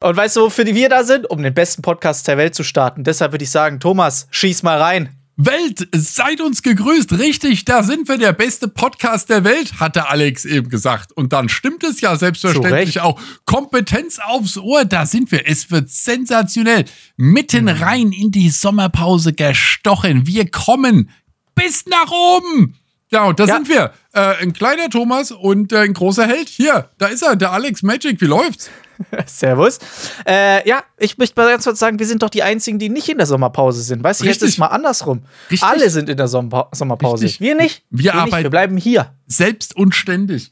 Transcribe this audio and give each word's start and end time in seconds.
Und 0.00 0.16
weißt 0.16 0.36
du, 0.36 0.42
wofür 0.42 0.64
wir 0.66 0.88
da 0.88 1.02
sind? 1.02 1.28
Um 1.28 1.42
den 1.42 1.54
besten 1.54 1.82
Podcast 1.82 2.28
der 2.28 2.36
Welt 2.36 2.54
zu 2.54 2.62
starten. 2.62 3.02
Deshalb 3.02 3.32
würde 3.32 3.44
ich 3.44 3.50
sagen, 3.50 3.80
Thomas, 3.80 4.28
schieß 4.30 4.62
mal 4.62 4.80
rein. 4.80 5.10
Welt, 5.36 5.88
seid 5.92 6.40
uns 6.40 6.62
gegrüßt. 6.62 7.12
Richtig, 7.18 7.64
da 7.64 7.84
sind 7.84 8.08
wir 8.08 8.18
der 8.18 8.32
beste 8.32 8.66
Podcast 8.66 9.28
der 9.28 9.44
Welt, 9.44 9.78
hatte 9.78 10.08
Alex 10.08 10.44
eben 10.44 10.68
gesagt. 10.68 11.12
Und 11.12 11.32
dann 11.32 11.48
stimmt 11.48 11.84
es 11.84 12.00
ja 12.00 12.16
selbstverständlich 12.16 13.00
auch. 13.00 13.20
Kompetenz 13.44 14.18
aufs 14.18 14.56
Ohr, 14.56 14.84
da 14.84 15.06
sind 15.06 15.30
wir. 15.30 15.48
Es 15.48 15.70
wird 15.70 15.90
sensationell. 15.90 16.84
Mitten 17.16 17.64
mhm. 17.64 17.82
rein 17.82 18.12
in 18.12 18.32
die 18.32 18.50
Sommerpause 18.50 19.32
gestochen. 19.32 20.26
Wir 20.26 20.50
kommen 20.50 21.10
bis 21.54 21.86
nach 21.86 22.10
oben. 22.10 22.76
Ja, 23.10 23.24
und 23.24 23.38
da 23.38 23.46
ja. 23.46 23.54
sind 23.54 23.68
wir. 23.68 23.92
Äh, 24.18 24.42
ein 24.42 24.52
kleiner 24.52 24.90
Thomas 24.90 25.30
und 25.30 25.72
äh, 25.72 25.78
ein 25.78 25.94
großer 25.94 26.26
Held. 26.26 26.48
Hier, 26.48 26.88
da 26.98 27.06
ist 27.06 27.22
er, 27.22 27.36
der 27.36 27.52
Alex 27.52 27.84
Magic. 27.84 28.20
Wie 28.20 28.26
läuft's? 28.26 28.68
Servus. 29.26 29.78
Äh, 30.26 30.68
ja, 30.68 30.82
ich 30.96 31.18
möchte 31.18 31.40
mal 31.40 31.48
ganz 31.48 31.62
kurz 31.62 31.78
sagen, 31.78 32.00
wir 32.00 32.06
sind 32.06 32.24
doch 32.24 32.30
die 32.30 32.42
Einzigen, 32.42 32.80
die 32.80 32.88
nicht 32.88 33.08
in 33.08 33.18
der 33.18 33.28
Sommerpause 33.28 33.80
sind. 33.82 34.02
Weißt 34.02 34.22
du, 34.22 34.24
jetzt 34.24 34.42
ist 34.42 34.50
es 34.50 34.58
mal 34.58 34.66
andersrum. 34.66 35.22
Richtig. 35.52 35.68
Alle 35.68 35.88
sind 35.90 36.08
in 36.08 36.16
der 36.16 36.26
Sommerpa 36.26 36.68
Sommerpause. 36.72 37.26
Richtig. 37.26 37.40
Wir 37.40 37.54
nicht. 37.54 37.84
Wir, 37.90 38.04
wir 38.04 38.14
arbeiten. 38.14 38.34
Nicht. 38.34 38.42
Wir 38.42 38.50
bleiben 38.50 38.76
hier. 38.76 39.12
Selbst 39.28 39.76
und 39.76 39.94
ständig. 39.94 40.50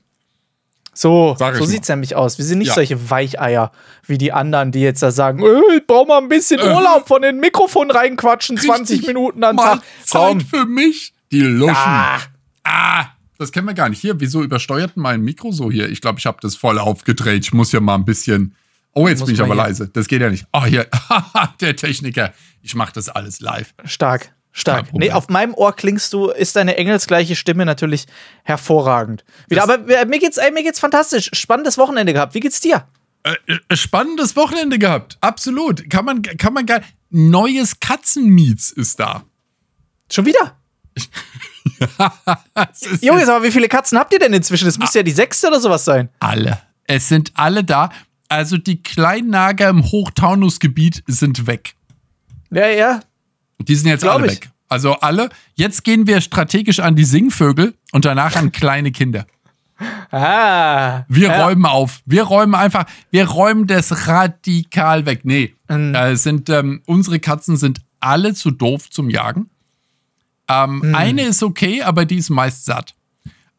So, 0.94 1.36
so 1.38 1.64
sieht 1.64 1.83
es 1.83 1.88
nämlich 1.88 2.14
aus. 2.14 2.38
Wir 2.38 2.44
sind 2.44 2.58
nicht 2.58 2.69
ja. 2.69 2.74
solche 2.74 3.10
Weicheier 3.10 3.72
wie 4.06 4.16
die 4.16 4.33
anderen, 4.33 4.70
die 4.70 4.80
jetzt 4.80 5.02
da 5.02 5.10
sagen, 5.10 5.42
äh, 5.42 5.77
ich 5.77 5.86
brauche 5.86 6.06
mal 6.06 6.19
ein 6.19 6.28
bisschen 6.28 6.60
äh. 6.60 6.72
Urlaub 6.72 7.08
von 7.08 7.20
den 7.20 7.41
Mikrofon 7.41 7.91
reinquatschen, 7.91 8.56
Richtig. 8.56 8.74
20 8.74 9.06
Minuten 9.08 9.42
am 9.42 9.56
Tag. 9.56 9.83
Zeit 10.05 10.42
für 10.44 10.64
mich, 10.64 11.12
die 11.33 11.41
Luschen. 11.41 11.74
Ah. 11.77 12.20
ah. 12.64 13.16
Das 13.38 13.52
kennen 13.52 13.66
wir 13.66 13.74
gar 13.74 13.88
nicht. 13.88 14.00
Hier, 14.00 14.20
wieso 14.20 14.42
übersteuert 14.42 14.96
mein 14.96 15.22
Mikro 15.22 15.52
so 15.52 15.70
hier? 15.70 15.88
Ich 15.88 16.00
glaube, 16.00 16.18
ich 16.18 16.27
habe 16.27 16.38
das 16.40 16.56
voll 16.56 16.78
aufgedreht. 16.78 17.44
Ich 17.44 17.52
muss 17.52 17.72
ja 17.72 17.80
mal 17.80 17.94
ein 17.94 18.04
bisschen. 18.04 18.54
Oh, 18.92 19.08
jetzt 19.08 19.24
bin 19.24 19.34
ich 19.34 19.40
aber 19.40 19.54
hier. 19.54 19.62
leise. 19.62 19.88
Das 19.88 20.08
geht 20.08 20.22
ja 20.22 20.30
nicht. 20.30 20.46
Oh, 20.52 20.64
hier, 20.64 20.86
der 21.60 21.77
Techniker. 21.77 22.32
Ich 22.62 22.74
mache 22.74 22.92
das 22.92 23.08
alles 23.08 23.41
live. 23.41 23.74
Stark. 23.84 24.33
Stark. 24.52 24.94
Nee, 24.94 25.12
auf 25.12 25.28
meinem 25.28 25.52
Ohr 25.52 25.77
klingst 25.77 26.14
du, 26.14 26.30
ist 26.30 26.56
deine 26.56 26.78
engelsgleiche 26.78 27.36
Stimme 27.36 27.66
natürlich 27.66 28.06
hervorragend. 28.42 29.22
Wieder, 29.48 29.62
aber 29.62 29.77
mir 30.06 30.18
geht's, 30.18 30.39
ey, 30.39 30.50
mir 30.50 30.62
geht's 30.62 30.80
fantastisch. 30.80 31.28
Spannendes 31.34 31.77
Wochenende 31.77 32.14
gehabt. 32.14 32.34
Wie 32.34 32.41
geht's 32.41 32.61
dir? 32.61 32.89
Äh, 33.22 33.34
äh 33.48 33.77
spannendes 33.77 34.34
Wochenende 34.34 34.78
gehabt. 34.78 35.18
Absolut. 35.20 35.91
Kann 35.91 36.06
man, 36.06 36.22
kann 36.22 36.55
man 36.55 36.64
gar. 36.64 36.80
Neues 37.11 37.80
Katzenmiets 37.80 38.70
ist 38.70 38.98
da. 38.98 39.24
Schon 40.11 40.24
wieder? 40.24 40.56
Junge, 43.00 43.22
aber 43.22 43.45
wie 43.45 43.50
viele 43.50 43.69
Katzen 43.69 43.98
habt 43.98 44.12
ihr 44.12 44.19
denn 44.19 44.33
inzwischen? 44.33 44.67
Das 44.67 44.78
muss 44.78 44.95
ja 44.95 45.03
die 45.03 45.12
sechste 45.12 45.48
oder 45.48 45.61
sowas 45.61 45.84
sein. 45.84 46.08
Alle. 46.20 46.58
Es 46.84 47.08
sind 47.08 47.33
alle 47.34 47.64
da. 47.64 47.91
Also 48.28 48.56
die 48.56 48.83
Kleinnager 48.83 49.69
im 49.69 49.84
Hochtaunusgebiet 49.84 51.03
sind 51.06 51.47
weg. 51.47 51.75
Ja, 52.50 52.69
ja. 52.69 53.00
Die 53.58 53.75
sind 53.75 53.89
jetzt 53.89 54.03
Glaub 54.03 54.17
alle 54.17 54.27
ich. 54.27 54.33
weg. 54.33 54.50
Also 54.69 54.95
alle. 54.95 55.28
Jetzt 55.55 55.84
gehen 55.84 56.06
wir 56.06 56.20
strategisch 56.20 56.81
an 56.81 56.97
die 56.97 57.05
Singvögel 57.05 57.75
und 57.92 58.05
danach 58.05 58.36
an 58.36 58.53
kleine 58.53 58.91
Kinder. 58.91 59.27
Ah. 60.11 61.05
Wir 61.08 61.28
ja. 61.28 61.45
räumen 61.45 61.67
auf. 61.67 62.01
Wir 62.06 62.23
räumen 62.23 62.55
einfach, 62.55 62.86
wir 63.11 63.28
räumen 63.28 63.67
das 63.67 64.08
radikal 64.08 65.06
weg. 65.06 65.20
Nee, 65.25 65.55
mhm. 65.69 65.95
äh, 65.95 66.17
sind, 66.17 66.48
ähm, 66.48 66.83
unsere 66.86 67.20
Katzen 67.20 67.56
sind 67.56 67.80
alle 68.01 68.34
zu 68.34 68.51
doof 68.51 68.91
zum 68.91 69.11
Jagen. 69.11 69.51
Ähm, 70.48 70.83
hm. 70.83 70.94
Eine 70.94 71.22
ist 71.22 71.42
okay, 71.42 71.83
aber 71.83 72.05
die 72.05 72.16
ist 72.16 72.30
meist 72.30 72.64
satt. 72.64 72.94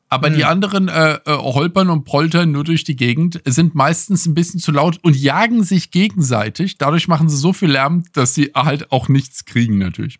Aber 0.09 0.29
hm. 0.29 0.35
die 0.35 0.45
anderen 0.45 0.87
äh, 0.87 1.15
äh, 1.15 1.19
holpern 1.25 1.89
und 1.89 2.05
poltern 2.05 2.51
nur 2.51 2.63
durch 2.63 2.83
die 2.83 2.95
Gegend, 2.95 3.41
sind 3.45 3.75
meistens 3.75 4.25
ein 4.25 4.33
bisschen 4.33 4.59
zu 4.59 4.71
laut 4.71 4.99
und 5.03 5.15
jagen 5.15 5.63
sich 5.63 5.91
gegenseitig. 5.91 6.77
Dadurch 6.77 7.07
machen 7.07 7.29
sie 7.29 7.37
so 7.37 7.51
viel 7.51 7.71
Lärm, 7.71 8.03
dass 8.13 8.33
sie 8.33 8.51
halt 8.55 8.91
auch 8.91 9.09
nichts 9.09 9.45
kriegen, 9.45 9.77
natürlich. 9.77 10.19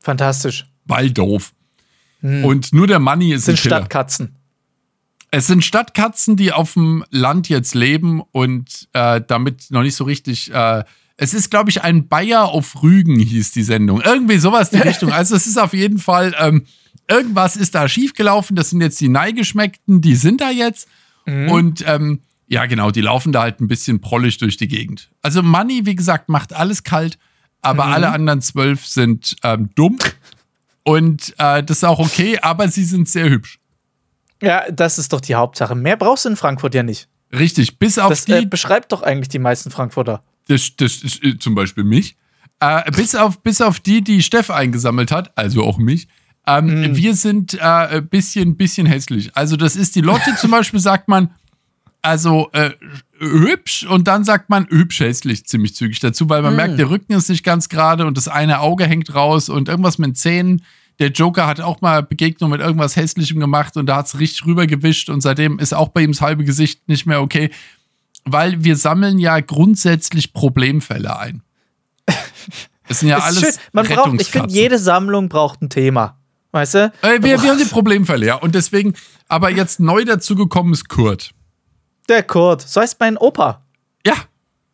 Fantastisch. 0.00 0.66
Weil 0.86 1.10
doof. 1.10 1.52
Hm. 2.20 2.44
Und 2.44 2.72
nur 2.72 2.86
der 2.86 2.98
Money 2.98 3.32
ist 3.32 3.40
es 3.40 3.44
sind 3.44 3.58
Stadtkatzen. 3.58 4.34
Es 5.30 5.46
sind 5.46 5.62
Stadtkatzen, 5.62 6.36
die 6.36 6.52
auf 6.52 6.72
dem 6.72 7.04
Land 7.10 7.50
jetzt 7.50 7.74
leben 7.74 8.22
und 8.32 8.88
äh, 8.94 9.20
damit 9.26 9.70
noch 9.70 9.82
nicht 9.82 9.94
so 9.94 10.04
richtig 10.04 10.50
äh, 10.52 10.84
es 11.20 11.34
ist, 11.34 11.50
glaube 11.50 11.68
ich, 11.68 11.82
ein 11.82 12.06
Bayer 12.06 12.44
auf 12.44 12.82
Rügen, 12.82 13.18
hieß 13.18 13.50
die 13.50 13.64
Sendung. 13.64 14.00
Irgendwie 14.00 14.38
sowas 14.38 14.72
in 14.72 14.80
die 14.80 14.88
Richtung. 14.88 15.12
Also 15.12 15.34
es 15.34 15.46
ist 15.46 15.58
auf 15.58 15.74
jeden 15.74 15.98
Fall, 15.98 16.34
ähm, 16.38 16.64
irgendwas 17.08 17.56
ist 17.56 17.74
da 17.74 17.88
schiefgelaufen. 17.88 18.54
Das 18.54 18.70
sind 18.70 18.80
jetzt 18.80 19.00
die 19.00 19.08
Neigeschmeckten, 19.08 20.00
die 20.00 20.14
sind 20.14 20.40
da 20.40 20.50
jetzt. 20.50 20.88
Mhm. 21.26 21.50
Und 21.50 21.84
ähm, 21.86 22.20
ja, 22.46 22.66
genau, 22.66 22.92
die 22.92 23.00
laufen 23.00 23.32
da 23.32 23.42
halt 23.42 23.60
ein 23.60 23.66
bisschen 23.66 24.00
prollig 24.00 24.38
durch 24.38 24.56
die 24.56 24.68
Gegend. 24.68 25.10
Also 25.20 25.42
Money, 25.42 25.86
wie 25.86 25.96
gesagt, 25.96 26.28
macht 26.28 26.52
alles 26.52 26.84
kalt, 26.84 27.18
aber 27.62 27.86
mhm. 27.86 27.92
alle 27.92 28.08
anderen 28.10 28.40
zwölf 28.40 28.86
sind 28.86 29.34
ähm, 29.42 29.70
dumm. 29.74 29.98
Und 30.84 31.34
äh, 31.38 31.64
das 31.64 31.78
ist 31.78 31.84
auch 31.84 31.98
okay, 31.98 32.38
aber 32.40 32.68
sie 32.68 32.84
sind 32.84 33.08
sehr 33.08 33.28
hübsch. 33.28 33.58
Ja, 34.40 34.70
das 34.70 34.98
ist 34.98 35.12
doch 35.12 35.20
die 35.20 35.34
Hauptsache. 35.34 35.74
Mehr 35.74 35.96
brauchst 35.96 36.24
du 36.24 36.28
in 36.28 36.36
Frankfurt 36.36 36.76
ja 36.76 36.84
nicht. 36.84 37.08
Richtig, 37.32 37.80
bis 37.80 37.98
auf 37.98 38.10
das, 38.10 38.24
die. 38.24 38.32
Äh, 38.32 38.46
beschreibt 38.46 38.92
doch 38.92 39.02
eigentlich 39.02 39.28
die 39.28 39.40
meisten 39.40 39.72
Frankfurter 39.72 40.22
das, 40.48 40.74
das 40.76 40.96
ist 40.96 41.22
äh, 41.22 41.38
zum 41.38 41.54
Beispiel 41.54 41.84
mich, 41.84 42.16
äh, 42.60 42.90
bis, 42.90 43.14
auf, 43.14 43.40
bis 43.42 43.60
auf 43.60 43.80
die, 43.80 44.02
die 44.02 44.22
Steff 44.22 44.50
eingesammelt 44.50 45.12
hat, 45.12 45.36
also 45.38 45.62
auch 45.62 45.78
mich, 45.78 46.08
ähm, 46.46 46.92
mm. 46.92 46.96
wir 46.96 47.14
sind 47.14 47.54
äh, 47.54 47.60
ein 47.60 48.08
bisschen, 48.08 48.56
bisschen 48.56 48.86
hässlich. 48.86 49.30
Also 49.36 49.56
das 49.56 49.76
ist 49.76 49.94
die 49.94 50.00
Lotte 50.00 50.34
zum 50.36 50.50
Beispiel, 50.50 50.80
sagt 50.80 51.08
man, 51.08 51.30
also 52.00 52.48
äh, 52.52 52.70
hübsch 53.18 53.84
und 53.84 54.08
dann 54.08 54.24
sagt 54.24 54.48
man 54.48 54.66
hübsch 54.70 55.00
hässlich 55.00 55.44
ziemlich 55.46 55.74
zügig 55.74 56.00
dazu, 56.00 56.28
weil 56.28 56.42
man 56.42 56.54
mm. 56.54 56.56
merkt, 56.56 56.78
der 56.78 56.90
Rücken 56.90 57.12
ist 57.12 57.28
nicht 57.28 57.44
ganz 57.44 57.68
gerade 57.68 58.06
und 58.06 58.16
das 58.16 58.28
eine 58.28 58.60
Auge 58.60 58.86
hängt 58.86 59.14
raus 59.14 59.48
und 59.48 59.68
irgendwas 59.68 59.98
mit 59.98 60.08
den 60.08 60.14
Zähnen. 60.14 60.62
Der 61.00 61.10
Joker 61.10 61.46
hat 61.46 61.60
auch 61.60 61.80
mal 61.80 62.02
Begegnung 62.02 62.50
mit 62.50 62.60
irgendwas 62.60 62.96
Hässlichem 62.96 63.38
gemacht 63.38 63.76
und 63.76 63.86
da 63.86 63.96
hat 63.96 64.06
es 64.06 64.18
richtig 64.18 64.46
rübergewischt 64.46 65.10
und 65.10 65.20
seitdem 65.20 65.58
ist 65.58 65.74
auch 65.74 65.88
bei 65.88 66.00
ihm 66.00 66.10
das 66.12 66.22
halbe 66.22 66.44
Gesicht 66.44 66.88
nicht 66.88 67.06
mehr 67.06 67.20
okay 67.20 67.50
weil 68.32 68.64
wir 68.64 68.76
sammeln 68.76 69.18
ja 69.18 69.40
grundsätzlich 69.40 70.32
Problemfälle 70.32 71.18
ein. 71.18 71.42
Das 72.88 73.00
sind 73.00 73.10
ja 73.10 73.18
alles 73.18 73.40
schön. 73.40 73.54
Man 73.72 73.86
braucht, 73.86 74.20
Ich 74.20 74.30
finde, 74.30 74.52
jede 74.52 74.78
Sammlung 74.78 75.28
braucht 75.28 75.60
ein 75.62 75.68
Thema. 75.68 76.18
Weißt 76.52 76.74
du? 76.74 76.92
Äh, 77.02 77.22
wir, 77.22 77.42
wir 77.42 77.50
haben 77.50 77.58
die 77.58 77.64
Problemfälle, 77.64 78.26
ja. 78.26 78.36
Und 78.36 78.54
deswegen, 78.54 78.94
aber 79.28 79.50
jetzt 79.50 79.80
neu 79.80 80.04
dazugekommen 80.04 80.72
ist 80.72 80.88
Kurt. 80.88 81.32
Der 82.08 82.22
Kurt. 82.22 82.62
So 82.62 82.80
heißt 82.80 82.98
mein 82.98 83.18
Opa. 83.18 83.66
Ja, 84.06 84.14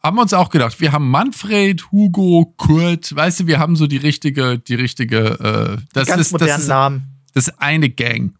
haben 0.00 0.16
wir 0.16 0.22
uns 0.22 0.32
auch 0.32 0.50
gedacht. 0.50 0.81
Wir 0.81 0.92
haben 0.92 1.10
Manfred, 1.10 1.91
Hugo, 1.91 2.54
Kurt. 2.56 3.15
Weißt 3.16 3.41
du, 3.41 3.47
wir 3.48 3.59
haben 3.59 3.75
so 3.75 3.88
die 3.88 3.97
richtige, 3.97 4.59
die 4.59 4.76
richtige, 4.76 5.78
äh, 5.81 5.82
das 5.92 6.06
Ganz 6.06 6.21
ist, 6.21 6.32
modernen 6.32 6.50
das 6.53 6.62
ist, 6.62 6.69
Namen. 6.69 7.03
Das 7.32 7.48
ist 7.48 7.60
eine 7.60 7.91
Gang. 7.91 8.34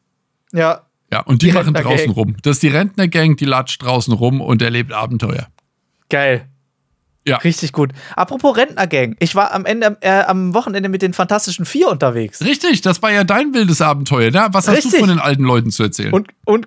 Ja, 0.53 0.83
ja, 1.15 1.21
und 1.21 1.43
die, 1.43 1.47
die 1.47 1.53
machen 1.53 1.75
draußen 1.75 2.11
rum. 2.11 2.35
Das 2.43 2.57
ist 2.57 2.65
die 2.65 2.69
Rentnergang, 2.69 3.37
die 3.37 3.45
latscht 3.45 3.81
draußen 3.85 4.13
rum 4.13 4.41
und 4.41 4.61
erlebt 4.63 4.93
Abenteuer. 4.93 5.47
Geil. 6.11 6.49
Ja. 7.25 7.37
Richtig 7.37 7.73
gut. 7.73 7.93
Apropos 8.17 8.57
Rentnergang. 8.57 9.15
Ich 9.21 9.37
war 9.37 9.53
am 9.55 9.65
Ende, 9.65 9.97
äh, 10.01 10.25
am 10.25 10.55
Wochenende 10.55 10.89
mit 10.89 11.03
den 11.03 11.13
Fantastischen 11.13 11.67
Vier 11.67 11.89
unterwegs. 11.89 12.41
Richtig, 12.45 12.81
das 12.83 13.01
war 13.01 13.13
ja 13.13 13.23
dein 13.23 13.55
wildes 13.55 13.81
Abenteuer, 13.81 14.33
ne? 14.33 14.49
Was 14.51 14.67
hast 14.67 14.79
Richtig. 14.79 14.95
du 14.95 14.99
von 14.99 15.09
den 15.09 15.21
alten 15.21 15.45
Leuten 15.45 15.71
zu 15.71 15.85
erzählen? 15.85 16.13
Und, 16.13 16.31
und, 16.45 16.67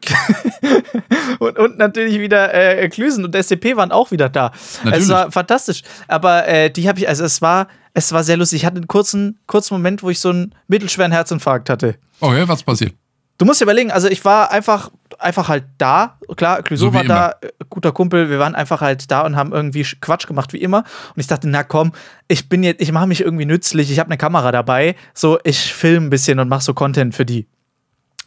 und, 1.40 1.60
und, 1.60 1.78
natürlich 1.78 2.18
wieder 2.22 2.54
äh, 2.54 2.88
Klüsen 2.88 3.26
und 3.26 3.36
SCP 3.36 3.76
waren 3.76 3.92
auch 3.92 4.12
wieder 4.12 4.30
da. 4.30 4.54
Natürlich. 4.86 5.04
Es 5.04 5.10
war 5.10 5.30
fantastisch. 5.30 5.82
Aber 6.08 6.48
äh, 6.48 6.72
die 6.72 6.88
habe 6.88 7.00
ich, 7.02 7.10
also 7.10 7.26
es 7.26 7.42
war, 7.42 7.68
es 7.94 8.14
war 8.14 8.24
sehr 8.24 8.38
lustig. 8.38 8.62
Ich 8.62 8.66
hatte 8.66 8.78
einen 8.78 8.88
kurzen, 8.88 9.40
kurzen 9.46 9.74
Moment, 9.74 10.04
wo 10.04 10.10
ich 10.10 10.22
so 10.22 10.30
einen 10.30 10.56
mittelschweren 10.70 11.12
Herzinfarkt 11.12 11.70
hatte. 11.70 11.96
Okay, 12.22 12.44
oh 12.44 12.48
was 12.48 12.64
passiert? 12.64 12.94
Du 13.38 13.46
musst 13.46 13.62
dir 13.62 13.66
überlegen, 13.66 13.92
also 13.92 14.08
ich 14.08 14.26
war 14.26 14.52
einfach, 14.52 14.90
einfach 15.20 15.48
halt 15.48 15.66
da. 15.78 16.18
Klar, 16.36 16.64
Clouseau 16.64 16.88
so 16.88 16.94
war 16.94 17.04
da, 17.04 17.36
äh, 17.42 17.50
guter 17.70 17.92
Kumpel. 17.92 18.30
Wir 18.30 18.40
waren 18.40 18.56
einfach 18.56 18.82
halt 18.82 19.12
da 19.12 19.22
und 19.22 19.36
haben 19.36 19.54
irgendwie 19.54 19.84
Quatsch 20.02 20.28
gemacht 20.28 20.54
wie 20.54 20.58
immer. 20.58 20.80
Und 20.80 21.20
ich 21.20 21.28
dachte, 21.28 21.48
na 21.48 21.64
komm, 21.64 21.92
ich 22.28 22.50
bin 22.50 22.64
jetzt, 22.64 22.82
ich 22.82 22.92
mache 22.92 23.06
mich 23.06 23.22
irgendwie 23.22 23.46
nützlich. 23.46 23.92
Ich 23.92 24.00
habe 24.00 24.08
eine 24.08 24.18
Kamera 24.18 24.52
dabei. 24.52 24.96
So, 25.14 25.40
ich 25.44 25.74
filme 25.74 26.08
ein 26.08 26.10
bisschen 26.10 26.40
und 26.40 26.50
mache 26.50 26.62
so 26.62 26.74
Content 26.74 27.14
für 27.14 27.26
die. 27.26 27.48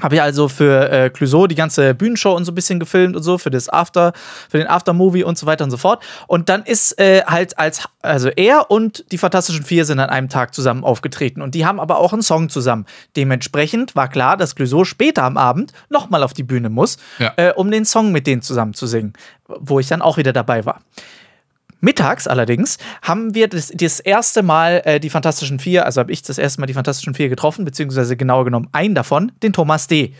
Habe 0.01 0.17
ich 0.17 0.23
also 0.23 0.49
für 0.49 0.91
äh, 0.91 1.11
Clouseau 1.11 1.47
die 1.47 1.55
ganze 1.55 1.95
Bühnenshow 1.95 2.35
und 2.35 2.45
so 2.45 2.53
ein 2.53 2.55
bisschen 2.55 2.81
gefilmt 2.81 3.17
und 3.17 3.23
so, 3.23 3.39
für 3.39 3.51
das 3.51 3.69
After, 3.69 4.13
für 4.49 4.59
den 4.59 4.67
Aftermovie 4.67 5.25
und 5.25 5.39
so 5.39 5.47
weiter 5.47 5.65
und 5.65 5.71
so 5.71 5.77
fort. 5.77 6.03
Und 6.27 6.49
dann 6.49 6.63
ist 6.63 6.99
äh, 6.99 7.23
halt 7.27 7.59
als, 7.59 7.89
also 8.03 8.29
er 8.29 8.71
und 8.71 9.05
die 9.13 9.19
Fantastischen 9.19 9.65
Vier 9.65 9.85
sind 9.85 10.01
an 10.01 10.11
einem 10.11 10.29
Tag 10.29 10.55
zusammen 10.55 10.85
aufgetreten 10.85 11.43
und 11.43 11.55
die 11.55 11.67
haben 11.67 11.81
aber 11.81 11.99
auch 11.99 12.13
einen 12.13 12.23
Song 12.23 12.49
zusammen. 12.49 12.87
Dementsprechend 13.17 13.97
war 13.97 14.09
klar, 14.09 14.37
dass 14.37 14.55
Clouseau 14.55 14.85
später 14.85 15.25
am 15.25 15.37
Abend 15.37 15.73
nochmal 15.89 16.23
auf 16.23 16.33
die 16.33 16.43
Bühne 16.43 16.71
muss, 16.71 16.99
ja. 17.19 17.33
äh, 17.37 17.53
um 17.53 17.71
den 17.71 17.85
Song 17.85 18.13
mit 18.13 18.27
denen 18.27 18.43
zusammen 18.43 18.75
zu 18.75 18.87
singen, 18.87 19.13
wo 19.47 19.81
ich 19.81 19.89
dann 19.89 20.03
auch 20.03 20.17
wieder 20.17 20.33
dabei 20.33 20.65
war. 20.65 20.81
Mittags 21.81 22.27
allerdings 22.27 22.79
haben 23.03 23.35
wir 23.35 23.49
das, 23.49 23.73
das 23.75 24.01
erste 24.01 24.43
Mal 24.43 24.83
äh, 24.85 25.01
die 25.01 25.11
Fantastischen 25.11 25.59
Vier, 25.59 25.87
also 25.87 26.01
habe 26.01 26.13
ich 26.13 26.23
das 26.23 26.39
erste 26.39 26.61
Mal 26.61 26.67
die 26.67 26.75
Fantastischen 26.75 27.15
Vier 27.15 27.29
getroffen, 27.29 27.65
beziehungsweise 27.65 28.17
genauer 28.17 28.45
genommen 28.45 28.69
einen 28.73 28.95
davon, 28.95 29.33
den 29.43 29.53
Thomas 29.53 29.87
D. 29.87 30.15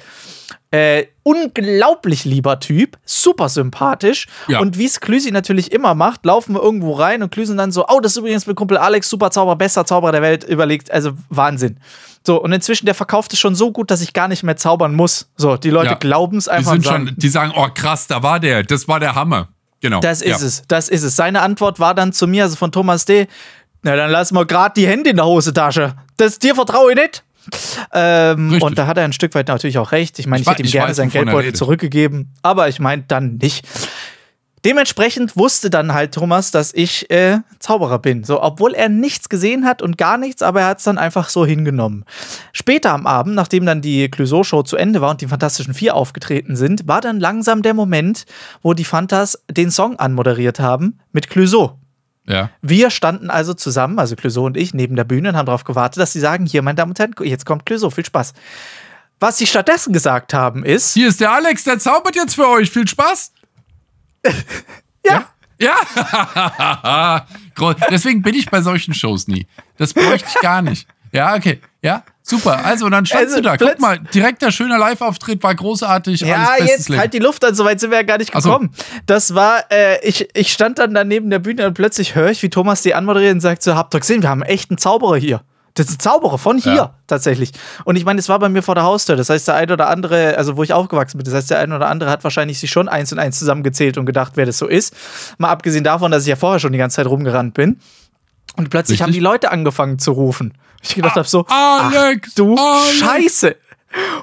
Äh, 0.73 1.07
unglaublich 1.25 2.25
lieber 2.25 2.61
Typ, 2.61 2.97
super 3.05 3.49
sympathisch. 3.49 4.29
Ja. 4.47 4.61
Und 4.61 4.79
wie 4.79 4.85
es 4.85 5.01
Klüsi 5.01 5.33
natürlich 5.33 5.73
immer 5.73 5.95
macht, 5.95 6.25
laufen 6.25 6.55
wir 6.55 6.63
irgendwo 6.63 6.93
rein 6.93 7.23
und 7.23 7.31
Klüsen 7.31 7.57
dann 7.57 7.73
so, 7.73 7.87
oh, 7.89 8.01
das 8.01 8.13
ist 8.13 8.19
übrigens 8.19 8.47
mein 8.47 8.55
Kumpel 8.55 8.77
Alex, 8.77 9.09
super 9.09 9.31
Zauberer, 9.31 9.57
bester 9.57 9.85
Zauberer 9.85 10.13
der 10.13 10.23
Welt, 10.23 10.45
überlegt, 10.45 10.91
also 10.91 11.13
Wahnsinn. 11.29 11.79
So, 12.25 12.41
und 12.41 12.53
inzwischen, 12.53 12.87
der 12.87 12.95
verkauft 12.95 13.33
es 13.33 13.41
schon 13.41 13.55
so 13.55 13.73
gut, 13.73 13.91
dass 13.91 14.01
ich 14.01 14.13
gar 14.13 14.29
nicht 14.29 14.43
mehr 14.43 14.57
zaubern 14.57 14.95
muss. 14.95 15.31
So, 15.37 15.57
die 15.57 15.71
Leute 15.71 15.91
ja. 15.91 15.95
glauben 15.95 16.37
es 16.37 16.49
einfach. 16.49 16.73
Die, 16.73 16.83
sind 16.83 16.85
sagen, 16.85 17.07
schon, 17.09 17.17
die 17.17 17.29
sagen, 17.29 17.53
oh 17.57 17.69
krass, 17.75 18.07
da 18.07 18.23
war 18.23 18.39
der, 18.39 18.63
das 18.63 18.87
war 18.89 19.01
der 19.01 19.15
Hammer. 19.15 19.49
Genau. 19.81 20.01
Das 20.01 20.21
ist 20.23 20.41
ja. 20.41 20.47
es, 20.47 20.63
das 20.69 20.89
ist 20.89 21.03
es. 21.03 21.17
Seine 21.17 21.43
Antwort 21.43 21.81
war 21.81 21.95
dann 21.95 22.13
zu 22.13 22.27
mir, 22.27 22.45
also 22.45 22.57
von 22.57 22.73
Thomas 22.73 23.05
D., 23.05 23.27
na, 23.83 23.97
dann 23.97 24.11
lass 24.11 24.31
mal 24.31 24.45
gerade 24.45 24.75
die 24.77 24.87
Hände 24.87 25.11
in 25.11 25.17
der 25.17 25.25
Hosentasche. 25.25 25.95
Das 26.19 26.39
dir 26.39 26.55
vertraue 26.55 26.93
ich 26.93 26.97
nicht. 26.97 27.25
Ähm, 27.95 28.61
und 28.61 28.79
da 28.79 28.87
hat 28.87 28.99
er 28.99 29.05
ein 29.05 29.15
Stück 29.15 29.35
weit 29.35 29.49
natürlich 29.49 29.79
auch 29.79 29.93
recht. 29.93 30.19
Ich 30.19 30.27
meine, 30.27 30.43
ich, 30.43 30.47
ich 30.47 30.53
hätte 30.53 30.63
ihm 30.63 30.71
gerne 30.71 30.95
sein 30.95 31.09
Geldbeutel 31.09 31.55
zurückgegeben, 31.55 32.35
aber 32.43 32.69
ich 32.69 32.81
meine 32.81 33.05
dann 33.09 33.37
nicht. 33.37 33.67
Dementsprechend 34.65 35.37
wusste 35.37 35.71
dann 35.71 35.95
halt 35.95 36.13
Thomas, 36.13 36.51
dass 36.51 36.75
ich 36.75 37.11
äh, 37.11 37.39
Zauberer 37.59 37.99
bin. 37.99 38.25
So, 38.25 38.43
obwohl 38.43 38.75
er 38.75 38.89
nichts 38.89 39.29
gesehen 39.29 39.65
hat 39.65 39.81
und 39.81 39.97
gar 39.97 40.19
nichts, 40.19 40.43
aber 40.43 40.61
er 40.61 40.67
hat 40.69 40.79
es 40.79 40.85
dann 40.85 40.99
einfach 40.99 41.31
so 41.31 41.47
hingenommen. 41.47 42.05
Später 42.53 42.93
am 42.93 43.07
Abend, 43.07 43.35
nachdem 43.35 43.65
dann 43.65 43.81
die 43.81 44.11
Clouseau-Show 44.11 44.63
zu 44.63 44.77
Ende 44.77 45.01
war 45.01 45.11
und 45.11 45.23
die 45.23 45.29
Fantastischen 45.29 45.73
Vier 45.73 45.95
aufgetreten 45.95 46.57
sind, 46.57 46.87
war 46.87 47.01
dann 47.01 47.21
langsam 47.21 47.63
der 47.63 47.73
Moment, 47.73 48.27
wo 48.63 48.75
die 48.75 48.85
Fantas 48.85 49.43
den 49.51 49.71
Song 49.71 49.97
anmoderiert 49.97 50.61
haben 50.61 50.99
mit 51.13 51.31
Clouseau. 51.31 51.79
Ja. 52.27 52.51
Wir 52.61 52.91
standen 52.91 53.31
also 53.31 53.55
zusammen, 53.55 53.99
also 53.99 54.15
Clouseau 54.15 54.45
und 54.45 54.57
ich, 54.57 54.75
neben 54.75 54.95
der 54.95 55.05
Bühne 55.05 55.31
und 55.31 55.37
haben 55.37 55.47
darauf 55.47 55.65
gewartet, 55.65 56.01
dass 56.01 56.13
sie 56.13 56.21
sagen: 56.21 56.45
Hier, 56.47 56.63
meine 56.63 56.77
Damen 56.77 56.93
und 56.93 56.99
Herren, 56.99 57.15
jetzt 57.23 57.47
kommt 57.47 57.65
Clouseau, 57.67 57.91
viel 57.91 58.05
Spaß. 58.05 58.35
Was 59.19 59.39
sie 59.39 59.47
stattdessen 59.47 59.93
gesagt 59.93 60.35
haben 60.35 60.65
ist: 60.65 60.93
Hier 60.93 61.09
ist 61.09 61.21
der 61.21 61.33
Alex, 61.33 61.65
der 61.65 61.79
zaubert 61.79 62.15
jetzt 62.15 62.35
für 62.35 62.47
euch, 62.47 62.71
viel 62.71 62.87
Spaß. 62.87 63.33
ja. 65.05 65.27
Ja. 65.59 65.77
ja. 66.79 67.27
Deswegen 67.91 68.23
bin 68.23 68.35
ich 68.35 68.51
bei 68.51 68.63
solchen 68.63 68.95
Shows 68.95 69.29
nie. 69.29 69.47
Das 69.77 69.93
bräuchte 69.93 70.29
ich 70.29 70.41
gar 70.41 70.63
nicht. 70.63 70.89
Ja, 71.13 71.35
okay. 71.35 71.61
Ja, 71.83 72.03
super. 72.23 72.65
Also, 72.65 72.89
dann 72.89 73.07
standst 73.07 73.35
also, 73.35 73.37
du 73.37 73.43
da. 73.43 73.57
Guck 73.57 73.81
mal, 73.81 73.99
direkter, 73.99 74.53
schöner 74.53 74.79
Live-Auftritt 74.79 75.43
war 75.43 75.55
großartig. 75.55 76.21
Ja, 76.21 76.57
jetzt 76.59 76.89
Leben. 76.89 77.01
halt 77.01 77.15
die 77.15 77.19
Luft 77.19 77.45
an, 77.45 77.55
so 77.55 77.65
weit 77.65 77.81
sind 77.81 77.91
wir 77.91 77.99
ja 77.99 78.05
gar 78.05 78.19
nicht 78.19 78.33
gekommen. 78.33 78.71
So. 78.75 78.85
Das 79.07 79.35
war, 79.35 79.65
äh, 79.71 80.07
ich, 80.07 80.29
ich 80.35 80.53
stand 80.53 80.79
dann 80.79 80.95
da 80.95 81.05
neben 81.05 81.31
der 81.31 81.39
Bühne 81.39 81.67
und 81.67 81.75
plötzlich 81.75 82.15
höre 82.15 82.31
ich, 82.31 82.43
wie 82.43 82.51
Thomas 82.51 82.83
die 82.83 82.95
anmoderiert 82.95 83.35
und 83.35 83.41
sagt 83.41 83.63
so, 83.63 83.75
habt 83.75 83.95
ihr 83.95 84.01
gesehen, 84.01 84.23
wir 84.23 84.29
haben 84.29 84.43
echt 84.43 84.71
einen 84.71 84.79
Zauberer 84.79 85.17
hier. 85.17 85.43
Das 85.75 85.87
ist 85.87 85.97
ein 85.97 85.99
Zauberer 86.01 86.39
von 86.39 86.59
hier 86.59 86.75
ja. 86.75 86.95
tatsächlich. 87.07 87.53
Und 87.85 87.97
ich 87.97 88.05
meine, 88.05 88.19
es 88.19 88.29
war 88.29 88.39
bei 88.39 88.49
mir 88.49 88.63
vor 88.63 88.75
der 88.75 88.85
Haustür. 88.85 89.17
Das 89.17 89.31
heißt, 89.31 89.49
der 89.49 89.55
eine 89.55 89.73
oder 89.73 89.89
andere, 89.89 90.37
also 90.37 90.57
wo 90.57 90.63
ich 90.63 90.73
aufgewachsen 90.73 91.19
bin, 91.19 91.25
das 91.25 91.35
heißt, 91.35 91.51
der 91.51 91.61
eine 91.61 91.77
oder 91.77 91.89
andere 91.89 92.11
hat 92.11 92.25
wahrscheinlich 92.25 92.59
sich 92.59 92.71
schon 92.71 92.89
eins 92.89 93.13
und 93.13 93.19
eins 93.19 93.39
zusammengezählt 93.39 93.97
und 93.97 94.07
gedacht, 94.07 94.33
wer 94.35 94.47
das 94.47 94.59
so 94.59 94.67
ist. 94.67 94.95
Mal 95.39 95.51
abgesehen 95.51 95.85
davon, 95.85 96.11
dass 96.11 96.25
ich 96.25 96.29
ja 96.29 96.37
vorher 96.37 96.59
schon 96.59 96.73
die 96.73 96.79
ganze 96.79 96.97
Zeit 96.97 97.07
rumgerannt 97.07 97.55
bin. 97.55 97.81
Und 98.57 98.71
plötzlich 98.71 98.95
Richtig? 98.95 99.03
haben 99.03 99.13
die 99.13 99.21
Leute 99.21 99.53
angefangen 99.53 99.99
zu 99.99 100.13
rufen. 100.13 100.55
Ich 100.83 100.95
gedacht 100.95 101.13
ah, 101.13 101.17
habe 101.17 101.29
so, 101.29 101.47
Alex, 101.47 102.35
du 102.35 102.57
Alex. 102.57 102.99
Scheiße. 102.99 103.57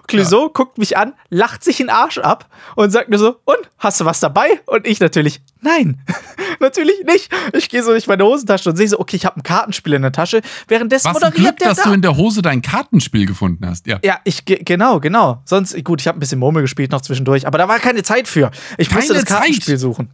Clouseau 0.08 0.44
ja. 0.44 0.52
guckt 0.54 0.78
mich 0.78 0.98
an, 0.98 1.14
lacht 1.30 1.64
sich 1.64 1.78
den 1.78 1.90
Arsch 1.90 2.18
ab 2.18 2.50
und 2.76 2.92
sagt 2.92 3.10
mir 3.10 3.18
so, 3.18 3.40
und, 3.46 3.58
hast 3.78 4.00
du 4.00 4.06
was 4.06 4.20
dabei? 4.20 4.62
Und 4.66 4.88
ich 4.88 5.00
natürlich, 5.00 5.42
nein, 5.62 6.02
natürlich 6.60 7.04
nicht. 7.06 7.30
Ich 7.54 7.70
gehe 7.70 7.84
so 7.84 7.92
durch 7.92 8.08
meine 8.08 8.24
Hosentasche 8.24 8.70
und 8.70 8.76
sehe 8.76 8.88
so, 8.88 9.00
okay, 9.00 9.18
ich 9.18 9.26
habe 9.26 9.40
ein 9.40 9.44
Kartenspiel 9.44 9.94
in 9.94 10.02
der 10.02 10.12
Tasche. 10.12 10.42
Währenddessen 10.68 11.08
was 11.08 11.14
moderiert 11.14 11.36
Glück, 11.36 11.58
der 11.58 11.70
dass 11.70 11.78
da. 11.80 11.84
du 11.84 11.94
in 11.94 12.02
der 12.02 12.16
Hose 12.16 12.42
dein 12.42 12.62
Kartenspiel 12.62 13.26
gefunden 13.26 13.66
hast. 13.66 13.88
Ja, 13.88 14.00
ja 14.04 14.20
ich, 14.24 14.46
genau, 14.46 15.00
genau. 15.00 15.42
Sonst, 15.46 15.84
gut, 15.84 16.02
ich 16.02 16.08
habe 16.08 16.18
ein 16.18 16.20
bisschen 16.20 16.40
Murmel 16.40 16.62
gespielt 16.62 16.92
noch 16.92 17.02
zwischendurch, 17.02 17.46
aber 17.46 17.58
da 17.58 17.68
war 17.68 17.80
keine 17.80 18.04
Zeit 18.04 18.28
für. 18.28 18.52
Ich 18.78 18.90
keine 18.90 19.02
musste 19.02 19.14
das 19.16 19.26
Kartenspiel 19.26 19.76
Zeit. 19.76 19.80
suchen. 19.80 20.10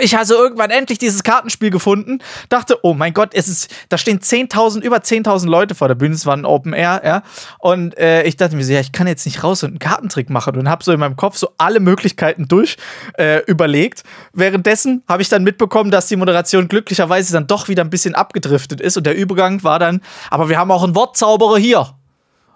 Ich 0.00 0.14
habe 0.14 0.32
irgendwann 0.32 0.70
endlich 0.70 0.98
dieses 0.98 1.22
Kartenspiel 1.22 1.70
gefunden, 1.70 2.18
dachte, 2.48 2.78
oh 2.82 2.94
mein 2.94 3.14
Gott, 3.14 3.30
es 3.34 3.48
ist, 3.48 3.74
da 3.88 3.98
stehen 3.98 4.20
10.000, 4.20 4.82
über 4.82 4.98
10.000 4.98 5.48
Leute 5.48 5.74
vor 5.74 5.88
der 5.88 5.94
Bühne, 5.94 6.14
es 6.14 6.26
war 6.26 6.36
ein 6.36 6.44
Open 6.44 6.72
Air, 6.72 7.02
ja. 7.04 7.22
Und 7.58 7.96
äh, 7.98 8.22
ich 8.24 8.36
dachte 8.36 8.56
mir 8.56 8.64
so, 8.64 8.72
ja, 8.72 8.80
ich 8.80 8.92
kann 8.92 9.06
jetzt 9.06 9.26
nicht 9.26 9.42
raus 9.42 9.62
und 9.62 9.70
einen 9.70 9.78
Kartentrick 9.78 10.30
machen 10.30 10.56
und 10.56 10.68
habe 10.68 10.84
so 10.84 10.92
in 10.92 11.00
meinem 11.00 11.16
Kopf 11.16 11.36
so 11.36 11.50
alle 11.58 11.80
Möglichkeiten 11.80 12.48
durch 12.48 12.76
äh, 13.18 13.42
überlegt. 13.46 14.04
Währenddessen 14.32 15.02
habe 15.08 15.22
ich 15.22 15.28
dann 15.28 15.44
mitbekommen, 15.44 15.90
dass 15.90 16.06
die 16.06 16.16
Moderation 16.16 16.68
glücklicherweise 16.68 17.32
dann 17.32 17.46
doch 17.46 17.68
wieder 17.68 17.82
ein 17.82 17.90
bisschen 17.90 18.14
abgedriftet 18.14 18.80
ist 18.80 18.96
und 18.96 19.04
der 19.06 19.16
Übergang 19.16 19.62
war 19.64 19.78
dann, 19.78 20.00
aber 20.30 20.48
wir 20.48 20.58
haben 20.58 20.70
auch 20.70 20.84
einen 20.84 20.94
Wortzauberer 20.94 21.58
hier. 21.58 21.97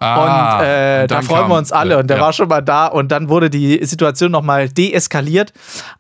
Ah, 0.02 0.58
und, 0.58 0.64
äh, 0.64 1.06
da 1.06 1.22
freuen 1.22 1.49
wir 1.49 1.56
uns 1.56 1.72
alle. 1.72 1.99
Und 1.99 2.08
der 2.08 2.16
ja. 2.19 2.22
war 2.22 2.32
schon 2.32 2.49
mal 2.49 2.60
da. 2.60 2.87
Und 2.87 3.08
dann 3.12 3.28
wurde 3.28 3.50
die 3.50 3.84
Situation 3.84 4.31
nochmal 4.31 4.69
deeskaliert. 4.69 5.52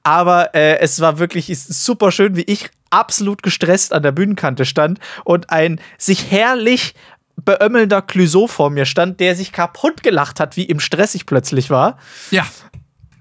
Aber 0.02 0.54
äh, 0.54 0.78
es 0.78 1.00
war 1.00 1.18
wirklich 1.18 1.56
super 1.58 2.10
schön, 2.10 2.36
wie 2.36 2.42
ich 2.42 2.70
absolut 2.90 3.42
gestresst 3.42 3.92
an 3.92 4.02
der 4.02 4.12
Bühnenkante 4.12 4.64
stand 4.64 4.98
und 5.24 5.50
ein 5.50 5.80
sich 5.98 6.30
herrlich 6.30 6.94
beömmelnder 7.36 8.02
Clouseau 8.02 8.46
vor 8.46 8.70
mir 8.70 8.84
stand, 8.84 9.20
der 9.20 9.34
sich 9.34 9.52
kaputt 9.52 10.02
gelacht 10.02 10.40
hat, 10.40 10.56
wie 10.56 10.66
ihm 10.66 10.80
stressig 10.80 11.26
plötzlich 11.26 11.70
war. 11.70 11.96
Ja. 12.30 12.44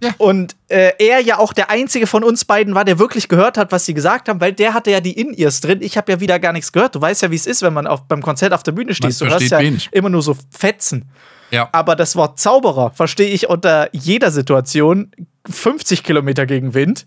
Ja. 0.04 0.16
Und 0.18 0.56
äh, 0.68 0.94
er 0.98 1.20
ja 1.20 1.38
auch 1.38 1.54
der 1.54 1.70
einzige 1.70 2.08
von 2.08 2.24
uns 2.24 2.44
beiden 2.44 2.74
war, 2.74 2.86
der 2.86 2.98
wirklich 2.98 3.30
gehört 3.30 3.58
hat, 3.58 3.72
was 3.72 3.86
sie 3.86 3.94
gesagt 3.94 4.30
haben, 4.30 4.42
weil 4.42 4.52
der 4.52 4.74
hatte 4.74 4.90
ja 4.90 5.00
die 5.00 5.20
In-Ears 5.20 5.62
drin. 5.62 5.80
Ich 5.82 5.96
habe 5.96 6.12
ja 6.12 6.20
wieder 6.20 6.40
gar 6.40 6.54
nichts 6.54 6.72
gehört. 6.72 6.96
Du 6.96 7.02
weißt 7.02 7.22
ja, 7.22 7.30
wie 7.30 7.36
es 7.36 7.46
ist, 7.46 7.62
wenn 7.62 7.74
man 7.74 7.86
auf, 7.86 8.08
beim 8.08 8.22
Konzert 8.22 8.54
auf 8.54 8.64
der 8.64 8.72
Bühne 8.72 8.96
steht. 8.96 9.20
Du 9.22 9.28
hörst 9.28 9.52
ja 9.52 9.60
wenig. 9.60 9.90
immer 9.92 10.10
nur 10.10 10.24
so 10.24 10.36
Fetzen. 10.50 11.10
Ja. 11.52 11.70
Aber 11.72 11.96
das 11.96 12.16
Wort 12.16 12.40
Zauberer 12.40 12.92
verstehe 12.92 13.30
ich 13.30 13.50
unter 13.50 13.90
jeder 13.94 14.32
Situation 14.32 15.12
50 15.50 16.04
Kilometer 16.04 16.46
gegen 16.46 16.74
Wind 16.74 17.06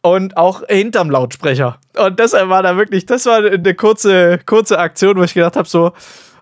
und 0.00 0.36
auch 0.36 0.62
hinterm 0.68 1.10
Lautsprecher. 1.10 1.78
Und 1.96 2.18
deshalb 2.18 2.48
war 2.48 2.62
da 2.62 2.76
wirklich, 2.76 3.04
das 3.06 3.26
war 3.26 3.38
eine 3.38 3.74
kurze, 3.74 4.38
kurze 4.46 4.78
Aktion, 4.78 5.16
wo 5.16 5.22
ich 5.22 5.34
gedacht 5.34 5.56
habe: 5.56 5.68
so, 5.68 5.92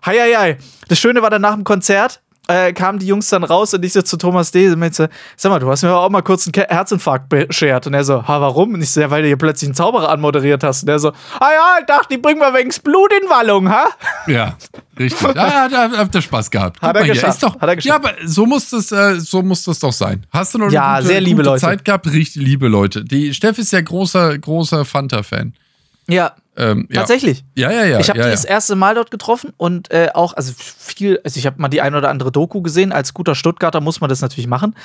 hei, 0.05 0.17
hei, 0.17 0.33
hei. 0.35 0.57
Das 0.87 0.99
Schöne 0.99 1.21
war 1.21 1.29
dann 1.29 1.41
nach 1.41 1.55
dem 1.55 1.63
Konzert, 1.63 2.21
äh, 2.53 2.73
kamen 2.73 2.99
die 2.99 3.07
Jungs 3.07 3.29
dann 3.29 3.43
raus 3.43 3.73
und 3.73 3.83
ich 3.83 3.93
so 3.93 4.01
zu 4.01 4.17
Thomas 4.17 4.51
D. 4.51 4.69
und 4.69 4.79
meinte, 4.79 5.09
sag 5.35 5.49
mal, 5.49 5.59
du 5.59 5.69
hast 5.69 5.83
mir 5.83 5.95
auch 5.95 6.09
mal 6.09 6.21
kurz 6.21 6.47
einen 6.47 6.65
Herzinfarkt 6.67 7.29
beschert. 7.29 7.87
Und 7.87 7.93
er 7.93 8.03
so, 8.03 8.27
ha, 8.27 8.41
warum? 8.41 8.73
Und 8.73 8.81
ich 8.81 8.91
so, 8.91 9.01
ja, 9.01 9.09
weil 9.09 9.21
du 9.21 9.27
hier 9.27 9.37
plötzlich 9.37 9.69
einen 9.69 9.75
Zauberer 9.75 10.09
anmoderiert 10.09 10.63
hast. 10.63 10.83
Und 10.83 10.89
er 10.89 10.99
so, 10.99 11.09
ah 11.09 11.49
ja, 11.53 11.77
ich 11.79 11.85
dachte, 11.85 12.07
die 12.11 12.17
bringen 12.17 12.39
wir 12.39 12.53
wegen 12.53 12.71
Blut 12.83 13.11
in 13.13 13.29
Wallung, 13.29 13.69
ha? 13.69 13.87
Ja, 14.27 14.57
richtig. 14.97 15.37
Ah, 15.37 15.67
da 15.67 15.91
habt 15.97 16.13
ihr 16.15 16.21
Spaß 16.21 16.51
gehabt. 16.51 16.81
Hat 16.81 16.95
er, 16.95 17.05
geschafft. 17.05 17.43
Doch, 17.43 17.59
hat 17.59 17.69
er 17.69 17.75
geschafft. 17.75 18.03
Ja, 18.03 18.09
aber 18.09 18.27
so 18.27 18.45
muss 18.45 18.69
das, 18.69 18.91
äh, 18.91 19.19
so 19.19 19.41
muss 19.41 19.63
das 19.63 19.79
doch 19.79 19.93
sein. 19.93 20.25
Hast 20.31 20.53
du 20.53 20.59
noch 20.59 20.65
eine 20.67 20.73
ja, 20.73 20.97
gute, 20.97 21.07
sehr 21.07 21.21
liebe 21.21 21.37
gute 21.37 21.49
Leute. 21.49 21.61
Zeit 21.61 21.85
gehabt? 21.85 22.07
Richtig 22.11 22.41
liebe 22.41 22.67
Leute. 22.67 23.03
Die 23.03 23.33
Steff 23.33 23.57
ist 23.57 23.71
ja 23.71 23.81
großer, 23.81 24.37
großer 24.37 24.85
Fanta-Fan. 24.85 25.53
Ja, 26.07 26.33
ähm, 26.55 26.87
ja. 26.89 26.99
Tatsächlich. 26.99 27.43
Ja, 27.55 27.71
ja, 27.71 27.83
ja. 27.85 27.99
Ich 27.99 28.09
habe 28.09 28.19
ja, 28.19 28.25
die 28.25 28.29
ja. 28.29 28.35
das 28.35 28.45
erste 28.45 28.75
Mal 28.75 28.93
dort 28.93 29.09
getroffen 29.09 29.53
und 29.57 29.91
äh, 29.91 30.09
auch, 30.13 30.33
also 30.33 30.53
viel, 30.55 31.19
also 31.23 31.39
ich 31.39 31.47
habe 31.47 31.59
mal 31.59 31.67
die 31.67 31.81
ein 31.81 31.95
oder 31.95 32.09
andere 32.09 32.31
Doku 32.31 32.61
gesehen. 32.61 32.91
Als 32.91 33.13
guter 33.13 33.33
Stuttgarter 33.33 33.81
muss 33.81 34.01
man 34.01 34.09
das 34.09 34.21
natürlich 34.21 34.47
machen. 34.47 34.75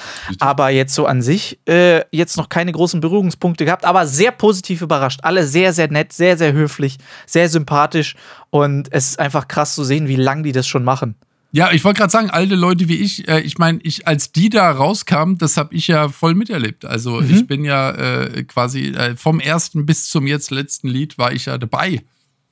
Aber 0.40 0.70
jetzt 0.70 0.94
so 0.94 1.04
an 1.04 1.20
sich, 1.20 1.58
äh, 1.68 2.04
jetzt 2.10 2.38
noch 2.38 2.48
keine 2.48 2.72
großen 2.72 3.00
Berührungspunkte 3.00 3.66
gehabt, 3.66 3.84
aber 3.84 4.06
sehr 4.06 4.32
positiv 4.32 4.80
überrascht. 4.80 5.20
Alle 5.22 5.46
sehr, 5.46 5.72
sehr 5.74 5.90
nett, 5.90 6.12
sehr, 6.12 6.38
sehr 6.38 6.52
höflich, 6.52 6.98
sehr 7.26 7.48
sympathisch 7.50 8.16
und 8.50 8.88
es 8.90 9.10
ist 9.10 9.18
einfach 9.18 9.46
krass 9.46 9.74
zu 9.74 9.84
sehen, 9.84 10.08
wie 10.08 10.16
lang 10.16 10.42
die 10.42 10.52
das 10.52 10.66
schon 10.66 10.84
machen. 10.84 11.16
Ja, 11.50 11.72
ich 11.72 11.82
wollte 11.84 11.98
gerade 11.98 12.10
sagen, 12.10 12.28
alte 12.28 12.54
Leute 12.54 12.88
wie 12.88 12.96
ich, 12.96 13.26
äh, 13.26 13.40
ich 13.40 13.56
meine, 13.56 13.78
ich, 13.82 14.06
als 14.06 14.32
die 14.32 14.50
da 14.50 14.70
rauskamen, 14.70 15.38
das 15.38 15.56
habe 15.56 15.74
ich 15.74 15.88
ja 15.88 16.10
voll 16.10 16.34
miterlebt. 16.34 16.84
Also 16.84 17.20
mhm. 17.20 17.30
ich 17.30 17.46
bin 17.46 17.64
ja 17.64 17.90
äh, 17.90 18.44
quasi 18.44 18.88
äh, 18.88 19.16
vom 19.16 19.40
ersten 19.40 19.86
bis 19.86 20.08
zum 20.08 20.26
jetzt 20.26 20.50
letzten 20.50 20.88
Lied 20.88 21.16
war 21.16 21.32
ich 21.32 21.46
ja 21.46 21.56
dabei. 21.56 22.02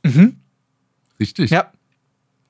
Mhm. 0.02 0.36
Richtig. 1.20 1.50
Ja. 1.50 1.70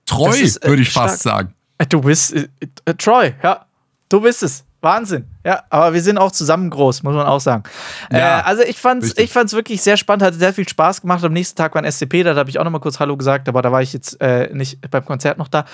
Treu, 0.07 0.31
äh, 0.31 0.55
würde 0.62 0.83
ich 0.83 0.91
stark. 0.91 1.11
fast 1.11 1.23
sagen. 1.23 1.55
Äh, 1.79 1.87
du 1.87 2.00
bist 2.00 2.33
äh, 2.35 2.95
treu, 2.97 3.33
ja. 3.43 3.67
Du 4.09 4.21
bist 4.21 4.45
es. 4.45 4.65
Wahnsinn. 4.81 5.25
Ja, 5.47 5.62
aber 5.71 5.95
wir 5.95 6.03
sind 6.03 6.19
auch 6.19 6.33
zusammen 6.33 6.71
groß, 6.71 7.05
muss 7.05 7.15
man 7.15 7.25
auch 7.25 7.38
sagen. 7.38 7.62
Ja, 8.11 8.41
äh, 8.41 8.43
also 8.43 8.65
ich 8.65 8.79
fand's, 8.79 9.07
richtig. 9.07 9.26
ich 9.26 9.33
fand's 9.33 9.53
wirklich 9.53 9.81
sehr 9.81 9.97
spannend, 9.97 10.25
hatte 10.25 10.38
sehr 10.38 10.53
viel 10.53 10.69
Spaß 10.69 11.03
gemacht. 11.03 11.23
Am 11.23 11.33
nächsten 11.33 11.57
Tag 11.57 11.73
war 11.76 11.85
ein 11.85 11.88
SCP, 11.88 12.25
da 12.25 12.35
habe 12.35 12.50
ich 12.50 12.59
auch 12.59 12.65
noch 12.65 12.73
mal 12.73 12.81
kurz 12.81 12.99
Hallo 12.99 13.17
gesagt, 13.17 13.49
aber 13.49 13.62
da 13.62 13.71
war 13.71 13.81
ich 13.81 13.93
jetzt 13.93 14.21
äh, 14.21 14.53
nicht 14.53 14.91
beim 14.91 15.05
Konzert 15.05 15.38
noch 15.38 15.47
da. 15.47 15.65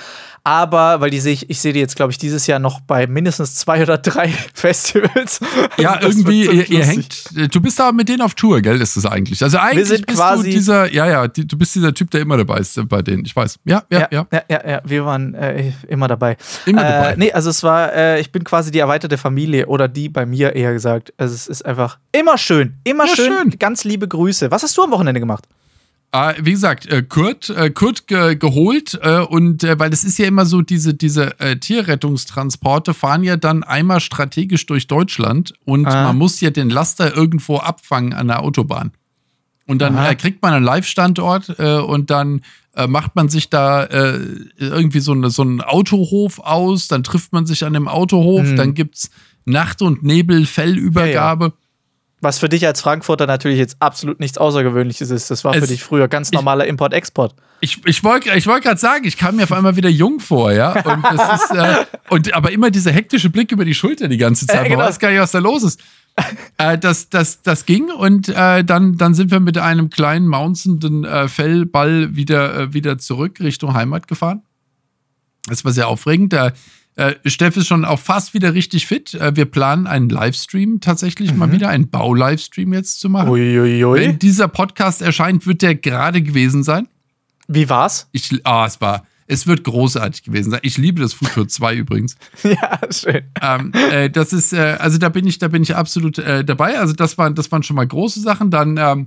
Aber, 0.45 1.01
weil 1.01 1.09
die 1.09 1.21
sehe 1.21 1.33
ich, 1.33 1.49
ich 1.49 1.59
sehe 1.59 1.73
die 1.73 1.81
jetzt, 1.81 1.97
glaube 1.97 2.13
ich, 2.13 2.19
dieses 2.19 2.47
Jahr 2.47 2.59
noch 2.59 2.81
bei 2.81 3.07
mindestens 3.07 3.55
zwei 3.55 3.81
oder 3.81 3.97
drei 3.97 4.29
Festivals. 4.55 5.41
Ja, 5.79 5.93
also 5.95 6.19
irgendwie, 6.19 6.45
ihr, 6.45 6.69
ihr, 6.69 6.85
hängt, 6.85 7.55
du 7.55 7.61
bist 7.63 7.79
da 7.79 7.93
mit 7.93 8.11
denen 8.11 8.21
auf 8.21 8.35
Tour, 8.35 8.61
gell, 8.61 8.79
ist 8.79 8.99
das 8.99 9.07
eigentlich. 9.07 9.43
Also 9.43 9.57
eigentlich 9.57 9.79
wir 9.79 9.87
sind 9.87 10.07
bist 10.07 10.19
quasi 10.19 10.51
du 10.51 10.51
dieser, 10.51 10.93
ja, 10.93 11.07
ja, 11.07 11.29
du 11.29 11.57
bist 11.57 11.75
dieser 11.75 11.95
Typ, 11.95 12.11
der 12.11 12.21
immer 12.21 12.37
dabei 12.37 12.59
ist 12.59 12.79
bei 12.91 13.01
denen, 13.01 13.25
ich 13.25 13.35
weiß. 13.35 13.59
Ja, 13.65 13.85
ja, 13.91 14.07
ja. 14.11 14.27
Ja, 14.31 14.43
ja, 14.51 14.69
ja, 14.69 14.83
wir 14.85 15.07
waren 15.07 15.33
äh, 15.33 15.73
immer 15.89 16.09
dabei. 16.09 16.37
Immer 16.67 16.83
dabei. 16.83 17.13
Äh, 17.13 17.17
nee, 17.17 17.33
also 17.33 17.49
es 17.49 17.63
war, 17.63 17.91
äh, 17.95 18.21
ich 18.21 18.31
bin 18.31 18.45
quasi 18.45 18.71
die 18.71 18.81
erweiterte 18.81 19.17
Familie 19.17 19.62
Oder 19.67 19.89
die 19.89 20.09
bei 20.09 20.27
mir 20.27 20.55
eher 20.55 20.73
gesagt. 20.73 21.13
Also 21.17 21.35
es 21.35 21.47
ist 21.47 21.65
einfach 21.65 21.99
immer 22.13 22.39
schön, 22.39 22.75
immer 22.85 23.07
ja, 23.07 23.17
schön. 23.17 23.33
schön. 23.33 23.59
Ganz 23.59 23.85
liebe 23.85 24.09
Grüße. 24.09 24.51
Was 24.51 24.63
hast 24.63 24.77
du 24.77 24.83
am 24.83 24.91
Wochenende 24.91 25.21
gemacht? 25.21 25.47
Uh, 26.15 26.33
wie 26.43 26.51
gesagt, 26.53 26.87
äh, 26.93 27.03
Kurt, 27.03 27.49
äh, 27.49 27.71
Kurt 27.71 28.07
ge 28.07 28.37
geholt 28.37 28.99
äh, 29.01 29.21
und 29.21 29.65
äh, 29.65 29.79
weil 29.79 29.89
das 29.89 30.05
ist 30.05 30.19
ja 30.19 30.27
immer 30.27 30.45
so, 30.45 30.61
diese, 30.61 30.93
diese 30.93 31.41
äh, 31.41 31.57
Tierrettungstransporte 31.57 32.93
fahren 32.93 33.25
ja 33.25 33.39
dann 33.39 33.63
einmal 33.63 33.99
strategisch 34.01 34.67
durch 34.67 34.87
Deutschland 34.87 35.55
und 35.65 35.87
ah. 35.87 36.05
man 36.05 36.19
muss 36.19 36.39
ja 36.43 36.51
den 36.51 36.69
Laster 36.69 37.17
irgendwo 37.17 37.57
abfangen 37.57 38.13
an 38.13 38.29
der 38.29 38.43
Autobahn. 38.43 38.93
Und 39.67 39.81
dann 39.81 39.97
äh, 39.97 40.15
kriegt 40.15 40.43
man 40.43 40.53
einen 40.53 40.67
Live-Standort 40.67 41.59
äh, 41.59 41.79
und 41.79 42.11
dann 42.11 42.43
äh, 42.75 42.87
macht 42.87 43.17
man 43.17 43.29
sich 43.29 43.49
da 43.49 43.85
äh, 43.85 44.19
irgendwie 44.59 45.01
so, 45.01 45.13
eine, 45.13 45.31
so 45.31 45.43
einen 45.43 45.61
Autohof 45.63 46.41
aus, 46.41 46.89
dann 46.89 47.05
trifft 47.05 47.33
man 47.33 47.47
sich 47.47 47.65
an 47.65 47.73
dem 47.73 47.89
Autohof, 47.89 48.43
mhm. 48.43 48.57
dann 48.57 48.75
gibt 48.75 48.97
es 48.97 49.11
Nacht- 49.45 49.83
und 49.83 50.03
Nebel-Fellübergabe. 50.03 51.45
Ja, 51.45 51.51
ja. 51.51 51.57
Was 52.21 52.39
für 52.39 52.49
dich 52.49 52.65
als 52.65 52.81
Frankfurter 52.81 53.27
natürlich 53.27 53.59
jetzt 53.59 53.77
absolut 53.81 54.21
nichts 54.21 54.39
Außergewöhnliches 54.39 55.11
ist. 55.11 55.29
Das 55.31 55.43
war 55.43 55.55
für 55.55 55.61
es, 55.61 55.69
dich 55.69 55.83
früher 55.83 56.07
ganz 56.07 56.31
normaler 56.31 56.67
Import-Export. 56.67 57.35
Ich, 57.61 57.85
ich 57.85 58.05
wollte 58.05 58.33
ich 58.37 58.47
wollt 58.47 58.63
gerade 58.63 58.79
sagen, 58.79 59.05
ich 59.05 59.17
kam 59.17 59.37
mir 59.37 59.43
auf 59.43 59.53
einmal 59.53 59.75
wieder 59.75 59.89
jung 59.89 60.21
vor, 60.21 60.53
ja. 60.53 60.71
Und, 60.85 61.05
das 61.05 61.43
ist, 61.43 61.51
äh, 61.51 61.85
und 62.11 62.33
aber 62.33 62.53
immer 62.53 62.71
dieser 62.71 62.93
hektische 62.93 63.29
Blick 63.29 63.51
über 63.51 63.65
die 63.65 63.75
Schulter 63.75 64.07
die 64.07 64.19
ganze 64.19 64.47
Zeit. 64.47 64.61
Äh, 64.61 64.69
genau. 64.69 64.79
Man 64.79 64.87
weiß 64.89 65.01
gar 65.01 65.11
nicht, 65.11 65.19
was 65.19 65.33
da 65.33 65.41
los 65.41 65.65
ist 65.65 65.81
äh, 66.59 66.79
das, 66.79 67.09
das, 67.09 67.43
das 67.43 67.67
ging 67.67 67.91
und 67.91 68.29
äh, 68.29 68.65
dann, 68.65 68.97
dann 68.99 69.15
sind 69.15 69.31
wir 69.31 69.41
mit 69.41 69.59
einem 69.59 69.91
kleinen 69.91 70.27
maunzenden 70.27 71.05
äh, 71.05 71.29
Fellball 71.29 72.15
wieder, 72.15 72.59
äh, 72.59 72.75
wieder 72.75 72.99
zurück 72.99 73.41
Richtung 73.41 73.75
Heimat 73.75 74.09
gefahren. 74.09 74.43
Das 75.47 75.65
war 75.65 75.73
sehr 75.73 75.89
aufregend. 75.89 76.33
Der, 76.33 76.53
äh, 76.97 77.15
Steff 77.25 77.57
ist 77.57 77.67
schon 77.67 77.85
auch 77.85 77.99
fast 77.99 78.35
wieder 78.35 78.55
richtig 78.55 78.87
fit. 78.87 79.15
Äh, 79.15 79.35
wir 79.37 79.47
planen 79.47 79.87
einen 79.87 80.09
Livestream 80.09 80.81
tatsächlich 80.81 81.33
mhm. 81.33 81.39
mal 81.39 81.53
wieder, 81.53 81.69
einen 81.69 81.89
Bau-Livestream 81.89 82.73
jetzt 82.73 83.01
zu 83.01 83.09
machen. 83.09 83.31
Uiuiui. 83.31 84.01
Wenn 84.01 84.19
dieser 84.19 84.49
Podcast 84.49 85.03
erscheint, 85.03 85.47
wird 85.47 85.63
der 85.63 85.75
gerade 85.75 86.23
gewesen 86.23 86.63
sein. 86.63 86.89
Wie 87.49 87.69
war's? 87.69 88.09
Ich, 88.13 88.41
ah, 88.45 88.67
es 88.67 88.81
war 88.81 89.05
es 89.33 89.47
wird 89.47 89.65
großartig 89.65 90.25
gewesen 90.25 90.51
sein. 90.51 90.61
Ich 90.63 90.77
liebe 90.77 91.01
das 91.01 91.15
Futur 91.15 91.49
2 91.49 91.75
übrigens. 91.77 92.17
ja, 92.43 92.79
schön. 92.91 93.23
Ähm, 93.41 93.73
äh, 93.91 94.11
das 94.11 94.33
ist, 94.33 94.53
äh, 94.53 94.77
also 94.79 94.99
da 94.99 95.09
bin 95.09 95.27
ich, 95.27 95.39
da 95.39 95.49
bin 95.49 95.63
ich 95.63 95.75
absolut 95.75 96.19
äh, 96.19 96.45
dabei. 96.45 96.79
Also 96.79 96.93
das 96.93 97.19
waren, 97.19 97.35
das 97.35 97.51
waren 97.51 97.63
schon 97.63 97.77
mal 97.77 97.87
große 97.87 98.21
Sachen. 98.21 98.51
Dann 98.51 98.77
ähm, 98.77 99.07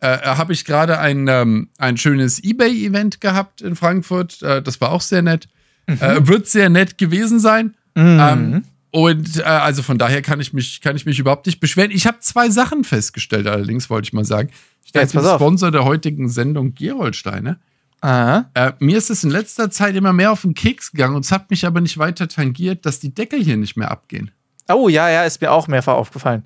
äh, 0.00 0.18
habe 0.18 0.52
ich 0.52 0.64
gerade 0.64 0.98
ein, 0.98 1.26
ähm, 1.28 1.68
ein 1.78 1.96
schönes 1.96 2.42
Ebay-Event 2.42 3.20
gehabt 3.20 3.62
in 3.62 3.74
Frankfurt. 3.74 4.42
Das 4.42 4.80
war 4.80 4.92
auch 4.92 5.00
sehr 5.02 5.22
nett. 5.22 5.48
Mhm. 5.88 5.98
Äh, 6.00 6.28
wird 6.28 6.46
sehr 6.46 6.68
nett 6.68 6.98
gewesen 6.98 7.40
sein. 7.40 7.74
Mhm. 7.94 8.18
Ähm, 8.20 8.64
und 8.90 9.42
also 9.44 9.82
von 9.82 9.98
daher 9.98 10.22
kann 10.22 10.40
ich 10.40 10.52
mich, 10.52 10.80
kann 10.80 10.96
ich 10.96 11.04
mich 11.04 11.18
überhaupt 11.18 11.46
nicht 11.46 11.60
beschweren. 11.60 11.90
Ich 11.90 12.06
habe 12.06 12.20
zwei 12.20 12.48
Sachen 12.48 12.84
festgestellt, 12.84 13.46
allerdings 13.46 13.90
wollte 13.90 14.06
ich 14.06 14.12
mal 14.12 14.24
sagen. 14.24 14.50
Ich 14.84 14.94
ja, 14.94 15.04
bin 15.04 15.10
Sponsor 15.10 15.70
der 15.70 15.84
heutigen 15.84 16.28
Sendung 16.30 16.74
Gerolsteine. 16.74 17.58
Äh, 18.00 18.42
mir 18.78 18.96
ist 18.96 19.10
es 19.10 19.24
in 19.24 19.30
letzter 19.30 19.70
Zeit 19.70 19.96
immer 19.96 20.12
mehr 20.12 20.30
auf 20.30 20.42
den 20.42 20.54
Keks 20.54 20.92
gegangen 20.92 21.16
und 21.16 21.24
es 21.24 21.32
hat 21.32 21.50
mich 21.50 21.66
aber 21.66 21.80
nicht 21.80 21.98
weiter 21.98 22.28
tangiert, 22.28 22.86
dass 22.86 23.00
die 23.00 23.12
Deckel 23.12 23.42
hier 23.42 23.56
nicht 23.56 23.76
mehr 23.76 23.90
abgehen. 23.90 24.30
Oh 24.68 24.88
ja, 24.88 25.08
ja, 25.10 25.24
ist 25.24 25.40
mir 25.40 25.50
auch 25.50 25.66
mehrfach 25.66 25.94
aufgefallen. 25.94 26.44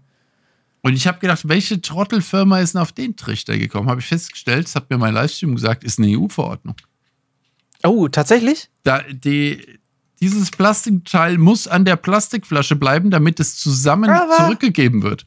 Und 0.80 0.94
ich 0.94 1.06
habe 1.06 1.18
gedacht, 1.18 1.48
welche 1.48 1.80
Trottelfirma 1.80 2.58
ist 2.60 2.74
denn 2.74 2.80
auf 2.80 2.92
den 2.92 3.16
Trichter 3.16 3.56
gekommen? 3.58 3.88
Habe 3.88 4.00
ich 4.00 4.06
festgestellt, 4.06 4.64
das 4.64 4.74
hat 4.74 4.90
mir 4.90 4.98
mein 4.98 5.14
Livestream 5.14 5.54
gesagt, 5.54 5.84
ist 5.84 5.98
eine 5.98 6.18
EU-Verordnung. 6.18 6.74
Oh, 7.84 8.08
tatsächlich? 8.08 8.68
Da, 8.84 9.02
die, 9.10 9.78
dieses 10.20 10.50
Plastikteil 10.50 11.38
muss 11.38 11.66
an 11.66 11.84
der 11.84 11.96
Plastikflasche 11.96 12.76
bleiben, 12.76 13.10
damit 13.10 13.40
es 13.40 13.56
zusammen 13.56 14.10
aber 14.10 14.36
zurückgegeben 14.36 15.02
wird. 15.02 15.26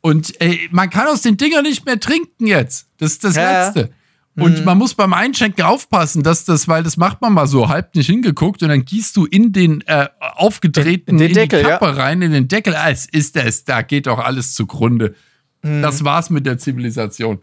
Und 0.00 0.40
ey, 0.40 0.68
man 0.70 0.90
kann 0.90 1.06
aus 1.08 1.22
den 1.22 1.36
Dingern 1.36 1.64
nicht 1.64 1.84
mehr 1.84 1.98
trinken 1.98 2.46
jetzt. 2.46 2.88
Das 2.98 3.12
ist 3.12 3.24
das 3.24 3.36
ja. 3.36 3.66
Letzte. 3.66 3.90
Und 4.36 4.60
mhm. 4.60 4.64
man 4.64 4.78
muss 4.78 4.94
beim 4.94 5.12
Einschenken 5.12 5.64
aufpassen, 5.64 6.22
dass 6.22 6.44
das, 6.44 6.68
weil 6.68 6.84
das 6.84 6.96
macht 6.96 7.20
man 7.20 7.32
mal 7.32 7.48
so 7.48 7.68
halb 7.68 7.96
nicht 7.96 8.06
hingeguckt 8.06 8.62
und 8.62 8.68
dann 8.68 8.84
gießt 8.84 9.16
du 9.16 9.26
in 9.26 9.52
den 9.52 9.80
äh, 9.88 10.08
aufgedrehten 10.20 11.14
in, 11.14 11.18
den 11.18 11.28
in 11.28 11.34
Deckel, 11.34 11.60
die 11.60 11.68
Kappe 11.68 11.86
ja. 11.86 11.92
rein, 11.92 12.22
in 12.22 12.30
den 12.30 12.46
Deckel. 12.46 12.76
Als 12.76 13.06
ist 13.06 13.34
das, 13.34 13.64
da 13.64 13.82
geht 13.82 14.06
doch 14.06 14.20
alles 14.20 14.54
zugrunde. 14.54 15.16
Mhm. 15.62 15.82
Das 15.82 16.04
war's 16.04 16.30
mit 16.30 16.46
der 16.46 16.58
Zivilisation. 16.58 17.40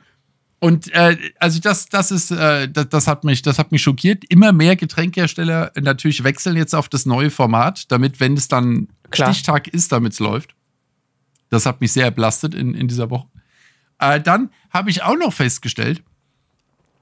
Und 0.65 0.91
äh, 0.93 1.15
also 1.39 1.59
das, 1.59 1.89
das 1.89 2.09
ist, 2.09 2.31
äh, 2.31 2.67
das, 2.67 2.89
das, 2.89 3.05
hat 3.05 3.23
mich, 3.23 3.43
das 3.43 3.59
hat 3.59 3.71
mich 3.71 3.83
schockiert. 3.83 4.23
Immer 4.29 4.51
mehr 4.51 4.75
Getränkehersteller 4.75 5.71
natürlich 5.79 6.23
wechseln 6.23 6.57
jetzt 6.57 6.73
auf 6.73 6.89
das 6.89 7.05
neue 7.05 7.29
Format, 7.29 7.91
damit, 7.91 8.19
wenn 8.19 8.33
es 8.33 8.47
dann 8.47 8.87
Klar. 9.11 9.31
Stichtag 9.31 9.67
ist, 9.67 9.91
damit 9.91 10.13
es 10.13 10.19
läuft. 10.19 10.55
Das 11.51 11.67
hat 11.67 11.81
mich 11.81 11.91
sehr 11.91 12.09
belastet 12.09 12.55
in, 12.55 12.73
in 12.73 12.87
dieser 12.87 13.11
Woche. 13.11 13.27
Äh, 13.99 14.19
dann 14.19 14.49
habe 14.71 14.89
ich 14.89 15.03
auch 15.03 15.15
noch 15.15 15.33
festgestellt, 15.33 16.01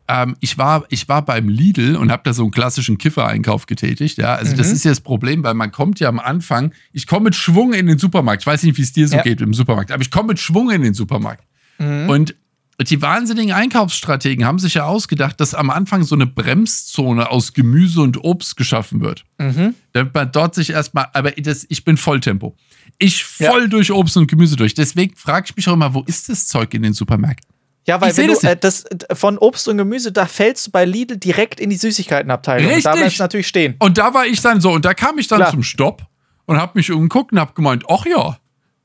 ähm, 0.09 0.35
ich, 0.41 0.57
war, 0.57 0.83
ich 0.89 1.07
war 1.07 1.23
beim 1.23 1.47
Lidl 1.47 1.95
und 1.95 2.11
habe 2.11 2.23
da 2.25 2.33
so 2.33 2.41
einen 2.43 2.51
klassischen 2.51 2.97
Kiffer-Einkauf 2.97 3.65
getätigt. 3.65 4.17
Ja? 4.17 4.35
Also, 4.35 4.51
mhm. 4.51 4.57
das 4.57 4.73
ist 4.73 4.83
ja 4.83 4.91
das 4.91 4.99
Problem, 4.99 5.41
weil 5.45 5.53
man 5.53 5.71
kommt 5.71 6.01
ja 6.01 6.09
am 6.09 6.19
Anfang, 6.19 6.73
ich 6.91 7.07
komme 7.07 7.23
mit 7.23 7.35
Schwung 7.35 7.71
in 7.71 7.87
den 7.87 7.97
Supermarkt. 7.97 8.43
Ich 8.43 8.47
weiß 8.47 8.63
nicht, 8.63 8.77
wie 8.77 8.81
es 8.81 8.91
dir 8.91 9.07
so 9.07 9.15
ja. 9.15 9.23
geht 9.23 9.39
im 9.39 9.53
Supermarkt, 9.53 9.93
aber 9.93 10.01
ich 10.01 10.11
komme 10.11 10.27
mit 10.27 10.39
Schwung 10.41 10.69
in 10.69 10.81
den 10.81 10.93
Supermarkt. 10.93 11.45
Mhm. 11.79 12.09
Und 12.09 12.35
die 12.81 13.01
wahnsinnigen 13.01 13.53
Einkaufsstrategen 13.53 14.45
haben 14.45 14.59
sich 14.59 14.75
ja 14.75 14.85
ausgedacht, 14.85 15.39
dass 15.39 15.53
am 15.53 15.69
Anfang 15.69 16.03
so 16.03 16.15
eine 16.15 16.25
Bremszone 16.25 17.29
aus 17.29 17.53
Gemüse 17.53 18.01
und 18.01 18.23
Obst 18.23 18.57
geschaffen 18.57 19.01
wird. 19.01 19.23
Mhm. 19.37 19.75
Damit 19.93 20.13
man 20.13 20.31
dort 20.31 20.55
sich 20.55 20.71
erstmal, 20.71 21.07
aber 21.13 21.31
das, 21.31 21.65
ich 21.69 21.85
bin 21.85 21.97
Volltempo. 21.97 22.55
Ich 22.97 23.23
voll 23.23 23.63
ja. 23.63 23.67
durch 23.67 23.91
Obst 23.91 24.17
und 24.17 24.27
Gemüse 24.27 24.55
durch. 24.55 24.73
Deswegen 24.73 25.15
frage 25.15 25.47
ich 25.49 25.55
mich 25.55 25.67
auch 25.67 25.73
immer, 25.73 25.93
wo 25.93 26.01
ist 26.01 26.29
das 26.29 26.47
Zeug 26.47 26.73
in 26.73 26.81
den 26.81 26.93
Supermärkten? 26.93 27.53
Ja, 27.85 27.99
weil 27.99 28.15
wenn 28.15 28.27
du 28.27 28.39
äh, 28.47 28.55
das 28.55 28.85
von 29.11 29.37
Obst 29.37 29.67
und 29.67 29.77
Gemüse, 29.77 30.11
da 30.11 30.25
fällst 30.25 30.67
du 30.67 30.71
bei 30.71 30.85
Lidl 30.85 31.17
direkt 31.17 31.59
in 31.59 31.69
die 31.69 31.75
Süßigkeitenabteilung. 31.75 32.67
Richtig. 32.67 32.85
Und 32.85 32.91
da 32.91 32.95
bleibst 32.95 33.19
du 33.19 33.23
natürlich 33.23 33.47
stehen. 33.47 33.75
Und 33.79 33.97
da 33.97 34.13
war 34.13 34.25
ich 34.25 34.41
dann 34.41 34.61
so, 34.61 34.71
und 34.71 34.85
da 34.85 34.93
kam 34.93 35.19
ich 35.19 35.27
dann 35.27 35.39
Klar. 35.39 35.51
zum 35.51 35.63
Stopp 35.63 36.03
und 36.45 36.57
hab 36.57 36.75
mich 36.75 36.91
umgeguckt 36.91 37.33
und 37.33 37.39
hab 37.39 37.55
gemeint, 37.55 37.83
ach 37.89 38.05
ja. 38.05 38.37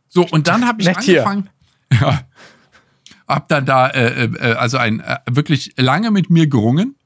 So, 0.08 0.26
und 0.26 0.48
dann 0.48 0.66
habe 0.66 0.82
ich 0.82 0.88
angefangen. 0.88 1.42
Hier. 1.42 1.52
Ja. 2.00 2.20
Hab 3.28 3.48
dann 3.48 3.66
da, 3.66 3.88
äh, 3.88 4.24
äh, 4.24 4.54
also 4.54 4.78
ein, 4.78 5.00
äh, 5.00 5.18
wirklich 5.30 5.74
lange 5.76 6.10
mit 6.10 6.30
mir 6.30 6.46
gerungen 6.46 6.96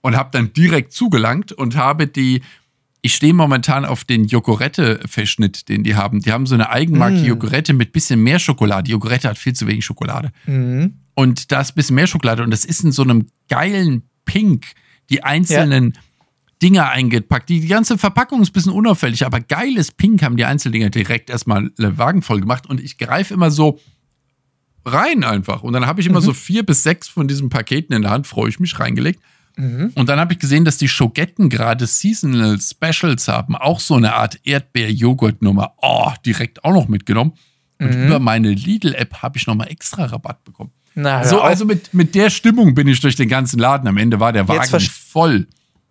und 0.00 0.16
hab 0.16 0.32
dann 0.32 0.52
direkt 0.52 0.92
zugelangt 0.92 1.52
und 1.52 1.76
habe 1.76 2.06
die, 2.06 2.42
ich 3.02 3.14
stehe 3.14 3.34
momentan 3.34 3.84
auf 3.84 4.04
den 4.04 4.24
Jogurette-Verschnitt, 4.24 5.68
den 5.68 5.84
die 5.84 5.94
haben. 5.94 6.20
Die 6.20 6.32
haben 6.32 6.46
so 6.46 6.54
eine 6.54 6.70
Eigenmarke 6.70 7.18
mm. 7.18 7.24
Jogurette 7.24 7.74
mit 7.74 7.92
bisschen 7.92 8.22
mehr 8.22 8.38
Schokolade. 8.38 8.90
Jogurette 8.90 9.28
hat 9.28 9.36
viel 9.36 9.52
zu 9.52 9.66
wenig 9.66 9.84
Schokolade. 9.84 10.32
Mm. 10.46 10.86
Und 11.14 11.52
da 11.52 11.60
ist 11.60 11.72
ein 11.72 11.74
bisschen 11.74 11.96
mehr 11.96 12.06
Schokolade 12.06 12.42
und 12.42 12.50
das 12.50 12.64
ist 12.64 12.82
in 12.82 12.92
so 12.92 13.02
einem 13.02 13.26
geilen 13.48 14.02
Pink, 14.24 14.66
die 15.10 15.22
einzelnen 15.22 15.92
ja. 15.94 16.00
Dinger 16.62 16.90
eingepackt. 16.90 17.48
Die, 17.48 17.60
die 17.60 17.68
ganze 17.68 17.98
Verpackung 17.98 18.42
ist 18.42 18.50
ein 18.50 18.52
bisschen 18.52 18.72
unauffällig, 18.72 19.26
aber 19.26 19.40
geiles 19.40 19.92
Pink 19.92 20.22
haben 20.22 20.36
die 20.36 20.44
Einzeldinger 20.44 20.90
direkt 20.90 21.30
erstmal 21.30 21.70
Wagen 21.76 22.22
voll 22.22 22.40
gemacht 22.40 22.66
und 22.66 22.80
ich 22.80 22.96
greife 22.96 23.34
immer 23.34 23.50
so 23.50 23.78
rein 24.86 25.24
einfach. 25.24 25.62
Und 25.62 25.72
dann 25.72 25.86
habe 25.86 26.00
ich 26.00 26.06
immer 26.06 26.20
mhm. 26.20 26.24
so 26.24 26.32
vier 26.32 26.64
bis 26.64 26.82
sechs 26.82 27.08
von 27.08 27.28
diesen 27.28 27.50
Paketen 27.50 27.94
in 27.94 28.02
der 28.02 28.10
Hand, 28.10 28.26
freue 28.26 28.48
ich 28.48 28.60
mich, 28.60 28.78
reingelegt. 28.78 29.20
Mhm. 29.56 29.92
Und 29.94 30.08
dann 30.08 30.20
habe 30.20 30.34
ich 30.34 30.38
gesehen, 30.38 30.64
dass 30.64 30.78
die 30.78 30.88
Schogetten 30.88 31.48
gerade 31.48 31.86
Seasonal 31.86 32.58
Specials 32.60 33.28
haben. 33.28 33.56
Auch 33.56 33.80
so 33.80 33.94
eine 33.94 34.14
Art 34.14 34.38
Erdbeer-Joghurt-Nummer. 34.44 35.72
Oh, 35.82 36.12
direkt 36.24 36.64
auch 36.64 36.72
noch 36.72 36.88
mitgenommen. 36.88 37.32
Und 37.78 37.94
mhm. 37.94 38.06
über 38.06 38.18
meine 38.18 38.52
Lidl-App 38.52 39.22
habe 39.22 39.38
ich 39.38 39.46
nochmal 39.46 39.68
extra 39.68 40.04
Rabatt 40.04 40.44
bekommen. 40.44 40.70
Na, 40.94 41.24
so, 41.24 41.42
also 41.42 41.66
mit, 41.66 41.92
mit 41.92 42.14
der 42.14 42.30
Stimmung 42.30 42.74
bin 42.74 42.88
ich 42.88 43.00
durch 43.00 43.16
den 43.16 43.28
ganzen 43.28 43.58
Laden. 43.58 43.86
Am 43.86 43.98
Ende 43.98 44.18
war 44.18 44.32
der 44.32 44.48
Wagen 44.48 44.80
voll. 44.80 45.46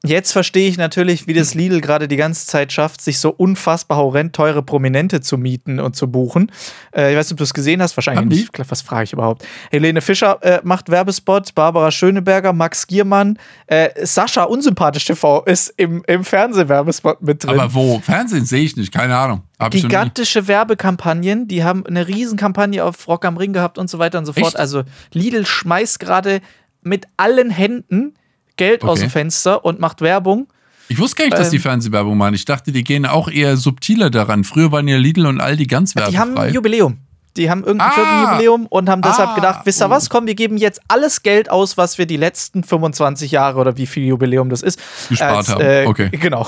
Jetzt 0.07 0.31
verstehe 0.31 0.69
ich 0.69 0.77
natürlich, 0.77 1.27
wie 1.27 1.33
das 1.33 1.53
Lidl 1.53 1.81
gerade 1.81 2.07
die 2.07 2.15
ganze 2.15 2.47
Zeit 2.47 2.71
schafft, 2.71 3.01
sich 3.01 3.19
so 3.19 3.29
unfassbar 3.29 3.97
horrend 3.97 4.33
teure 4.35 4.63
Prominente 4.63 5.21
zu 5.21 5.37
mieten 5.37 5.79
und 5.79 5.95
zu 5.95 6.09
buchen. 6.09 6.51
Äh, 6.95 7.11
ich 7.11 7.17
weiß 7.17 7.27
nicht, 7.27 7.33
ob 7.33 7.37
du 7.39 7.43
es 7.43 7.53
gesehen 7.53 7.81
hast, 7.81 7.97
wahrscheinlich 7.97 8.25
nicht. 8.25 8.69
Was 8.69 8.81
frage 8.81 9.05
ich 9.05 9.13
überhaupt? 9.13 9.45
Helene 9.71 10.01
Fischer 10.01 10.41
äh, 10.41 10.61
macht 10.63 10.89
Werbespot, 10.89 11.55
Barbara 11.55 11.91
Schöneberger, 11.91 12.53
Max 12.53 12.87
Giermann, 12.87 13.39
äh, 13.67 13.89
Sascha 14.05 14.43
Unsympathisch 14.43 15.05
TV 15.05 15.43
ist 15.45 15.73
im, 15.77 16.03
im 16.07 16.23
Fernsehwerbespot 16.23 17.21
mit 17.21 17.43
drin. 17.43 17.59
Aber 17.59 17.73
wo? 17.73 17.99
Fernsehen 17.99 18.45
sehe 18.45 18.63
ich 18.63 18.75
nicht, 18.75 18.91
keine 18.91 19.15
Ahnung. 19.17 19.41
Hab 19.59 19.71
Gigantische 19.71 20.47
Werbekampagnen, 20.47 21.47
die 21.47 21.63
haben 21.63 21.85
eine 21.85 22.07
Riesenkampagne 22.07 22.83
auf 22.83 23.07
Rock 23.07 23.25
am 23.25 23.37
Ring 23.37 23.53
gehabt 23.53 23.77
und 23.77 23.89
so 23.89 23.99
weiter 23.99 24.19
und 24.19 24.25
so 24.25 24.33
fort. 24.33 24.47
Echt? 24.47 24.59
Also 24.59 24.83
Lidl 25.13 25.45
schmeißt 25.45 25.99
gerade 25.99 26.41
mit 26.81 27.07
allen 27.17 27.49
Händen 27.49 28.13
Geld 28.57 28.83
okay. 28.83 28.91
aus 28.91 28.99
dem 28.99 29.09
Fenster 29.09 29.65
und 29.65 29.79
macht 29.79 30.01
Werbung. 30.01 30.47
Ich 30.87 30.99
wusste 30.99 31.17
gar 31.17 31.25
nicht, 31.25 31.37
dass 31.37 31.49
die 31.49 31.55
ähm, 31.55 31.61
Fernsehwerbung 31.63 32.17
machen. 32.17 32.35
Ich 32.35 32.45
dachte, 32.45 32.71
die 32.71 32.83
gehen 32.83 33.05
auch 33.05 33.27
eher 33.27 33.57
subtiler 33.57 34.09
daran. 34.09 34.43
Früher 34.43 34.71
waren 34.71 34.87
ja 34.87 34.97
Lidl 34.97 35.25
und 35.25 35.41
Aldi 35.41 35.65
ganz 35.65 35.95
werbefrei. 35.95 36.11
Die 36.11 36.19
haben 36.19 36.37
ein 36.37 36.53
Jubiläum. 36.53 36.99
Die 37.37 37.49
haben 37.49 37.63
irgendein 37.63 37.89
ah, 37.89 37.91
Firmenjubiläum 37.91 38.65
und 38.67 38.87
haben 38.87 39.01
deshalb 39.01 39.31
ah, 39.31 39.35
gedacht, 39.35 39.65
wisst 39.65 39.81
ihr 39.81 39.87
oh. 39.87 39.89
was, 39.89 40.09
komm, 40.09 40.25
wir 40.25 40.35
geben 40.35 40.55
jetzt 40.55 40.79
alles 40.87 41.21
Geld 41.21 41.51
aus, 41.51 41.75
was 41.75 41.97
wir 41.97 42.05
die 42.05 42.15
letzten 42.15 42.63
25 42.63 43.31
Jahre 43.31 43.59
oder 43.59 43.75
wie 43.75 43.87
viel 43.87 44.05
Jubiläum 44.05 44.49
das 44.49 44.61
ist. 44.61 44.79
Gespart 45.09 45.37
als, 45.37 45.49
haben. 45.49 45.61
Äh, 45.61 45.85
okay. 45.85 46.09
Genau. 46.25 46.47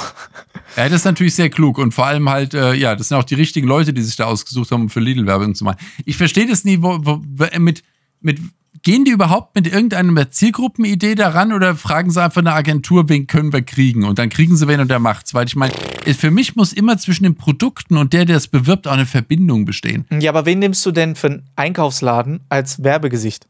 Ja, 0.78 0.86
das 0.86 0.94
ist 0.94 1.06
natürlich 1.06 1.36
sehr 1.36 1.50
klug 1.50 1.78
und 1.78 1.94
vor 1.94 2.06
allem 2.06 2.30
halt, 2.30 2.54
äh, 2.54 2.74
ja, 2.74 2.96
das 2.96 3.10
sind 3.10 3.18
auch 3.18 3.26
die 3.26 3.36
richtigen 3.36 3.68
Leute, 3.68 3.92
die 3.94 4.02
sich 4.02 4.16
da 4.16 4.26
ausgesucht 4.26 4.72
haben, 4.72 4.84
um 4.84 4.90
für 4.90 5.02
Lidl 5.02 5.26
Werbung 5.26 5.56
zu 5.56 5.66
machen. 5.66 5.78
Ich 6.06 6.16
verstehe 6.16 6.48
das 6.48 6.64
nie, 6.64 6.82
wo, 6.82 6.98
wo, 7.02 7.22
mit, 7.60 7.84
mit 8.22 8.40
Gehen 8.84 9.06
die 9.06 9.12
überhaupt 9.12 9.56
mit 9.56 9.68
irgendeiner 9.68 10.30
Zielgruppenidee 10.30 11.16
daran 11.16 11.54
oder 11.54 11.76
fragen 11.76 12.12
sie 12.12 12.22
einfach 12.22 12.42
eine 12.42 12.54
Agentur, 12.54 13.10
wen 13.10 13.28
können 13.28 13.52
wir 13.52 13.62
kriegen? 13.62 14.04
Und 14.04 14.20
dann 14.20 14.30
kriegen 14.30 14.56
sie 14.56 14.68
wen 14.68 14.80
und 14.80 14.90
der 14.90 15.00
macht's. 15.00 15.34
Weil 15.34 15.48
ich 15.48 15.56
meine, 15.56 15.74
für 16.18 16.32
mich 16.32 16.56
muss 16.56 16.74
immer 16.74 16.98
zwischen 16.98 17.24
den 17.24 17.36
Produkten 17.36 17.98
und 17.98 18.14
der, 18.14 18.26
der 18.26 18.38
es 18.38 18.48
bewirbt, 18.48 18.88
auch 18.88 18.94
eine 18.94 19.06
Verbindung 19.06 19.66
bestehen. 19.66 20.06
Ja, 20.20 20.32
aber 20.32 20.46
wen 20.46 20.60
nimmst 20.60 20.86
du 20.86 20.92
denn 20.92 21.16
für 21.16 21.28
einen 21.28 21.44
Einkaufsladen 21.56 22.42
als 22.50 22.84
Werbegesicht? 22.84 23.48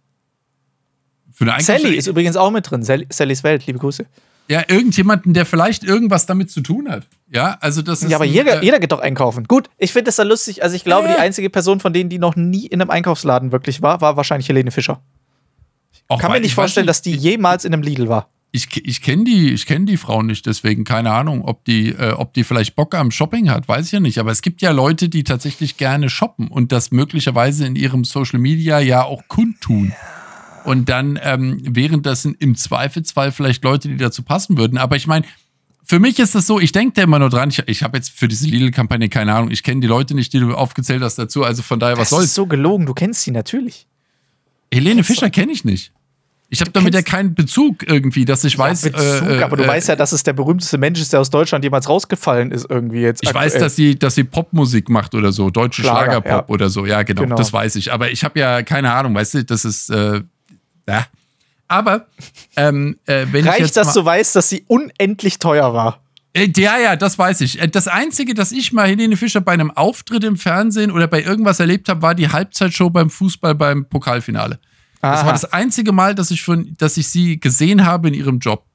Für 1.32 1.52
eine 1.52 1.64
Sally 1.64 1.96
ist 1.96 2.08
übrigens 2.08 2.36
auch 2.36 2.52
mit 2.52 2.70
drin. 2.70 2.84
Sallys 2.84 3.44
Welt, 3.44 3.66
liebe 3.68 3.80
Grüße. 3.80 4.06
Ja, 4.50 4.64
irgendjemanden, 4.68 5.34
der 5.34 5.46
vielleicht 5.46 5.84
irgendwas 5.84 6.26
damit 6.26 6.50
zu 6.50 6.62
tun 6.62 6.90
hat. 6.90 7.06
Ja, 7.30 7.58
also 7.60 7.82
das 7.82 8.02
ist. 8.02 8.10
Ja, 8.10 8.18
aber 8.18 8.26
ein, 8.26 8.32
jeder, 8.32 8.62
äh, 8.62 8.66
jeder 8.66 8.80
geht 8.80 8.94
doch 8.94 9.02
einkaufen. 9.02 9.44
Gut, 9.44 9.70
ich 9.78 9.92
finde 9.92 10.06
das 10.06 10.16
da 10.16 10.24
lustig. 10.24 10.64
Also 10.64 10.76
ich 10.76 10.86
glaube, 10.86 11.10
äh. 11.10 11.16
die 11.16 11.20
einzige 11.20 11.50
Person 11.50 11.80
von 11.80 11.92
denen, 11.92 12.10
die 12.10 12.18
noch 12.18 12.36
nie 12.36 12.66
in 12.66 12.82
einem 12.82 12.90
Einkaufsladen 12.90 13.52
wirklich 13.52 13.82
war, 13.82 14.00
war 14.00 14.16
wahrscheinlich 14.16 14.48
Helene 14.48 14.72
Fischer. 14.72 15.02
Ich 16.10 16.20
kann 16.20 16.32
mir 16.32 16.40
nicht 16.40 16.56
vorstellen, 16.56 16.88
dass 16.88 17.02
die 17.02 17.16
jemals 17.16 17.66
in 17.66 17.74
einem 17.74 17.84
Lidl 17.84 18.08
war. 18.08 18.30
Ich, 18.54 18.86
ich 18.88 19.02
kenne 19.02 19.26
die, 19.26 19.56
kenn 19.56 19.86
die 19.86 19.98
Frau 19.98 20.24
nicht, 20.24 20.46
deswegen 20.46 20.86
keine 20.86 21.12
Ahnung, 21.12 21.44
ob 21.44 21.66
die, 21.66 21.90
äh, 21.90 22.14
ob 22.14 22.34
die 22.34 22.46
vielleicht 22.46 22.76
Bock 22.76 22.96
am 22.96 23.12
Shopping 23.12 23.50
hat, 23.50 23.68
weiß 23.68 23.88
ich 23.88 23.92
ja 23.92 24.00
nicht. 24.00 24.20
Aber 24.20 24.32
es 24.32 24.42
gibt 24.42 24.62
ja 24.62 24.72
Leute, 24.72 25.10
die 25.10 25.24
tatsächlich 25.24 25.76
gerne 25.78 26.10
shoppen 26.10 26.48
und 26.48 26.72
das 26.72 26.92
möglicherweise 26.92 27.66
in 27.66 27.76
ihrem 27.76 28.06
Social 28.06 28.40
Media 28.40 28.80
ja 28.80 29.04
auch 29.04 29.24
kundtun. 29.28 29.94
Und 30.64 30.90
dann 30.90 31.20
ähm, 31.22 31.60
wären 31.64 32.02
das 32.02 32.26
im 32.26 32.56
Zweifelsfall 32.56 33.32
vielleicht 33.32 33.64
Leute, 33.64 33.90
die 33.90 33.98
dazu 33.98 34.24
passen 34.24 34.58
würden. 34.58 34.78
Aber 34.78 34.96
ich 34.96 35.08
meine, 35.08 35.26
für 35.84 36.00
mich 36.00 36.20
ist 36.20 36.36
das 36.36 36.48
so, 36.48 36.60
ich 36.60 36.72
denke 36.74 36.94
da 36.96 37.04
immer 37.04 37.20
nur 37.20 37.30
dran, 37.30 37.50
ich, 37.50 37.60
ich 37.68 37.84
habe 37.84 37.98
jetzt 37.98 38.10
für 38.12 38.28
diese 38.28 38.48
Lidl-Kampagne 38.48 39.08
keine 39.08 39.34
Ahnung, 39.34 39.52
ich 39.52 39.64
kenne 39.64 39.80
die 39.82 39.88
Leute 39.88 40.16
nicht, 40.16 40.34
die 40.34 40.40
du 40.40 40.54
aufgezählt 40.54 41.02
hast 41.02 41.16
dazu, 41.16 41.44
also 41.44 41.64
von 41.64 41.80
daher, 41.80 41.98
was 41.98 42.10
soll's. 42.10 42.24
Das 42.24 42.30
ist 42.30 42.36
so 42.36 42.46
gelogen, 42.46 42.86
du 42.86 42.94
kennst 42.94 43.24
sie 43.24 43.32
natürlich. 43.32 43.88
Helene 44.74 45.04
Fischer 45.04 45.30
kenne 45.30 45.54
ich 45.54 45.64
nicht. 45.64 45.94
Ich 46.50 46.62
habe 46.62 46.72
damit 46.72 46.94
ja 46.94 47.01
keinen 47.01 47.36
Bezug 47.36 47.89
irgendwie, 47.89 48.24
dass 48.24 48.44
ich 48.46 48.54
ja, 48.54 48.60
weiß. 48.60 48.84
Bezug, 48.84 49.30
äh, 49.30 49.44
aber 49.44 49.58
du 49.58 49.63
äh, 49.63 49.68
weißt 49.68 49.89
ja, 49.89 49.98
dass 49.98 50.13
es 50.13 50.24
der 50.24 50.32
berühmteste 50.32 50.77
Mensch 50.77 51.01
ist, 51.01 51.12
der 51.12 51.20
aus 51.20 51.30
Deutschland 51.30 51.63
jemals 51.66 51.89
rausgefallen 51.89 52.51
ist, 52.51 52.70
irgendwie 52.70 53.01
jetzt. 53.01 53.22
Ich 53.22 53.30
aktuell. 53.30 53.46
weiß, 53.46 53.60
dass 53.60 53.75
sie, 53.75 54.00
dass 54.00 54.16
sie 54.16 54.24
Popmusik 54.24 54.89
macht 54.89 55.13
oder 55.13 55.34
so, 55.34 55.50
deutsche 55.50 55.82
Schlager, 55.82 56.22
Schlagerpop 56.22 56.50
ja. 56.50 56.54
oder 56.54 56.70
so. 56.70 56.86
Ja, 56.86 57.04
genau, 57.04 57.24
genau, 57.24 57.36
das 57.36 57.51
weiß 57.51 57.75
ich. 57.75 57.92
Aber 57.92 58.12
ich 58.12 58.24
habe 58.24 58.39
ja 58.39 58.62
keine 58.63 58.94
Ahnung, 58.94 59.13
weißt 59.13 59.34
du, 59.34 59.44
das 59.44 59.66
ist. 59.66 59.89
Äh, 59.89 60.22
ja. 60.88 61.06
Aber 61.68 62.08
ähm, 62.56 62.98
äh, 63.08 63.25
wenn 63.32 63.46
Reicht, 63.46 63.60
ich 63.60 63.66
jetzt 63.66 63.77
dass 63.77 63.94
du 63.94 64.06
weißt, 64.06 64.36
dass 64.38 64.50
sie 64.50 64.63
unendlich 64.68 65.39
teuer 65.39 65.74
war. 65.74 66.00
Äh, 66.32 66.50
ja, 66.56 66.77
ja, 66.80 66.96
das 66.96 67.20
weiß 67.20 67.42
ich. 67.42 67.60
Äh, 67.60 67.68
das 67.68 67.89
Einzige, 67.89 68.34
dass 68.34 68.54
ich 68.54 68.72
mal 68.72 68.88
Helene 68.88 69.18
Fischer 69.18 69.42
bei 69.42 69.51
einem 69.51 69.72
Auftritt 69.72 70.24
im 70.24 70.38
Fernsehen 70.38 70.92
oder 70.92 71.08
bei 71.08 71.22
irgendwas 71.24 71.60
erlebt 71.60 71.89
habe, 71.89 72.01
war 72.01 72.16
die 72.16 72.30
Halbzeitshow 72.30 72.89
beim 72.89 73.10
Fußball 73.10 73.54
beim 73.54 73.86
Pokalfinale. 73.86 74.60
Aha. 75.01 75.13
Das 75.13 75.25
war 75.25 75.32
das 75.34 75.46
einzige 75.54 75.92
Mal, 75.92 76.16
dass 76.16 76.32
ich, 76.32 76.42
von, 76.42 76.75
dass 76.77 76.98
ich 76.98 77.08
sie 77.08 77.39
gesehen 77.39 77.86
habe 77.86 78.08
in 78.08 78.13
ihrem 78.13 78.39
Job. 78.39 78.66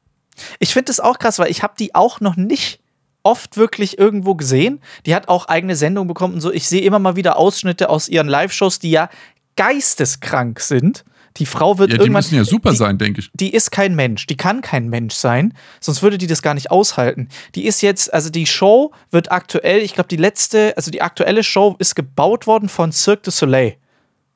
Ich 0.59 0.73
finde 0.73 0.87
das 0.87 1.01
auch 1.01 1.19
krass, 1.19 1.39
weil 1.39 1.51
ich 1.51 1.63
habe 1.63 1.75
die 1.79 1.95
auch 1.95 2.21
noch 2.21 2.37
nicht 2.37 2.81
oft 3.23 3.57
wirklich 3.57 3.99
irgendwo 3.99 4.35
gesehen. 4.35 4.81
Die 5.07 5.15
hat 5.15 5.29
auch 5.29 5.47
eigene 5.47 5.77
Sendungen 5.77 6.09
bekommen 6.09 6.35
und 6.35 6.41
so. 6.41 6.53
Ich 6.53 6.69
sehe 6.69 6.83
immer 6.83 6.99
mal 6.99 7.17
wieder 7.17 7.37
Ausschnitte 7.37 7.89
aus 7.89 8.09
ihren 8.09 8.29
Live-Shows, 8.29 8.79
die 8.79 8.91
ja 8.91 9.09
geisteskrank 9.57 10.61
sind. 10.61 11.05
Die 11.39 11.47
Frau 11.47 11.79
wird 11.79 11.91
ja, 11.91 11.97
die 11.97 12.03
irgendwann. 12.03 12.23
Die 12.23 12.35
müssen 12.35 12.37
ja 12.37 12.45
super 12.45 12.71
die, 12.71 12.77
sein, 12.77 12.99
denke 12.99 13.21
ich. 13.21 13.31
Die 13.33 13.55
ist 13.55 13.71
kein 13.71 13.95
Mensch. 13.95 14.27
Die 14.27 14.37
kann 14.37 14.61
kein 14.61 14.89
Mensch 14.89 15.15
sein. 15.15 15.55
Sonst 15.81 16.03
würde 16.03 16.19
die 16.19 16.27
das 16.27 16.43
gar 16.43 16.55
nicht 16.55 16.71
aushalten. 16.71 17.29
Die 17.55 17.65
ist 17.65 17.81
jetzt, 17.81 18.13
also 18.13 18.29
die 18.29 18.47
Show 18.47 18.93
wird 19.11 19.33
aktuell, 19.33 19.81
ich 19.81 19.95
glaube, 19.95 20.09
die 20.09 20.17
letzte, 20.17 20.77
also 20.77 20.91
die 20.91 21.01
aktuelle 21.01 21.43
Show 21.43 21.77
ist 21.79 21.95
gebaut 21.95 22.47
worden 22.47 22.69
von 22.69 22.93
Cirque 22.93 23.23
du 23.23 23.31
Soleil. 23.31 23.77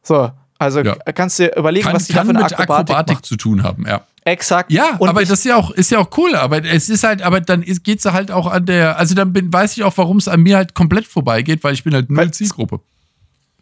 So, 0.02 0.30
also 0.58 0.80
ja. 0.80 0.94
kannst 1.14 1.38
du 1.38 1.44
dir 1.44 1.56
überlegen, 1.56 1.84
kann, 1.84 1.94
was 1.94 2.06
die 2.06 2.12
kann 2.12 2.26
mit 2.26 2.36
Akrobatik, 2.36 2.70
Akrobatik 2.70 3.24
zu 3.24 3.36
tun 3.36 3.62
haben, 3.62 3.86
ja. 3.86 4.02
Exakt. 4.26 4.72
Ja, 4.72 4.96
und 4.98 5.08
aber 5.08 5.20
das 5.20 5.30
ist 5.30 5.44
ja 5.44 5.54
auch, 5.54 5.70
ist 5.70 5.92
ja 5.92 6.00
auch 6.00 6.10
cool. 6.18 6.34
Aber 6.34 6.64
es 6.64 6.88
ist 6.88 7.04
halt, 7.04 7.22
aber 7.22 7.40
dann 7.40 7.62
geht 7.62 8.00
es 8.00 8.04
halt 8.06 8.32
auch 8.32 8.48
an 8.48 8.66
der, 8.66 8.98
also 8.98 9.14
dann 9.14 9.32
bin, 9.32 9.52
weiß 9.52 9.76
ich 9.76 9.84
auch, 9.84 9.96
warum 9.96 10.16
es 10.16 10.26
an 10.26 10.42
mir 10.42 10.56
halt 10.56 10.74
komplett 10.74 11.06
vorbeigeht, 11.06 11.62
weil 11.62 11.74
ich 11.74 11.84
bin 11.84 11.94
halt 11.94 12.10
null 12.10 12.32
Zielgruppe. 12.32 12.80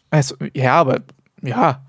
Also, 0.08 0.36
ja, 0.54 0.76
aber 0.76 1.02
ja. 1.42 1.82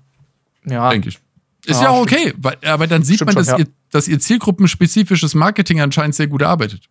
Ja. 0.66 0.90
Denke 0.90 1.08
ich. 1.08 1.18
Ist 1.64 1.80
ja, 1.80 1.84
ja 1.84 1.90
auch 1.90 2.02
okay, 2.02 2.34
weil, 2.36 2.58
aber 2.66 2.86
dann 2.86 3.02
sieht 3.02 3.24
man, 3.24 3.34
dass, 3.34 3.46
schon, 3.46 3.60
ja. 3.60 3.64
ihr, 3.64 3.72
dass 3.90 4.08
ihr 4.08 4.20
zielgruppenspezifisches 4.20 5.34
Marketing 5.34 5.80
anscheinend 5.80 6.14
sehr 6.14 6.26
gut 6.26 6.42
arbeitet. 6.42 6.82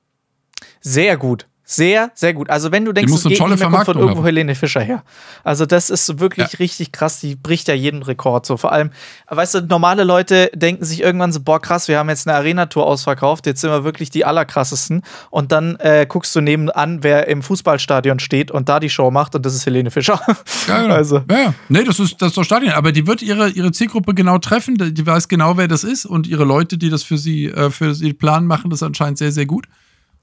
Sehr 0.81 1.17
gut. 1.17 1.45
Sehr, 1.67 2.11
sehr 2.13 2.35
gut. 2.35 2.51
Also 2.51 2.71
wenn 2.71 2.85
du 2.85 2.93
denkst, 2.93 3.11
es 3.11 3.23
geht 3.23 3.39
nicht 3.39 3.59
mehr, 3.59 3.69
kommt 3.69 3.85
von 3.85 3.97
irgendwo 3.97 4.17
haben. 4.17 4.25
Helene 4.25 4.53
Fischer 4.53 4.81
her. 4.81 5.03
Also 5.43 5.65
das 5.65 5.89
ist 5.89 6.19
wirklich 6.19 6.53
ja. 6.53 6.57
richtig 6.59 6.91
krass. 6.91 7.19
Die 7.19 7.35
bricht 7.35 7.67
ja 7.67 7.73
jeden 7.73 8.03
Rekord. 8.03 8.45
So 8.45 8.55
vor 8.55 8.71
allem, 8.71 8.91
weißt 9.29 9.55
du, 9.55 9.61
normale 9.61 10.03
Leute 10.03 10.51
denken 10.53 10.85
sich 10.85 11.01
irgendwann 11.01 11.33
so, 11.33 11.39
boah 11.39 11.59
krass, 11.59 11.87
wir 11.87 11.97
haben 11.97 12.09
jetzt 12.09 12.27
eine 12.27 12.37
Arena-Tour 12.37 12.85
ausverkauft. 12.85 13.47
Jetzt 13.47 13.61
sind 13.61 13.71
wir 13.71 13.83
wirklich 13.83 14.11
die 14.11 14.25
allerkrassesten. 14.25 15.01
Und 15.31 15.51
dann 15.51 15.75
äh, 15.77 16.05
guckst 16.07 16.35
du 16.35 16.41
nebenan, 16.41 17.01
wer 17.01 17.27
im 17.27 17.41
Fußballstadion 17.41 18.19
steht 18.19 18.51
und 18.51 18.69
da 18.69 18.79
die 18.79 18.91
Show 18.91 19.09
macht. 19.09 19.33
Und 19.33 19.43
das 19.43 19.55
ist 19.55 19.65
Helene 19.65 19.89
Fischer. 19.89 20.21
Ja, 20.67 20.83
genau. 20.83 20.93
also. 20.93 21.23
ja, 21.31 21.37
ja. 21.39 21.53
Nee, 21.67 21.83
das 21.83 21.99
ist, 21.99 22.21
das 22.21 22.29
ist 22.29 22.37
doch 22.37 22.43
Stadion. 22.43 22.73
Aber 22.73 22.91
die 22.91 23.07
wird 23.07 23.23
ihre, 23.23 23.49
ihre 23.49 23.71
Zielgruppe 23.71 24.13
genau 24.13 24.37
treffen. 24.37 24.75
Die 24.77 25.05
weiß 25.05 25.27
genau, 25.29 25.57
wer 25.57 25.67
das 25.67 25.83
ist. 25.83 26.05
Und 26.05 26.27
ihre 26.27 26.43
Leute, 26.43 26.77
die 26.77 26.91
das 26.91 27.01
für 27.01 27.17
sie, 27.17 27.45
äh, 27.45 27.71
für 27.71 27.95
sie 27.95 28.13
planen, 28.13 28.45
machen 28.45 28.69
das 28.69 28.83
anscheinend 28.83 29.17
sehr, 29.17 29.31
sehr 29.31 29.47
gut. 29.47 29.65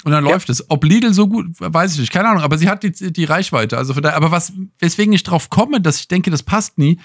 Und 0.05 0.12
dann 0.12 0.25
ja. 0.25 0.31
läuft 0.33 0.51
es. 0.51 0.69
Ob 0.69 0.85
Lidl 0.85 1.15
so 1.15 1.29
gut, 1.29 1.47
weiß 1.59 1.95
ich 1.95 2.01
nicht, 2.01 2.12
keine 2.12 2.29
Ahnung, 2.29 2.43
aber 2.43 2.59
sie 2.59 2.69
hat 2.69 2.83
die, 2.83 3.12
die 3.12 3.25
Reichweite. 3.25 3.79
Also 3.79 3.93
daher, 3.95 4.17
aber 4.17 4.31
was, 4.31 4.53
weswegen 4.79 5.12
ich 5.12 5.23
drauf 5.23 5.49
komme, 5.49 5.81
dass 5.81 6.01
ich 6.01 6.09
denke, 6.09 6.31
das 6.31 6.43
passt 6.43 6.79
nie. 6.79 6.99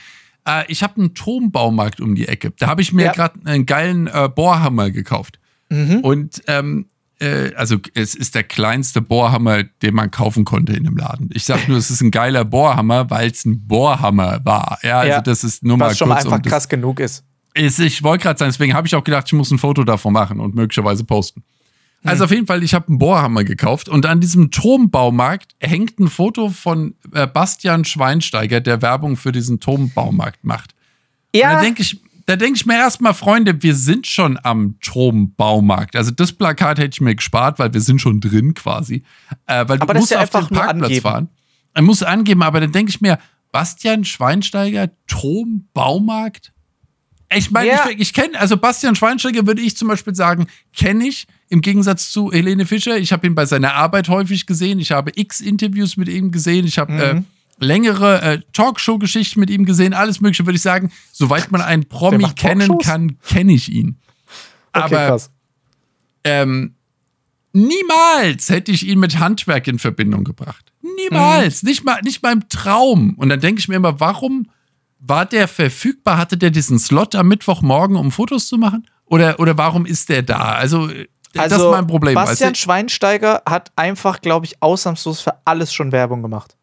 Äh, 0.48 0.64
ich 0.68 0.82
habe 0.82 1.00
einen 1.00 1.14
Turmbaumarkt 1.14 2.02
um 2.02 2.16
die 2.16 2.28
Ecke. 2.28 2.54
Da 2.58 2.68
habe 2.68 2.82
ich 2.82 2.94
mir 2.94 3.06
ja. 3.06 3.12
gerade 3.12 3.40
einen 3.46 3.66
geilen 3.66 4.08
äh, 4.08 4.30
Bohrhammer 4.34 4.90
gekauft. 4.90 5.40
Mhm. 5.70 6.00
Und 6.00 6.42
ähm, 6.48 6.88
äh, 7.20 7.54
also 7.56 7.78
es 7.94 8.16
ist 8.16 8.36
der 8.36 8.44
kleinste 8.44 9.02
Bohrhammer, 9.02 9.64
den 9.64 9.94
man 9.94 10.12
kaufen 10.12 10.46
konnte 10.46 10.74
in 10.74 10.84
dem 10.84 10.98
Laden. 10.98 11.30
Ich 11.34 11.46
sage 11.46 11.64
nur, 11.68 11.78
es 11.78 11.90
ist 11.90 12.02
ein 12.02 12.12
geiler 12.12 12.46
Bohrhammer, 12.46 13.10
weil 13.10 13.30
es 13.30 13.46
ein 13.46 13.68
Bohrhammer 13.68 14.40
war. 14.44 14.80
Ja, 14.84 15.00
also 15.00 15.12
ja. 15.12 15.22
das 15.22 15.44
ist 15.44 15.64
nur 15.64 15.78
mal 15.78 15.92
Was 15.92 15.98
schon 15.98 16.10
mal 16.10 16.16
einfach 16.16 16.42
krass 16.42 16.70
genug 16.70 17.00
ist. 17.00 17.24
ist 17.54 17.80
ich 17.80 18.04
wollte 18.04 18.24
gerade 18.24 18.40
sagen, 18.40 18.52
deswegen 18.52 18.74
habe 18.74 18.88
ich 18.88 18.96
auch 18.96 19.04
gedacht, 19.04 19.26
ich 19.28 19.34
muss 19.34 19.52
ein 19.52 19.58
Foto 19.58 19.84
davon 19.84 20.14
machen 20.14 20.40
und 20.40 20.56
möglicherweise 20.56 21.04
posten. 21.04 21.44
Also 22.08 22.26
auf 22.26 22.32
jeden 22.32 22.48
Fall, 22.48 22.64
ich 22.64 22.74
habe 22.74 22.88
einen 22.88 22.98
Bohrhammer 22.98 23.44
gekauft 23.44 23.90
und 23.90 24.06
an 24.06 24.20
diesem 24.20 24.52
Turmbaumarkt 24.52 25.56
hängt 25.60 26.00
ein 26.00 26.10
Foto 26.10 26.50
von 26.50 26.96
äh, 27.14 27.28
Bastian 27.28 27.86
Schweinsteiger, 27.86 28.62
der 28.62 28.82
Werbung 28.82 29.18
für 29.18 29.32
diesen 29.32 29.60
Turmbaumarkt 29.60 30.44
macht. 30.44 30.74
Ja. 31.36 31.50
Und 31.50 31.56
da 31.56 31.62
denke 31.62 31.82
ich, 31.82 32.02
da 32.26 32.36
denke 32.36 32.58
ich 32.58 32.66
mir 32.66 32.76
erstmal, 32.76 33.14
Freunde, 33.14 33.64
wir 33.64 33.74
sind 33.74 34.06
schon 34.06 34.38
am 34.44 34.76
Turmbaumarkt. 34.82 35.96
Also 35.96 36.12
das 36.12 36.34
Plakat 36.34 36.78
hätte 36.78 36.96
ich 36.96 37.02
mir 37.02 37.16
gespart, 37.16 37.58
weil 37.58 37.74
wir 37.74 37.82
sind 37.82 38.02
schon 38.02 38.20
drin 38.20 38.54
quasi. 38.54 39.04
Äh, 39.46 39.68
weil 39.68 39.80
aber 39.80 39.94
du 39.94 40.00
musst 40.02 40.12
ja 40.12 40.22
auf 40.22 40.30
den 40.30 40.48
Parkplatz 40.48 40.70
angeben. 40.70 41.02
fahren. 41.02 41.30
Er 41.74 41.84
muss 41.84 42.04
angeben, 42.04 42.44
aber 42.44 42.60
dann 42.60 42.72
denke 42.72 42.90
ich 42.90 43.00
mir, 43.00 43.18
Bastian 43.52 44.04
Schweinsteiger, 44.04 44.90
Turmbaumarkt? 45.08 46.52
Ich 47.36 47.52
meine, 47.52 47.70
ja. 47.70 47.90
ich, 47.90 48.00
ich 48.00 48.14
kenne, 48.14 48.40
also 48.40 48.56
Bastian 48.56 48.96
Schweinsteiger 48.96 49.46
würde 49.46 49.62
ich 49.62 49.76
zum 49.76 49.90
Beispiel 49.90 50.16
sagen, 50.16 50.48
kenne 50.76 51.08
ich 51.08 51.28
im 51.50 51.62
Gegensatz 51.62 52.12
zu 52.12 52.32
Helene 52.32 52.66
Fischer. 52.66 52.98
Ich 52.98 53.12
habe 53.12 53.28
ihn 53.28 53.36
bei 53.36 53.46
seiner 53.46 53.74
Arbeit 53.74 54.08
häufig 54.08 54.46
gesehen. 54.46 54.80
Ich 54.80 54.92
habe 54.92 55.12
x 55.16 55.42
Interviews 55.42 55.98
mit 55.98 56.08
ihm 56.08 56.32
gesehen. 56.32 56.66
Ich 56.66 56.78
habe 56.78 56.94
äh, 56.94 57.14
mhm. 57.16 57.20
äh, 57.20 57.66
längere 57.66 58.22
äh, 58.22 58.40
Talkshow-Geschichten 58.54 59.40
mit 59.40 59.50
ihm 59.50 59.66
gesehen. 59.66 59.94
Alles 59.94 60.22
Mögliche, 60.22 60.46
würde 60.46 60.56
ich 60.56 60.62
sagen. 60.62 60.92
Soweit 61.12 61.52
man 61.52 61.62
einen 61.62 61.86
Promi 61.86 62.26
kennen 62.36 62.78
kann, 62.78 63.20
kenne 63.22 63.54
ich 63.54 63.70
ihn. 63.70 63.98
Okay, 64.72 64.84
Aber 64.84 65.08
krass. 65.08 65.32
Ähm, 66.24 66.76
niemals 67.52 68.50
hätte 68.50 68.72
ich 68.72 68.88
ihn 68.88 69.00
mit 69.00 69.20
Handwerk 69.20 69.68
in 69.68 69.80
Verbindung 69.80 70.24
gebracht. 70.24 70.72
Niemals. 70.82 71.64
Mhm. 71.64 71.70
Nicht, 71.70 71.84
mal, 71.84 72.02
nicht 72.04 72.24
mal 72.24 72.32
im 72.32 72.48
Traum. 72.48 73.16
Und 73.16 73.30
dann 73.30 73.40
denke 73.42 73.60
ich 73.60 73.68
mir 73.68 73.76
immer, 73.76 74.00
warum 74.00 74.48
war 75.00 75.26
der 75.26 75.48
verfügbar? 75.48 76.18
Hatte 76.18 76.38
der 76.38 76.50
diesen 76.50 76.80
Slot 76.80 77.16
am 77.16 77.28
Mittwochmorgen, 77.28 77.96
um 77.96 78.12
Fotos 78.12 78.48
zu 78.48 78.58
machen? 78.58 78.88
Oder, 79.06 79.40
oder 79.40 79.58
warum 79.58 79.86
ist 79.86 80.10
der 80.10 80.24
da? 80.24 80.54
Also, 80.54 80.82
also 80.82 81.06
das 81.34 81.46
ist 81.46 81.54
also, 81.54 81.72
mein 81.72 81.88
Problem. 81.88 82.16
Bastian 82.16 82.50
weißt 82.52 82.62
du? 82.62 82.64
Schweinsteiger 82.64 83.42
hat 83.48 83.72
einfach, 83.76 84.22
glaube 84.22 84.46
ich, 84.46 84.62
ausnahmslos 84.62 85.22
für 85.22 85.34
alles 85.46 85.74
schon 85.74 85.92
Werbung 85.92 86.22
gemacht. 86.22 86.58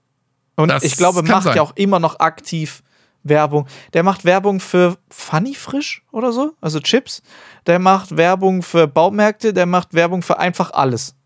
Und 0.56 0.68
das 0.68 0.82
ich 0.82 0.96
glaube, 0.96 1.22
macht 1.22 1.44
sein. 1.44 1.56
ja 1.56 1.62
auch 1.62 1.74
immer 1.76 1.98
noch 1.98 2.20
aktiv 2.20 2.82
Werbung. 3.22 3.66
Der 3.92 4.02
macht 4.02 4.24
Werbung 4.24 4.60
für 4.60 4.96
Funny 5.08 5.54
Frisch 5.54 6.02
oder 6.12 6.32
so, 6.32 6.52
also 6.60 6.80
Chips. 6.80 7.22
Der 7.66 7.78
macht 7.78 8.16
Werbung 8.16 8.62
für 8.62 8.86
Baumärkte, 8.86 9.52
der 9.52 9.66
macht 9.66 9.94
Werbung 9.94 10.22
für 10.22 10.38
einfach 10.38 10.72
alles. 10.72 11.16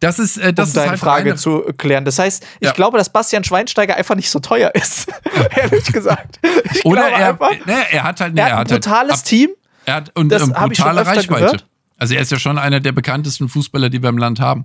Das 0.00 0.18
ist, 0.18 0.38
äh, 0.38 0.52
das 0.52 0.64
um 0.64 0.68
ist 0.70 0.76
deine 0.76 0.90
halt 0.90 1.00
Frage 1.00 1.36
zu 1.36 1.60
klären. 1.76 2.04
Das 2.04 2.18
heißt, 2.18 2.44
ich 2.60 2.66
Ja. 2.68 2.72
glaube, 2.72 2.96
dass 2.98 3.12
Bastian 3.12 3.44
Schweinsteiger 3.44 3.96
einfach 3.96 4.14
nicht 4.16 4.30
so 4.30 4.38
teuer 4.40 4.70
ist. 4.74 5.08
Ehrlich 5.56 5.84
gesagt. 5.92 6.40
Ich 6.72 6.84
Oder 6.84 7.08
er, 7.10 7.28
einfach, 7.30 7.50
ne, 7.66 7.76
er 7.92 8.02
hat 8.04 8.20
halt, 8.20 8.34
ne, 8.34 8.40
er 8.40 8.48
er 8.48 8.56
hat 8.56 8.72
ein 8.72 8.76
hat 8.76 8.86
halt 9.10 9.24
Team. 9.24 9.50
Er 9.84 9.94
hat 9.96 10.16
und 10.16 10.30
Das 10.30 10.42
ähm, 10.42 10.52
brutale 10.54 11.06
Reichweite. 11.06 11.28
gehört. 11.44 11.66
Also 11.98 12.14
er 12.14 12.22
ist 12.22 12.32
ja 12.32 12.38
schon 12.38 12.56
einer 12.58 12.80
der 12.80 12.92
bekanntesten 12.92 13.48
Fußballer, 13.50 13.90
die 13.90 14.02
wir 14.02 14.08
im 14.08 14.16
Land 14.18 14.40
haben. 14.40 14.64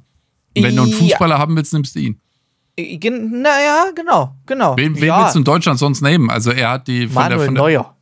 Und 0.57 0.63
wenn 0.63 0.75
du 0.75 0.83
einen 0.83 0.91
Ja. 0.93 0.97
Fußballer 0.99 1.37
haben 1.37 1.55
willst, 1.57 1.73
nimmst 1.73 1.95
du 1.95 1.99
ihn. 1.99 2.21
Gen- 2.77 3.41
Naja, 3.41 3.85
genau, 3.93 4.35
genau. 4.45 4.77
Wen, 4.77 4.95
wen 4.95 5.03
ja, 5.05 5.21
willst 5.21 5.35
du 5.35 5.39
in 5.39 5.45
Deutschland 5.45 5.79
sonst 5.79 6.01
nehmen? 6.01 6.29
Also 6.29 6.51
er 6.51 6.69
hat 6.71 6.87
die 6.87 7.07
von 7.07 7.15
der, 7.23 7.29
Manuel 7.31 7.45
von 7.45 7.55
der 7.55 7.61
Neuer. 7.63 7.95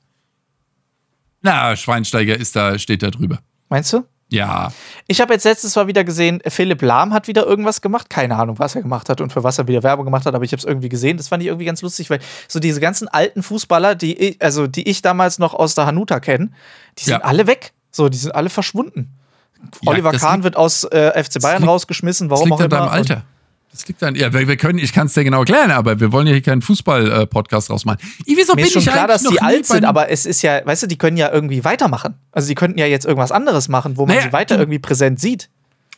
Na, 1.42 1.76
Schweinsteiger 1.76 2.38
ist 2.38 2.56
da, 2.56 2.78
steht 2.80 3.04
da 3.04 3.10
drüber. 3.12 3.40
Meinst 3.70 3.92
du? 3.94 4.04
Ja. 4.34 4.72
Ich 5.08 5.22
habe 5.22 5.34
jetzt 5.34 5.44
letztes 5.44 5.76
Mal 5.76 5.88
wieder 5.88 6.04
gesehen, 6.04 6.42
Philipp 6.48 6.82
Lahm 6.82 7.14
hat 7.14 7.28
wieder 7.28 7.46
irgendwas 7.46 7.82
gemacht. 7.82 8.10
Keine 8.10 8.36
Ahnung, 8.36 8.58
was 8.58 8.74
er 8.76 8.82
gemacht 8.82 9.10
hat 9.10 9.22
und 9.22 9.32
für 9.32 9.44
was 9.44 9.58
er 9.60 9.68
wieder 9.68 9.84
Werbung 9.84 10.06
gemacht 10.06 10.26
hat, 10.26 10.34
aber 10.34 10.44
ich 10.44 10.52
habe 10.52 10.60
es 10.60 10.66
irgendwie 10.66 10.90
gesehen. 10.90 11.18
Das 11.18 11.28
fand 11.28 11.44
ich 11.44 11.48
irgendwie 11.48 11.66
ganz 11.66 11.82
lustig, 11.82 12.10
weil 12.10 12.20
so 12.48 12.60
diese 12.60 12.80
ganzen 12.80 13.08
alten 13.08 13.44
Fußballer, 13.44 13.96
die 13.96 14.18
ich, 14.18 14.42
also 14.42 14.66
die 14.68 14.90
ich 14.90 15.02
damals 15.02 15.40
noch 15.40 15.54
aus 15.54 15.76
der 15.76 15.86
Hanuta 15.86 16.20
kenne, 16.20 16.50
die 17.00 17.04
sind 17.04 17.14
Ja. 17.14 17.20
alle 17.22 17.46
weg. 17.48 17.74
So, 17.92 18.10
die 18.10 18.18
sind 18.18 18.34
alle 18.34 18.50
verschwunden. 18.50 19.14
Ja, 19.82 19.92
Oliver 19.92 20.12
das 20.12 20.22
Kahn 20.22 20.36
liegt- 20.38 20.44
wird 20.46 20.58
aus 20.58 20.84
äh, 20.86 21.12
FC 21.24 21.40
Bayern 21.42 21.62
liegt- 21.62 21.70
rausgeschmissen, 21.70 22.28
Das 22.28 22.38
warum 22.40 22.50
liegt 22.50 22.60
auch 22.60 22.66
an 22.66 22.72
immer. 22.72 22.80
deinem 22.80 22.90
Alter. 22.90 23.24
Das 23.74 23.88
liegt 23.88 24.04
an, 24.04 24.14
ja, 24.16 24.32
wir, 24.32 24.48
wir 24.48 24.56
können, 24.56 24.78
ich 24.80 24.94
kann 24.94 25.08
es 25.08 25.14
dir 25.14 25.24
genau 25.24 25.40
erklären, 25.40 25.72
aber 25.72 26.00
wir 26.00 26.12
wollen 26.12 26.28
ja 26.28 26.34
hier 26.34 26.44
keinen 26.44 26.62
Fußball-Podcast 26.62 27.70
rausmachen. 27.72 28.00
Ich, 28.26 28.38
wieso 28.38 28.54
mir 28.54 28.58
bin 28.58 28.66
ist 28.66 28.74
schon 28.74 28.84
ich 28.84 28.88
klar, 28.88 29.08
dass 29.08 29.24
die 29.24 29.42
alt 29.42 29.66
sind, 29.66 29.84
aber 29.84 30.10
es 30.12 30.26
ist 30.28 30.42
ja, 30.44 30.62
weißt 30.64 30.84
du, 30.84 30.88
die 30.88 30.98
können 30.98 31.18
ja 31.18 31.32
irgendwie 31.32 31.64
weitermachen. 31.66 32.14
Also 32.32 32.48
die 32.48 32.56
könnten 32.56 32.78
ja 32.78 32.86
jetzt 32.86 33.06
irgendwas 33.06 33.32
anderes 33.32 33.70
machen, 33.70 33.98
wo 33.98 34.06
man 34.06 34.16
Naja, 34.16 34.28
sie 34.28 34.34
weiter 34.34 34.60
irgendwie 34.60 34.80
präsent 34.80 35.20
sieht. 35.20 35.50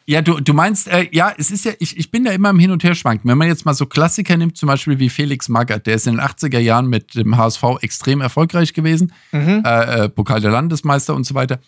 Ja, 0.07 0.21
du, 0.21 0.39
du 0.39 0.53
meinst, 0.53 0.87
äh, 0.87 1.07
ja, 1.11 1.33
es 1.37 1.49
ist 1.51 1.65
ja, 1.65 1.71
ich, 1.79 1.97
ich 1.97 2.11
bin 2.11 2.23
da 2.25 2.31
immer 2.31 2.51
im 2.51 2.59
Hin- 2.59 2.69
und 2.71 2.83
Herschwanken. 2.83 3.29
Wenn 3.29 3.39
man 3.39 3.47
jetzt 3.47 3.65
mal 3.65 3.73
so 3.73 3.87
Klassiker 3.87 4.37
nimmt, 4.37 4.55
zum 4.55 4.67
Beispiel 4.67 4.99
wie 4.99 5.09
Felix 5.09 5.49
Magath, 5.49 5.87
der 5.87 5.95
ist 5.95 6.05
in 6.05 6.13
den 6.17 6.21
80er 6.21 6.59
Jahren 6.59 6.87
mit 6.87 7.15
dem 7.15 7.35
HSV 7.37 7.63
extrem 7.81 8.21
erfolgreich 8.21 8.73
gewesen, 8.73 9.11
Mhm. 9.31 9.63
äh, 9.65 10.03
äh, 10.05 10.09
Pokal 10.09 10.41
der 10.41 10.51
Landesmeister 10.51 11.15
und 11.15 11.25
so 11.25 11.33
weiter. 11.33 11.59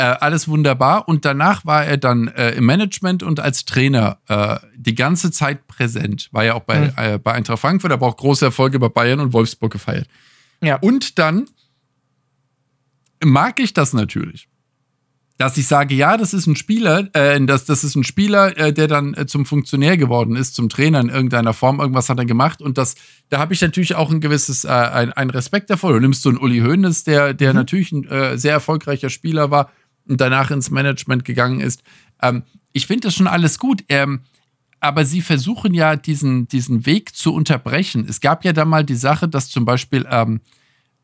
Äh, 0.00 0.04
alles 0.04 0.46
wunderbar. 0.46 1.08
Und 1.08 1.24
danach 1.24 1.66
war 1.66 1.84
er 1.84 1.96
dann 1.96 2.28
äh, 2.28 2.52
im 2.52 2.66
Management 2.66 3.24
und 3.24 3.40
als 3.40 3.64
Trainer 3.64 4.18
äh, 4.28 4.56
die 4.76 4.94
ganze 4.94 5.32
Zeit 5.32 5.66
präsent. 5.66 6.28
War 6.30 6.44
ja 6.44 6.54
auch 6.54 6.62
bei, 6.62 6.78
Mhm. 6.78 6.92
äh, 6.96 7.18
bei 7.18 7.32
Eintracht 7.32 7.58
Frankfurt, 7.58 7.90
aber 7.90 8.06
auch 8.06 8.16
große 8.16 8.44
Erfolge 8.44 8.78
bei 8.78 8.88
Bayern 8.88 9.18
und 9.18 9.32
Wolfsburg 9.32 9.72
gefeiert. 9.72 10.06
Ja. 10.62 10.76
Und 10.76 11.18
dann 11.18 11.46
mag 13.24 13.58
ich 13.58 13.74
das 13.74 13.92
natürlich. 13.92 14.48
Dass 15.36 15.56
ich 15.56 15.68
sage, 15.68 15.94
ja, 15.94 16.16
das 16.16 16.34
ist 16.34 16.46
ein 16.48 16.56
Spieler, 16.56 17.08
äh, 17.14 17.44
das, 17.44 17.64
das 17.64 17.84
ist 17.84 17.94
ein 17.94 18.02
Spieler, 18.02 18.56
äh, 18.56 18.72
der 18.72 18.88
dann 18.88 19.14
äh, 19.14 19.26
zum 19.26 19.46
Funktionär 19.46 19.96
geworden 19.96 20.34
ist, 20.34 20.54
zum 20.56 20.68
Trainer 20.68 20.98
in 21.00 21.10
irgendeiner 21.10 21.54
Form, 21.54 21.78
irgendwas 21.78 22.08
hat 22.08 22.18
er 22.18 22.24
gemacht 22.24 22.60
und 22.60 22.76
das, 22.76 22.96
da 23.28 23.38
habe 23.38 23.54
ich 23.54 23.60
natürlich 23.60 23.94
auch 23.94 24.10
ein 24.10 24.20
gewisses, 24.20 24.64
äh, 24.64 24.68
ein, 24.68 25.12
ein 25.12 25.30
Respekt 25.30 25.70
davor. 25.70 25.92
Du 25.92 26.00
nimmst 26.00 26.22
so 26.22 26.28
einen 26.28 26.38
Uli 26.38 26.58
Hoeneß, 26.60 27.04
der, 27.04 27.34
der 27.34 27.54
natürlich 27.54 27.92
ein 27.92 28.04
äh, 28.08 28.36
sehr 28.36 28.52
erfolgreicher 28.52 29.10
Spieler 29.10 29.50
war 29.52 29.70
und 30.08 30.20
danach 30.20 30.50
ins 30.50 30.70
Management 30.70 31.24
gegangen 31.24 31.60
ist. 31.60 31.82
Ähm, 32.22 32.42
ich 32.72 32.86
finde 32.86 33.08
das 33.08 33.14
schon 33.14 33.26
alles 33.26 33.58
gut. 33.58 33.84
Ähm, 33.88 34.20
aber 34.80 35.04
sie 35.04 35.22
versuchen 35.22 35.74
ja 35.74 35.96
diesen, 35.96 36.46
diesen 36.48 36.86
Weg 36.86 37.14
zu 37.14 37.34
unterbrechen. 37.34 38.06
Es 38.08 38.20
gab 38.20 38.44
ja 38.44 38.52
da 38.52 38.64
mal 38.64 38.84
die 38.84 38.94
Sache, 38.94 39.28
dass 39.28 39.48
zum 39.48 39.64
Beispiel 39.64 40.06
ähm, 40.10 40.40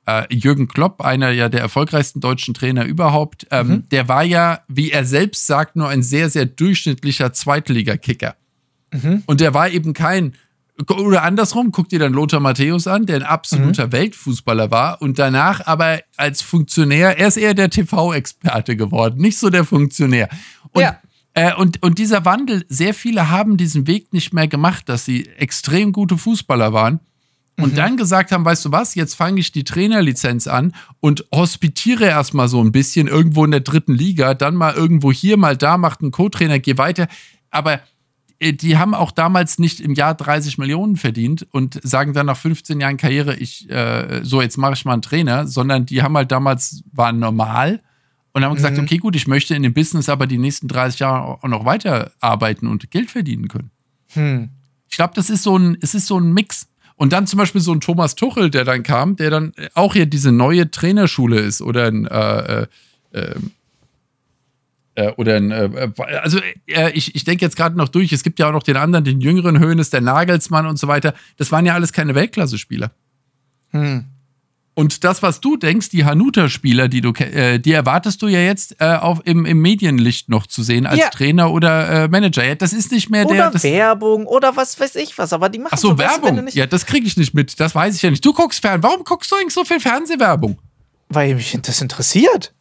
äh, 0.07 0.33
Jürgen 0.33 0.69
Klopp, 0.69 1.01
einer 1.01 1.31
ja 1.31 1.49
der 1.49 1.61
erfolgreichsten 1.61 2.21
deutschen 2.21 2.55
Trainer 2.55 2.85
überhaupt, 2.85 3.47
ähm, 3.51 3.85
der 3.91 4.09
war 4.09 4.23
ja, 4.23 4.61
wie 4.69 4.91
er 4.91 5.05
selbst 5.05 5.47
sagt, 5.47 5.77
nur 5.77 5.89
ein 5.89 6.03
sehr, 6.03 6.31
sehr 6.31 6.47
durchschnittlicher 6.47 7.33
Zweitligakicker. 7.33 8.37
Und 9.27 9.41
der 9.41 9.55
war 9.55 9.71
eben 9.71 9.93
kein, 9.93 10.35
oder 10.89 11.23
andersrum, 11.23 11.71
guck 11.71 11.89
dir 11.89 12.01
dann 12.01 12.13
Lothar 12.13 12.41
Matthäus 12.41 12.87
an, 12.87 13.07
der 13.07 13.17
ein 13.17 13.23
absoluter 13.23 13.93
Weltfußballer 13.93 14.71
war 14.73 15.01
und 15.01 15.19
danach 15.19 15.65
aber 15.67 16.01
als 16.17 16.43
Funktionär, 16.43 17.17
er 17.19 17.29
ist 17.29 17.37
eher 17.37 17.55
der 17.55 17.71
TV-Experte 17.71 18.77
geworden, 18.77 19.21
nicht 19.21 19.39
so 19.39 19.51
der 19.51 19.65
Funktionär. 19.65 20.29
Und 20.73 20.83
Ja. 20.83 20.99
äh, 21.35 21.55
und, 21.55 21.81
und 21.83 21.99
dieser 21.99 22.25
Wandel, 22.25 22.65
sehr 22.69 22.93
viele 22.93 23.31
haben 23.31 23.57
diesen 23.57 23.87
Weg 23.87 24.13
nicht 24.13 24.33
mehr 24.35 24.49
gemacht, 24.49 24.89
dass 24.89 25.05
sie 25.05 25.29
extrem 25.39 25.93
gute 25.93 26.19
Fußballer 26.19 26.73
waren 26.73 26.99
und 27.57 27.79
dann 27.79 27.97
gesagt 27.97 28.33
haben, 28.33 28.45
weißt 28.45 28.65
du 28.65 28.73
was, 28.73 28.97
jetzt 28.97 29.15
fange 29.15 29.39
ich 29.39 29.53
die 29.53 29.63
Trainerlizenz 29.63 30.49
an 30.49 30.75
und 30.99 31.25
hospitiere 31.33 32.07
erstmal 32.07 32.49
so 32.49 32.61
ein 32.61 32.73
bisschen 32.73 33.07
irgendwo 33.07 33.45
in 33.45 33.53
der 33.53 33.61
dritten 33.61 33.95
Liga, 33.95 34.35
dann 34.35 34.57
mal 34.57 34.75
irgendwo 34.75 35.13
hier, 35.13 35.37
mal 35.37 35.57
da, 35.57 35.79
macht 35.79 36.01
einen 36.03 36.11
Co-Trainer, 36.11 36.59
geh 36.59 36.79
weiter. 36.79 37.07
Aber 37.53 37.79
die 38.53 38.77
haben 38.77 38.95
auch 38.95 39.11
damals 39.11 39.59
nicht 39.59 39.81
im 39.81 39.95
Jahr 39.95 40.15
30 40.15 40.59
Millionen 40.59 40.97
verdient 40.97 41.47
und 41.51 41.81
sagen 41.83 42.13
dann 42.13 42.27
nach 42.27 42.37
15 42.37 42.81
Jahren 42.81 42.97
Karriere, 42.97 43.37
ich, 43.37 43.71
äh, 43.71 44.21
so 44.23 44.43
jetzt 44.43 44.59
mache 44.59 44.75
ich 44.75 44.85
mal 44.85 44.93
einen 44.93 45.03
Trainer, 45.03 45.47
sondern 45.47 45.87
die 45.87 46.03
haben 46.03 46.17
halt 46.17 46.31
damals, 46.31 46.83
waren 46.93 47.19
normal 47.19 47.81
und 48.33 48.45
haben 48.45 48.55
gesagt, 48.55 48.79
okay, 48.79 48.99
gut, 48.99 49.17
ich 49.17 49.27
möchte 49.27 49.55
in 49.55 49.63
dem 49.63 49.73
Business 49.73 50.09
aber 50.09 50.27
die 50.27 50.39
nächsten 50.39 50.69
30 50.69 51.01
Jahre 51.01 51.23
auch 51.23 51.49
noch 51.49 51.65
weiter 51.65 52.13
arbeiten 52.21 52.67
und 52.67 52.91
Geld 52.91 53.11
verdienen 53.11 53.49
können. 53.49 53.71
Hm. 54.13 54.51
Ich 54.91 54.97
glaube, 54.97 55.15
das 55.15 55.31
ist 55.31 55.43
so 55.43 55.57
ein, 55.57 55.79
es 55.81 55.95
ist 55.95 56.07
so 56.07 56.19
ein 56.19 56.33
Mix. 56.33 56.69
Und 56.97 57.13
dann 57.13 57.27
zum 57.27 57.39
Beispiel 57.39 57.61
so 57.61 57.73
ein 57.73 57.81
Thomas 57.81 58.15
Tuchel, 58.15 58.51
der 58.51 58.65
dann 58.65 58.83
kam, 58.83 59.17
der 59.17 59.31
dann 59.31 59.53
auch 59.75 59.95
hier 59.95 60.07
diese 60.07 60.31
neue 60.31 60.71
Trainerschule 60.71 61.41
ist 61.41 61.61
oder 61.61 61.87
ein, 61.87 62.07
äh, 62.07 62.63
äh, 62.63 62.67
ähm, 63.13 63.51
äh, 64.95 65.11
oder 65.13 65.37
ein, 65.37 65.51
äh, 65.51 65.91
also 66.23 66.39
äh, 66.67 66.91
ich, 66.93 67.15
ich 67.15 67.25
denke 67.25 67.45
jetzt 67.45 67.57
gerade 67.57 67.77
noch 67.77 67.89
durch, 67.89 68.13
es 68.13 68.23
gibt 68.23 68.39
ja 68.39 68.49
auch 68.49 68.53
noch 68.53 68.63
den 68.63 68.77
anderen, 68.77 69.05
den 69.05 69.21
jüngeren 69.21 69.59
Höhnes, 69.59 69.91
der 69.91 70.01
Nagelsmann 70.01 70.67
und 70.67 70.79
so 70.79 70.89
weiter. 70.89 71.15
Das 71.37 71.51
waren 71.53 71.67
ja 71.67 71.75
alles 71.75 71.93
keine 71.93 72.15
Weltklasse-Spieler. 72.15 72.91
Hm. 73.71 74.05
Und 74.77 75.05
das, 75.05 75.23
was 75.23 75.41
du 75.41 75.57
denkst, 75.57 75.91
die 75.91 76.05
Hanuta-Spieler, 76.05 76.89
die 76.89 77.01
du 77.01 77.13
äh, 77.13 77.61
die 77.61 77.71
erwartest 77.71 78.21
du 78.23 78.27
ja 78.27 78.41
jetzt 78.41 78.81
äh, 78.81 78.97
auf, 78.97 79.21
im, 79.25 79.47
im 79.47 79.61
Medienlicht 79.63 80.29
noch 80.29 80.49
zu 80.49 80.65
sehen 80.65 80.85
als 80.85 80.99
Ja. 80.99 81.11
Trainer 81.11 81.53
oder 81.53 82.05
äh, 82.05 82.09
Manager. 82.09 82.45
Ja, 82.45 82.57
das 82.57 82.73
ist 82.73 82.91
nicht 82.91 83.09
mehr 83.09 83.25
der. 83.25 83.51
Oder 83.51 83.63
Werbung 83.63 84.27
oder 84.27 84.57
was 84.57 84.79
weiß 84.81 84.97
ich 84.97 85.17
was, 85.17 85.33
aber 85.33 85.49
die 85.49 85.61
machen 85.61 85.75
Ach 85.75 85.79
so, 85.79 85.97
Werbung. 85.97 86.45
nicht, 86.45 86.57
Ja, 86.57 86.67
das 86.67 86.87
kriege 86.87 87.07
ich 87.07 87.17
nicht 87.17 87.35
mit. 87.35 87.61
Das 87.61 87.73
weiß 87.77 87.95
ich 87.95 88.03
ja 88.03 88.11
nicht. 88.11 88.25
Du 88.25 88.33
guckst 88.33 88.61
fern. 88.63 88.83
Warum 88.83 89.05
guckst 89.05 89.31
du 89.31 89.37
eigentlich 89.37 89.55
so 89.55 89.65
viel 89.65 89.79
Fernsehwerbung? 89.79 90.59
weil 91.09 91.35
mich 91.37 91.57
das 91.63 91.81
interessiert. 91.81 92.53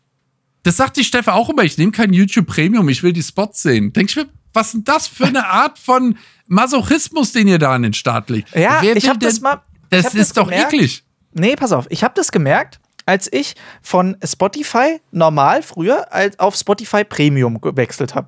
Das 0.64 0.78
sagt 0.78 0.98
die 0.98 1.04
Steffe 1.04 1.34
auch 1.34 1.50
immer. 1.50 1.64
Ich 1.64 1.78
nehme 1.78 1.92
kein 1.92 2.14
YouTube 2.14 2.48
Premium. 2.48 2.88
Ich 2.90 3.04
will 3.04 3.14
die 3.14 3.24
Spots 3.24 3.62
sehen. 3.62 3.92
Denk 3.94 4.10
ich 4.10 4.16
mir, 4.16 4.26
was 4.54 4.68
ist 4.68 4.74
denn 4.74 4.84
das 4.86 5.08
für 5.08 5.26
eine 5.26 5.46
Art 5.48 5.78
von 5.80 6.18
Masochismus, 6.48 7.32
den 7.34 7.48
ihr 7.48 7.60
da 7.60 7.74
an 7.74 7.82
den 7.84 7.94
Start 7.94 8.30
legt? 8.30 8.56
Ja, 8.56 8.78
Wer 8.82 8.96
ich 8.96 9.10
habe 9.10 9.20
das 9.20 9.42
mal. 9.42 9.62
Das 9.90 10.14
ist 10.16 10.38
doch 10.38 10.48
gemerkt. 10.50 10.74
eklig. 10.74 11.04
Nee, 11.34 11.56
pass 11.56 11.72
auf, 11.72 11.86
ich 11.90 12.04
habe 12.04 12.14
das 12.16 12.32
gemerkt, 12.32 12.80
als 13.06 13.32
ich 13.32 13.56
von 13.82 14.16
Spotify 14.24 15.02
normal 15.12 15.62
früher 15.64 16.12
als 16.14 16.40
auf 16.40 16.56
Spotify 16.56 17.04
Premium 17.04 17.60
gewechselt 17.60 18.16
habe. 18.16 18.28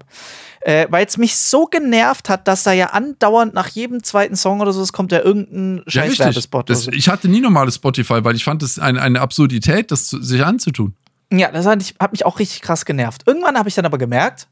Äh, 0.62 0.88
Weil 0.90 1.06
es 1.06 1.18
mich 1.18 1.38
so 1.38 1.66
genervt 1.68 2.28
hat, 2.30 2.48
dass 2.48 2.64
da 2.64 2.74
ja 2.74 2.88
andauernd 2.88 3.54
nach 3.54 3.68
jedem 3.70 4.04
zweiten 4.04 4.36
Song 4.36 4.60
oder 4.62 4.74
so, 4.74 4.82
es 4.82 4.92
kommt 4.92 5.12
ja 5.12 5.22
irgendein 5.22 5.78
Ja, 5.86 5.92
scheiß 5.92 6.04
richtig. 6.12 6.26
Werbespot. 6.26 6.64
oder 6.70 6.74
Das, 6.74 6.84
so. 6.86 6.92
ich 6.92 7.08
hatte 7.08 7.28
nie 7.30 7.40
normales 7.40 7.76
Spotify, 7.76 8.24
weil 8.24 8.36
ich 8.36 8.44
fand 8.44 8.64
es 8.64 8.78
ein, 8.80 8.98
eine 8.98 9.22
Absurdität, 9.22 9.92
das 9.92 10.08
zu, 10.08 10.22
sich 10.22 10.44
anzutun. 10.44 10.96
Ja, 11.32 11.52
das 11.52 11.66
hat, 11.66 11.82
ich, 11.82 11.96
hat 12.00 12.12
mich 12.12 12.26
auch 12.26 12.40
richtig 12.40 12.62
krass 12.62 12.86
genervt. 12.86 13.24
Irgendwann 13.26 13.58
habe 13.58 13.68
ich 13.70 13.76
dann 13.76 13.86
aber 13.86 13.98
gemerkt, 13.98 14.48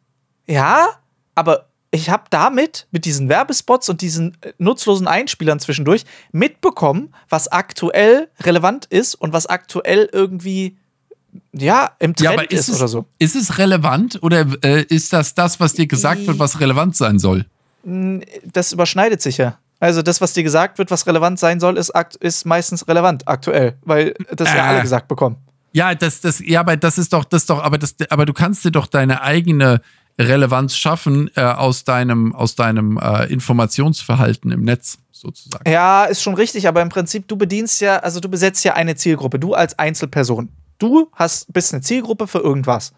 ja, 0.48 0.88
aber 1.36 1.68
ich 1.92 2.10
habe 2.10 2.24
damit, 2.32 2.88
mit 2.92 3.06
diesen 3.06 3.30
Werbespots 3.30 3.88
und 3.90 4.02
diesen 4.02 4.36
äh, 4.42 4.54
nutzlosen 4.58 5.08
Einspielern 5.08 5.60
zwischendurch, 5.60 6.06
mitbekommen, 6.32 7.14
was 7.30 7.48
aktuell 7.52 8.30
relevant 8.42 8.86
ist 8.86 9.14
und 9.16 9.32
was 9.34 9.46
aktuell 9.46 10.10
irgendwie, 10.12 10.76
ja, 11.52 11.92
im 12.00 12.16
Trend 12.16 12.36
Ja, 12.36 12.42
ist, 12.42 12.68
ist, 12.68 12.70
es, 12.70 12.80
oder 12.80 12.88
so. 12.88 13.06
ist 13.20 13.36
es 13.36 13.60
relevant 13.60 14.18
oder 14.24 14.46
äh, 14.64 14.82
ist 14.84 15.14
das 15.14 15.36
das, 15.36 15.60
was 15.60 15.74
dir 15.74 15.86
gesagt 15.86 16.26
wird, 16.26 16.40
was 16.40 16.60
relevant 16.60 16.96
sein 16.96 17.20
soll? 17.20 17.46
Das 18.44 18.72
überschneidet 18.72 19.22
sich 19.22 19.38
ja. 19.38 19.60
Also 19.80 20.02
das, 20.02 20.22
was 20.22 20.32
dir 20.34 20.44
gesagt 20.44 20.78
wird, 20.78 20.90
was 20.92 21.06
relevant 21.06 21.38
sein 21.38 21.60
soll, 21.60 21.78
ist, 21.78 21.92
ist 22.22 22.46
meistens 22.46 22.88
relevant 22.88 23.28
aktuell, 23.28 23.76
weil 23.84 24.14
das 24.32 24.48
ja 24.50 24.56
Äh. 24.56 24.60
alle 24.62 24.82
gesagt 24.82 25.08
bekommen. 25.10 25.36
Ja, 25.74 25.96
das, 25.96 26.22
das, 26.22 26.40
ja, 26.40 26.60
aber 26.60 26.78
das 26.78 26.98
ist 26.98 27.14
doch, 27.14 27.26
das 27.26 27.46
doch, 27.46 27.62
aber 27.62 27.78
das, 27.78 27.96
aber 28.10 28.26
du 28.26 28.34
kannst 28.34 28.64
dir 28.64 28.72
doch 28.72 28.88
deine 28.88 29.22
eigene 29.22 29.82
Relevanz 30.20 30.78
schaffen 30.78 31.30
äh, 31.36 31.42
aus 31.42 31.84
deinem, 31.84 32.34
aus 32.34 32.56
deinem 32.56 32.98
äh, 32.98 33.26
Informationsverhalten 33.26 34.52
im 34.52 34.62
Netz 34.62 35.00
sozusagen. 35.12 35.70
Ja, 35.70 36.06
ist 36.06 36.22
schon 36.22 36.36
richtig, 36.36 36.68
aber 36.68 36.82
im 36.82 36.90
Prinzip, 36.90 37.28
du 37.28 37.36
bedienst 37.36 37.82
ja, 37.82 37.98
also 37.98 38.20
du 38.20 38.30
besetzt 38.30 38.64
ja 38.64 38.74
eine 38.76 38.96
Zielgruppe, 38.96 39.40
du 39.40 39.56
als 39.56 39.78
Einzelperson. 39.80 40.50
Du 40.78 41.10
hast, 41.14 41.52
bist 41.52 41.74
eine 41.74 41.82
Zielgruppe 41.82 42.28
für 42.28 42.40
irgendwas. 42.40 42.94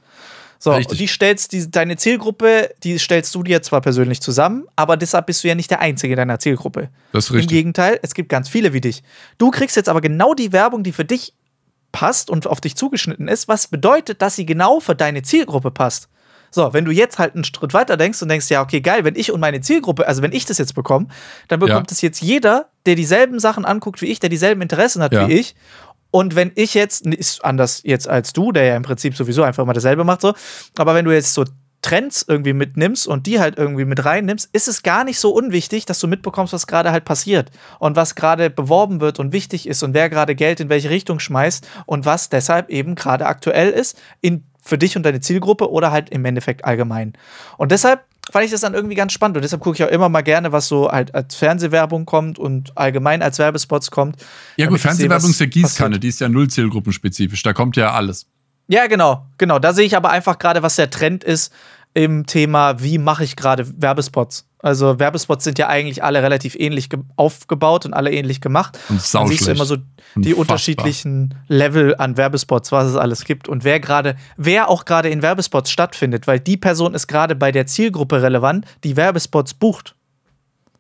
So, 0.60 0.72
Richtig. 0.72 0.92
und 0.92 1.00
die 1.00 1.08
stellst, 1.08 1.52
die, 1.52 1.70
deine 1.70 1.98
Zielgruppe, 1.98 2.72
die 2.84 2.98
stellst 2.98 3.36
du 3.36 3.44
dir 3.44 3.62
zwar 3.62 3.82
persönlich 3.82 4.22
zusammen, 4.22 4.66
aber 4.76 4.98
deshalb 4.98 5.28
bist 5.28 5.44
du 5.44 5.48
ja 5.48 5.56
nicht 5.56 5.70
der 5.70 5.80
Einzige 5.80 6.14
in 6.14 6.18
deiner 6.18 6.40
Zielgruppe. 6.40 6.90
Das 7.12 7.26
ist 7.26 7.30
Im 7.30 7.36
richtig. 7.38 7.58
Gegenteil, 7.58 8.00
es 8.02 8.14
gibt 8.14 8.30
ganz 8.30 8.50
viele 8.50 8.74
wie 8.74 8.82
dich. 8.82 9.04
Du 9.38 9.52
kriegst 9.52 9.76
jetzt 9.76 9.90
aber 9.90 10.02
genau 10.02 10.34
die 10.34 10.52
Werbung, 10.52 10.84
die 10.84 10.92
für 10.92 11.06
dich 11.06 11.34
passt 11.96 12.30
und 12.30 12.46
auf 12.48 12.60
dich 12.60 12.76
zugeschnitten 12.76 13.28
ist, 13.30 13.48
was 13.48 13.68
bedeutet, 13.68 14.22
dass 14.22 14.36
sie 14.36 14.46
genau 14.46 14.82
für 14.82 14.96
deine 14.96 15.22
Zielgruppe 15.22 15.72
passt. 15.72 16.10
So, 16.52 16.74
wenn 16.74 16.86
du 16.86 16.92
jetzt 16.92 17.20
halt 17.20 17.36
einen 17.36 17.44
Schritt 17.44 17.74
weiter 17.74 17.98
denkst 17.98 18.22
und 18.22 18.30
denkst, 18.30 18.50
ja, 18.50 18.62
okay, 18.62 18.82
geil, 18.82 19.04
wenn 19.04 19.16
ich 19.16 19.32
und 19.32 19.40
meine 19.40 19.62
Zielgruppe, 19.62 20.08
also 20.08 20.22
wenn 20.22 20.32
ich 20.32 20.46
das 20.46 20.58
jetzt 20.58 20.76
bekomme, 20.76 21.08
dann 21.48 21.60
bekommt 21.60 21.92
es 21.92 22.02
jetzt 22.02 22.22
jeder, 22.22 22.70
der 22.86 22.96
dieselben 22.96 23.40
Sachen 23.40 23.66
anguckt 23.66 24.02
wie 24.02 24.08
ich, 24.08 24.20
der 24.20 24.30
dieselben 24.30 24.62
Interessen 24.62 25.02
hat 25.02 25.14
Ja. 25.14 25.28
wie 25.28 25.34
ich. 25.34 25.56
Und 26.12 26.36
wenn 26.36 26.52
ich 26.56 26.74
jetzt, 26.74 27.06
ist 27.08 27.44
anders 27.44 27.82
jetzt 27.84 28.08
als 28.08 28.32
du, 28.32 28.54
der 28.54 28.64
ja 28.64 28.76
im 28.76 28.84
Prinzip 28.84 29.18
sowieso 29.18 29.44
einfach 29.44 29.66
mal 29.66 29.74
dasselbe 29.74 30.06
macht, 30.06 30.22
so, 30.22 30.34
aber 30.78 30.96
wenn 30.96 31.04
du 31.04 31.12
jetzt 31.12 31.34
so 31.34 31.44
Trends 31.86 32.26
irgendwie 32.28 32.54
mitnimmst 32.54 33.08
und 33.08 33.28
die 33.28 33.40
halt 33.40 33.60
irgendwie 33.60 33.86
mit 33.86 34.04
reinnimmst, 34.04 34.50
ist 34.54 34.68
es 34.68 34.82
gar 34.82 35.04
nicht 35.04 35.20
so 35.20 35.30
unwichtig, 35.30 35.86
dass 35.86 36.00
du 36.00 36.08
mitbekommst, 36.08 36.52
was 36.52 36.66
gerade 36.66 36.92
halt 36.92 37.06
passiert 37.06 37.52
und 37.78 37.96
was 37.96 38.16
gerade 38.16 38.50
beworben 38.50 39.02
wird 39.02 39.20
und 39.20 39.34
wichtig 39.34 39.68
ist 39.68 39.84
und 39.84 39.94
wer 39.94 40.10
gerade 40.10 40.34
Geld 40.34 40.60
in 40.60 40.70
welche 40.70 40.90
Richtung 40.90 41.20
schmeißt 41.20 41.68
und 41.86 42.06
was 42.06 42.30
deshalb 42.30 42.72
eben 42.72 42.96
gerade 42.96 43.28
aktuell 43.28 43.70
ist 43.70 44.02
in, 44.20 44.46
für 44.64 44.80
dich 44.80 44.98
und 44.98 45.04
deine 45.04 45.22
Zielgruppe 45.22 45.70
oder 45.70 45.92
halt 45.92 46.10
im 46.10 46.26
Endeffekt 46.26 46.66
allgemein. 46.66 47.14
Und 47.58 47.72
deshalb 47.72 48.04
fand 48.32 48.46
ich 48.46 48.52
das 48.52 48.62
dann 48.62 48.74
irgendwie 48.74 48.96
ganz 48.96 49.14
spannend 49.14 49.38
und 49.38 49.44
deshalb 49.44 49.62
gucke 49.62 49.76
ich 49.76 49.84
auch 49.88 49.94
immer 49.94 50.10
mal 50.10 50.24
gerne, 50.24 50.52
was 50.52 50.68
so 50.68 50.92
halt 50.92 51.14
als 51.14 51.36
Fernsehwerbung 51.36 52.08
kommt 52.08 52.40
und 52.40 52.76
allgemein 52.76 53.22
als 53.22 53.38
Werbespots 53.38 53.92
kommt. 53.92 54.18
Ja, 54.56 54.66
gut, 54.66 54.80
Fernsehwerbung 54.80 55.30
ist 55.30 55.40
ja 55.40 55.46
Gießkanne, 55.46 55.90
passiert. 55.90 56.04
die 56.04 56.08
ist 56.08 56.20
ja 56.20 56.30
null 56.30 56.48
zielgruppenspezifisch. 56.48 57.44
Da 57.44 57.54
kommt 57.54 57.78
ja 57.78 57.92
alles. 57.92 58.26
Ja, 58.68 58.88
genau, 58.88 59.28
genau. 59.38 59.60
Da 59.60 59.74
sehe 59.74 59.86
ich 59.86 59.96
aber 59.96 60.10
einfach 60.10 60.40
gerade, 60.40 60.64
was 60.64 60.76
der 60.76 60.90
Trend 60.90 61.24
ist 61.24 61.54
im 61.96 62.26
Thema, 62.28 62.82
wie 62.84 62.98
mache 63.00 63.24
ich 63.24 63.36
gerade 63.36 63.66
Werbespots. 63.82 64.46
Also 64.62 65.00
Werbespots 65.00 65.44
sind 65.44 65.58
ja 65.60 65.68
eigentlich 65.70 66.04
alle 66.04 66.22
relativ 66.22 66.56
ähnlich 66.56 66.90
ge- 66.90 67.00
aufgebaut 67.16 67.86
und 67.86 67.94
alle 67.94 68.12
ähnlich 68.12 68.42
gemacht. 68.42 68.78
Und 68.90 69.00
Dann 69.14 69.28
siehst 69.28 69.48
du 69.48 69.52
immer 69.52 69.66
so 69.66 69.78
die 69.78 70.34
Unfassbar. 70.34 70.40
unterschiedlichen 70.42 71.36
Level 71.48 71.96
an 71.96 72.18
Werbespots, 72.18 72.72
was 72.72 72.88
es 72.88 72.96
alles 72.96 73.24
gibt 73.24 73.48
und 73.48 73.64
wer 73.64 73.80
gerade, 73.80 74.16
wer 74.38 74.70
auch 74.70 74.84
gerade 74.86 75.10
in 75.10 75.22
Werbespots 75.22 75.72
stattfindet, 75.72 76.28
weil 76.28 76.40
die 76.40 76.58
Person 76.58 76.94
ist 76.96 77.08
gerade 77.08 77.34
bei 77.36 77.52
der 77.52 77.66
Zielgruppe 77.66 78.22
relevant, 78.22 78.66
die 78.84 78.96
Werbespots 78.98 79.54
bucht. 79.54 79.95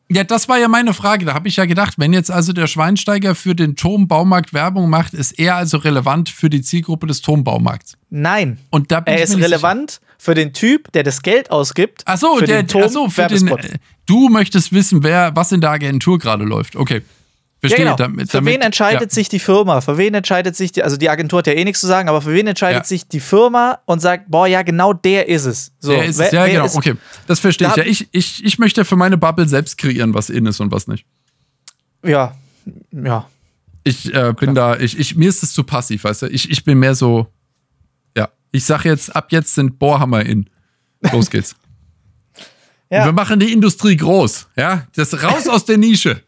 Ja, 0.07 0.23
das 0.23 0.47
war 0.47 0.59
ja 0.59 0.67
meine 0.67 0.93
Frage. 0.93 1.25
Da 1.25 1.33
habe 1.33 1.47
ich 1.47 1.55
ja 1.55 1.65
gedacht, 1.65 1.95
wenn 1.97 2.13
jetzt 2.13 2.29
also 2.29 2.53
der 2.53 2.67
Schweinsteiger 2.67 3.33
für 3.33 3.55
den 3.55 3.75
Turmbaumarkt 3.75 4.53
Werbung 4.53 4.89
macht, 4.89 5.13
ist 5.13 5.39
er 5.39 5.55
also 5.55 5.77
relevant 5.77 6.29
für 6.29 6.49
die 6.49 6.61
Zielgruppe 6.61 7.07
des 7.07 7.21
Turmbaumarkts. 7.21 7.97
Nein, 8.11 8.59
Und 8.69 8.91
da 8.91 9.01
er 9.05 9.23
ist 9.23 9.35
relevant 9.35 10.01
für 10.19 10.35
den 10.35 10.53
Typ, 10.53 10.91
der 10.91 11.03
das 11.03 11.23
Geld 11.23 11.49
ausgibt. 11.49 12.01
Sicher. 12.01 12.13
Ach 12.13 12.17
so, 12.17 12.37
für 12.37 12.45
der, 12.45 12.63
den 12.63 12.67
Turm 12.67 12.83
ach 12.85 12.89
so, 12.89 13.09
für 13.09 13.27
den, 13.27 13.51
du 14.05 14.29
möchtest 14.29 14.71
wissen, 14.71 15.03
wer, 15.03 15.35
was 15.35 15.51
in 15.51 15.61
der 15.61 15.71
Agentur 15.71 16.19
gerade 16.19 16.43
läuft. 16.43 16.75
Okay. 16.75 17.01
Ja, 17.65 17.69
Verstehe. 17.69 17.85
genau. 17.85 17.95
damit, 17.97 18.31
für 18.31 18.45
wen 18.45 18.61
entscheidet 18.61 19.01
ja. 19.11 19.15
sich 19.15 19.29
die 19.29 19.39
Firma? 19.39 19.81
Für 19.81 19.97
wen 19.97 20.13
entscheidet 20.13 20.55
sich 20.55 20.71
die, 20.71 20.83
also 20.83 20.97
die 20.97 21.09
Agentur 21.09 21.39
hat 21.39 21.47
ja 21.47 21.53
eh 21.53 21.63
nichts 21.63 21.81
zu 21.81 21.87
sagen, 21.87 22.09
aber 22.09 22.21
für 22.21 22.33
wen 22.33 22.47
entscheidet 22.47 22.81
Ja. 22.81 22.85
sich 22.85 23.07
die 23.07 23.19
Firma 23.19 23.79
und 23.85 23.99
sagt, 24.01 24.29
boah, 24.29 24.47
ja, 24.47 24.61
genau 24.63 24.93
der 24.93 25.27
ist 25.27 25.45
es. 25.45 25.71
So, 25.79 25.91
Der 25.91 26.05
ist 26.05 26.17
wer- 26.17 26.27
es, 26.27 26.31
ja, 26.33 26.45
genau. 26.47 26.65
ist- 26.65 26.75
okay, 26.75 26.95
das 27.27 27.39
verstehe 27.39 27.67
ich. 27.67 27.73
Da 27.73 27.81
Ja, 27.81 27.85
hab- 27.85 27.91
ich, 27.91 28.07
ich, 28.11 28.43
ich 28.43 28.59
möchte 28.59 28.85
für 28.85 28.95
meine 28.95 29.17
Bubble 29.17 29.47
selbst 29.47 29.77
kreieren, 29.77 30.13
was 30.13 30.29
in 30.29 30.45
ist 30.45 30.59
und 30.59 30.71
was 30.71 30.87
nicht. 30.87 31.05
Ja, 32.03 32.35
ja. 32.91 33.27
Ich 33.83 34.13
äh, 34.13 34.33
bin 34.39 34.55
da, 34.55 34.77
ich, 34.77 34.97
ich, 34.97 35.15
mir 35.15 35.29
ist 35.29 35.43
es 35.43 35.53
zu 35.53 35.63
passiv, 35.63 36.03
weißt 36.05 36.23
du? 36.23 36.25
Ich, 36.27 36.49
ich 36.49 36.63
bin 36.63 36.79
mehr 36.79 36.95
so, 36.95 37.27
ja. 38.17 38.29
Ich 38.51 38.65
sag 38.65 38.83
jetzt, 38.85 39.15
ab 39.15 39.31
jetzt 39.31 39.53
sind 39.53 39.77
Bohrhammer 39.77 40.25
in. 40.25 40.49
Los 41.11 41.29
geht's. 41.29 41.55
Ja. 42.91 42.99
Und 42.99 43.05
wir 43.07 43.13
machen 43.13 43.39
die 43.39 43.51
Industrie 43.51 43.97
groß, 43.97 44.47
ja? 44.55 44.85
Das 44.95 45.21
raus 45.23 45.47
aus 45.47 45.65
der 45.65 45.77
Nische. 45.79 46.21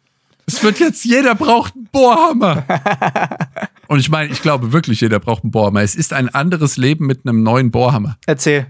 Es 0.50 0.64
wird 0.64 0.80
jetzt, 0.80 1.04
jeder 1.04 1.36
braucht 1.36 1.76
einen 1.76 1.88
Bohrhammer. 1.92 2.64
Und 3.88 4.00
ich 4.00 4.10
meine, 4.10 4.32
ich 4.32 4.42
glaube 4.42 4.72
wirklich, 4.72 5.02
jeder 5.02 5.20
braucht 5.20 5.44
einen 5.44 5.52
Bohrhammer. 5.52 5.82
Es 5.82 5.94
ist 5.96 6.14
ein 6.14 6.34
anderes 6.34 6.78
Leben 6.78 7.06
mit 7.06 7.26
einem 7.26 7.44
neuen 7.44 7.70
Bohrhammer. 7.70 8.18
Erzähl. 8.26 8.68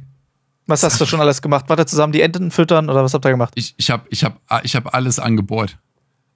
Was 0.65 0.83
hast 0.83 0.99
du 0.99 1.05
schon 1.05 1.21
alles 1.21 1.41
gemacht? 1.41 1.65
Wart 1.69 1.79
ihr 1.79 1.85
zusammen 1.87 2.11
die 2.11 2.21
Enten 2.21 2.51
füttern 2.51 2.89
oder 2.89 3.03
was 3.03 3.13
habt 3.13 3.25
ihr 3.25 3.31
gemacht? 3.31 3.53
Ich, 3.55 3.73
ich 3.77 3.89
habe 3.89 4.05
ich 4.09 4.23
hab, 4.23 4.41
ich 4.63 4.75
hab 4.75 4.93
alles 4.93 5.17
angebohrt. 5.19 5.77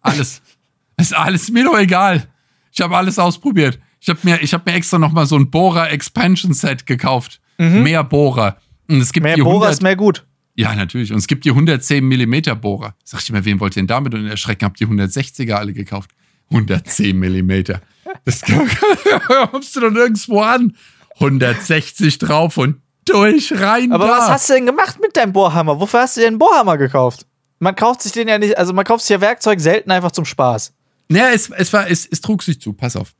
Alles. 0.02 0.42
ist 0.98 1.16
alles 1.16 1.50
mir 1.50 1.66
doch 1.66 1.78
egal. 1.78 2.28
Ich 2.72 2.80
habe 2.80 2.96
alles 2.96 3.20
ausprobiert. 3.20 3.80
Ich 4.00 4.10
habe 4.10 4.20
mir, 4.24 4.42
ich 4.42 4.54
hab 4.54 4.66
mir 4.66 4.74
extra 4.74 5.00
noch 5.00 5.12
mal 5.12 5.26
so 5.26 5.36
ein 5.38 5.50
Bohrer 5.50 5.90
Expansion 5.92 6.54
Set 6.54 6.86
gekauft. 6.86 7.42
Mehr 7.58 8.04
Bohrer. 8.04 8.58
Und 8.90 9.02
es 9.02 9.12
gibt 9.12 9.24
Mhm. 9.26 9.34
Mehr 9.34 9.38
Bohrer 9.44 9.54
100 9.56 9.72
ist 9.74 9.82
mehr 9.84 9.96
gut. 9.96 10.26
Ja, 10.62 10.76
natürlich. 10.76 11.12
Und 11.12 11.18
es 11.18 11.28
gibt 11.28 11.46
die 11.46 11.50
110 11.52 12.04
Millimeter 12.06 12.56
Bohrer. 12.56 12.96
Sag 13.04 13.22
ich 13.22 13.32
mir, 13.32 13.44
wen 13.46 13.60
wollt 13.60 13.76
ihr 13.76 13.82
denn 13.82 13.88
damit? 13.88 14.14
Und 14.14 14.28
erschrecken, 14.28 14.66
habt 14.66 14.80
die 14.80 14.88
160er 14.88 15.54
alle 15.54 15.74
gekauft. 15.74 16.12
110 16.50 17.18
Millimeter. 17.18 17.82
Das 18.26 18.42
kommst 19.52 19.76
du 19.76 19.80
dann 19.80 19.96
irgendwo 19.96 20.42
an. 20.42 20.76
160 21.16 22.18
drauf 22.18 22.58
und 22.58 22.82
durch 23.06 23.52
rein 23.60 23.92
Aber 23.92 24.06
da. 24.06 24.12
was 24.18 24.30
hast 24.30 24.50
du 24.50 24.54
denn 24.54 24.66
gemacht 24.66 25.00
mit 25.02 25.16
deinem 25.18 25.34
Bohrhammer? 25.34 25.80
Wofür 25.80 26.02
hast 26.02 26.18
du 26.18 26.22
dir 26.22 26.28
einen 26.28 26.38
Bohrhammer 26.40 26.78
gekauft? 26.78 27.26
Man 27.60 27.76
kauft 27.76 28.02
sich 28.02 28.12
den 28.12 28.28
ja 28.28 28.38
nicht, 28.38 28.58
also 28.58 28.74
man 28.74 28.86
kauft 28.86 29.02
sich 29.04 29.10
ja 29.12 29.22
Werkzeug 29.22 29.60
selten 29.60 29.92
einfach 29.92 30.12
zum 30.12 30.26
Spaß. 30.26 30.74
Naja, 31.10 31.30
es, 31.34 31.50
es, 31.50 31.72
war, 31.74 31.90
es, 31.90 32.08
es 32.10 32.22
trug 32.22 32.42
sich 32.44 32.60
zu. 32.60 32.74
Pass 32.74 32.96
auf. 32.96 33.14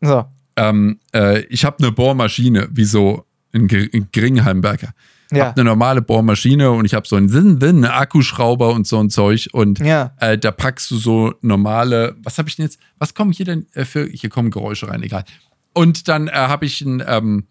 So. 0.00 0.24
ähm, 0.56 1.00
äh, 1.14 1.40
ich 1.46 1.64
habe 1.64 1.78
eine 1.82 1.92
Bohrmaschine, 1.92 2.68
wie 2.72 2.84
so 2.84 3.24
ein, 3.52 3.66
Gr- 3.68 3.88
ein 3.92 4.08
Gringheimwerker. 4.12 4.92
Ja. 5.32 5.46
Hab 5.46 5.56
eine 5.56 5.64
normale 5.64 6.02
Bohrmaschine 6.02 6.70
und 6.70 6.84
ich 6.84 6.94
habe 6.94 7.06
so 7.06 7.16
einen 7.16 7.28
Sinn, 7.28 7.60
Sinn, 7.60 7.84
einen 7.84 7.92
Akkuschrauber 7.92 8.72
und 8.72 8.86
so 8.86 8.98
ein 8.98 9.10
Zeug 9.10 9.48
und 9.52 9.78
Ja. 9.78 10.12
äh, 10.18 10.36
da 10.38 10.50
packst 10.50 10.90
du 10.90 10.96
so 10.96 11.34
normale, 11.40 12.16
was 12.22 12.38
habe 12.38 12.48
ich 12.48 12.56
denn 12.56 12.64
jetzt, 12.66 12.78
was 12.98 13.14
kommen 13.14 13.32
hier 13.32 13.46
denn 13.46 13.66
äh, 13.74 13.84
für, 13.84 14.06
hier 14.06 14.30
kommen 14.30 14.50
Geräusche 14.50 14.88
rein, 14.88 15.02
egal. 15.02 15.24
Und 15.72 16.08
dann 16.08 16.28
äh, 16.28 16.32
habe 16.32 16.66
ich 16.66 16.80
ein, 16.80 17.02
ähm, 17.06 17.44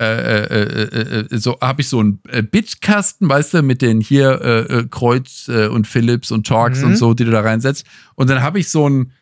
äh, 0.00 0.04
äh, 0.04 1.24
äh, 1.32 1.38
so 1.38 1.58
habe 1.60 1.80
ich 1.82 1.88
so 1.88 1.98
einen 1.98 2.20
Bitkasten, 2.50 3.28
weißt 3.28 3.54
du, 3.54 3.62
mit 3.62 3.82
den 3.82 4.00
hier 4.00 4.86
Kreuz 4.90 5.48
und 5.48 5.86
Philips 5.88 6.30
und 6.30 6.46
Torx 6.46 6.82
und 6.84 6.96
so, 6.96 7.14
die 7.14 7.24
du 7.24 7.30
da 7.32 7.40
reinsetzt. 7.40 7.84
Und 8.14 8.30
dann 8.30 8.40
habe 8.42 8.60
ich 8.60 8.68
so 8.68 8.88
ein 8.88 9.12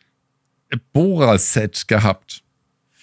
Bohrer-Set 0.93 1.89
gehabt. 1.89 2.43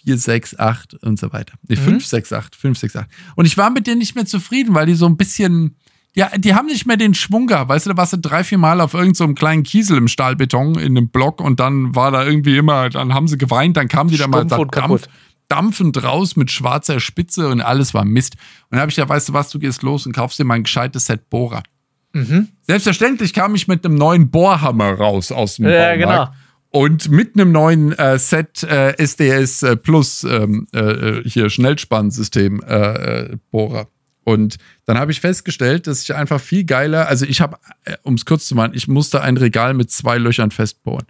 4, 0.06 0.18
6, 0.18 0.60
8 0.60 0.96
und 1.04 1.20
so 1.20 1.32
weiter. 1.34 1.54
Nee, 1.68 1.76
5, 1.76 2.06
6, 2.06 2.34
8, 2.34 2.56
5, 2.56 2.78
6, 2.78 2.96
8. 2.96 3.08
Und 3.36 3.46
ich 3.46 3.58
war 3.58 3.70
mit 3.70 3.88
denen 3.88 4.00
nicht 4.00 4.16
mehr 4.16 4.26
zufrieden, 4.26 4.74
weil 4.76 4.86
die 4.86 4.96
so 4.96 5.06
ein 5.06 5.18
bisschen, 5.18 5.76
ja, 6.16 6.30
die 6.38 6.54
haben 6.56 6.68
nicht 6.68 6.86
mehr 6.86 6.98
den 6.98 7.14
Schwung 7.14 7.48
gehabt. 7.48 7.70
Weißt 7.70 7.86
du, 7.86 7.92
da 7.92 7.98
warst 7.98 8.14
du 8.14 8.18
drei, 8.18 8.44
vier 8.44 8.58
Mal 8.58 8.82
auf 8.82 8.94
irgendeinem 8.94 9.16
so 9.16 9.24
einem 9.24 9.36
kleinen 9.36 9.64
Kiesel 9.64 9.98
im 9.98 10.08
Stahlbeton 10.08 10.76
in 10.78 10.98
einem 10.98 11.10
Block 11.10 11.42
und 11.42 11.60
dann 11.60 11.96
war 11.96 12.12
da 12.12 12.26
irgendwie 12.26 12.58
immer, 12.58 12.90
dann 12.90 13.14
haben 13.14 13.28
sie 13.28 13.38
geweint, 13.38 13.78
dann 13.78 13.88
kamen 13.88 14.10
die 14.10 14.18
da 14.18 14.28
mal 14.28 14.46
da 14.46 14.58
kaputt. 14.66 15.10
dampfend 15.48 16.04
raus 16.04 16.36
mit 16.36 16.52
schwarzer 16.52 17.00
Spitze 17.00 17.48
und 17.50 17.62
alles 17.62 17.94
war 17.94 18.06
Mist. 18.06 18.36
Und 18.36 18.72
dann 18.72 18.82
habe 18.82 18.92
ich 18.92 18.98
ja, 18.98 19.08
weißt 19.08 19.30
du 19.30 19.34
was, 19.34 19.50
du 19.50 19.60
gehst 19.60 19.84
los 19.84 20.06
und 20.06 20.14
kaufst 20.14 20.38
dir 20.40 20.44
mal 20.46 20.56
ein 20.56 20.64
gescheites 20.64 21.06
Set 21.06 21.30
Bohrer. 21.30 21.64
Mhm. 22.14 22.50
Selbstverständlich 22.62 23.34
kam 23.34 23.56
ich 23.56 23.68
mit 23.68 23.84
einem 23.86 23.96
neuen 23.96 24.30
Bohrhammer 24.30 24.94
raus 24.94 25.32
aus 25.32 25.56
dem 25.56 25.66
Ja, 25.66 25.72
Baumarkt. 25.96 26.00
genau. 26.00 26.28
Und 26.76 27.12
mit 27.12 27.36
einem 27.36 27.52
neuen 27.52 27.92
äh, 28.00 28.18
Set 28.18 28.64
äh, 28.64 28.98
SDS 28.98 29.62
äh, 29.62 29.76
Plus 29.78 30.24
ähm, 30.24 30.68
äh, 30.74 31.22
hier 31.24 31.52
Schnellspannsystem 31.52 32.64
äh, 32.64 32.76
äh, 33.26 33.38
Bohrer. 33.52 33.88
Und 34.24 34.58
dann 34.86 34.98
habe 34.98 35.12
ich 35.12 35.22
festgestellt, 35.22 35.86
dass 35.86 36.02
ich 36.02 36.16
einfach 36.16 36.42
viel 36.42 36.64
geiler, 36.64 37.08
also 37.08 37.28
ich 37.28 37.42
habe, 37.42 37.58
äh, 37.86 37.96
um 38.02 38.16
es 38.16 38.26
kurz 38.26 38.48
zu 38.48 38.56
machen, 38.56 38.72
ich 38.74 38.88
musste 38.88 39.22
ein 39.22 39.38
Regal 39.38 39.76
mit 39.76 39.92
zwei 39.92 40.18
Löchern 40.18 40.50
festbohren. 40.50 41.06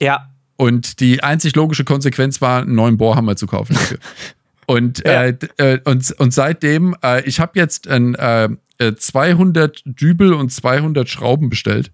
Ja. 0.00 0.30
Und 0.56 1.00
die 1.00 1.22
einzig 1.22 1.54
logische 1.54 1.84
Konsequenz 1.84 2.40
war, 2.40 2.62
einen 2.62 2.74
neuen 2.74 2.96
Bohrhammer 2.96 3.36
zu 3.36 3.46
kaufen 3.46 3.76
und, 4.66 5.02
Ja. 5.04 5.24
äh, 5.24 5.36
äh, 5.58 5.80
und, 5.84 6.12
und 6.12 6.32
seitdem, 6.32 6.96
äh, 7.04 7.22
ich 7.28 7.40
habe 7.40 7.58
jetzt 7.58 7.88
ein, 7.88 8.14
äh, 8.14 8.48
äh, 8.78 8.94
200 8.94 9.82
Dübel 9.84 10.32
und 10.32 10.50
200 10.50 11.10
Schrauben 11.10 11.50
bestellt. 11.50 11.90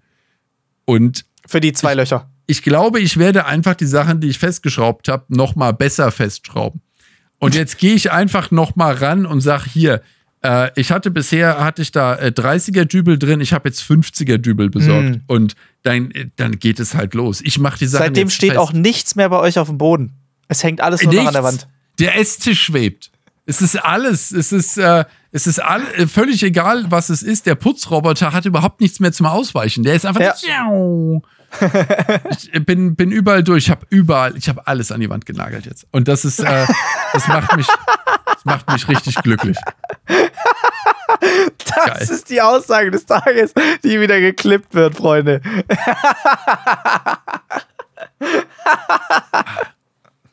Und 0.85 1.25
Für 1.45 1.59
die 1.59 1.73
zwei 1.73 1.93
Löcher. 1.93 2.29
Ich 2.47 2.61
glaube, 2.61 2.99
ich 2.99 3.17
werde 3.17 3.45
einfach 3.45 3.75
die 3.75 3.85
Sachen, 3.85 4.19
die 4.21 4.27
ich 4.29 4.39
festgeschraubt 4.39 5.07
habe, 5.07 5.25
noch 5.29 5.55
mal 5.55 5.71
besser 5.71 6.11
festschrauben. 6.11 6.81
Und 7.39 7.55
jetzt 7.55 7.77
gehe 7.77 7.93
ich 7.93 8.11
einfach 8.11 8.51
noch 8.51 8.75
mal 8.75 8.93
ran 8.93 9.25
und 9.25 9.41
sage 9.41 9.65
hier, 9.71 10.01
äh, 10.43 10.69
ich 10.75 10.91
hatte 10.91 11.11
bisher 11.11 11.59
hatte 11.63 11.81
ich 11.81 11.91
da 11.91 12.15
äh, 12.15 12.27
30er 12.35 12.85
Dübel 12.85 13.17
drin, 13.19 13.41
ich 13.41 13.53
habe 13.53 13.67
jetzt 13.69 13.81
50er 13.81 14.37
Dübel 14.37 14.69
besorgt 14.69 15.15
Hm. 15.15 15.21
und 15.27 15.55
dann, 15.83 16.11
äh, 16.11 16.27
dann 16.35 16.59
geht 16.59 16.79
es 16.79 16.95
halt 16.95 17.13
los. 17.13 17.41
Ich 17.41 17.59
mache 17.59 17.79
die 17.79 17.87
Sachen 17.87 18.05
Seitdem 18.05 18.29
steht 18.29 18.51
fest. 18.51 18.59
auch 18.59 18.71
nichts 18.73 19.15
mehr 19.15 19.29
bei 19.29 19.39
euch 19.39 19.59
auf 19.59 19.67
dem 19.67 19.77
Boden. 19.77 20.13
Es 20.47 20.63
hängt 20.63 20.81
alles 20.81 21.03
nur 21.03 21.13
noch 21.13 21.25
an 21.27 21.33
der. 21.33 21.43
Wand. 21.43 21.67
Der 21.99 22.17
Esstisch 22.17 22.61
schwebt. 22.63 23.11
Es 23.45 23.61
ist 23.61 23.75
alles. 23.83 24.31
Es 24.31 24.51
ist, 24.51 24.77
äh, 24.77 25.03
es 25.35 25.47
ist 25.47 25.59
all, 25.59 25.81
äh, 25.95 26.05
völlig 26.05 26.43
egal, 26.43 26.85
was 26.89 27.09
es 27.09 27.23
ist. 27.23 27.47
Der 27.47 27.55
Putzroboter 27.55 28.33
hat 28.33 28.45
überhaupt 28.45 28.79
nichts 28.81 28.99
mehr 28.99 29.11
zum 29.11 29.25
Ausweichen. 29.25 29.83
Der 29.83 29.95
ist 29.95 30.05
einfach. 30.05 30.21
Ja. 30.21 30.35
ich 32.29 32.65
bin, 32.65 32.95
bin 32.95 33.11
überall 33.11 33.43
durch. 33.43 33.65
Ich 33.65 33.71
habe 33.71 33.85
überall, 33.89 34.37
ich 34.37 34.47
habe 34.47 34.67
alles 34.67 34.91
an 34.91 35.01
die 35.01 35.09
Wand 35.09 35.25
genagelt 35.25 35.65
jetzt. 35.65 35.87
Und 35.91 36.07
das 36.07 36.23
ist, 36.23 36.39
äh, 36.39 36.67
das 37.13 37.27
macht 37.27 37.57
mich, 37.57 37.65
das 38.25 38.45
macht 38.45 38.71
mich 38.71 38.87
richtig 38.87 39.15
glücklich. 39.23 39.57
Das 41.65 41.85
Geil. 41.85 42.07
ist 42.11 42.29
die 42.29 42.41
Aussage 42.41 42.91
des 42.91 43.05
Tages, 43.05 43.53
die 43.83 43.99
wieder 43.99 44.19
geklippt 44.19 44.73
wird, 44.73 44.95
Freunde. 44.95 45.41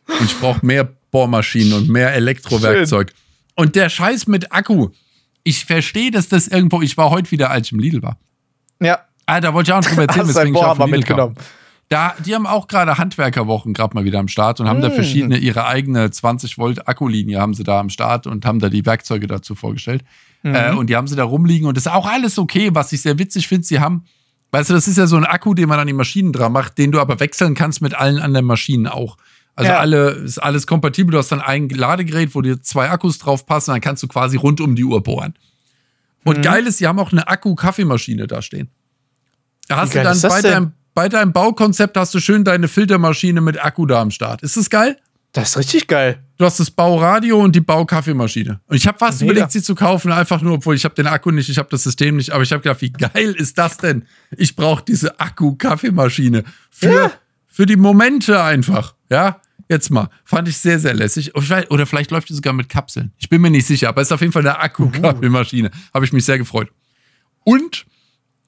Und 0.06 0.24
ich 0.24 0.38
brauche 0.38 0.64
mehr 0.64 0.88
Bohrmaschinen 1.10 1.72
und 1.74 1.88
mehr 1.88 2.12
Elektrowerkzeug. 2.14 3.12
Und 3.60 3.76
der 3.76 3.88
Scheiß 3.88 4.26
mit 4.26 4.52
Akku. 4.52 4.88
ich 5.44 5.64
verstehe, 5.64 6.10
dass 6.10 6.28
das 6.28 6.48
irgendwo, 6.48 6.82
ich 6.82 6.96
war 6.96 7.10
heute 7.10 7.30
wieder, 7.30 7.50
als 7.50 7.68
ich 7.68 7.72
im 7.72 7.78
Lidl 7.80 8.02
war. 8.02 8.18
Ja. 8.80 9.00
Ah, 9.26 9.40
da 9.40 9.54
wollte 9.54 9.70
ich 9.70 9.74
auch 9.74 9.80
noch 9.82 9.88
drüber 9.88 10.02
erzählen, 10.02 10.28
weswegen 10.28 10.54
ich 10.54 10.60
auf 10.62 10.78
Lidl 10.78 10.90
mitgenommen. 10.90 11.34
kam. 11.34 11.44
Da, 11.88 12.14
die 12.24 12.34
haben 12.34 12.46
auch 12.46 12.68
gerade 12.68 12.98
Handwerkerwochen 12.98 13.72
gerade 13.74 13.94
mal 13.94 14.04
wieder 14.04 14.18
am 14.20 14.28
Start 14.28 14.60
und 14.60 14.68
haben 14.68 14.78
Mm. 14.78 14.82
da 14.82 14.90
verschiedene, 14.90 15.38
ihre 15.38 15.66
eigene 15.66 16.10
20 16.10 16.56
Volt 16.56 16.86
Akkulinie 16.88 17.40
haben 17.40 17.52
sie 17.54 17.64
da 17.64 17.80
am 17.80 17.90
Start 17.90 18.26
und 18.28 18.46
haben 18.46 18.60
da 18.60 18.68
die 18.68 18.86
Werkzeuge 18.86 19.26
dazu 19.26 19.54
vorgestellt. 19.56 20.04
Mhm. 20.42 20.54
Äh, 20.54 20.70
und 20.72 20.88
die 20.88 20.96
haben 20.96 21.08
sie 21.08 21.16
da 21.16 21.24
rumliegen 21.24 21.66
und 21.66 21.76
das 21.76 21.86
ist 21.86 21.92
auch 21.92 22.06
alles 22.06 22.38
okay, 22.38 22.70
was 22.72 22.92
ich 22.92 23.02
sehr 23.02 23.18
witzig 23.18 23.48
finde. 23.48 23.64
Sie 23.66 23.80
haben, 23.80 24.04
weißt 24.52 24.70
du, 24.70 24.74
das 24.74 24.86
ist 24.88 24.98
ja 24.98 25.06
so 25.08 25.16
ein 25.16 25.24
Akku, 25.24 25.52
den 25.54 25.68
man 25.68 25.78
an 25.80 25.86
die 25.88 25.92
Maschinen 25.92 26.32
dran 26.32 26.52
macht, 26.52 26.78
den 26.78 26.92
du 26.92 27.00
aber 27.00 27.18
wechseln 27.20 27.54
kannst 27.54 27.82
mit 27.82 27.94
allen 27.94 28.18
anderen 28.20 28.46
Maschinen 28.46 28.86
auch. 28.86 29.16
Also 29.56 29.72
Ja. 29.72 29.78
alle, 29.78 30.10
ist 30.10 30.38
alles 30.38 30.66
kompatibel. 30.66 31.12
Du 31.12 31.18
hast 31.18 31.30
dann 31.32 31.40
ein 31.40 31.68
Ladegerät, 31.68 32.34
wo 32.34 32.40
dir 32.40 32.62
zwei 32.62 32.88
Akkus 32.90 33.18
drauf 33.18 33.44
passen, 33.46 33.72
dann 33.72 33.80
kannst 33.80 34.02
du 34.02 34.08
quasi 34.08 34.36
rund 34.36 34.60
um 34.60 34.74
die 34.76 34.84
Uhr 34.84 35.02
bohren. 35.02 35.34
Und 36.24 36.38
Mhm. 36.38 36.42
geil 36.42 36.66
ist, 36.66 36.78
sie 36.78 36.86
haben 36.86 36.98
auch 36.98 37.12
eine 37.12 37.26
Akku-Kaffeemaschine 37.28 38.26
da 38.26 38.42
stehen. 38.42 38.68
Da 39.68 39.76
hast 39.76 39.94
du 39.94 40.02
dann 40.02 40.20
bei 40.20 40.42
deinem, 40.42 40.72
bei 40.94 41.08
deinem 41.08 41.32
Baukonzept 41.32 41.96
hast 41.96 42.12
du 42.14 42.20
schön 42.20 42.44
deine 42.44 42.68
Filtermaschine 42.68 43.40
mit 43.40 43.62
Akku 43.64 43.86
da 43.86 44.00
am 44.00 44.10
Start. 44.10 44.42
Ist 44.42 44.56
das 44.56 44.68
geil? 44.70 44.96
Das 45.32 45.50
ist 45.50 45.58
richtig 45.58 45.86
geil. 45.86 46.18
Du 46.38 46.44
hast 46.44 46.58
das 46.58 46.72
Bauradio 46.72 47.38
und 47.40 47.54
die 47.54 47.60
Baukaffeemaschine. 47.60 48.58
Und 48.66 48.76
ich 48.76 48.86
habe 48.88 48.98
fast 48.98 49.20
Mega. 49.20 49.32
überlegt, 49.32 49.52
sie 49.52 49.62
zu 49.62 49.76
kaufen, 49.76 50.10
einfach 50.10 50.42
nur, 50.42 50.54
obwohl 50.54 50.74
ich 50.74 50.84
habe 50.84 50.94
den 50.96 51.06
Akku 51.06 51.30
nicht, 51.30 51.48
ich 51.48 51.56
habe 51.58 51.68
das 51.70 51.84
System 51.84 52.16
nicht, 52.16 52.30
aber 52.32 52.42
ich 52.42 52.50
habe 52.52 52.62
gedacht, 52.62 52.80
wie 52.82 52.90
geil 52.90 53.34
ist 53.38 53.56
das 53.56 53.76
denn? 53.76 54.06
Ich 54.36 54.56
brauche 54.56 54.84
diese 54.84 55.20
Akku-Kaffeemaschine 55.20 56.42
für, 56.70 56.92
Ja. 56.92 57.12
Für 57.50 57.66
die 57.66 57.76
Momente 57.76 58.42
einfach. 58.42 58.94
Ja, 59.10 59.40
jetzt 59.68 59.90
mal. 59.90 60.08
Fand 60.24 60.48
ich 60.48 60.56
sehr, 60.56 60.78
sehr 60.78 60.94
lässig. 60.94 61.34
Oder 61.34 61.86
vielleicht 61.86 62.10
läuft 62.10 62.28
die 62.28 62.34
sogar 62.34 62.52
mit 62.52 62.68
Kapseln. 62.68 63.12
Ich 63.18 63.28
bin 63.28 63.40
mir 63.40 63.50
nicht 63.50 63.66
sicher, 63.66 63.88
aber 63.88 64.00
es 64.00 64.08
ist 64.08 64.12
auf 64.12 64.20
jeden 64.20 64.32
Fall 64.32 64.46
eine 64.46 64.58
Akku-Kaffeemaschine. 64.58 65.70
Habe 65.92 66.04
ich 66.04 66.12
mich 66.12 66.24
sehr 66.24 66.38
gefreut. 66.38 66.70
Und 67.44 67.86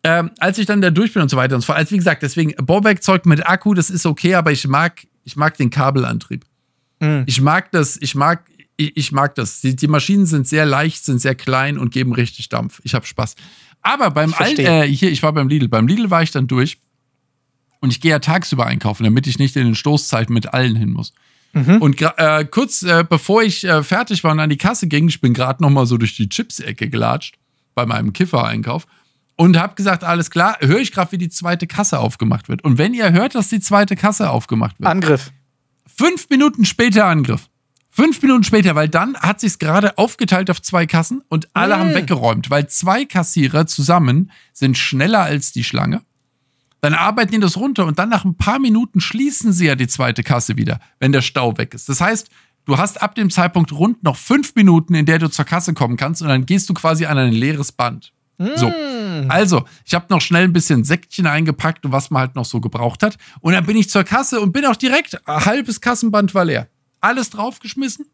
ähm, 0.05 0.31
als 0.39 0.59
ich 0.59 0.67
dann 0.67 0.81
da 0.81 0.91
durch 0.91 1.13
bin 1.13 1.23
und 1.23 1.29
so 1.29 1.37
weiter 1.37 1.55
und 1.55 1.61
so 1.61 1.67
fort, 1.67 1.79
also 1.79 1.91
wie 1.93 1.97
gesagt, 1.97 2.23
deswegen 2.23 2.55
Bauwerkzeug 2.65 3.27
mit 3.27 3.47
Akku, 3.47 3.75
das 3.75 3.91
ist 3.91 4.07
okay, 4.07 4.35
aber 4.35 4.53
ich 4.53 4.67
mag, 4.67 5.07
ich 5.25 5.37
mag 5.37 5.57
den 5.57 5.71
Kabelantrieb. 5.71 6.45
Mhm. 7.01 7.25
Ich 7.27 7.41
mag 7.41 7.71
das, 7.73 7.99
ich 8.01 8.15
mag, 8.15 8.45
ich, 8.77 8.97
ich 8.97 9.13
mag 9.13 9.35
das. 9.35 9.61
Die, 9.61 9.77
die 9.77 9.89
Maschinen 9.89 10.27
sind 10.27 10.47
sehr 10.49 10.67
leicht, 10.67 11.05
sind 11.05 11.21
sehr 11.21 11.35
klein 11.35 11.79
und 11.79 11.93
geben 11.93 12.13
richtig 12.13 12.49
Dampf. 12.49 12.81
Ich 12.85 12.95
habe 12.95 13.07
Spaß. 13.07 13.35
Aber 13.81 14.11
beim 14.11 14.33
verstehe. 14.33 14.85
äh, 14.85 14.89
hier, 14.89 15.11
ich 15.11 15.23
war 15.23 15.33
beim 15.33 15.49
Lidl. 15.49 15.69
Beim 15.69 15.87
Lidl 15.87 16.11
war 16.11 16.23
ich 16.23 16.31
dann 16.31 16.47
durch 16.47 16.79
und 17.83 17.91
ich 17.91 18.01
gehe 18.01 18.13
ja 18.13 18.19
tagsüber 18.21 18.65
einkaufen, 18.67 19.05
damit 19.05 19.27
ich 19.27 19.39
nicht 19.39 19.55
in 19.57 19.65
den 19.67 19.75
Stoßzeiten 19.75 20.33
mit 20.33 20.55
allen 20.55 20.75
hin 20.77 20.91
muss. 20.93 21.13
Und 21.55 21.97
gra- 21.99 22.17
äh, 22.41 22.47
kurz 22.47 22.83
äh, 22.83 23.05
bevor 23.07 23.43
ich 23.43 23.65
äh, 23.65 23.83
fertig 23.83 24.25
war 24.25 24.33
und 24.33 24.41
an 24.41 24.49
die 24.49 24.57
Kasse 24.57 24.87
ging, 24.87 25.07
ich 25.09 25.21
bin 25.21 25.35
gerade 25.35 25.63
noch 25.63 25.69
mal 25.69 25.85
so 25.85 25.99
durch 25.99 26.17
die 26.17 26.31
Chips-Ecke 26.31 26.89
gelatscht 26.89 27.35
bei 27.75 27.85
meinem 27.85 28.15
Kiffer-Einkauf 28.15 28.87
und 29.37 29.59
habe 29.59 29.75
gesagt, 29.75 30.03
alles 30.03 30.31
klar, 30.31 30.57
höre 30.61 30.79
ich 30.79 30.93
gerade, 30.93 31.13
wie 31.13 31.19
die 31.19 31.29
zweite 31.29 31.67
Kasse 31.67 31.99
aufgemacht 31.99 32.49
wird. 32.49 32.65
Und 32.65 32.79
wenn 32.79 32.95
ihr 32.95 33.13
hört, 33.13 33.35
dass 33.35 33.49
die 33.49 33.61
zweite 33.61 33.97
Kasse 33.97 34.31
aufgemacht 34.31 34.81
wird, 34.81 34.89
Angriff. 34.89 35.31
fünf 35.95 36.31
Minuten 36.31 36.65
später 36.65 37.05
Angriff. 37.05 37.49
Fünf 37.91 38.23
Minuten 38.23 38.45
später, 38.45 38.75
weil 38.75 38.89
dann 38.89 39.15
hat 39.19 39.41
sich 39.41 39.59
gerade 39.59 39.99
aufgeteilt 39.99 40.49
auf 40.51 40.63
zwei 40.63 40.87
Kassen 40.87 41.21
und 41.29 41.49
alle 41.53 41.77
Mm. 41.77 41.81
haben 41.81 41.95
weggeräumt, 41.95 42.49
weil 42.49 42.67
zwei 42.69 43.05
Kassierer 43.05 43.67
zusammen 43.67 44.31
sind 44.55 44.79
schneller 44.79 45.21
als 45.21 45.53
die 45.53 45.65
Schlange. 45.65 46.01
Dann 46.83 46.95
arbeiten 46.95 47.31
die 47.31 47.39
das 47.39 47.57
runter 47.57 47.87
und 47.87 47.99
dann 47.99 48.09
nach 48.09 48.25
ein 48.25 48.37
paar 48.37 48.59
Minuten 48.59 49.01
schließen 49.01 49.53
sie 49.53 49.67
ja 49.67 49.77
die 49.77 49.87
zweite 49.87 50.23
Kasse 50.23 50.57
wieder, 50.57 50.81
wenn 50.99 51.13
der 51.13 51.23
Stau 51.23 51.57
weg 51.57 51.75
ist. 51.75 51.89
Das 51.89 52.01
heißt, 52.01 52.29
du 52.65 52.77
hast 52.77 53.01
ab 53.01 53.15
dem 53.15 53.31
Zeitpunkt 53.31 53.73
rund 53.73 54.03
noch 54.03 54.17
fünf 54.17 54.57
Minuten, 54.57 54.95
in 54.95 55.07
der 55.07 55.21
du 55.21 55.31
zur 55.31 55.45
Kasse 55.45 55.75
kommen 55.75 55.97
kannst 55.97 56.23
und 56.23 56.29
dann 56.29 56.45
gehst 56.45 56.69
du 56.69 56.75
quasi 56.75 57.07
an 57.07 57.17
ein 57.19 57.33
leeres 57.33 57.71
Band. 57.71 58.13
So. 58.57 58.73
Also, 59.29 59.65
ich 59.85 59.95
habe 59.95 60.07
noch 60.11 60.21
schnell 60.21 60.45
ein 60.45 60.53
bisschen 60.53 60.83
Säckchen 60.83 61.27
eingepackt 61.27 61.85
und 61.85 61.93
was 61.93 62.11
man 62.11 62.21
halt 62.21 62.35
noch 62.35 62.45
so 62.45 62.61
gebraucht 62.61 63.05
hat. 63.05 63.17
Und 63.41 63.53
dann 63.53 63.65
bin 63.67 63.77
ich 63.77 63.89
zur 63.89 64.03
Kasse 64.03 64.41
und 64.41 64.53
bin 64.53 64.65
auch 64.65 64.75
direkt, 64.75 65.21
halbes 65.27 65.81
Kassenband 65.81 66.35
war 66.35 66.45
leer. 66.45 66.69
Alles 67.01 67.31
draufgeschmissen. 67.31 68.07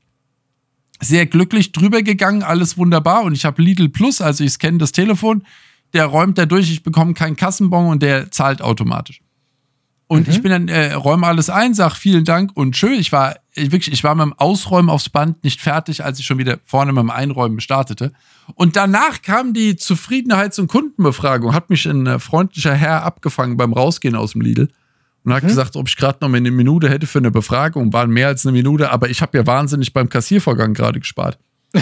Sehr 1.00 1.24
glücklich 1.26 1.72
drüber 1.72 2.02
gegangen, 2.02 2.42
alles 2.42 2.76
wunderbar. 2.76 3.22
Und 3.22 3.32
ich 3.32 3.44
habe 3.44 3.62
Lidl 3.62 3.88
Plus, 3.88 4.20
also 4.20 4.44
ich 4.44 4.52
scanne 4.52 4.78
das 4.78 4.92
Telefon, 4.92 5.44
der 5.94 6.06
räumt 6.06 6.38
da 6.38 6.46
durch, 6.46 6.70
ich 6.70 6.82
bekomme 6.82 7.14
keinen 7.14 7.36
Kassenbon 7.36 7.86
und 7.88 8.02
der 8.02 8.30
zahlt 8.30 8.62
automatisch. 8.62 9.20
Und 10.10 10.26
ich 10.26 10.40
bin 10.40 10.50
dann, 10.50 10.68
äh, 10.68 10.94
räume 10.94 11.26
alles 11.26 11.50
ein, 11.50 11.74
sag 11.74 11.94
vielen 11.94 12.24
Dank 12.24 12.52
und 12.54 12.74
schön. 12.78 12.94
Ich 12.94 13.12
war 13.12 13.36
ich, 13.52 13.72
wirklich, 13.72 13.92
ich 13.92 14.04
war 14.04 14.14
mit 14.14 14.24
dem 14.24 14.32
Ausräumen 14.32 14.88
aufs 14.88 15.10
Band 15.10 15.44
nicht 15.44 15.60
fertig, 15.60 16.02
als 16.02 16.18
ich 16.18 16.24
schon 16.24 16.38
wieder 16.38 16.58
vorne 16.64 16.92
mit 16.94 17.02
dem 17.02 17.10
Einräumen 17.10 17.60
startete. 17.60 18.12
Und 18.54 18.74
danach 18.76 19.20
kam 19.20 19.52
die 19.52 19.74
Zufriedenheits- 19.74 20.58
und 20.58 20.68
Kundenbefragung, 20.68 21.52
hat 21.52 21.68
mich 21.68 21.84
ein 21.84 22.06
äh, 22.06 22.18
freundlicher 22.18 22.74
Herr 22.74 23.02
abgefangen 23.02 23.58
beim 23.58 23.74
Rausgehen 23.74 24.16
aus 24.16 24.32
dem 24.32 24.40
Lidl 24.40 24.68
und 25.24 25.34
hat 25.34 25.42
gesagt, 25.42 25.76
ob 25.76 25.88
ich 25.88 25.96
gerade 25.96 26.18
noch 26.22 26.32
eine 26.32 26.50
Minute 26.50 26.88
hätte 26.88 27.06
für 27.06 27.18
eine 27.18 27.30
Befragung. 27.30 27.92
Waren 27.92 28.10
mehr 28.10 28.28
als 28.28 28.46
eine 28.46 28.52
Minute, 28.52 28.90
aber 28.90 29.10
ich 29.10 29.20
habe 29.20 29.36
ja 29.36 29.46
wahnsinnig 29.46 29.92
beim 29.92 30.08
Kassiervorgang 30.08 30.72
gerade 30.72 31.00
gespart. 31.00 31.38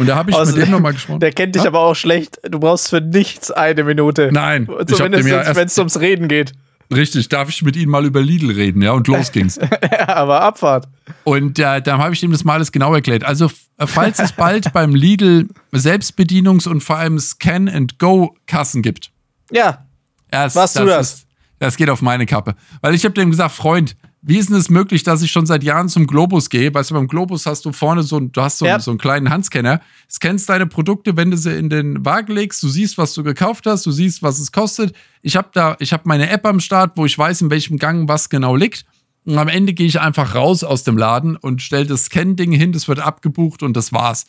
Und 0.00 0.06
da 0.06 0.16
habe 0.16 0.30
ich 0.30 0.36
mit 0.36 0.42
Außerdem, 0.42 0.64
dem 0.64 0.70
nochmal 0.72 0.92
gesprochen. 0.94 1.20
Der 1.20 1.30
kennt 1.32 1.54
dich 1.54 1.62
Ja? 1.62 1.68
aber 1.68 1.80
auch 1.80 1.94
schlecht. 1.94 2.38
Du 2.50 2.58
brauchst 2.58 2.88
für 2.88 3.00
nichts 3.00 3.50
eine 3.50 3.84
Minute. 3.84 4.30
Nein, 4.32 4.66
Zumindest 4.86 5.28
ja 5.28 5.54
wenn 5.54 5.66
es 5.66 5.78
ums 5.78 6.00
Reden 6.00 6.26
geht. 6.28 6.52
Richtig, 6.92 7.28
darf 7.28 7.48
ich 7.48 7.62
mit 7.62 7.76
Ihnen 7.76 7.88
mal 7.90 8.04
über 8.04 8.20
Lidl 8.20 8.50
reden, 8.50 8.82
ja? 8.82 8.90
Und 8.90 9.06
los 9.06 9.30
ging's. 9.32 9.60
Ja, 9.92 10.08
aber 10.08 10.40
Abfahrt. 10.40 10.88
Und 11.22 11.56
äh, 11.60 11.80
dann 11.80 11.98
habe 12.00 12.14
ich 12.14 12.22
ihm 12.24 12.32
das 12.32 12.42
mal 12.42 12.54
alles 12.54 12.72
genau 12.72 12.92
erklärt. 12.92 13.22
Also, 13.22 13.44
f- 13.44 13.66
falls 13.86 14.18
es 14.18 14.32
bald 14.32 14.72
beim 14.72 14.94
Lidl 14.96 15.46
Selbstbedienungs- 15.72 16.66
und 16.68 16.80
vor 16.82 16.96
allem 16.96 17.20
Scan-and-Go-Kassen 17.20 18.82
gibt, 18.82 19.10
Ja, 19.52 19.86
erst, 20.30 20.56
Warst 20.56 20.78
du 20.78 20.84
das? 20.86 21.12
Ist, 21.14 21.26
das 21.58 21.76
geht 21.76 21.90
auf 21.90 22.02
meine 22.02 22.26
Kappe. 22.26 22.54
Weil 22.80 22.94
ich 22.94 23.04
habe 23.04 23.14
dem 23.14 23.30
gesagt, 23.30 23.52
Freund, 23.54 23.96
wie 24.22 24.36
ist 24.38 24.50
denn 24.50 24.56
es 24.56 24.68
möglich, 24.68 25.02
dass 25.02 25.22
ich 25.22 25.30
schon 25.32 25.46
seit 25.46 25.64
Jahren 25.64 25.88
zum 25.88 26.06
Globus 26.06 26.50
gehe? 26.50 26.72
Weißt 26.72 26.90
du, 26.90 26.94
beim 26.94 27.08
Globus 27.08 27.46
hast 27.46 27.64
du 27.64 27.72
vorne 27.72 28.02
so, 28.02 28.20
du 28.20 28.40
hast 28.40 28.58
so, 28.58 28.66
Ja. 28.66 28.74
einen, 28.74 28.82
so 28.82 28.90
einen 28.90 28.98
kleinen 28.98 29.30
Handscanner, 29.30 29.80
scannst 30.10 30.48
deine 30.48 30.66
Produkte, 30.66 31.16
wenn 31.16 31.30
du 31.30 31.36
sie 31.38 31.56
in 31.56 31.70
den 31.70 32.04
Wagen 32.04 32.32
legst, 32.34 32.62
du 32.62 32.68
siehst, 32.68 32.98
was 32.98 33.14
du 33.14 33.22
gekauft 33.22 33.64
hast, 33.66 33.86
du 33.86 33.90
siehst, 33.90 34.22
was 34.22 34.38
es 34.38 34.52
kostet. 34.52 34.94
Ich 35.22 35.36
habe 35.36 35.48
da, 35.52 35.76
ich 35.80 35.92
habe 35.92 36.02
meine 36.06 36.28
App 36.28 36.44
am 36.44 36.60
Start, 36.60 36.92
wo 36.96 37.06
ich 37.06 37.16
weiß, 37.16 37.40
in 37.42 37.50
welchem 37.50 37.78
Gang 37.78 38.08
was 38.08 38.28
genau 38.28 38.56
liegt. 38.56 38.84
Und 39.24 39.38
am 39.38 39.48
Ende 39.48 39.72
gehe 39.74 39.86
ich 39.86 40.00
einfach 40.00 40.34
raus 40.34 40.64
aus 40.64 40.82
dem 40.82 40.96
Laden 40.98 41.36
und 41.36 41.62
stelle 41.62 41.86
das 41.86 42.04
Scan-Ding 42.06 42.52
hin, 42.52 42.72
das 42.72 42.88
wird 42.88 43.00
abgebucht 43.00 43.62
und 43.62 43.76
das 43.76 43.92
war's. 43.92 44.26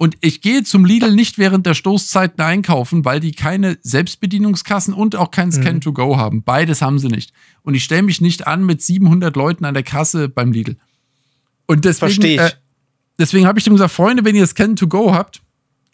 Und 0.00 0.16
ich 0.20 0.40
gehe 0.42 0.62
zum 0.62 0.84
Lidl 0.84 1.12
nicht 1.12 1.38
während 1.38 1.66
der 1.66 1.74
Stoßzeiten 1.74 2.40
einkaufen, 2.42 3.04
weil 3.04 3.18
die 3.18 3.32
keine 3.32 3.78
Selbstbedienungskassen 3.82 4.94
und 4.94 5.16
auch 5.16 5.32
kein 5.32 5.50
Scan-to-Go 5.50 6.16
haben. 6.16 6.44
Beides 6.44 6.80
haben 6.82 7.00
sie 7.00 7.08
nicht. 7.08 7.32
Und 7.62 7.74
ich 7.74 7.82
stelle 7.82 8.02
mich 8.04 8.20
nicht 8.20 8.46
an 8.46 8.64
mit 8.64 8.80
700 8.80 9.34
Leuten 9.34 9.64
an 9.64 9.74
der 9.74 9.82
Kasse 9.82 10.28
beim 10.28 10.52
Lidl. 10.52 10.76
Und 11.66 11.84
deswegen, 11.84 12.12
Versteh 12.12 12.34
ich. 12.36 12.40
Äh, 12.40 12.52
deswegen 13.18 13.46
habe 13.48 13.58
ich 13.58 13.64
dem 13.64 13.74
gesagt, 13.74 13.92
Freunde, 13.92 14.24
wenn 14.24 14.36
ihr 14.36 14.46
Scan-to-Go 14.46 15.12
habt, 15.12 15.42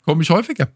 komme 0.03 0.23
ich 0.23 0.29
häufiger. 0.29 0.69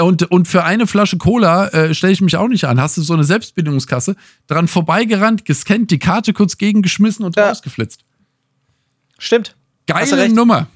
Und, 0.00 0.22
und 0.30 0.48
für 0.48 0.64
eine 0.64 0.86
Flasche 0.86 1.16
Cola 1.18 1.68
äh, 1.68 1.94
stelle 1.94 2.12
ich 2.12 2.20
mich 2.20 2.36
auch 2.36 2.48
nicht 2.48 2.64
an. 2.64 2.80
Hast 2.80 2.96
du 2.98 3.02
so 3.02 3.12
eine 3.14 3.24
Selbstbedienungskasse, 3.24 4.16
dran 4.46 4.68
vorbeigerannt, 4.68 5.44
gescannt, 5.46 5.90
die 5.90 5.98
Karte 5.98 6.32
kurz 6.34 6.56
gegengeschmissen 6.58 7.24
und 7.24 7.36
Ja. 7.36 7.48
rausgeflitzt. 7.48 8.04
stimmt. 9.18 9.56
Hast 9.90 10.10
Geile 10.10 10.22
recht. 10.22 10.34
Nummer. 10.34 10.66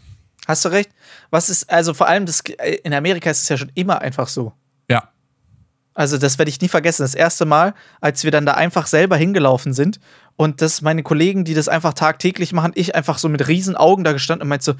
Hast 0.47 0.65
du 0.65 0.71
recht. 0.71 0.91
Was 1.31 1.49
ist, 1.49 1.71
also 1.71 1.95
vor 1.95 2.09
allem, 2.09 2.27
das, 2.27 2.41
in 2.83 2.93
Amerika 2.93 3.31
ist 3.31 3.43
es 3.43 3.49
ja 3.49 3.57
schon 3.57 3.71
immer 3.75 4.01
einfach 4.01 4.29
so. 4.29 4.53
Ja. 4.89 5.11
Also, 5.95 6.19
das 6.19 6.39
werde 6.39 6.51
ich 6.51 6.61
nie 6.61 6.69
vergessen. 6.69 7.03
Das 7.03 7.15
erste 7.15 7.45
Mal, 7.45 7.75
als 8.01 8.25
wir 8.25 8.31
dann 8.31 8.47
da 8.47 8.55
einfach 8.55 8.87
selber 8.87 9.17
hingelaufen 9.17 9.73
sind 9.73 10.01
und 10.37 10.63
das 10.63 10.83
meine 10.83 11.03
Kollegen, 11.03 11.45
die 11.45 11.55
das 11.55 11.69
einfach 11.69 11.95
tagtäglich 11.95 12.53
machen, 12.53 12.73
ich 12.75 12.95
einfach 12.95 13.19
so 13.19 13.29
mit 13.29 13.47
riesen 13.49 13.77
Augen 13.77 14.05
da 14.05 14.13
gestanden 14.13 14.43
und 14.43 14.49
meinte 14.49 14.65
so: 14.65 14.75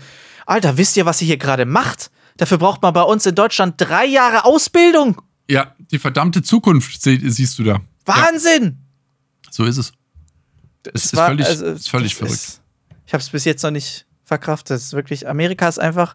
Alter, 0.47 0.77
wisst 0.77 0.97
ihr, 0.97 1.07
was 1.07 1.21
ihr 1.23 1.27
hier 1.27 1.37
gerade 1.37 1.67
macht? 1.67 2.11
Dafür 2.37 2.59
braucht 2.59 2.81
man 2.83 2.95
bei 2.95 3.03
uns 3.03 3.27
in 3.27 3.35
Deutschland 3.35 3.75
drei 3.77 4.07
Jahre 4.07 4.45
Ausbildung. 4.45 5.21
Ja, 5.49 5.75
die 5.91 5.99
verdammte 5.99 6.43
Zukunft 6.43 7.03
sie, 7.03 7.29
siehst 7.31 7.59
du 7.59 7.65
da. 7.65 7.73
Ja, 7.73 7.81
Wahnsinn! 8.07 8.79
so 9.51 9.65
ist 9.65 9.77
es. 9.79 9.93
Es 10.95 11.07
ist 11.07 11.17
war- 11.17 11.29
völlig, 11.29 11.47
also, 11.47 11.67
ist 11.67 11.91
völlig 11.91 12.15
verrückt. 12.15 12.35
ist- 12.35 12.63
ich 13.07 13.13
habe 13.13 13.21
es 13.23 13.29
bis 13.29 13.45
jetzt 13.45 13.63
noch 13.65 13.73
nicht 13.73 14.07
verkraftet. 14.31 14.77
Es 14.77 14.85
ist 14.85 14.93
wirklich, 14.93 15.29
Amerika 15.29 15.69
ist 15.69 15.81
einfach, 15.81 16.15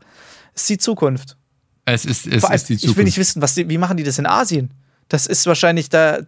ist 0.54 0.70
die 0.70 0.78
Zukunft. 0.78 1.36
es 1.84 2.06
ist, 2.06 2.26
es 2.26 2.46
allem, 2.46 2.56
ist 2.56 2.70
die 2.70 2.74
ich 2.76 2.82
will 2.84 2.90
Zukunft. 2.90 3.06
nicht 3.06 3.18
wissen, 3.18 3.42
was 3.42 3.56
die, 3.56 3.68
wie 3.68 3.78
machen 3.78 3.98
die 3.98 4.04
das 4.04 4.18
in 4.18 4.26
Asien? 4.26 4.74
Das 5.10 5.28
ist 5.28 5.46
wahrscheinlich, 5.46 5.90
da, 5.90 6.20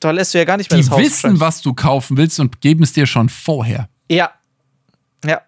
da, 0.00 0.10
lässt 0.10 0.34
du 0.34 0.38
ja 0.38 0.44
gar 0.44 0.58
nicht 0.58 0.70
mehr 0.70 0.78
die 0.78 0.84
das 0.84 0.92
Haus. 0.92 1.00
wissen, 1.00 1.22
wahrscheinlich. 1.22 1.40
was 1.40 1.62
du 1.62 1.72
kaufen 1.72 2.18
willst 2.18 2.38
und 2.38 2.60
geben 2.60 2.82
es 2.82 2.92
dir 2.92 3.06
schon 3.06 3.30
vorher. 3.30 3.88
Ja. 4.10 4.30
Ja. 5.24 5.40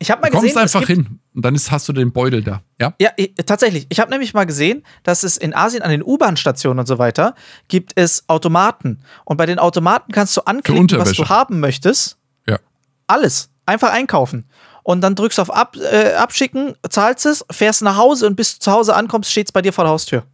Ich 0.00 0.10
habe 0.10 0.20
mal 0.20 0.28
Du 0.28 0.38
kommst 0.38 0.54
gesehen, 0.54 0.64
es 0.64 0.74
einfach 0.74 0.88
hin 0.88 1.20
und 1.32 1.44
dann 1.44 1.54
ist, 1.54 1.70
hast 1.70 1.88
du 1.88 1.92
den 1.92 2.12
Beutel 2.12 2.42
da. 2.42 2.62
Ja? 2.80 2.92
Ja, 3.00 3.10
ich, 3.16 3.34
tatsächlich. 3.46 3.86
Ich 3.88 4.00
habe 4.00 4.10
nämlich 4.10 4.34
mal 4.34 4.44
gesehen, 4.44 4.82
dass 5.04 5.22
es 5.22 5.36
in 5.36 5.54
Asien 5.54 5.82
an 5.82 5.90
den 5.90 6.02
U-Bahn-Stationen 6.02 6.80
und 6.80 6.86
so 6.86 6.98
weiter 6.98 7.36
gibt 7.68 7.92
es 7.94 8.28
Automaten. 8.28 8.98
Und 9.24 9.36
bei 9.36 9.46
den 9.46 9.60
Automaten 9.60 10.10
kannst 10.10 10.36
du 10.36 10.40
anklicken, 10.42 10.98
was 10.98 11.12
du 11.12 11.28
haben 11.28 11.60
möchtest. 11.60 12.18
Ja. 12.48 12.58
Alles. 13.06 13.50
Einfach 13.64 13.92
einkaufen. 13.92 14.44
Und 14.82 15.00
dann 15.00 15.14
drückst 15.14 15.38
du 15.38 15.42
auf 15.42 15.50
Ab, 15.50 15.76
äh, 15.76 16.14
Abschicken, 16.14 16.74
zahlst 16.88 17.26
es, 17.26 17.44
fährst 17.50 17.82
nach 17.82 17.96
Hause 17.96 18.26
und 18.26 18.36
bis 18.36 18.54
du 18.54 18.60
zu 18.60 18.72
Hause 18.72 18.94
ankommst, 18.94 19.30
steht 19.30 19.48
es 19.48 19.52
bei 19.52 19.62
dir 19.62 19.72
vor 19.72 19.84
der 19.84 19.92
Haustür. 19.92 20.24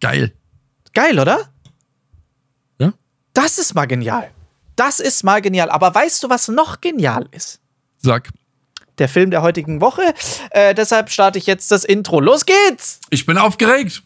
Geil. 0.00 0.32
Geil, 0.94 1.18
oder? 1.18 1.48
Ja. 2.78 2.92
Das 3.32 3.58
ist 3.58 3.74
mal 3.74 3.86
genial. 3.86 4.30
Das 4.76 5.00
ist 5.00 5.24
mal 5.24 5.40
genial. 5.40 5.70
Aber 5.70 5.94
weißt 5.94 6.22
du, 6.22 6.30
was 6.30 6.48
noch 6.48 6.80
genial 6.80 7.26
ist? 7.32 7.60
Sag. 7.98 8.30
Der 8.98 9.08
Film 9.08 9.30
der 9.30 9.42
heutigen 9.42 9.80
Woche. 9.80 10.14
Äh, 10.50 10.74
deshalb 10.74 11.10
starte 11.10 11.38
ich 11.38 11.46
jetzt 11.46 11.70
das 11.70 11.84
Intro. 11.84 12.20
Los 12.20 12.46
geht's! 12.46 13.00
Ich 13.10 13.26
bin 13.26 13.36
aufgeregt. 13.36 14.02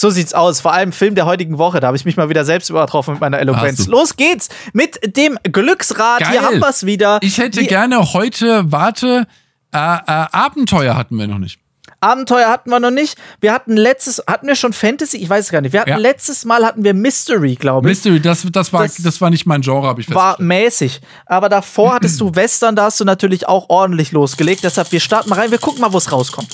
So 0.00 0.08
sieht's 0.08 0.32
aus. 0.32 0.62
Vor 0.62 0.72
allem 0.72 0.92
Film 0.92 1.14
der 1.14 1.26
heutigen 1.26 1.58
Woche. 1.58 1.78
Da 1.78 1.88
habe 1.88 1.96
ich 1.98 2.06
mich 2.06 2.16
mal 2.16 2.30
wieder 2.30 2.46
selbst 2.46 2.70
übertroffen 2.70 3.12
mit 3.12 3.20
meiner 3.20 3.38
Eloquenz. 3.38 3.86
Los 3.86 4.16
geht's 4.16 4.48
mit 4.72 4.98
dem 5.16 5.38
Glücksrad. 5.42 6.20
Geil. 6.20 6.30
Hier 6.30 6.42
haben 6.42 6.58
wir's 6.58 6.86
wieder. 6.86 7.18
Ich 7.20 7.36
hätte 7.36 7.60
Die 7.60 7.66
gerne 7.66 8.14
heute, 8.14 8.62
warte, 8.72 9.26
äh, 9.74 9.76
äh, 9.76 10.00
Abenteuer 10.06 10.96
hatten 10.96 11.16
wir 11.16 11.26
noch 11.26 11.36
nicht. 11.38 11.58
Abenteuer 12.00 12.48
hatten 12.48 12.70
wir 12.70 12.80
noch 12.80 12.90
nicht. 12.90 13.18
Wir 13.42 13.52
hatten 13.52 13.76
letztes, 13.76 14.22
hatten 14.26 14.46
wir 14.46 14.54
schon 14.56 14.72
Fantasy? 14.72 15.18
Ich 15.18 15.28
weiß 15.28 15.44
es 15.44 15.50
gar 15.52 15.60
nicht. 15.60 15.74
Wir 15.74 15.80
hatten 15.80 15.90
Ja. 15.90 15.96
letztes 15.98 16.46
Mal 16.46 16.64
hatten 16.64 16.82
wir 16.82 16.94
Mystery, 16.94 17.56
glaube 17.56 17.90
ich. 17.90 17.96
Mystery, 17.98 18.20
das, 18.20 18.46
das, 18.50 18.72
war, 18.72 18.84
Das 18.84 18.94
das, 19.02 19.20
war 19.20 19.28
nicht 19.28 19.44
mein 19.44 19.60
Genre, 19.60 19.86
habe 19.86 20.00
ich 20.00 20.08
war 20.14 20.36
festgestellt. 20.38 20.48
mäßig. 20.48 21.00
Aber 21.26 21.50
davor 21.50 21.92
hattest 21.96 22.18
du 22.22 22.34
Western, 22.34 22.74
da 22.74 22.84
hast 22.84 22.98
du 23.00 23.04
natürlich 23.04 23.46
auch 23.48 23.68
ordentlich 23.68 24.12
losgelegt. 24.12 24.64
Deshalb, 24.64 24.90
wir 24.92 25.00
starten 25.00 25.28
mal 25.28 25.38
rein, 25.38 25.50
wir 25.50 25.58
gucken 25.58 25.82
mal, 25.82 25.92
wo 25.92 25.98
es 25.98 26.10
rauskommt. 26.10 26.48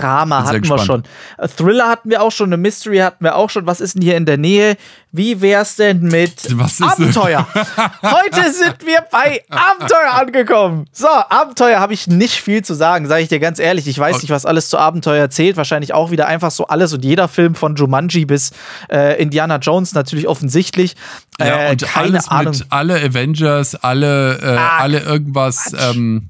Drama 0.00 0.44
hatten 0.44 0.68
wir 0.68 0.78
schon. 0.78 1.02
Äh, 1.38 1.48
Thriller 1.48 1.88
hatten 1.88 2.10
wir 2.10 2.22
auch 2.22 2.32
schon, 2.32 2.48
eine 2.48 2.56
Mystery 2.56 2.98
hatten 2.98 3.24
wir 3.24 3.36
auch 3.36 3.50
schon. 3.50 3.66
Was 3.66 3.80
ist 3.80 3.94
denn 3.94 4.02
hier 4.02 4.16
in 4.16 4.26
der 4.26 4.36
Nähe? 4.38 4.76
Wie 5.10 5.40
wär's 5.40 5.76
denn 5.76 6.02
mit 6.02 6.48
Abenteuer? 6.82 7.46
Heute 8.02 8.52
sind 8.52 8.84
wir 8.84 8.98
bei 9.10 9.42
Abenteuer 9.48 10.12
angekommen. 10.12 10.84
So, 10.92 11.08
Abenteuer 11.08 11.80
habe 11.80 11.94
ich 11.94 12.06
nicht 12.06 12.34
viel 12.42 12.62
zu 12.62 12.74
sagen, 12.74 13.06
sage 13.06 13.22
ich 13.22 13.28
dir 13.28 13.40
ganz 13.40 13.58
ehrlich. 13.58 13.86
Ich 13.88 13.98
weiß 13.98 14.16
Okay. 14.16 14.24
nicht, 14.24 14.30
was 14.30 14.44
alles 14.46 14.68
zu 14.68 14.78
Abenteuer 14.78 15.30
zählt. 15.30 15.56
Wahrscheinlich 15.56 15.94
auch 15.94 16.10
wieder 16.10 16.26
einfach 16.26 16.50
so 16.50 16.66
alles 16.66 16.92
und 16.92 17.04
jeder 17.04 17.28
Film 17.28 17.54
von 17.54 17.74
Jumanji 17.76 18.24
bis 18.26 18.50
äh, 18.90 19.20
Indiana 19.22 19.56
Jones 19.56 19.94
natürlich 19.94 20.28
offensichtlich. 20.28 20.94
Ja, 21.40 21.68
äh, 21.68 21.70
und 21.70 21.82
keine 21.82 22.08
alles 22.08 22.28
Ahnung. 22.28 22.52
mit 22.54 22.66
alle 22.70 22.96
Avengers, 23.00 23.74
alle, 23.76 24.38
äh, 24.42 24.56
Ah, 24.58 24.78
alle 24.78 25.00
irgendwas. 25.00 25.72
Ähm, 25.78 26.28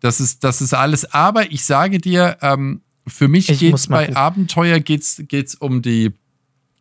das, 0.00 0.20
ist, 0.20 0.44
das 0.44 0.60
ist 0.60 0.74
alles. 0.74 1.12
Aber 1.14 1.50
ich 1.50 1.64
sage 1.64 1.98
dir, 1.98 2.36
ähm, 2.42 2.82
für 3.08 3.28
mich 3.28 3.60
muss 3.70 3.88
mal 3.88 4.06
bei. 4.06 4.16
Abenteuer 4.16 4.80
geht's, 4.80 5.22
geht's 5.28 5.54
um 5.54 5.82
die. 5.82 6.12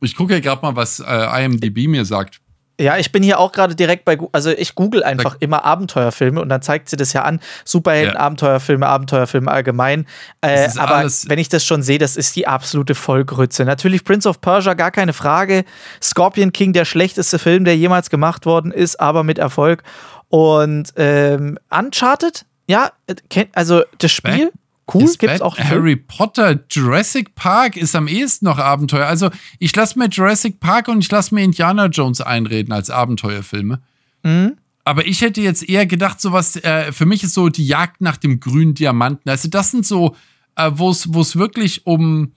Ich 0.02 0.16
gucke 0.16 0.34
ja 0.34 0.40
gerade 0.40 0.62
mal, 0.62 0.76
was 0.76 1.00
äh, 1.00 1.46
IMDb 1.46 1.88
mir 1.88 2.06
sagt. 2.06 2.40
Ja, 2.80 2.98
ich 2.98 3.12
bin 3.12 3.24
hier 3.24 3.40
auch 3.40 3.52
gerade 3.54 3.74
direkt 3.74 4.06
bei, 4.06 4.20
also 4.34 4.52
ich 4.52 4.76
google 4.76 5.04
einfach 5.04 5.38
immer 5.40 5.66
Abenteuerfilme 5.66 6.40
und 6.40 6.50
dann 6.50 6.62
zeigt 6.62 6.90
sie 6.90 6.96
das 6.96 7.12
ja 7.12 7.24
an. 7.24 7.40
Superhelden, 7.66 8.14
Ja. 8.14 8.20
Abenteuerfilme, 8.20 8.86
Abenteuerfilme 8.86 9.50
allgemein. 9.50 10.06
Äh, 10.42 10.70
aber 10.78 11.10
wenn 11.26 11.40
ich 11.40 11.50
das 11.50 11.66
schon 11.66 11.82
sehe, 11.82 11.98
das 11.98 12.16
ist 12.16 12.36
die 12.36 12.48
absolute 12.48 12.94
Vollgrütze. 12.94 13.66
Natürlich 13.66 14.04
Prince 14.04 14.30
of 14.30 14.42
Persia, 14.42 14.76
gar 14.76 14.92
keine 14.92 15.14
Frage. 15.14 15.66
Scorpion 16.04 16.54
King, 16.54 16.72
der 16.74 16.86
schlechteste 16.86 17.40
Film, 17.40 17.66
der 17.66 17.76
jemals 17.76 18.12
gemacht 18.12 18.46
worden 18.46 18.72
ist, 18.72 19.00
aber 19.00 19.24
mit 19.24 19.40
Erfolg. 19.40 19.82
Und 20.30 20.94
ähm, 20.98 21.58
Uncharted, 21.72 22.46
ja, 22.68 22.92
äh, 23.08 23.46
also 23.54 23.82
das 23.98 24.12
Spiel, 24.12 24.52
cool, 24.94 25.04
Ist 25.04 25.20
gibt's 25.20 25.42
auch 25.42 25.58
einen 25.58 25.68
Film? 25.68 25.82
Harry 25.82 25.96
Potter, 25.96 26.60
Jurassic 26.72 27.36
Park 27.36 27.78
ist 27.78 27.96
am 27.96 28.08
ehesten 28.08 28.46
noch 28.46 28.58
Abenteuer. 28.58 29.06
Also 29.06 29.30
ich 29.60 29.76
lasse 29.76 29.98
mir 30.00 30.08
Jurassic 30.10 30.60
Park 30.60 30.88
und 30.88 31.00
ich 31.00 31.12
lasse 31.12 31.34
mir 31.36 31.44
Indiana 31.44 31.88
Jones 31.88 32.22
einreden 32.22 32.72
als 32.74 32.90
Abenteuerfilme. 32.90 33.82
Mhm. 34.24 34.58
Aber 34.84 35.06
ich 35.06 35.20
hätte 35.22 35.42
jetzt 35.42 35.68
eher 35.68 35.86
gedacht, 35.86 36.22
sowas, 36.22 36.56
äh, 36.56 36.92
für 36.94 37.06
mich 37.06 37.24
ist 37.24 37.34
so 37.34 37.50
die 37.50 37.68
Jagd 37.68 38.00
nach 38.02 38.16
dem 38.18 38.40
grünen 38.40 38.74
Diamanten. 38.74 39.30
Also 39.30 39.50
das 39.50 39.72
sind 39.72 39.86
so, 39.86 40.16
äh, 40.56 40.72
wo 40.74 40.90
es 40.90 41.14
wo 41.14 41.20
es 41.20 41.36
wirklich 41.36 41.86
um, 41.86 42.32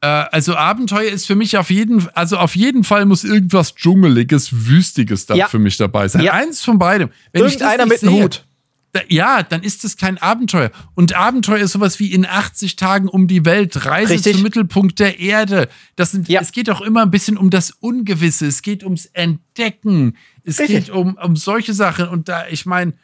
äh, 0.00 0.06
also 0.06 0.54
Abenteuer 0.54 1.10
ist 1.10 1.26
für 1.26 1.34
mich 1.34 1.58
auf 1.58 1.68
jeden, 1.70 2.08
also 2.14 2.38
auf 2.38 2.54
jeden 2.54 2.84
Fall 2.84 3.06
muss 3.06 3.24
irgendwas 3.24 3.74
Dschungeliges, 3.74 4.66
Wüstiges 4.68 5.26
da 5.26 5.34
Ja. 5.34 5.48
für 5.48 5.58
mich 5.58 5.76
dabei 5.78 6.06
sein. 6.06 6.22
Ja. 6.22 6.32
Eins 6.34 6.62
von 6.64 6.78
beidem. 6.78 7.10
Wenn 7.32 7.42
das 7.42 7.54
Irgendeiner 7.54 7.86
mit 7.86 8.02
einem 8.04 8.14
sehe, 8.14 8.22
Hut. 8.24 8.44
Da, 8.92 9.00
ja, 9.08 9.42
dann 9.42 9.62
ist 9.62 9.84
es 9.84 9.96
kein 9.96 10.18
Abenteuer. 10.18 10.70
Und 10.94 11.14
Abenteuer 11.14 11.58
ist 11.58 11.72
sowas 11.72 12.00
wie 12.00 12.12
in 12.12 12.26
80 12.26 12.76
Tagen 12.76 13.08
um 13.08 13.28
die 13.28 13.44
Welt, 13.44 13.86
Reise 13.86 14.14
Richtig. 14.14 14.34
zum 14.34 14.42
Mittelpunkt 14.42 14.98
der 14.98 15.20
Erde. 15.20 15.68
Das 15.96 16.10
sind, 16.10 16.28
Ja. 16.28 16.40
Es 16.40 16.50
geht 16.52 16.68
auch 16.70 16.80
immer 16.80 17.02
ein 17.02 17.10
bisschen 17.10 17.36
um 17.36 17.50
das 17.50 17.70
Ungewisse, 17.70 18.46
es 18.46 18.62
geht 18.62 18.82
ums 18.82 19.06
Entdecken, 19.06 20.16
es 20.44 20.58
Richtig. 20.58 20.86
geht 20.86 20.90
um, 20.90 21.14
um 21.14 21.36
solche 21.36 21.72
Sachen. 21.72 22.08
Und 22.08 22.28
da, 22.28 22.48
ich 22.48 22.66
meine, 22.66 22.94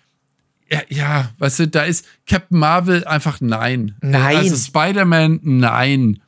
ja, 0.71 0.81
ja, 0.89 1.31
weißt 1.39 1.61
du, 1.61 1.69
da 1.69 1.85
ist 1.85 2.05
Captain 2.27 2.59
Marvel 2.59 3.05
einfach 3.05 3.41
nein. 3.41 3.95
Nein. 4.01 4.37
Also 4.39 4.57
Spider-Man, 4.57 5.41
nein. 5.43 6.21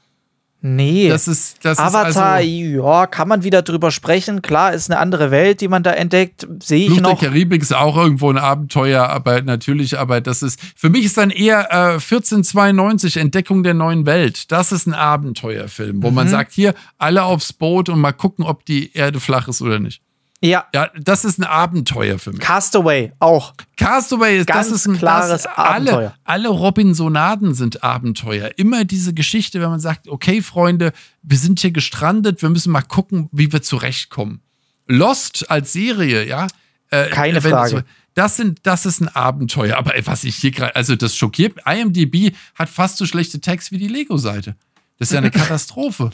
Nee. 0.60 1.08
Das 1.08 1.28
ist, 1.28 1.64
das 1.64 1.78
Avatar, 1.78 2.08
ist 2.08 2.16
also, 2.16 2.50
ja, 2.50 3.06
kann 3.06 3.28
man 3.28 3.44
wieder 3.44 3.62
drüber 3.62 3.92
sprechen. 3.92 4.42
Klar, 4.42 4.72
ist 4.72 4.90
eine 4.90 4.98
andere 4.98 5.30
Welt, 5.30 5.60
die 5.60 5.68
man 5.68 5.84
da 5.84 5.92
entdeckt. 5.92 6.48
Sehe 6.60 6.86
ich 6.88 6.94
der 6.94 7.02
noch. 7.02 7.20
Karibik 7.20 7.62
ist 7.62 7.72
auch 7.74 7.96
irgendwo 7.96 8.28
ein 8.28 8.38
Abenteuer, 8.38 9.08
aber 9.08 9.40
natürlich, 9.42 9.98
aber 10.00 10.20
das 10.20 10.42
ist, 10.42 10.58
für 10.74 10.90
mich 10.90 11.04
ist 11.04 11.16
dann 11.16 11.30
eher 11.30 11.68
äh, 11.70 11.92
1492, 12.00 13.18
Entdeckung 13.18 13.62
der 13.62 13.74
neuen 13.74 14.04
Welt. 14.04 14.50
Das 14.50 14.72
ist 14.72 14.86
ein 14.86 14.94
Abenteuerfilm, 14.94 16.02
wo 16.02 16.08
Mhm. 16.08 16.14
man 16.16 16.28
sagt, 16.28 16.52
hier, 16.52 16.74
alle 16.98 17.22
aufs 17.22 17.52
Boot 17.52 17.88
und 17.88 18.00
mal 18.00 18.12
gucken, 18.12 18.44
ob 18.44 18.64
die 18.64 18.92
Erde 18.94 19.20
flach 19.20 19.46
ist 19.46 19.62
oder 19.62 19.78
nicht. 19.78 20.02
Ja, 20.40 20.66
Ja, 20.72 20.88
das 20.96 21.24
ist 21.24 21.38
ein 21.38 21.44
Abenteuer 21.44 22.18
für 22.18 22.30
mich. 22.30 22.40
Castaway 22.40 23.12
auch. 23.18 23.54
Castaway 23.76 24.38
ist, 24.38 24.46
Ganz 24.46 24.68
das 24.68 24.76
ist 24.76 24.86
ein 24.86 24.98
klares 24.98 25.42
das, 25.42 25.46
Abenteuer. 25.46 26.14
Alle, 26.24 26.46
alle 26.46 26.48
Robinsonaden 26.48 27.54
sind 27.54 27.82
Abenteuer. 27.82 28.52
Immer 28.56 28.84
diese 28.84 29.14
Geschichte, 29.14 29.60
wenn 29.60 29.70
man 29.70 29.80
sagt, 29.80 30.08
okay, 30.08 30.40
Freunde, 30.40 30.92
wir 31.22 31.38
sind 31.38 31.58
hier 31.60 31.72
gestrandet, 31.72 32.40
wir 32.42 32.50
müssen 32.50 32.70
mal 32.70 32.82
gucken, 32.82 33.28
wie 33.32 33.52
wir 33.52 33.62
zurechtkommen. 33.62 34.40
Lost 34.86 35.50
als 35.50 35.72
Serie, 35.72 36.24
ja. 36.26 36.46
äh, 36.90 37.08
Keine 37.08 37.42
Frage. 37.42 37.74
Das, 37.74 37.84
das, 38.14 38.36
sind, 38.36 38.60
das 38.62 38.86
ist 38.86 39.00
ein 39.00 39.08
Abenteuer. 39.08 39.76
Aber 39.76 39.96
ey, 39.96 40.06
was 40.06 40.22
ich 40.22 40.36
hier 40.36 40.52
gerade, 40.52 40.76
also 40.76 40.94
das 40.94 41.16
schockiert, 41.16 41.58
IMDb 41.66 42.34
hat 42.54 42.68
fast 42.68 42.96
so 42.96 43.06
schlechte 43.06 43.40
Tags 43.40 43.72
wie 43.72 43.78
die 43.78 43.88
Lego-Seite. 43.88 44.54
Das 44.98 45.08
ist 45.08 45.12
ja 45.12 45.18
eine 45.18 45.30
Katastrophe. 45.32 46.10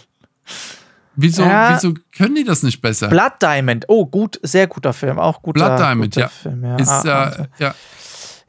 Wieso, 1.17 1.43
Ja. 1.43 1.75
wieso 1.75 1.95
können 2.17 2.35
die 2.35 2.45
das 2.45 2.62
nicht 2.62 2.81
besser? 2.83 3.09
Blood 3.09 3.33
Diamond. 3.41 3.85
Oh, 3.89 4.05
gut, 4.07 4.39
sehr 4.43 4.67
guter 4.67 4.93
Film. 4.93 5.19
Auch 5.19 5.43
guter, 5.43 5.65
Blood 5.67 5.79
Diamond, 5.79 6.15
guter 6.15 6.21
ja. 6.23 6.29
Film, 6.29 6.65
ja. 6.65 6.77
Ist, 6.77 6.89
Ah, 6.91 7.29
äh, 7.29 7.62
ja. 7.62 7.75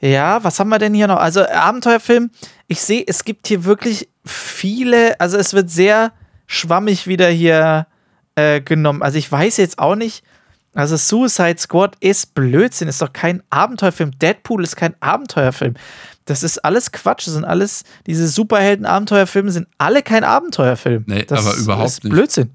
Ja, 0.02 0.44
was 0.44 0.60
haben 0.60 0.70
wir 0.70 0.78
denn 0.80 0.94
hier 0.94 1.08
noch? 1.08 1.18
Also 1.18 1.42
äh, 1.42 1.52
Abenteuerfilm. 1.52 2.30
Ich 2.68 2.82
sehe, 2.82 3.04
es 3.08 3.24
gibt 3.24 3.48
hier 3.48 3.64
wirklich 3.64 4.10
viele, 4.26 5.20
also 5.20 5.38
es 5.38 5.54
wird 5.54 5.70
sehr 5.70 6.12
schwammig 6.48 7.08
wieder 7.08 7.28
hier 7.30 7.88
äh, 8.36 8.62
genommen. 8.62 9.02
Also 9.04 9.18
ich 9.18 9.32
weiß 9.32 9.58
jetzt 9.58 9.80
auch 9.80 9.96
nicht. 9.96 10.24
Also 10.76 10.98
Suicide 10.98 11.58
Squad 11.58 11.96
ist 12.02 12.36
Blödsinn, 12.36 12.88
ist 12.88 13.02
doch 13.02 13.14
kein 13.14 13.42
Abenteuerfilm. 13.50 14.12
Deadpool 14.20 14.64
ist 14.64 14.76
kein 14.76 14.94
Abenteuerfilm. 15.00 15.76
Das 16.26 16.44
ist 16.44 16.60
alles 16.66 16.92
Quatsch. 16.92 17.28
Das 17.28 17.34
sind 17.34 17.46
alles, 17.46 17.84
diese 18.06 18.28
Superhelden-Abenteuerfilme 18.28 19.52
sind 19.52 19.68
alle 19.78 20.04
kein 20.04 20.24
Abenteuerfilm. 20.24 21.06
Nee, 21.08 21.24
das 21.24 21.46
aber 21.46 21.56
überhaupt 21.58 21.90
ist 21.90 22.04
nicht. 22.04 22.12
Blödsinn. 22.12 22.52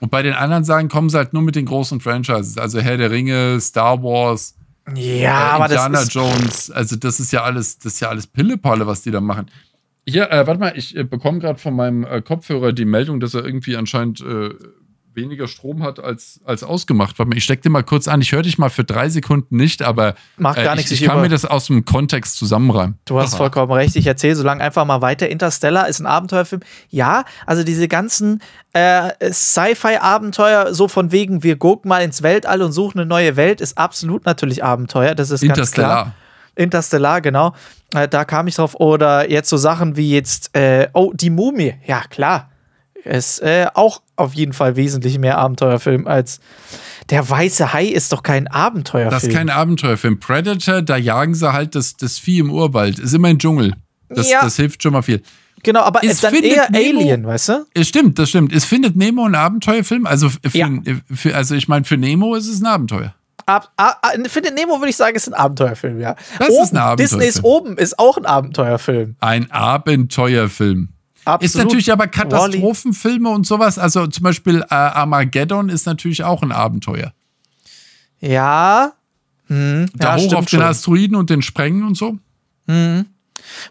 Und 0.00 0.10
bei 0.10 0.22
den 0.22 0.32
anderen 0.32 0.64
Sagen 0.64 0.88
kommen 0.88 1.10
sie 1.10 1.18
halt 1.18 1.34
nur 1.34 1.42
mit 1.42 1.54
den 1.54 1.66
großen 1.66 2.00
Franchises. 2.00 2.56
Also 2.56 2.80
Herr 2.80 2.96
der 2.96 3.10
Ringe, 3.10 3.60
Star 3.60 4.02
Wars, 4.02 4.54
Ja, 4.94 5.58
äh, 5.58 5.62
Indiana 5.62 6.02
Jones. 6.04 6.70
Also 6.70 6.96
das 6.96 7.20
ist 7.20 7.32
ja 7.32 7.42
alles, 7.42 7.78
das 7.78 7.94
ist 7.94 8.00
ja 8.00 8.08
alles 8.08 8.26
Pillepalle, 8.26 8.86
was 8.86 9.02
die 9.02 9.10
da 9.10 9.20
machen. 9.20 9.50
Hier, 10.08 10.30
äh, 10.30 10.46
warte 10.46 10.58
mal, 10.58 10.72
ich 10.76 10.96
äh, 10.96 11.04
bekomme 11.04 11.40
gerade 11.40 11.58
von 11.58 11.74
meinem 11.74 12.04
äh, 12.04 12.22
Kopfhörer 12.22 12.72
die 12.72 12.86
Meldung, 12.86 13.20
dass 13.20 13.34
er 13.34 13.44
irgendwie 13.44 13.76
anscheinend 13.76 14.20
äh, 14.22 14.50
weniger 15.14 15.48
Strom 15.48 15.82
hat 15.82 15.98
als, 15.98 16.40
als 16.44 16.62
ausgemacht. 16.62 17.16
Ich 17.34 17.44
steck 17.44 17.62
dir 17.62 17.70
mal 17.70 17.82
kurz 17.82 18.06
an. 18.08 18.20
Ich 18.20 18.32
höre 18.32 18.42
dich 18.42 18.58
mal 18.58 18.70
für 18.70 18.84
drei 18.84 19.08
Sekunden 19.08 19.56
nicht, 19.56 19.82
aber 19.82 20.14
Macht 20.36 20.56
gar 20.62 20.74
äh, 20.74 20.76
nichts, 20.76 20.90
ich, 20.92 21.00
ich 21.02 21.06
kann 21.06 21.16
über- 21.16 21.22
mir 21.22 21.28
das 21.28 21.44
aus 21.44 21.66
dem 21.66 21.84
Kontext 21.84 22.36
zusammenreimen. 22.36 22.98
Du 23.04 23.18
hast 23.18 23.32
Aha. 23.34 23.38
vollkommen 23.38 23.72
recht. 23.72 23.96
Ich 23.96 24.06
erzähle 24.06 24.36
so 24.36 24.44
lange 24.44 24.62
einfach 24.62 24.84
mal 24.84 25.00
weiter. 25.02 25.28
Interstellar 25.28 25.88
ist 25.88 26.00
ein 26.00 26.06
Abenteuerfilm. 26.06 26.62
Ja, 26.88 27.24
also 27.46 27.64
diese 27.64 27.88
ganzen 27.88 28.40
äh, 28.72 29.10
Sci-Fi-Abenteuer, 29.32 30.74
so 30.74 30.88
von 30.88 31.12
wegen, 31.12 31.42
wir 31.42 31.56
gucken 31.56 31.88
mal 31.88 32.02
ins 32.02 32.22
Weltall 32.22 32.62
und 32.62 32.72
suchen 32.72 33.00
eine 33.00 33.06
neue 33.08 33.36
Welt, 33.36 33.60
ist 33.60 33.78
absolut 33.78 34.26
natürlich 34.26 34.62
Abenteuer. 34.64 35.14
Das 35.14 35.30
ist 35.30 35.40
ganz 35.40 35.58
Interstellar. 35.58 36.02
klar. 36.02 36.14
Interstellar, 36.56 37.20
genau. 37.20 37.54
Äh, 37.94 38.08
da 38.08 38.24
kam 38.24 38.46
ich 38.48 38.56
drauf. 38.56 38.74
Oder 38.78 39.30
jetzt 39.30 39.48
so 39.48 39.56
Sachen 39.56 39.96
wie 39.96 40.10
jetzt, 40.12 40.54
äh, 40.56 40.88
oh, 40.92 41.12
die 41.14 41.30
Mumie. 41.30 41.74
Ja, 41.86 42.02
klar. 42.10 42.49
Ist 43.04 43.40
äh, 43.40 43.66
auch 43.74 44.02
auf 44.16 44.34
jeden 44.34 44.52
Fall 44.52 44.76
wesentlich 44.76 45.18
mehr 45.18 45.38
Abenteuerfilm 45.38 46.06
als 46.06 46.40
der 47.10 47.28
weiße 47.28 47.72
Hai 47.72 47.86
ist 47.86 48.12
doch 48.12 48.22
kein 48.22 48.46
Abenteuerfilm. 48.46 49.10
Das 49.10 49.24
ist 49.24 49.34
kein 49.34 49.50
Abenteuerfilm. 49.50 50.20
Predator, 50.20 50.80
da 50.82 50.96
jagen 50.96 51.34
sie 51.34 51.52
halt 51.52 51.74
das, 51.74 51.96
das 51.96 52.18
Vieh 52.18 52.38
im 52.38 52.50
Urwald. 52.50 52.98
Ist 52.98 53.12
immer 53.12 53.28
ein 53.28 53.38
Dschungel. 53.38 53.74
Das, 54.08 54.30
Ja. 54.30 54.42
das 54.42 54.56
hilft 54.56 54.82
schon 54.82 54.92
mal 54.92 55.02
viel. 55.02 55.22
Genau, 55.62 55.80
aber 55.80 56.02
es 56.04 56.20
dann 56.20 56.34
eher 56.34 56.70
Nemo, 56.70 57.00
Alien, 57.00 57.26
weißt 57.26 57.48
du? 57.50 57.66
Es 57.74 57.88
stimmt, 57.88 58.18
das 58.18 58.30
stimmt. 58.30 58.52
Es 58.52 58.64
findet 58.64 58.96
Nemo 58.96 59.26
ein 59.26 59.34
Abenteuerfilm. 59.34 60.06
Also, 60.06 60.30
für, 60.30 60.56
ja. 60.56 60.70
für 61.12 61.34
also 61.34 61.54
ich 61.54 61.68
meine, 61.68 61.84
für 61.84 61.96
Nemo 61.96 62.34
ist 62.34 62.48
es 62.48 62.60
ein 62.62 62.66
Abenteuer. 62.66 63.14
Ab, 63.46 63.70
ab, 63.76 64.00
findet 64.26 64.54
Nemo 64.54 64.78
würde 64.78 64.90
ich 64.90 64.96
sagen, 64.96 65.16
ist 65.16 65.28
ein 65.28 65.34
Abenteuerfilm, 65.34 66.00
ja. 66.00 66.14
Das 66.38 66.48
oben, 66.48 66.62
ist 66.62 66.72
ein 66.72 66.78
Abenteuerfilm. 66.78 67.20
Disney's 67.20 67.44
oben 67.44 67.76
ist 67.76 67.98
auch 67.98 68.16
ein 68.16 68.26
Abenteuerfilm. 68.26 69.16
Ein 69.20 69.50
Abenteuerfilm. 69.50 70.90
Absolut. 71.24 71.42
Ist 71.42 71.56
natürlich 71.56 71.92
aber 71.92 72.06
Katastrophenfilme 72.06 73.28
und 73.28 73.46
sowas. 73.46 73.78
Also 73.78 74.06
zum 74.06 74.24
Beispiel 74.24 74.62
äh, 74.62 74.74
Armageddon 74.74 75.68
ist 75.68 75.86
natürlich 75.86 76.24
auch 76.24 76.42
ein 76.42 76.52
Abenteuer. 76.52 77.12
Ja. 78.20 78.92
Hm. 79.46 79.86
Da 79.94 80.16
ja, 80.16 80.22
hoch 80.22 80.34
auf 80.34 80.46
den 80.46 80.62
Asteroiden 80.62 81.16
und 81.16 81.30
den 81.30 81.42
Sprengen 81.42 81.84
und 81.84 81.96
so. 81.96 82.18
Hm. 82.68 83.06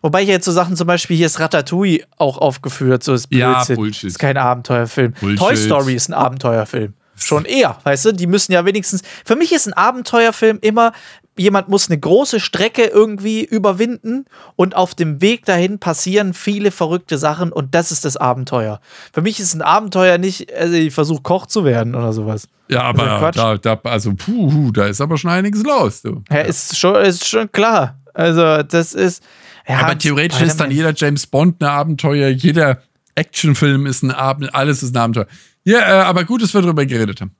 Wobei 0.01 0.23
hier 0.23 0.33
jetzt 0.33 0.45
so 0.45 0.51
Sachen 0.51 0.75
zum 0.75 0.87
Beispiel, 0.87 1.15
hier 1.17 1.27
ist 1.27 1.39
Ratatouille 1.39 2.05
auch 2.17 2.37
aufgeführt, 2.37 3.03
so 3.03 3.13
ist 3.13 3.27
Blödsinn. 3.27 3.75
Ja, 3.75 3.75
Bullshit. 3.75 4.09
Ist 4.09 4.19
kein 4.19 4.37
Abenteuerfilm. 4.37 5.13
Bullshit. 5.19 5.39
Toy 5.39 5.55
Story 5.55 5.95
ist 5.95 6.09
ein 6.09 6.13
Abenteuerfilm. 6.13 6.93
Schon 7.15 7.45
eher, 7.45 7.77
weißt 7.83 8.05
du? 8.05 8.11
Die 8.13 8.27
müssen 8.27 8.53
ja 8.53 8.65
wenigstens. 8.65 9.01
Für 9.25 9.35
mich 9.35 9.51
ist 9.51 9.67
ein 9.67 9.73
Abenteuerfilm 9.73 10.59
immer, 10.61 10.93
jemand 11.39 11.69
muss 11.69 11.89
eine 11.89 11.99
große 11.99 12.39
Strecke 12.39 12.83
irgendwie 12.83 13.43
überwinden 13.43 14.25
und 14.55 14.75
auf 14.75 14.93
dem 14.93 15.21
Weg 15.21 15.45
dahin 15.45 15.79
passieren 15.79 16.33
viele 16.33 16.71
verrückte 16.71 17.17
Sachen 17.17 17.51
und 17.51 17.73
das 17.73 17.91
ist 17.91 18.05
das 18.05 18.17
Abenteuer. 18.17 18.81
Für 19.13 19.21
mich 19.21 19.39
ist 19.39 19.53
ein 19.53 19.61
Abenteuer 19.61 20.17
nicht, 20.17 20.53
also 20.53 20.73
ich 20.73 20.93
versuche 20.93 21.21
Koch 21.21 21.45
zu 21.45 21.63
werden 21.63 21.95
oder 21.95 22.13
sowas. 22.13 22.47
Ja, 22.69 22.83
aber 22.83 23.31
da, 23.33 23.57
da, 23.57 23.79
also 23.83 24.13
puh, 24.13 24.71
da 24.71 24.85
ist 24.85 25.01
aber 25.01 25.17
schon 25.17 25.31
einiges 25.31 25.63
los, 25.63 26.01
du. 26.01 26.23
Ja, 26.29 26.41
ist 26.41 26.77
schon, 26.77 26.95
ist 26.97 27.27
schon 27.27 27.51
klar. 27.51 27.99
Also, 28.13 28.63
das 28.63 28.93
ist. 28.93 29.23
Ja, 29.67 29.79
aber 29.79 29.97
theoretisch 29.97 30.41
ist 30.41 30.59
dann 30.59 30.71
jeder 30.71 30.93
James 30.95 31.25
Bond 31.25 31.61
ein 31.61 31.67
Abenteuer, 31.67 32.29
jeder 32.29 32.81
Actionfilm 33.15 33.85
ist 33.85 34.03
ein 34.03 34.11
Abenteuer, 34.11 34.55
alles 34.55 34.83
ist 34.83 34.95
ein 34.95 34.97
Abenteuer. 34.97 35.27
Ja, 35.63 35.79
äh, 35.79 36.03
aber 36.03 36.25
gut, 36.25 36.41
dass 36.41 36.53
wir 36.53 36.61
darüber 36.61 36.85
geredet 36.85 37.21
haben. 37.21 37.31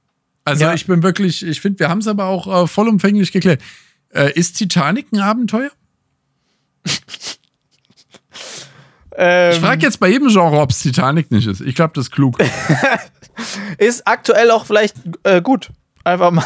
Also 0.46 0.64
ja. 0.64 0.74
ich 0.74 0.88
bin 0.88 1.04
wirklich, 1.04 1.46
ich 1.46 1.62
finde, 1.62 1.80
wir 1.80 1.90
haben 1.90 2.00
es 2.00 2.08
aber 2.08 2.26
auch 2.26 2.64
äh, 2.64 2.68
vollumfänglich 2.68 3.32
geklärt. 3.32 3.62
Äh, 4.14 4.34
ist 4.34 4.58
Titanic 4.58 5.12
ein 5.12 5.20
Abenteuer? 5.20 5.72
ähm, 9.16 9.52
ich 9.54 9.60
frage 9.60 9.84
jetzt 9.84 10.00
bei 10.00 10.10
jedem 10.10 10.30
Genre, 10.30 10.60
ob 10.60 10.72
es 10.72 10.80
Titanic 10.80 11.32
nicht 11.32 11.48
ist. 11.48 11.62
Ich 11.62 11.76
glaube, 11.76 11.94
das 11.96 12.06
ist 12.06 12.12
klug. 12.12 12.38
ist 13.78 14.08
aktuell 14.08 14.52
auch 14.52 14.66
vielleicht 14.66 14.96
äh, 15.24 15.42
gut. 15.42 15.70
Einfach 16.04 16.32
mal. 16.32 16.46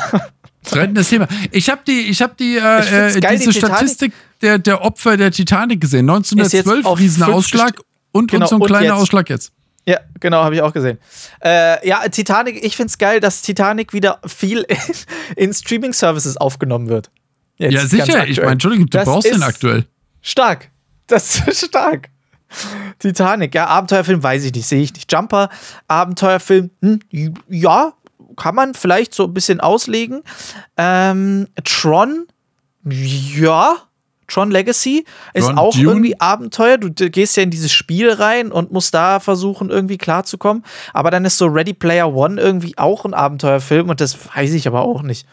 Trennendes 0.63 1.09
Thema. 1.09 1.27
Ich 1.51 1.69
habe 1.69 1.81
die, 1.85 2.01
ich 2.01 2.21
habe 2.21 2.35
die, 2.39 2.57
äh, 2.57 3.09
ich 3.09 3.21
geil, 3.21 3.37
diese 3.37 3.51
die 3.51 3.57
Statistik 3.57 4.13
der, 4.41 4.59
der 4.59 4.81
Opfer 4.81 5.17
der 5.17 5.31
Titanic 5.31 5.81
gesehen. 5.81 6.09
1912 6.09 6.99
Riesenausschlag 6.99 7.79
und, 8.11 8.31
genau, 8.31 8.45
und 8.45 8.49
so 8.49 8.55
ein 8.55 8.61
kleiner. 8.61 8.95
Ausschlag 8.95 9.29
jetzt. 9.29 9.51
Ja, 9.85 9.99
genau, 10.19 10.43
habe 10.43 10.55
ich 10.55 10.61
auch 10.61 10.71
gesehen. 10.71 10.97
Äh, 11.43 11.85
ja, 11.87 12.07
Titanic, 12.07 12.63
ich 12.63 12.77
finde 12.77 12.91
es 12.91 12.97
geil, 12.97 13.19
dass 13.19 13.41
Titanic 13.41 13.91
wieder 13.91 14.19
viel 14.25 14.59
in, 14.61 14.77
in 15.35 15.53
Streaming-Services 15.53 16.37
aufgenommen 16.37 16.87
wird. 16.87 17.11
Jetzt 17.57 17.73
ja, 17.73 17.87
sicher. 17.87 18.27
Ich 18.27 18.37
meine, 18.37 18.53
Entschuldigung, 18.53 18.87
du 18.87 18.97
das 18.97 19.05
brauchst 19.05 19.31
den 19.31 19.43
aktuell. 19.43 19.85
Stark. 20.21 20.69
Das 21.07 21.39
ist 21.47 21.65
stark. 21.65 22.09
Titanic, 22.99 23.55
ja, 23.55 23.67
Abenteuerfilm, 23.67 24.21
weiß 24.21 24.43
ich 24.45 24.53
nicht, 24.53 24.67
sehe 24.67 24.81
ich 24.81 24.93
nicht. 24.93 25.11
Jumper, 25.11 25.49
Abenteuerfilm, 25.87 26.69
hm, 26.81 26.99
ja, 27.49 27.93
kann 28.37 28.55
man 28.55 28.73
vielleicht 28.73 29.13
so 29.13 29.25
ein 29.25 29.33
bisschen 29.33 29.59
auslegen. 29.59 30.23
Ähm, 30.77 31.47
Tron, 31.63 32.27
ja, 32.85 33.75
Tron 34.27 34.51
Legacy 34.51 35.05
ist 35.33 35.45
Tron 35.45 35.57
auch 35.57 35.73
Dune? 35.73 35.87
irgendwie 35.87 36.19
Abenteuer. 36.19 36.77
Du 36.77 36.91
gehst 36.91 37.37
ja 37.37 37.43
in 37.43 37.51
dieses 37.51 37.71
Spiel 37.71 38.11
rein 38.11 38.51
und 38.51 38.71
musst 38.71 38.93
da 38.93 39.19
versuchen, 39.19 39.69
irgendwie 39.69 39.97
klarzukommen. 39.97 40.63
Aber 40.93 41.11
dann 41.11 41.25
ist 41.25 41.37
so 41.37 41.45
Ready 41.47 41.73
Player 41.73 42.13
One 42.13 42.39
irgendwie 42.39 42.77
auch 42.77 43.05
ein 43.05 43.13
Abenteuerfilm 43.13 43.89
und 43.89 44.01
das 44.01 44.17
weiß 44.35 44.53
ich 44.53 44.67
aber 44.67 44.81
auch 44.81 45.03
nicht. 45.03 45.27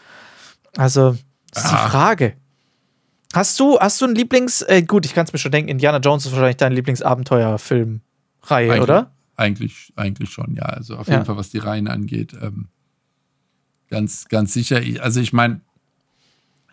Also, 0.77 1.15
das 1.51 1.65
ist 1.65 1.73
ah. 1.73 1.83
die 1.83 1.91
Frage. 1.91 2.33
Hast 3.33 3.59
du, 3.59 3.79
hast 3.79 4.01
du 4.01 4.05
einen 4.05 4.15
Lieblings, 4.15 4.61
äh, 4.63 4.83
gut, 4.83 5.05
ich 5.05 5.13
kann 5.13 5.25
es 5.25 5.31
mir 5.31 5.39
schon 5.39 5.51
denken, 5.51 5.69
Indiana 5.69 5.99
Jones 5.99 6.25
ist 6.25 6.33
wahrscheinlich 6.33 6.57
deine 6.57 6.75
Lieblingsabenteuerfilmreihe, 6.75 8.81
oder? 8.81 9.11
Eigentlich, 9.37 9.93
eigentlich 9.95 10.29
schon, 10.29 10.55
ja. 10.55 10.63
Also 10.63 10.97
auf 10.97 11.07
jeden 11.07 11.19
ja. 11.19 11.25
Fall, 11.25 11.37
was 11.37 11.49
die 11.49 11.59
Reihen 11.59 11.87
angeht. 11.87 12.33
Ähm, 12.41 12.67
ganz, 13.89 14.27
ganz 14.27 14.53
sicher. 14.53 14.81
Also 15.01 15.21
ich 15.21 15.31
meine, 15.31 15.61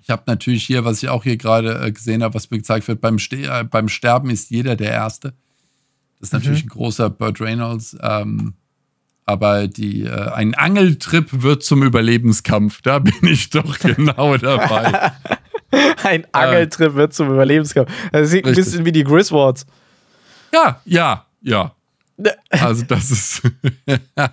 ich 0.03 0.11
habe 0.11 0.23
natürlich 0.27 0.65
hier, 0.65 0.85
was 0.85 1.03
ich 1.03 1.11
auch 1.11 1.23
hier 1.23 1.37
gerade 1.37 1.81
äh, 1.81 1.93
gesehen 1.93 2.23
habe, 2.23 2.35
was 2.35 2.51
mir 2.51 2.59
gezeigt 2.59 2.89
wird, 2.89 3.01
beim, 3.01 3.19
Ste 3.19 3.43
äh, 3.43 3.65
beim 3.65 3.89
Sterben 3.89 4.31
ist 4.31 4.51
jeder 4.51 4.75
der 4.75 4.91
Erste. 4.91 5.35
Das 6.19 6.29
ist 6.29 6.33
natürlich 6.33 6.65
mhm. 6.65 6.71
ein 6.71 6.75
großer 6.75 7.11
Burt 7.11 7.41
Reynolds. 7.41 7.97
Ähm, 8.01 8.55
aber 9.29 9.69
die, 9.69 10.05
äh, 10.05 10.31
ein 10.31 10.55
Angeltrip 10.55 11.43
wird 11.43 11.63
zum 11.63 11.83
Überlebenskampf. 11.83 12.81
Da 12.81 12.99
bin 12.99 13.15
ich 13.23 13.51
doch 13.51 13.79
genau 13.81 14.39
dabei. 14.39 15.13
ein 16.03 16.27
Angeltrip 16.33 16.95
wird 16.95 17.13
zum 17.13 17.31
Überlebenskampf. 17.35 17.91
Das 18.11 18.31
sieht 18.31 18.47
Richtig. 18.47 18.65
ein 18.65 18.65
bisschen 18.65 18.85
wie 18.87 18.93
die 18.93 19.05
Griswolds. 19.05 19.67
Ja, 20.53 20.81
ja, 20.85 21.27
ja. 21.43 21.73
Also 22.51 22.85
das 22.85 23.13
ist. 23.13 23.43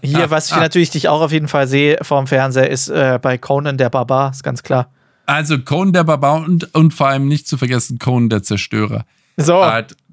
Hier, 0.02 0.32
was 0.32 0.50
ich 0.50 0.56
natürlich 0.56 0.90
dich 0.90 1.08
auch 1.08 1.22
auf 1.22 1.32
jeden 1.32 1.48
Fall 1.48 1.68
sehe 1.68 2.00
vorm 2.02 2.26
Fernseher, 2.26 2.68
ist 2.68 2.88
äh, 2.88 3.20
bei 3.22 3.38
Conan 3.38 3.78
der 3.78 3.92
Barbar, 3.92 4.32
ist 4.32 4.44
ganz 4.44 4.64
klar. 4.64 4.90
Also 5.28 5.60
Conan 5.60 5.94
der 5.94 6.04
Barbar 6.04 6.44
und, 6.44 6.74
und 6.74 6.96
vor 6.96 7.10
allem 7.10 7.28
nicht 7.28 7.48
zu 7.48 7.58
vergessen 7.58 8.00
Conan 8.00 8.30
der 8.30 8.42
Zerstörer. 8.42 9.06
So. 9.38 9.64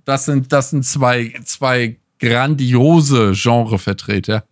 Das 0.04 0.26
sind, 0.26 0.52
das 0.52 0.68
sind 0.68 0.84
zwei, 0.84 1.32
zwei 1.44 1.96
grandiose 2.18 3.32
Genrevertreter, 3.34 4.44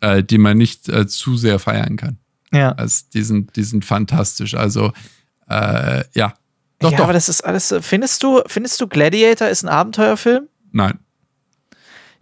äh, 0.00 0.22
die 0.22 0.38
man 0.38 0.58
nicht 0.58 0.88
äh, 0.88 1.06
zu 1.06 1.36
sehr 1.36 1.58
feiern 1.58 1.96
kann. 1.96 2.18
Ja. 2.52 2.72
Also 2.72 3.04
die 3.12 3.22
sind, 3.22 3.56
die 3.56 3.62
sind 3.62 3.84
fantastisch. 3.84 4.54
Also, 4.54 4.92
äh, 5.48 6.04
ja. 6.14 6.34
Doch, 6.78 6.92
ja, 6.92 6.96
doch. 6.96 7.04
aber 7.04 7.12
das 7.12 7.28
ist 7.28 7.42
alles. 7.42 7.74
Findest 7.80 8.22
du, 8.22 8.42
findest 8.46 8.80
du 8.80 8.88
Gladiator 8.88 9.48
ist 9.48 9.62
ein 9.62 9.68
Abenteuerfilm? 9.68 10.48
Nein. 10.72 10.98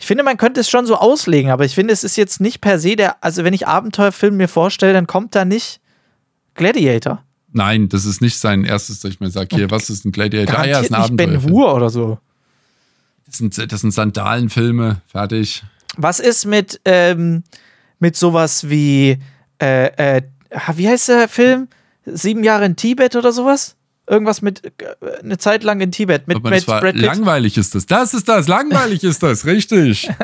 Ich 0.01 0.07
finde, 0.07 0.22
man 0.22 0.37
könnte 0.37 0.61
es 0.61 0.70
schon 0.70 0.87
so 0.87 0.97
auslegen, 0.97 1.51
aber 1.51 1.64
ich 1.64 1.74
finde, 1.74 1.93
es 1.93 2.05
ist 2.05 2.16
jetzt 2.16 2.41
nicht 2.41 2.61
per 2.61 2.79
se 2.79 2.97
der. 2.97 3.22
Also, 3.22 3.45
wenn 3.45 3.55
ich 3.55 3.66
Abenteuerfilm 3.66 4.37
mir 4.37 4.49
vorstelle, 4.49 4.93
dann 4.93 5.07
kommt 5.07 5.35
da 5.35 5.45
nicht 5.45 5.81
Gladiator. 6.55 7.24
Nein, 7.53 7.89
das 7.89 8.05
ist 8.05 8.20
nicht 8.20 8.39
sein 8.39 8.64
erstes, 8.64 9.01
dass 9.01 9.12
ich 9.12 9.20
mir 9.20 9.31
sage, 9.31 9.57
hier, 9.57 9.70
was 9.70 9.91
ist 9.91 10.05
ein 10.05 10.12
Gladiator? 10.12 10.59
Ah, 10.59 10.66
ja, 10.66 10.81
ist 10.81 10.93
ein 10.93 11.01
Abenteuer. 11.01 11.26
Ben 11.26 11.51
Hur 11.51 11.74
oder 11.74 11.91
so. 11.91 12.18
Das 13.26 13.39
sind, 13.39 13.72
das 13.72 13.81
sind 13.81 13.93
Sandalenfilme, 13.93 15.01
fertig. 15.07 15.64
Was 15.97 16.20
ist 16.20 16.45
mit, 16.45 16.81
ähm, 16.85 17.43
mit 17.99 18.16
sowas 18.16 18.68
wie, 18.68 19.18
äh, 19.61 20.16
äh, 20.16 20.22
wie 20.74 20.88
heißt 20.88 21.09
der 21.09 21.28
Film? 21.28 21.68
Sieben 22.05 22.42
Jahre 22.44 22.64
in 22.64 22.76
Tibet 22.76 23.16
oder 23.16 23.32
sowas? 23.32 23.76
Irgendwas 24.07 24.40
mit 24.40 24.64
äh, 24.64 24.70
eine 25.22 25.38
Zeit 25.38 25.62
lang 25.64 25.80
in 25.80 25.92
Tibet. 25.92 26.28
Mit, 26.28 26.36
Aber 26.38 26.51
mit 26.51 26.64
Brad 26.64 26.82
Pitt. 26.82 26.96
Langweilig 26.96 27.59
ist 27.59 27.74
das. 27.74 27.86
Das 27.86 28.14
ist 28.14 28.28
das. 28.28 28.49
Langweilig 28.49 29.05
ist 29.05 29.22
das. 29.22 29.44
Richtig. 29.44 30.11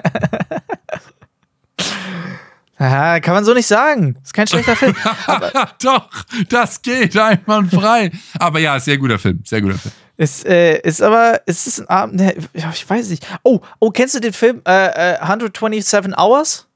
Aha, 2.77 3.21
kann 3.21 3.35
man 3.35 3.45
so 3.45 3.55
nicht 3.55 3.67
sagen. 3.67 4.17
Ist 4.23 4.35
kein 4.35 4.47
schlechter 4.47 4.75
Film. 4.75 4.97
Doch, 5.83 6.09
das 6.49 6.83
geht 6.83 7.17
einwandfrei. 7.17 8.11
Aber 8.39 8.59
ja, 8.59 8.81
sehr 8.81 8.99
guter 8.99 9.19
Film. 9.19 9.41
Sehr 9.45 9.61
guter 9.61 9.79
Film. 9.79 9.93
Ist, 10.17 10.47
äh, 10.47 10.79
ist 10.81 11.03
aber, 11.03 11.43
ist 11.47 11.67
es 11.67 11.81
ein 11.81 11.89
Abend, 11.89 12.17
ne, 12.17 12.35
ich 12.53 12.89
weiß 12.89 13.09
nicht. 13.09 13.27
Oh, 13.43 13.61
oh, 13.81 13.91
kennst 13.91 14.15
du 14.15 14.21
den 14.21 14.33
Film 14.33 14.61
äh, 14.65 15.17
127 15.19 16.13
äh, 16.13 16.15
Hours? 16.17 16.69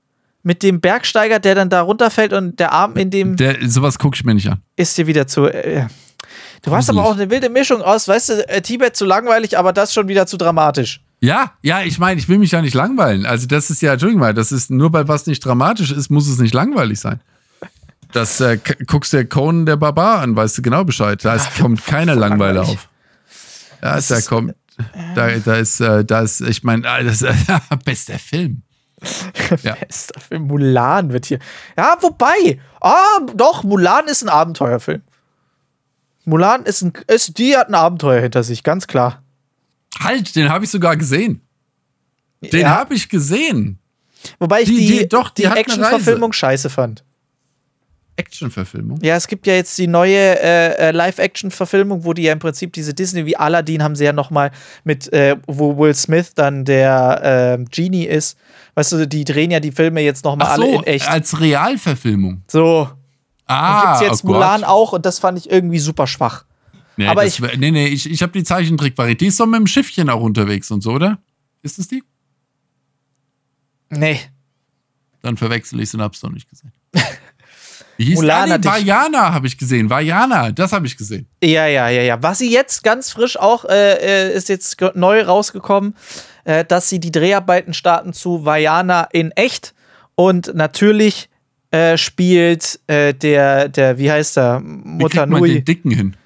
Mit 0.42 0.62
dem 0.62 0.80
Bergsteiger, 0.80 1.40
der 1.40 1.54
dann 1.54 1.68
da 1.68 1.82
runterfällt 1.82 2.32
und 2.32 2.58
der 2.60 2.72
Arm 2.72 2.96
in 2.96 3.10
dem. 3.10 3.36
Der, 3.36 3.56
sowas 3.68 3.98
gucke 3.98 4.16
ich 4.16 4.24
mir 4.24 4.34
nicht 4.34 4.48
an. 4.48 4.62
Ist 4.76 4.96
dir 4.96 5.06
wieder 5.06 5.26
zu. 5.26 5.46
Äh, 5.46 5.86
du 6.62 6.70
hast 6.70 6.88
aber 6.88 7.04
auch 7.04 7.14
eine 7.14 7.28
wilde 7.28 7.50
Mischung 7.50 7.82
aus, 7.82 8.06
weißt 8.06 8.28
du, 8.28 8.48
äh, 8.48 8.62
Tibet 8.62 8.96
zu 8.96 9.04
langweilig, 9.04 9.58
aber 9.58 9.72
das 9.72 9.92
schon 9.92 10.08
wieder 10.08 10.26
zu 10.26 10.36
dramatisch. 10.36 11.00
Ja, 11.20 11.52
ja, 11.62 11.82
ich 11.82 11.98
meine, 11.98 12.20
ich 12.20 12.28
will 12.28 12.38
mich 12.38 12.52
ja 12.52 12.62
nicht 12.62 12.74
langweilen. 12.74 13.26
Also, 13.26 13.46
das 13.48 13.70
ist 13.70 13.82
ja, 13.82 13.92
Entschuldigung 13.92 14.20
mal, 14.20 14.34
das 14.34 14.52
ist 14.52 14.70
nur, 14.70 14.92
weil 14.92 15.08
was 15.08 15.26
nicht 15.26 15.44
dramatisch 15.44 15.90
ist, 15.90 16.10
muss 16.10 16.28
es 16.28 16.38
nicht 16.38 16.54
langweilig 16.54 17.00
sein. 17.00 17.20
Das 18.12 18.40
äh, 18.40 18.58
guckst 18.86 19.12
der 19.12 19.26
Conan 19.26 19.66
der 19.66 19.76
Barbar 19.76 20.20
an, 20.20 20.34
weißt 20.34 20.58
du 20.58 20.62
genau 20.62 20.84
Bescheid. 20.84 21.22
Da 21.24 21.34
ist, 21.34 21.58
kommt 21.58 21.84
keine 21.84 22.14
Langweile 22.14 22.62
auf. 22.62 22.88
Ja, 23.82 24.00
da 24.00 24.20
kommt, 24.22 24.54
da, 25.14 25.30
da 25.38 25.54
ist, 25.56 25.80
äh, 25.80 26.04
da 26.04 26.20
ist, 26.20 26.40
ich 26.40 26.62
meine, 26.62 26.88
ah, 26.88 27.02
das 27.02 27.22
ist 27.22 27.22
äh, 27.22 27.34
bester 27.84 28.18
Film. 28.18 28.62
ja. 29.62 29.76
Film. 30.28 30.42
Mulan 30.42 31.12
wird 31.12 31.26
hier. 31.26 31.38
Ja, 31.76 31.96
wobei, 32.00 32.60
ah, 32.80 33.20
doch, 33.34 33.62
Mulan 33.64 34.06
ist 34.06 34.22
ein 34.22 34.28
Abenteuerfilm. 34.28 35.02
Mulan 36.24 36.64
ist 36.64 36.82
ein, 36.82 36.92
ist, 37.06 37.38
die 37.38 37.56
hat 37.56 37.68
ein 37.68 37.74
Abenteuer 37.74 38.20
hinter 38.20 38.42
sich, 38.42 38.62
ganz 38.62 38.86
klar. 38.86 39.22
Halt, 40.00 40.36
den 40.36 40.50
habe 40.50 40.64
ich 40.64 40.70
sogar 40.70 40.96
gesehen. 40.96 41.40
Den 42.40 42.60
ja. 42.60 42.70
habe 42.70 42.94
ich 42.94 43.08
gesehen. 43.08 43.78
Wobei 44.38 44.62
ich 44.62 44.68
die, 44.68 44.76
die, 44.76 44.86
die, 44.86 45.08
doch, 45.08 45.30
die, 45.30 45.42
die 45.42 45.48
Action-Verfilmung 45.48 46.32
scheiße 46.32 46.70
fand. 46.70 47.04
Action-Verfilmung? 48.18 48.98
Ja, 49.02 49.16
es 49.16 49.26
gibt 49.28 49.46
ja 49.46 49.54
jetzt 49.54 49.78
die 49.78 49.86
neue 49.86 50.16
äh, 50.42 50.88
äh, 50.88 50.90
Live-Action-Verfilmung, 50.90 52.04
wo 52.04 52.12
die 52.12 52.22
ja 52.22 52.32
im 52.32 52.38
Prinzip 52.38 52.72
diese 52.72 52.92
Disney 52.92 53.24
wie 53.26 53.36
Aladdin 53.36 53.82
haben 53.82 53.94
sie 53.96 54.04
ja 54.04 54.12
noch 54.12 54.30
mal 54.30 54.50
mit, 54.84 55.12
äh, 55.12 55.36
wo 55.46 55.76
Will 55.78 55.94
Smith 55.94 56.34
dann 56.34 56.64
der 56.64 57.56
äh, 57.60 57.64
Genie 57.70 58.04
ist. 58.04 58.36
Weißt 58.74 58.92
du, 58.92 59.06
die 59.06 59.24
drehen 59.24 59.50
ja 59.50 59.60
die 59.60 59.72
Filme 59.72 60.00
jetzt 60.02 60.24
noch 60.24 60.36
mal 60.36 60.46
Ach 60.48 60.56
so, 60.56 60.62
alle 60.62 60.74
in 60.76 60.82
echt. 60.84 61.08
als 61.08 61.40
Realverfilmung. 61.40 62.42
So. 62.48 62.88
Ah, 63.46 63.92
Und 63.94 63.98
gibt's 64.00 64.12
jetzt 64.12 64.24
oh 64.24 64.28
Gott. 64.28 64.36
Mulan 64.36 64.64
auch 64.64 64.92
und 64.92 65.06
das 65.06 65.18
fand 65.18 65.38
ich 65.38 65.50
irgendwie 65.50 65.78
super 65.78 66.06
schwach. 66.06 66.44
Nee, 66.96 67.06
Aber 67.06 67.24
das 67.24 67.38
ich- 67.38 67.58
nee, 67.58 67.70
nee, 67.70 67.86
ich, 67.86 68.10
ich 68.10 68.22
habe 68.22 68.32
die 68.32 68.42
Zeichentrickvariante. 68.44 69.18
Die 69.24 69.28
ist 69.28 69.38
doch 69.40 69.46
mit 69.46 69.58
dem 69.60 69.66
Schiffchen 69.68 70.10
auch 70.10 70.20
unterwegs 70.20 70.70
und 70.70 70.82
so, 70.82 70.90
oder? 70.92 71.18
Ist 71.62 71.78
es 71.78 71.88
die? 71.88 72.02
Nee. 73.90 74.20
Dann 75.22 75.36
verwechsel 75.36 75.78
ich 75.80 75.88
es 75.88 75.94
und 75.94 76.02
hab's 76.02 76.22
noch 76.22 76.30
nicht 76.30 76.48
gesehen. 76.48 76.72
Wie 77.98 78.04
hieß 78.06 78.14
Mulan 78.20 78.58
ich- 78.60 78.64
Vajana 78.64 79.32
habe 79.34 79.46
ich 79.48 79.58
gesehen. 79.58 79.90
Vajana, 79.90 80.52
das 80.52 80.72
habe 80.72 80.86
ich 80.86 80.96
gesehen. 80.96 81.26
Ja, 81.42 81.66
ja, 81.66 81.88
ja, 81.88 82.02
ja. 82.02 82.22
Was 82.22 82.38
sie 82.38 82.50
jetzt 82.50 82.82
ganz 82.84 83.10
frisch 83.10 83.36
auch 83.36 83.64
äh, 83.66 84.28
äh, 84.30 84.34
ist 84.34 84.48
jetzt 84.48 84.80
neu 84.94 85.22
rausgekommen, 85.22 85.94
äh, 86.44 86.64
dass 86.64 86.88
sie 86.88 87.00
die 87.00 87.10
Dreharbeiten 87.10 87.74
starten 87.74 88.12
zu 88.12 88.44
Vajana 88.44 89.02
in 89.12 89.32
echt 89.32 89.74
und 90.14 90.54
natürlich 90.54 91.28
äh, 91.72 91.98
spielt 91.98 92.80
äh, 92.86 93.12
der 93.14 93.68
der 93.68 93.98
wie 93.98 94.10
heißt 94.10 94.38
er 94.38 94.60
Wie 94.60 94.64
kriegt 94.64 94.84
Mutter 94.86 95.26
man 95.26 95.40
Nui 95.40 95.54
den 95.54 95.64
Dicken 95.64 95.90
hin? 95.90 96.16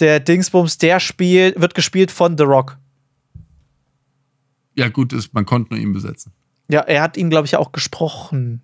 der 0.00 0.18
Dingsbums 0.20 0.78
der 0.78 0.98
spielt 1.00 1.60
wird 1.60 1.74
gespielt 1.76 2.10
von 2.10 2.36
The 2.36 2.42
Rock. 2.44 2.76
Ja, 4.76 4.88
gut, 4.88 5.12
ist, 5.12 5.32
man 5.32 5.46
konnte 5.46 5.72
nur 5.74 5.80
ihn 5.82 5.92
besetzen. 5.92 6.32
Ja, 6.68 6.80
er 6.80 7.02
hat 7.02 7.16
ihn 7.16 7.30
glaube 7.30 7.46
ich 7.46 7.56
auch 7.56 7.70
gesprochen, 7.72 8.62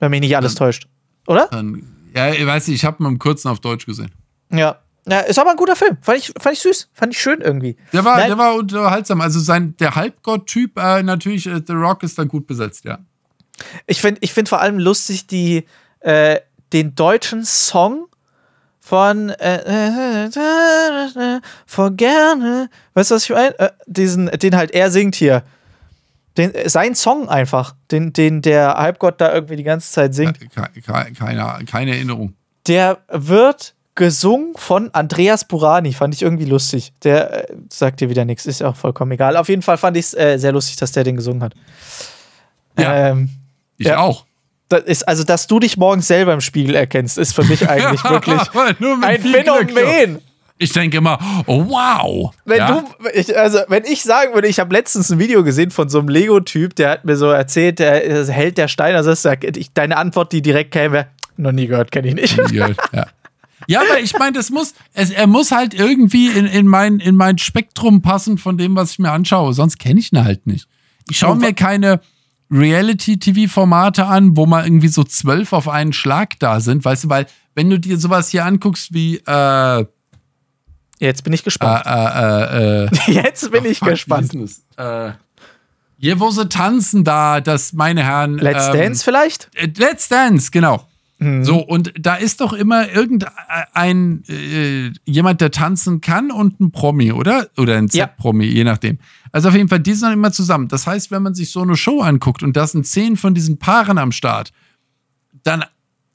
wenn 0.00 0.10
mich 0.10 0.20
nicht 0.20 0.36
alles 0.36 0.54
Ja. 0.54 0.58
täuscht, 0.58 0.88
oder? 1.26 1.48
Dann, 1.50 1.82
ja, 2.14 2.30
ich 2.30 2.44
weiß 2.44 2.68
nicht, 2.68 2.76
ich 2.76 2.84
habe 2.84 3.02
ihn 3.02 3.06
im 3.06 3.18
Kurzen 3.18 3.48
auf 3.48 3.60
Deutsch 3.60 3.86
gesehen. 3.86 4.10
Ja. 4.52 4.78
Ja, 5.08 5.20
ist 5.20 5.38
aber 5.38 5.50
ein 5.50 5.56
guter 5.56 5.76
Film. 5.76 5.96
Fand 6.02 6.18
ich, 6.18 6.32
fand 6.38 6.54
ich 6.54 6.60
süß. 6.60 6.90
Fand 6.92 7.14
ich 7.14 7.20
schön 7.20 7.40
irgendwie. 7.40 7.76
Der 7.92 8.04
war, 8.04 8.18
Nein. 8.18 8.28
der 8.28 8.38
war 8.38 8.54
unterhaltsam. 8.54 9.20
Also 9.22 9.40
sein, 9.40 9.74
der 9.78 9.94
Halbgott-Typ, 9.94 10.78
äh, 10.78 11.02
natürlich, 11.02 11.46
äh, 11.46 11.60
The 11.66 11.72
Rock 11.72 12.02
ist 12.02 12.18
dann 12.18 12.28
gut 12.28 12.46
besetzt, 12.46 12.84
ja. 12.84 12.98
Ich 13.86 14.00
finde 14.00 14.20
ich 14.22 14.32
find 14.32 14.48
vor 14.48 14.60
allem 14.60 14.78
lustig 14.78 15.26
die, 15.26 15.64
äh, 16.00 16.40
den 16.72 16.94
deutschen 16.94 17.44
Song 17.44 18.06
von 18.78 19.30
äh, 19.30 20.26
äh, 20.26 21.40
vor 21.66 21.90
gerne. 21.92 22.70
Weißt 22.94 23.10
du, 23.10 23.14
was 23.14 23.24
ich 23.24 23.30
meine? 23.30 23.58
Äh, 23.58 23.70
diesen, 23.86 24.26
den 24.26 24.56
halt 24.56 24.72
er 24.72 24.90
singt 24.90 25.14
hier. 25.14 25.44
Den, 26.40 26.54
äh, 26.54 26.68
sein 26.68 26.94
Song 26.94 27.28
einfach, 27.28 27.74
den, 27.90 28.12
den 28.12 28.42
der 28.42 28.74
Halbgott 28.74 29.20
da 29.20 29.32
irgendwie 29.32 29.56
die 29.56 29.62
ganze 29.62 29.92
Zeit 29.92 30.14
singt. 30.14 30.40
Ke- 30.40 30.48
ke- 30.80 31.12
Keine, 31.12 31.64
keine 31.70 31.90
Erinnerung. 31.92 32.34
Der 32.66 32.98
wird 33.08 33.74
gesungen 33.94 34.54
von 34.56 34.88
Andreas 34.94 35.44
Burani. 35.46 35.92
Fand 35.92 36.14
ich 36.14 36.22
irgendwie 36.22 36.44
lustig. 36.46 36.92
Der 37.04 37.50
äh, 37.50 37.54
sagt 37.68 38.00
dir 38.00 38.08
wieder 38.08 38.24
nichts, 38.24 38.46
ist 38.46 38.62
auch 38.62 38.76
vollkommen 38.76 39.12
egal. 39.12 39.36
Auf 39.36 39.48
jeden 39.48 39.62
Fall 39.62 39.76
fand 39.76 39.96
ich 39.96 40.06
es 40.06 40.14
äh, 40.14 40.38
sehr 40.38 40.52
lustig, 40.52 40.76
dass 40.76 40.92
der 40.92 41.04
den 41.04 41.16
gesungen 41.16 41.42
hat. 41.42 41.54
Ja. 42.78 43.08
Ähm, 43.10 43.30
Ich 43.76 43.86
Ja. 43.86 43.98
auch. 43.98 44.24
das 44.68 44.84
ist, 44.84 45.08
also, 45.08 45.24
dass 45.24 45.46
du 45.48 45.58
dich 45.58 45.76
morgens 45.76 46.06
selber 46.06 46.32
im 46.32 46.40
Spiegel 46.40 46.74
erkennst, 46.76 47.18
ist 47.18 47.34
für 47.34 47.44
mich 47.44 47.68
eigentlich 47.68 48.02
wirklich 48.04 48.40
ein. 48.54 48.76
Phänomen. 48.76 50.20
Ich 50.62 50.72
denke 50.72 50.98
immer, 50.98 51.18
oh 51.46 51.64
wow. 51.68 52.34
Wenn 52.44 52.58
ja? 52.58 52.82
du, 52.82 53.08
ich, 53.14 53.36
also 53.36 53.60
wenn 53.68 53.84
ich 53.84 54.02
sagen 54.02 54.34
würde, 54.34 54.46
ich 54.46 54.60
habe 54.60 54.74
letztens 54.74 55.10
ein 55.10 55.18
Video 55.18 55.42
gesehen 55.42 55.70
von 55.70 55.88
so 55.88 56.00
einem 56.00 56.10
Lego-Typ, 56.10 56.76
der 56.76 56.90
hat 56.90 57.06
mir 57.06 57.16
so 57.16 57.30
erzählt, 57.30 57.78
der 57.78 58.26
Held 58.30 58.58
der 58.58 58.68
Steine, 58.68 58.98
also 58.98 59.14
sagt, 59.14 59.56
ich, 59.56 59.72
deine 59.72 59.96
Antwort, 59.96 60.32
die 60.32 60.42
direkt 60.42 60.72
käme, 60.72 61.06
noch 61.38 61.52
nie 61.52 61.66
gehört, 61.66 61.90
kenne 61.90 62.08
ich 62.08 62.14
nicht. 62.14 62.52
ja, 62.52 62.68
ja. 62.92 63.06
ja, 63.68 63.80
aber 63.80 64.00
ich 64.00 64.12
meine, 64.18 64.32
das 64.32 64.50
muss, 64.50 64.74
es, 64.92 65.08
er 65.08 65.26
muss 65.26 65.50
halt 65.50 65.72
irgendwie 65.72 66.26
in, 66.26 66.44
in, 66.44 66.66
mein, 66.66 67.00
in 67.00 67.14
mein 67.14 67.38
Spektrum 67.38 68.02
passen 68.02 68.36
von 68.36 68.58
dem, 68.58 68.76
was 68.76 68.90
ich 68.92 68.98
mir 68.98 69.12
anschaue. 69.12 69.54
Sonst 69.54 69.78
kenne 69.78 69.98
ich 69.98 70.12
ihn 70.12 70.22
halt 70.22 70.46
nicht. 70.46 70.68
Ich 71.08 71.16
schaue 71.16 71.36
mir 71.36 71.54
keine 71.54 72.00
Reality-TV-Formate 72.50 74.04
an, 74.04 74.36
wo 74.36 74.44
mal 74.44 74.64
irgendwie 74.64 74.88
so 74.88 75.04
zwölf 75.04 75.54
auf 75.54 75.68
einen 75.68 75.94
Schlag 75.94 76.38
da 76.38 76.60
sind, 76.60 76.84
weißt 76.84 77.04
du, 77.04 77.08
weil 77.08 77.26
wenn 77.54 77.70
du 77.70 77.80
dir 77.80 77.96
sowas 77.96 78.28
hier 78.28 78.44
anguckst 78.44 78.92
wie 78.92 79.16
äh, 79.16 79.84
Jetzt 81.00 81.24
bin 81.24 81.32
ich 81.32 81.42
gespannt. 81.42 81.84
äh, 81.86 82.84
äh, 82.84 82.84
äh, 83.08 83.12
Jetzt 83.12 83.50
bin 83.50 83.64
ich 83.64 83.80
gespannt. 83.80 84.30
das? 84.34 84.62
Äh, 84.76 85.12
hier, 85.98 86.20
wo 86.20 86.30
sie 86.30 86.48
tanzen 86.48 87.04
da, 87.04 87.40
das, 87.40 87.72
meine 87.72 88.04
Herren. 88.04 88.38
Let's 88.38 88.68
ähm, 88.68 88.72
Dance 88.74 89.04
vielleicht? 89.04 89.50
äh, 89.54 89.68
Let's 89.76 90.08
Dance, 90.08 90.50
genau. 90.50 90.86
Mhm. 91.18 91.44
So, 91.44 91.58
und 91.58 91.92
da 91.98 92.14
ist 92.14 92.40
doch 92.40 92.52
immer 92.54 92.88
irgendein 92.90 94.24
äh, 94.28 94.90
jemand, 95.04 95.40
der 95.42 95.50
tanzen 95.50 96.00
kann 96.00 96.30
und 96.30 96.60
ein 96.60 96.70
Promi, 96.72 97.12
oder? 97.12 97.48
Oder 97.58 97.76
ein 97.76 97.88
Ja. 97.92 98.06
Z-Promi, 98.06 98.46
je 98.46 98.64
nachdem. 98.64 98.98
Also 99.32 99.48
auf 99.48 99.54
jeden 99.54 99.68
Fall, 99.68 99.80
die 99.80 99.92
sind 99.92 100.04
dann 100.04 100.12
immer 100.14 100.32
zusammen. 100.32 100.68
Das 100.68 100.86
heißt, 100.86 101.10
wenn 101.10 101.22
man 101.22 101.34
sich 101.34 101.50
so 101.50 101.60
eine 101.60 101.76
Show 101.76 102.00
anguckt 102.00 102.42
und 102.42 102.56
da 102.56 102.66
sind 102.66 102.86
zehn 102.86 103.16
von 103.16 103.34
diesen 103.34 103.58
Paaren 103.58 103.98
am 103.98 104.12
Start, 104.12 104.52
dann 105.42 105.64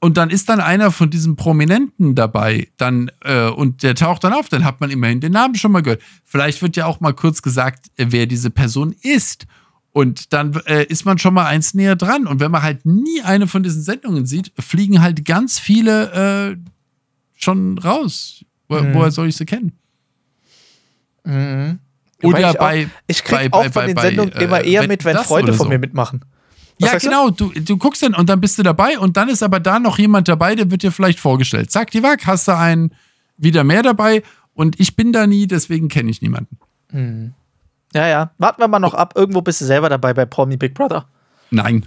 und 0.00 0.16
dann 0.16 0.30
ist 0.30 0.48
dann 0.48 0.60
einer 0.60 0.90
von 0.92 1.10
diesen 1.10 1.36
Prominenten 1.36 2.14
dabei, 2.14 2.68
dann 2.76 3.10
äh, 3.24 3.48
und 3.48 3.82
der 3.82 3.94
taucht 3.94 4.24
dann 4.24 4.32
auf, 4.34 4.48
dann 4.48 4.64
hat 4.64 4.80
man 4.80 4.90
immerhin 4.90 5.20
den 5.20 5.32
Namen 5.32 5.54
schon 5.54 5.72
mal 5.72 5.82
gehört. 5.82 6.02
Vielleicht 6.24 6.60
wird 6.62 6.76
ja 6.76 6.86
auch 6.86 7.00
mal 7.00 7.12
kurz 7.14 7.42
gesagt, 7.42 7.86
äh, 7.96 8.06
wer 8.10 8.26
diese 8.26 8.50
Person 8.50 8.94
ist. 9.02 9.46
Und 9.92 10.34
dann 10.34 10.52
äh, 10.66 10.84
ist 10.84 11.06
man 11.06 11.16
schon 11.18 11.32
mal 11.32 11.46
eins 11.46 11.72
näher 11.72 11.96
dran. 11.96 12.26
Und 12.26 12.38
wenn 12.38 12.50
man 12.50 12.60
halt 12.62 12.84
nie 12.84 13.22
eine 13.22 13.46
von 13.46 13.62
diesen 13.62 13.80
Sendungen 13.80 14.26
sieht, 14.26 14.52
fliegen 14.58 15.00
halt 15.00 15.24
ganz 15.24 15.58
viele 15.58 16.52
äh, 16.52 16.56
schon 17.38 17.78
raus. 17.78 18.44
Wo, 18.68 18.76
Mhm. 18.80 18.92
Woher 18.94 19.10
soll 19.10 19.28
ich 19.28 19.36
sie 19.36 19.46
kennen? 19.46 19.72
Mhm. 21.24 21.78
Oder 22.22 22.50
ich 22.50 22.56
bei. 22.58 22.84
auch, 22.86 22.90
ich 23.06 23.24
krieg 23.24 23.50
bei- 23.50 23.52
auch 23.52 23.62
bei- 23.64 23.70
von 23.70 23.86
den 23.86 23.96
Sendungen 23.96 24.32
äh, 24.32 24.44
immer 24.44 24.60
eher 24.62 24.80
Wetten, 24.82 24.88
mit, 24.92 25.04
wenn 25.04 25.16
Freunde 25.18 25.52
von 25.54 25.64
so. 25.66 25.70
mir 25.70 25.78
mitmachen. 25.78 26.20
Was 26.78 26.86
Ja, 26.86 26.92
sagst 26.92 27.06
du? 27.06 27.10
genau. 27.10 27.30
Du, 27.30 27.48
du 27.60 27.76
guckst 27.76 28.02
dann 28.02 28.14
und 28.14 28.28
dann 28.28 28.40
bist 28.40 28.58
du 28.58 28.62
dabei 28.62 28.98
und 28.98 29.16
dann 29.16 29.28
ist 29.28 29.42
aber 29.42 29.60
da 29.60 29.78
noch 29.78 29.98
jemand 29.98 30.28
dabei, 30.28 30.54
der 30.54 30.70
wird 30.70 30.82
dir 30.82 30.92
vielleicht 30.92 31.18
vorgestellt. 31.20 31.70
Zack, 31.70 31.90
die 31.90 32.02
Wack, 32.02 32.26
hast 32.26 32.48
du 32.48 32.56
einen 32.56 32.92
wieder 33.38 33.64
mehr 33.64 33.82
dabei 33.82 34.22
und 34.54 34.78
ich 34.80 34.96
bin 34.96 35.12
da 35.12 35.26
nie, 35.26 35.46
deswegen 35.46 35.88
kenne 35.88 36.10
ich 36.10 36.22
niemanden. 36.22 36.58
Ja, 37.92 38.06
ja. 38.08 38.30
Warten 38.38 38.60
wir 38.60 38.68
mal 38.68 38.78
noch 38.78 38.94
ab. 38.94 39.14
Irgendwo 39.16 39.40
bist 39.42 39.60
du 39.60 39.64
selber 39.64 39.88
dabei 39.88 40.14
bei 40.14 40.24
Promi 40.26 40.56
Big 40.56 40.74
Brother. 40.74 41.06
Nein. 41.50 41.86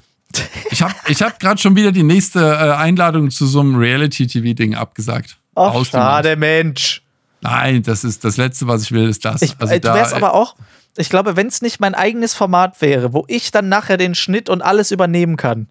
Ich 0.72 0.82
habe 0.84 0.94
ich 1.08 1.22
hab 1.22 1.40
gerade 1.40 1.60
schon 1.60 1.76
wieder 1.76 1.92
die 1.92 2.04
nächste 2.04 2.40
äh, 2.40 2.74
Einladung 2.76 3.32
zu 3.32 3.46
so 3.48 3.60
einem 3.62 3.76
Reality-TV-Ding 3.76 4.76
abgesagt. 4.76 5.38
Ach, 5.56 5.84
schade, 5.86 6.36
Mensch. 6.36 7.02
Nein, 7.42 7.84
das 7.84 8.04
ist 8.04 8.24
das 8.24 8.38
Letzte, 8.38 8.68
was 8.68 8.84
ich 8.84 8.92
will, 8.92 9.08
ist 9.10 9.24
das. 9.26 9.42
Ich, 9.42 9.56
also 9.60 9.74
äh, 9.74 9.80
du 9.80 9.88
da, 9.88 9.96
wärst 9.96 10.14
aber 10.14 10.34
auch, 10.34 10.56
ich 10.98 11.10
glaube, 11.10 11.36
wenn 11.36 11.48
es 11.48 11.62
nicht 11.62 11.80
mein 11.80 11.96
eigenes 11.96 12.34
Format 12.34 12.82
wäre, 12.82 13.14
wo 13.14 13.26
ich 13.28 13.52
dann 13.52 13.70
nachher 13.70 13.98
den 13.98 14.16
Schnitt 14.16 14.50
und 14.50 14.62
alles 14.62 14.92
übernehmen 14.92 15.38
kann, 15.38 15.68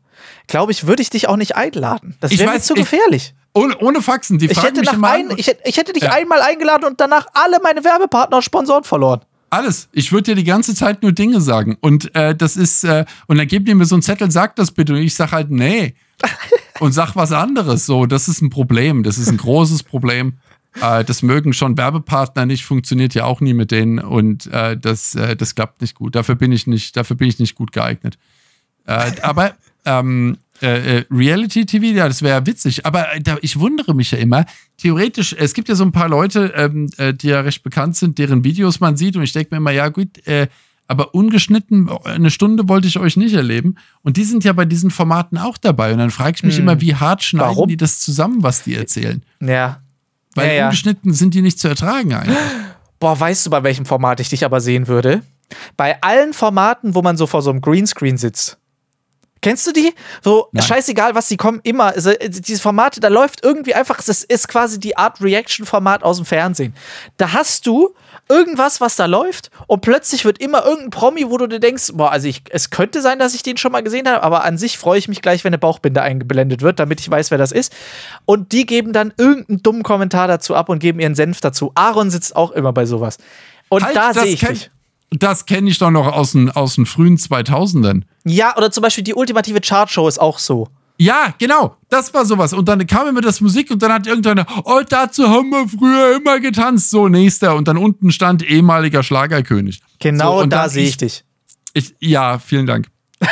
glaube 0.46 0.72
ich, 0.72 0.86
würde 0.86 1.02
ich 1.02 1.10
dich 1.10 1.28
auch 1.28 1.36
nicht 1.36 1.56
einladen. 1.56 2.16
Das 2.20 2.30
Ich 2.32 2.38
wäre 2.38 2.52
mir 2.52 2.60
zu 2.60 2.74
ich- 2.74 2.80
gefährlich. 2.80 3.34
ohne, 3.54 3.76
ohne 3.78 4.02
Faxen, 4.02 4.38
die 4.38 4.46
Ich, 4.46 4.54
fragen 4.54 4.68
hätte, 4.76 4.80
mich 4.80 4.92
immer 4.92 5.10
ein, 5.10 5.30
ich, 5.36 5.46
hätte, 5.48 5.62
ich 5.64 5.76
hätte 5.76 5.92
dich 5.92 6.02
Ja. 6.04 6.12
einmal 6.12 6.40
eingeladen 6.42 6.84
und 6.84 7.00
danach 7.00 7.26
alle 7.34 7.58
meine 7.62 7.84
Werbepartner 7.84 8.36
und 8.38 8.42
Sponsoren 8.42 8.84
verloren. 8.84 9.20
Alles. 9.50 9.88
Ich 9.92 10.12
würde 10.12 10.24
dir 10.24 10.34
die 10.34 10.44
ganze 10.44 10.74
Zeit 10.74 11.02
nur 11.02 11.12
Dinge 11.12 11.40
sagen. 11.40 11.78
Und 11.80 12.14
äh, 12.14 12.34
das 12.34 12.56
ist, 12.58 12.84
äh, 12.84 13.06
und 13.28 13.38
dann 13.38 13.46
gebt 13.46 13.66
ihr 13.68 13.74
mir 13.74 13.86
so 13.86 13.94
einen 13.94 14.02
Zettel, 14.02 14.30
sagt 14.30 14.58
das 14.58 14.70
bitte. 14.72 14.92
Und 14.92 14.98
ich 14.98 15.14
sag 15.14 15.32
halt, 15.32 15.50
nee. 15.50 15.94
und 16.80 16.92
sag 16.92 17.16
was 17.16 17.32
anderes. 17.32 17.86
So, 17.86 18.04
das 18.04 18.28
ist 18.28 18.42
ein 18.42 18.50
Problem. 18.50 19.02
Das 19.04 19.16
ist 19.16 19.28
ein 19.28 19.38
großes 19.38 19.84
Problem. 19.84 20.34
Äh, 20.80 21.04
das 21.04 21.22
mögen 21.22 21.52
schon 21.52 21.76
Werbepartner 21.76 22.46
nicht, 22.46 22.64
funktioniert 22.64 23.14
ja 23.14 23.24
auch 23.24 23.40
nie 23.40 23.54
mit 23.54 23.70
denen. 23.70 23.98
Und 23.98 24.46
äh, 24.52 24.76
das, 24.76 25.14
äh, 25.14 25.36
das 25.36 25.54
klappt 25.54 25.80
nicht 25.80 25.94
gut. 25.94 26.14
Dafür 26.14 26.34
bin 26.34 26.52
ich 26.52 26.66
nicht, 26.66 26.96
dafür 26.96 27.16
bin 27.16 27.28
ich 27.28 27.38
nicht 27.38 27.54
gut 27.54 27.72
geeignet. 27.72 28.18
Äh, 28.86 29.12
aber 29.22 29.54
ähm, 29.84 30.38
äh, 30.62 30.98
äh, 30.98 31.04
Reality 31.10 31.66
TV, 31.66 31.86
ja, 31.86 32.08
das 32.08 32.22
wäre 32.22 32.44
witzig. 32.46 32.84
Aber 32.86 33.06
ich 33.42 33.58
wundere 33.58 33.94
mich 33.94 34.10
ja 34.10 34.18
immer. 34.18 34.44
Theoretisch, 34.76 35.34
es 35.38 35.54
gibt 35.54 35.68
ja 35.68 35.74
so 35.74 35.84
ein 35.84 35.92
paar 35.92 36.08
Leute, 36.08 36.52
ähm, 36.56 36.88
äh, 36.96 37.14
die 37.14 37.28
ja 37.28 37.40
recht 37.40 37.62
bekannt 37.62 37.96
sind, 37.96 38.18
deren 38.18 38.44
Videos 38.44 38.80
man 38.80 38.96
sieht. 38.96 39.16
Und 39.16 39.22
ich 39.22 39.32
denke 39.32 39.50
mir 39.52 39.58
immer, 39.58 39.70
ja, 39.72 39.88
gut, 39.88 40.08
aber 40.90 41.14
ungeschnitten, 41.14 41.90
eine 42.04 42.30
Stunde 42.30 42.66
wollte 42.68 42.88
ich 42.88 42.98
euch 42.98 43.16
nicht 43.18 43.34
erleben. 43.34 43.74
Und 44.02 44.16
die 44.16 44.24
sind 44.24 44.42
ja 44.42 44.54
bei 44.54 44.64
diesen 44.64 44.90
Formaten 44.90 45.36
auch 45.36 45.58
dabei. 45.58 45.92
Und 45.92 45.98
dann 45.98 46.10
frage 46.10 46.36
ich 46.36 46.42
mich 46.42 46.56
Hm. 46.56 46.62
immer, 46.62 46.80
wie 46.80 46.94
hart 46.94 47.22
schneiden 47.22 47.50
Warum? 47.50 47.68
die 47.68 47.76
das 47.76 48.00
zusammen, 48.00 48.42
was 48.42 48.64
die 48.64 48.74
erzählen? 48.74 49.22
Ja. 49.40 49.82
Weil 50.38 50.56
ja, 50.56 50.64
ungeschnitten 50.66 51.12
sind 51.12 51.34
die 51.34 51.42
nicht 51.42 51.58
zu 51.58 51.68
ertragen 51.68 52.14
eigentlich. 52.14 52.36
Boah, 52.98 53.18
weißt 53.18 53.46
du, 53.46 53.50
bei 53.50 53.62
welchem 53.62 53.86
Format 53.86 54.20
ich 54.20 54.28
dich 54.28 54.44
aber 54.44 54.60
sehen 54.60 54.88
würde? 54.88 55.22
Bei 55.76 56.00
allen 56.02 56.32
Formaten, 56.32 56.94
wo 56.94 57.02
man 57.02 57.16
so 57.16 57.26
vor 57.26 57.42
so 57.42 57.50
einem 57.50 57.60
Greenscreen 57.60 58.18
sitzt. 58.18 58.58
Kennst 59.40 59.66
du 59.66 59.72
die? 59.72 59.94
So, 60.22 60.48
Nein. 60.52 60.66
scheißegal, 60.66 61.14
was 61.14 61.28
die 61.28 61.36
kommen, 61.36 61.60
immer. 61.62 61.86
Also, 61.86 62.10
äh, 62.10 62.28
diese 62.28 62.60
Formate, 62.60 62.98
da 63.00 63.08
läuft 63.08 63.44
irgendwie 63.44 63.74
einfach, 63.74 64.02
das 64.02 64.24
ist 64.24 64.48
quasi 64.48 64.80
die 64.80 64.96
Art 64.96 65.20
Reaction-Format 65.20 66.02
aus 66.02 66.16
dem 66.16 66.26
Fernsehen. 66.26 66.74
Da 67.18 67.32
hast 67.32 67.66
du 67.66 67.94
irgendwas, 68.28 68.80
was 68.80 68.96
da 68.96 69.06
läuft 69.06 69.50
und 69.66 69.80
plötzlich 69.80 70.24
wird 70.24 70.38
immer 70.38 70.64
irgendein 70.64 70.90
Promi, 70.90 71.26
wo 71.28 71.38
du 71.38 71.46
dir 71.46 71.60
denkst, 71.60 71.92
boah, 71.94 72.10
also 72.10 72.28
ich, 72.28 72.42
es 72.50 72.70
könnte 72.70 73.02
sein, 73.02 73.18
dass 73.18 73.34
ich 73.34 73.42
den 73.42 73.56
schon 73.56 73.72
mal 73.72 73.82
gesehen 73.82 74.08
habe, 74.08 74.22
aber 74.22 74.44
an 74.44 74.58
sich 74.58 74.78
freue 74.78 74.98
ich 74.98 75.08
mich 75.08 75.22
gleich, 75.22 75.44
wenn 75.44 75.50
eine 75.50 75.58
Bauchbinde 75.58 76.02
eingeblendet 76.02 76.62
wird, 76.62 76.78
damit 76.78 77.00
ich 77.00 77.10
weiß, 77.10 77.30
wer 77.30 77.38
das 77.38 77.52
ist. 77.52 77.74
Und 78.24 78.52
die 78.52 78.66
geben 78.66 78.92
dann 78.92 79.12
irgendeinen 79.16 79.62
dummen 79.62 79.82
Kommentar 79.82 80.28
dazu 80.28 80.54
ab 80.54 80.68
und 80.68 80.78
geben 80.78 81.00
ihren 81.00 81.14
Senf 81.14 81.40
dazu. 81.40 81.72
Aaron 81.74 82.10
sitzt 82.10 82.36
auch 82.36 82.50
immer 82.52 82.72
bei 82.72 82.86
sowas. 82.86 83.18
Und 83.68 83.84
halt, 83.84 83.96
da 83.96 84.14
sehe 84.14 84.26
ich 84.26 84.40
dich. 84.40 84.70
Das 85.10 85.46
kenne 85.46 85.70
ich 85.70 85.78
doch 85.78 85.90
noch 85.90 86.06
aus 86.12 86.32
den, 86.32 86.50
aus 86.50 86.74
den 86.74 86.84
frühen 86.84 87.16
2000ern. 87.16 88.02
Ja, 88.24 88.56
oder 88.56 88.70
zum 88.70 88.82
Beispiel 88.82 89.04
die 89.04 89.14
ultimative 89.14 89.60
Chartshow 89.60 90.06
ist 90.06 90.18
auch 90.18 90.38
so. 90.38 90.68
Ja, 91.00 91.32
genau, 91.38 91.76
das 91.88 92.12
war 92.12 92.24
sowas. 92.26 92.52
Und 92.52 92.68
dann 92.68 92.84
kam 92.86 93.06
immer 93.06 93.20
das 93.20 93.40
Musik 93.40 93.70
und 93.70 93.80
dann 93.82 93.92
hat 93.92 94.08
irgendeiner, 94.08 94.44
oh, 94.64 94.80
dazu 94.86 95.28
haben 95.28 95.50
wir 95.50 95.68
früher 95.68 96.16
immer 96.16 96.40
getanzt. 96.40 96.90
So, 96.90 97.06
nächster. 97.08 97.54
Und 97.54 97.68
dann 97.68 97.76
unten 97.76 98.10
stand 98.10 98.42
ehemaliger 98.42 99.04
Schlagerkönig. 99.04 99.80
Genau, 100.00 100.40
so, 100.40 100.46
da 100.46 100.68
sehe 100.68 100.82
ich, 100.84 100.90
ich 100.90 100.96
dich. 100.96 101.24
Ich, 101.72 101.94
ja, 102.00 102.40
vielen 102.40 102.66
Dank. 102.66 102.88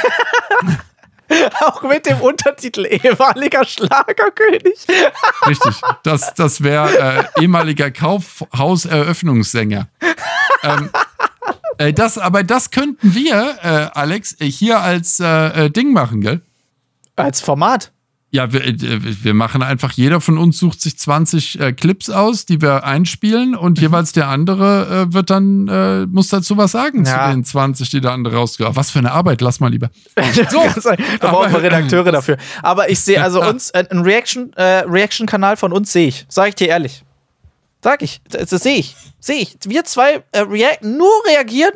Auch 1.60 1.82
mit 1.82 2.06
dem 2.06 2.20
Untertitel 2.20 2.86
ehemaliger 2.86 3.64
Schlagerkönig. 3.64 4.86
Richtig, 5.46 5.80
das, 6.04 6.34
das 6.34 6.62
wäre 6.62 6.96
äh, 6.96 7.24
ehemaliger 7.42 7.90
Kaufhauseröffnungssänger. 7.90 9.88
ähm, 10.62 10.90
äh, 11.78 11.92
das, 11.92 12.16
aber 12.16 12.44
das 12.44 12.70
könnten 12.70 13.12
wir, 13.12 13.56
äh, 13.60 13.88
Alex, 13.98 14.36
hier 14.38 14.80
als 14.80 15.18
äh, 15.18 15.64
äh, 15.64 15.70
Ding 15.70 15.92
machen, 15.92 16.20
gell? 16.20 16.42
Als 17.16 17.40
Format. 17.40 17.92
Ja, 18.30 18.52
wir, 18.52 18.64
äh, 18.64 18.74
wir 18.80 19.34
machen 19.34 19.62
einfach, 19.62 19.92
jeder 19.92 20.20
von 20.20 20.36
uns 20.36 20.58
sucht 20.58 20.80
sich 20.80 20.98
20 20.98 21.60
äh, 21.60 21.72
Clips 21.72 22.10
aus, 22.10 22.44
die 22.44 22.60
wir 22.60 22.84
einspielen 22.84 23.54
und 23.54 23.78
mhm. 23.78 23.82
jeweils 23.82 24.12
der 24.12 24.28
andere 24.28 25.06
äh, 25.08 25.14
wird 25.14 25.30
dann, 25.30 25.68
äh, 25.68 26.06
muss 26.06 26.28
dazu 26.28 26.56
was 26.56 26.72
sagen 26.72 27.04
ja. 27.04 27.28
zu 27.28 27.34
den 27.34 27.44
20, 27.44 27.88
die 27.88 28.00
der 28.00 28.10
andere 28.10 28.36
rausgeht. 28.36 28.66
Was 28.72 28.90
für 28.90 28.98
eine 28.98 29.12
Arbeit, 29.12 29.40
lass 29.40 29.60
mal 29.60 29.70
lieber. 29.70 29.90
So, 30.50 30.90
da 31.20 31.30
brauchen 31.30 31.52
wir 31.52 31.62
Redakteure 31.62 32.12
dafür. 32.12 32.36
Aber 32.62 32.90
ich 32.90 33.00
sehe 33.00 33.22
also 33.22 33.42
uns, 33.42 33.70
äh, 33.70 33.84
ein 33.90 34.00
Reaction-Kanal 34.00 34.84
Reaction 34.86 35.56
von 35.56 35.72
uns 35.72 35.92
sehe 35.92 36.08
ich, 36.08 36.26
sag 36.28 36.48
ich 36.48 36.54
dir 36.56 36.68
ehrlich. 36.68 37.04
Sag 37.82 38.02
ich, 38.02 38.20
das, 38.28 38.50
das 38.50 38.62
sehe 38.62 38.78
ich, 38.78 38.96
sehe 39.20 39.36
ich. 39.36 39.56
Wir 39.64 39.84
zwei 39.84 40.22
äh, 40.32 40.40
react, 40.40 40.82
nur 40.84 41.12
reagieren, 41.28 41.72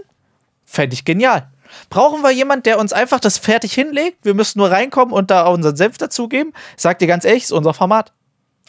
fände 0.64 0.94
ich 0.94 1.04
genial. 1.04 1.48
Brauchen 1.88 2.22
wir 2.22 2.30
jemanden, 2.30 2.64
der 2.64 2.78
uns 2.78 2.92
einfach 2.92 3.20
das 3.20 3.38
fertig 3.38 3.72
hinlegt? 3.72 4.18
Wir 4.24 4.34
müssen 4.34 4.58
nur 4.58 4.70
reinkommen 4.70 5.14
und 5.14 5.30
da 5.30 5.46
unseren 5.46 5.76
Senf 5.76 5.98
dazugeben. 5.98 6.52
Sag 6.76 6.98
dir 6.98 7.06
ganz 7.06 7.24
ehrlich, 7.24 7.44
ist 7.44 7.52
unser 7.52 7.74
Format. 7.74 8.12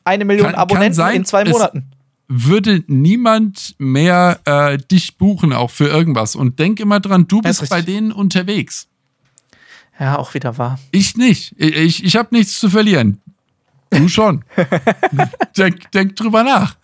Eine 0.03 0.25
Million 0.25 0.47
kann, 0.47 0.55
Abonnenten 0.55 0.87
kann 0.87 0.93
sein, 0.93 1.15
in 1.15 1.25
zwei 1.25 1.45
Monaten. 1.45 1.91
Würde 2.27 2.83
niemand 2.87 3.75
mehr 3.77 4.39
äh, 4.45 4.77
dich 4.77 5.17
buchen, 5.17 5.53
auch 5.53 5.69
für 5.69 5.87
irgendwas. 5.87 6.35
Und 6.35 6.59
denk 6.59 6.79
immer 6.79 6.99
dran, 6.99 7.27
du 7.27 7.41
bist 7.41 7.69
bei 7.69 7.81
denen 7.81 8.11
unterwegs. 8.11 8.87
Ja, 9.99 10.17
auch 10.17 10.33
wieder 10.33 10.57
wahr. 10.57 10.79
Ich 10.91 11.17
nicht. 11.17 11.53
Ich, 11.57 12.03
ich 12.03 12.15
habe 12.15 12.29
nichts 12.31 12.59
zu 12.59 12.69
verlieren. 12.69 13.21
Du 13.91 14.07
schon. 14.07 14.43
denk, 15.57 15.91
denk 15.91 16.15
drüber 16.15 16.43
nach. 16.43 16.75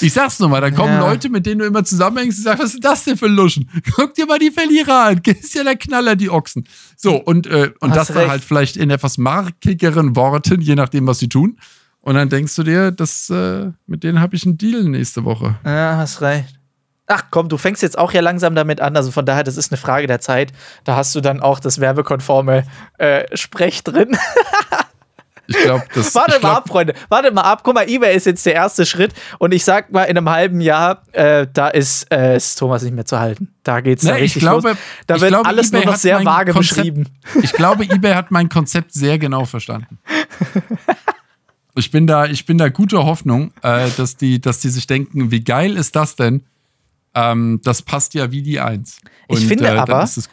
Ich 0.00 0.12
sag's 0.12 0.40
nochmal, 0.40 0.60
da 0.60 0.70
kommen 0.70 0.94
ja. 0.94 1.00
Leute, 1.00 1.28
mit 1.28 1.46
denen 1.46 1.60
du 1.60 1.66
immer 1.66 1.84
zusammenhängst 1.84 2.38
und 2.38 2.44
sagst, 2.44 2.62
was 2.62 2.74
ist 2.74 2.84
das 2.84 3.04
denn 3.04 3.16
für 3.16 3.28
Luschen? 3.28 3.70
Guck 3.94 4.14
dir 4.14 4.26
mal 4.26 4.38
die 4.38 4.50
Verlierer 4.50 5.06
an. 5.06 5.20
Ist 5.26 5.54
ja 5.54 5.62
der 5.62 5.76
Knaller, 5.76 6.16
die 6.16 6.30
Ochsen. 6.30 6.66
So, 6.96 7.16
und, 7.16 7.46
äh, 7.46 7.70
und 7.80 7.94
das 7.94 8.08
dann 8.08 8.28
halt 8.28 8.42
vielleicht 8.42 8.76
in 8.76 8.90
etwas 8.90 9.18
markigeren 9.18 10.16
Worten, 10.16 10.60
je 10.60 10.74
nachdem, 10.74 11.06
was 11.06 11.20
sie 11.20 11.28
tun. 11.28 11.58
Und 12.00 12.16
dann 12.16 12.28
denkst 12.28 12.56
du 12.56 12.64
dir, 12.64 12.90
das, 12.90 13.30
äh, 13.30 13.70
mit 13.86 14.02
denen 14.02 14.20
habe 14.20 14.34
ich 14.34 14.44
einen 14.44 14.58
Deal 14.58 14.82
nächste 14.84 15.24
Woche. 15.24 15.56
Ja, 15.64 15.96
hast 15.96 16.20
recht. 16.20 16.58
Ach 17.06 17.24
komm, 17.30 17.48
du 17.48 17.58
fängst 17.58 17.82
jetzt 17.82 17.98
auch 17.98 18.12
ja 18.12 18.20
langsam 18.20 18.54
damit 18.54 18.80
an. 18.80 18.96
Also 18.96 19.10
von 19.10 19.26
daher, 19.26 19.44
das 19.44 19.56
ist 19.56 19.70
eine 19.70 19.76
Frage 19.76 20.06
der 20.06 20.20
Zeit. 20.20 20.52
Da 20.84 20.96
hast 20.96 21.14
du 21.14 21.20
dann 21.20 21.40
auch 21.40 21.60
das 21.60 21.80
werbekonforme 21.80 22.64
äh, 22.98 23.36
Sprech 23.36 23.84
drin. 23.84 24.16
Ich 25.46 25.56
glaube, 25.56 25.84
das. 25.94 26.14
Warte 26.14 26.40
mal 26.40 26.54
ab, 26.54 26.68
Freunde. 26.68 26.94
Warte 27.08 27.30
mal 27.30 27.42
ab. 27.42 27.62
Guck 27.64 27.74
mal, 27.74 27.88
eBay 27.88 28.16
ist 28.16 28.26
jetzt 28.26 28.46
der 28.46 28.54
erste 28.54 28.86
Schritt. 28.86 29.12
Und 29.38 29.52
ich 29.52 29.64
sag 29.64 29.92
mal, 29.92 30.04
in 30.04 30.16
einem 30.16 30.28
halben 30.28 30.60
Jahr, 30.60 31.02
äh, 31.12 31.46
da 31.52 31.68
ist, 31.68 32.12
äh, 32.12 32.36
ist 32.36 32.56
Thomas 32.56 32.82
nicht 32.82 32.94
mehr 32.94 33.04
zu 33.04 33.18
halten. 33.18 33.54
Da 33.62 33.80
geht's 33.80 34.04
da 34.04 34.14
richtig 34.14 34.40
glaube, 34.40 34.70
los. 34.70 34.78
Da 35.06 35.20
wird 35.20 35.30
glaube, 35.30 35.48
alles 35.48 35.68
eBay 35.68 35.80
nur 35.80 35.92
noch 35.92 35.98
sehr 35.98 36.24
vage 36.24 36.52
Konzept, 36.52 36.76
beschrieben. 36.76 37.08
Ich 37.42 37.52
glaube, 37.52 37.84
eBay 37.84 38.14
hat 38.14 38.30
mein 38.30 38.48
Konzept 38.48 38.92
sehr 38.92 39.18
genau 39.18 39.44
verstanden. 39.44 39.98
Ich 41.74 41.90
bin 41.90 42.06
da, 42.06 42.26
ich 42.26 42.44
bin 42.44 42.58
da 42.58 42.68
guter 42.68 43.06
Hoffnung, 43.06 43.52
äh, 43.62 43.88
dass, 43.96 44.16
die, 44.16 44.40
dass 44.40 44.60
die 44.60 44.68
sich 44.68 44.86
denken, 44.86 45.30
wie 45.30 45.42
geil 45.42 45.76
ist 45.76 45.96
das 45.96 46.16
denn? 46.16 46.42
Ähm, 47.14 47.60
das 47.64 47.82
passt 47.82 48.14
ja 48.14 48.30
wie 48.30 48.42
die 48.42 48.60
Eins. 48.60 48.98
Und, 49.26 49.38
ich 49.38 49.46
finde 49.46 49.66
äh, 49.66 49.76
aber, 49.76 50.02
ist 50.02 50.28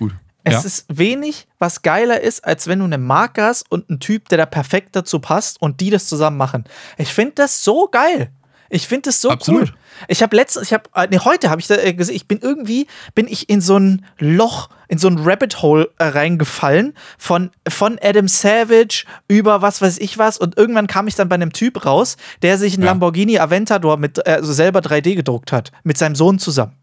es 0.50 0.64
ja. 0.64 0.68
ist 0.68 0.86
wenig, 0.90 1.48
was 1.58 1.82
geiler 1.82 2.22
ist, 2.22 2.46
als 2.46 2.68
wenn 2.68 2.80
du 2.80 2.86
eine 2.86 2.98
Marke 2.98 3.44
hast 3.44 3.70
und 3.72 3.90
einen 3.90 4.00
Typ, 4.00 4.30
der 4.30 4.38
da 4.38 4.46
perfekt 4.46 4.96
dazu 4.96 5.20
passt 5.20 5.62
und 5.62 5.80
die 5.82 5.90
das 5.90 6.08
zusammen 6.08 6.38
machen. 6.38 6.66
Ich 6.98 7.14
finde 7.14 7.34
das 7.36 7.64
so 7.64 7.88
geil. 7.88 8.32
Ich 8.70 8.88
finde 8.88 9.10
das 9.10 9.20
so 9.20 9.30
Absolut. 9.30 9.70
cool. 9.70 9.76
Ich 10.08 10.22
habe 10.22 10.36
letztens, 10.36 10.68
ich 10.68 10.74
habe, 10.74 10.84
äh, 10.94 11.08
nee, 11.10 11.20
heute 11.20 11.50
habe 11.50 11.60
ich 11.60 11.68
da 11.68 11.76
äh, 11.76 11.94
gesehen, 11.94 12.16
ich 12.16 12.28
bin 12.28 12.40
irgendwie, 12.40 12.88
bin 13.16 13.28
ich 13.28 13.50
in 13.50 13.62
so 13.62 13.78
ein 13.78 14.06
Loch, 14.20 14.70
in 14.88 15.00
so 15.00 15.08
ein 15.08 15.18
Rabbit 15.18 15.62
Hole 15.62 15.90
äh, 15.98 16.06
reingefallen 16.06 16.94
von, 17.18 17.50
von 17.68 18.00
Adam 18.02 18.28
Savage 18.28 19.06
über 19.28 19.62
was 19.62 19.82
weiß 19.82 19.98
ich 19.98 20.18
was 20.18 20.38
und 20.38 20.58
irgendwann 20.58 20.88
kam 20.88 21.08
ich 21.08 21.16
dann 21.16 21.30
bei 21.30 21.36
einem 21.36 21.52
Typ 21.52 21.86
raus, 21.86 22.16
der 22.44 22.58
sich 22.58 22.76
einen 22.76 22.84
ja. 22.84 22.92
Lamborghini 22.92 23.40
Aventador 23.40 23.98
mit, 23.98 24.20
äh, 24.20 24.32
also 24.32 24.54
selber 24.54 24.80
3D 24.80 25.16
gedruckt 25.16 25.52
hat, 25.52 25.72
mit 25.84 25.98
seinem 25.98 26.16
Sohn 26.16 26.38
zusammen. 26.38 26.76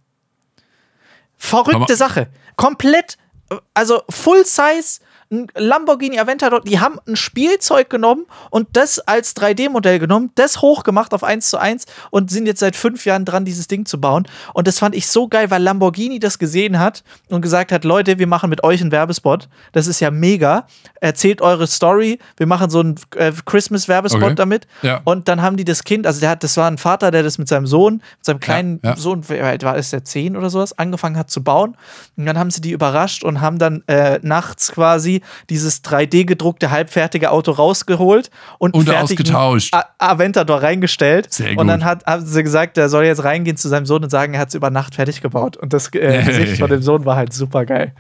Verrückte 1.38 1.96
Sache. 1.96 2.28
Komplett 2.56 3.16
also 3.74 4.01
Full 4.11 4.44
Size 4.44 5.01
ein 5.30 5.48
Lamborghini 5.54 6.18
Aventador, 6.18 6.60
die 6.62 6.80
haben 6.80 6.98
ein 7.06 7.16
Spielzeug 7.16 7.90
genommen 7.90 8.26
und 8.50 8.68
das 8.72 8.98
als 9.00 9.36
3D-Modell 9.36 9.98
genommen, 9.98 10.30
das 10.34 10.62
hochgemacht 10.62 11.12
auf 11.14 11.24
1 11.24 11.50
zu 11.50 11.58
1 11.58 11.86
und 12.10 12.30
sind 12.30 12.46
jetzt 12.46 12.60
seit 12.60 12.76
fünf 12.76 13.04
Jahren 13.06 13.24
dran, 13.24 13.44
dieses 13.44 13.66
Ding 13.66 13.86
zu 13.86 14.00
bauen. 14.00 14.26
Und 14.54 14.68
das 14.68 14.78
fand 14.78 14.94
ich 14.94 15.08
so 15.08 15.28
geil, 15.28 15.50
weil 15.50 15.62
Lamborghini 15.62 16.18
das 16.18 16.38
gesehen 16.38 16.78
hat 16.78 17.02
und 17.28 17.42
gesagt 17.42 17.72
hat, 17.72 17.84
Leute, 17.84 18.18
wir 18.18 18.26
machen 18.26 18.50
mit 18.50 18.62
euch 18.62 18.80
einen 18.80 18.92
Werbespot. 18.92 19.48
Das 19.72 19.86
ist 19.86 20.00
ja 20.00 20.10
mega. 20.10 20.66
Erzählt 21.00 21.42
eure 21.42 21.66
Story. 21.66 22.18
Wir 22.36 22.46
machen 22.46 22.70
so 22.70 22.80
einen 22.80 22.94
äh, 23.16 23.32
Christmas-Werbespot 23.44 24.22
okay. 24.22 24.34
damit. 24.34 24.66
Ja. 24.82 25.00
Und 25.04 25.28
dann 25.28 25.42
haben 25.42 25.56
die 25.56 25.64
das 25.64 25.84
Kind, 25.84 26.06
also 26.06 26.20
der 26.20 26.30
hat, 26.30 26.44
das 26.44 26.56
war 26.56 26.70
ein 26.70 26.78
Vater, 26.78 27.10
der 27.10 27.22
das 27.22 27.38
mit 27.38 27.48
seinem 27.48 27.66
Sohn, 27.66 27.94
mit 27.94 28.24
seinem 28.24 28.40
kleinen 28.40 28.80
ja, 28.82 28.90
ja. 28.90 28.96
Sohn, 28.96 29.28
war 29.28 29.76
es, 29.76 29.90
der 29.90 30.04
10 30.04 30.36
oder 30.36 30.50
sowas, 30.50 30.78
angefangen 30.78 31.16
hat 31.16 31.30
zu 31.30 31.42
bauen. 31.42 31.76
Und 32.16 32.26
dann 32.26 32.38
haben 32.38 32.50
sie 32.50 32.60
die 32.60 32.70
überrascht 32.70 33.24
und 33.24 33.40
haben 33.40 33.58
dann 33.58 33.82
äh, 33.88 34.20
nachts 34.22 34.72
quasi 34.72 35.15
dieses 35.50 35.82
3D 35.84 36.24
gedruckte 36.24 36.70
halbfertige 36.70 37.30
Auto 37.30 37.52
rausgeholt 37.52 38.30
und, 38.58 38.74
und 38.74 38.90
ausgetauscht. 38.90 39.74
A 39.74 39.84
Aventador 39.98 40.62
reingestellt. 40.62 41.32
Sehr 41.32 41.50
gut. 41.50 41.58
Und 41.58 41.68
dann 41.68 41.84
hat, 41.84 42.06
haben 42.06 42.24
sie 42.24 42.42
gesagt, 42.42 42.78
er 42.78 42.88
soll 42.88 43.04
jetzt 43.04 43.24
reingehen 43.24 43.56
zu 43.56 43.68
seinem 43.68 43.86
Sohn 43.86 44.02
und 44.02 44.10
sagen, 44.10 44.34
er 44.34 44.40
hat 44.40 44.48
es 44.48 44.54
über 44.54 44.70
Nacht 44.70 44.94
fertig 44.94 45.20
gebaut. 45.20 45.56
Und 45.56 45.72
das 45.72 45.92
äh, 45.94 46.22
Gesicht 46.26 46.58
von 46.58 46.70
dem 46.70 46.82
Sohn 46.82 47.04
war 47.04 47.16
halt 47.16 47.32
super 47.32 47.64
geil. 47.64 47.92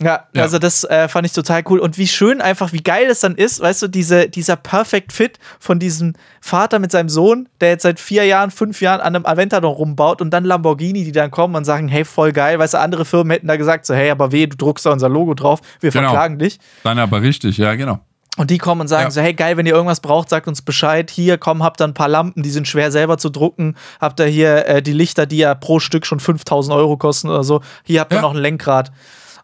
Ja, 0.00 0.24
ja, 0.34 0.42
also 0.42 0.58
das 0.58 0.84
äh, 0.84 1.08
fand 1.08 1.26
ich 1.26 1.32
total 1.32 1.62
cool. 1.68 1.78
Und 1.78 1.96
wie 1.96 2.06
schön 2.06 2.42
einfach, 2.42 2.72
wie 2.72 2.82
geil 2.82 3.06
es 3.08 3.20
dann 3.20 3.34
ist, 3.34 3.60
weißt 3.60 3.82
du, 3.82 3.88
diese, 3.88 4.28
dieser 4.28 4.56
Perfect 4.56 5.10
Fit 5.10 5.38
von 5.58 5.78
diesem 5.78 6.12
Vater 6.42 6.78
mit 6.78 6.92
seinem 6.92 7.08
Sohn, 7.08 7.48
der 7.62 7.70
jetzt 7.70 7.82
seit 7.82 7.98
vier 7.98 8.24
Jahren, 8.24 8.50
fünf 8.50 8.82
Jahren 8.82 9.00
an 9.00 9.16
einem 9.16 9.24
Aventador 9.24 9.72
rumbaut 9.72 10.20
und 10.20 10.30
dann 10.30 10.44
Lamborghini, 10.44 11.04
die 11.04 11.12
dann 11.12 11.30
kommen 11.30 11.54
und 11.54 11.64
sagen, 11.64 11.88
hey, 11.88 12.04
voll 12.04 12.32
geil. 12.32 12.58
Weißt 12.58 12.74
du, 12.74 12.78
andere 12.78 13.06
Firmen 13.06 13.30
hätten 13.30 13.46
da 13.46 13.56
gesagt, 13.56 13.86
so, 13.86 13.94
hey, 13.94 14.10
aber 14.10 14.32
weh, 14.32 14.46
du 14.46 14.56
druckst 14.56 14.84
da 14.84 14.90
unser 14.90 15.08
Logo 15.08 15.32
drauf, 15.32 15.60
wir 15.80 15.90
genau. 15.90 16.08
verklagen 16.08 16.38
dich. 16.38 16.58
Dann 16.82 16.98
aber 16.98 17.22
richtig, 17.22 17.56
ja, 17.56 17.74
genau. 17.74 18.00
Und 18.36 18.50
die 18.50 18.58
kommen 18.58 18.82
und 18.82 18.88
sagen 18.88 19.04
ja. 19.04 19.10
so, 19.10 19.22
hey 19.22 19.32
geil, 19.32 19.56
wenn 19.56 19.64
ihr 19.64 19.72
irgendwas 19.72 20.00
braucht, 20.00 20.28
sagt 20.28 20.46
uns 20.46 20.60
Bescheid. 20.60 21.10
Hier, 21.10 21.38
komm, 21.38 21.62
habt 21.62 21.80
ihr 21.80 21.86
ein 21.86 21.94
paar 21.94 22.08
Lampen, 22.08 22.42
die 22.42 22.50
sind 22.50 22.68
schwer 22.68 22.92
selber 22.92 23.16
zu 23.16 23.30
drucken. 23.30 23.76
Habt 23.98 24.20
ihr 24.20 24.26
hier 24.26 24.66
äh, 24.66 24.82
die 24.82 24.92
Lichter, 24.92 25.24
die 25.24 25.38
ja 25.38 25.54
pro 25.54 25.80
Stück 25.80 26.04
schon 26.04 26.20
5000 26.20 26.76
Euro 26.76 26.98
kosten 26.98 27.30
oder 27.30 27.44
so. 27.44 27.62
Hier 27.82 28.00
habt 28.00 28.12
ihr 28.12 28.16
ja. 28.16 28.22
noch 28.22 28.34
ein 28.34 28.40
Lenkrad. 28.40 28.92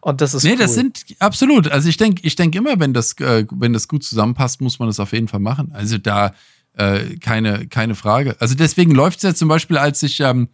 Und 0.03 0.19
das 0.19 0.33
ist 0.33 0.43
Nee, 0.43 0.51
cool. 0.51 0.57
das 0.57 0.73
sind 0.73 1.05
absolut. 1.19 1.71
Also 1.71 1.87
ich 1.87 1.95
denke, 1.95 2.21
ich 2.25 2.35
denke 2.35 2.57
immer, 2.57 2.77
wenn 2.77 2.93
das, 2.93 3.13
äh, 3.19 3.45
wenn 3.51 3.71
das 3.71 3.87
gut 3.87 4.03
zusammenpasst, 4.03 4.59
muss 4.59 4.77
man 4.77 4.89
das 4.89 4.99
auf 4.99 5.13
jeden 5.13 5.29
Fall 5.29 5.39
machen. 5.39 5.71
Also 5.73 5.97
da 5.97 6.33
äh, 6.73 7.15
keine, 7.17 7.67
keine 7.67 7.95
Frage. 7.95 8.35
Also 8.39 8.53
deswegen 8.55 8.91
läuft 8.91 9.17
es 9.17 9.23
ja 9.23 9.33
zum 9.33 9.47
Beispiel, 9.47 9.77
als 9.77 10.03
ich 10.03 10.19
ähm, 10.19 10.49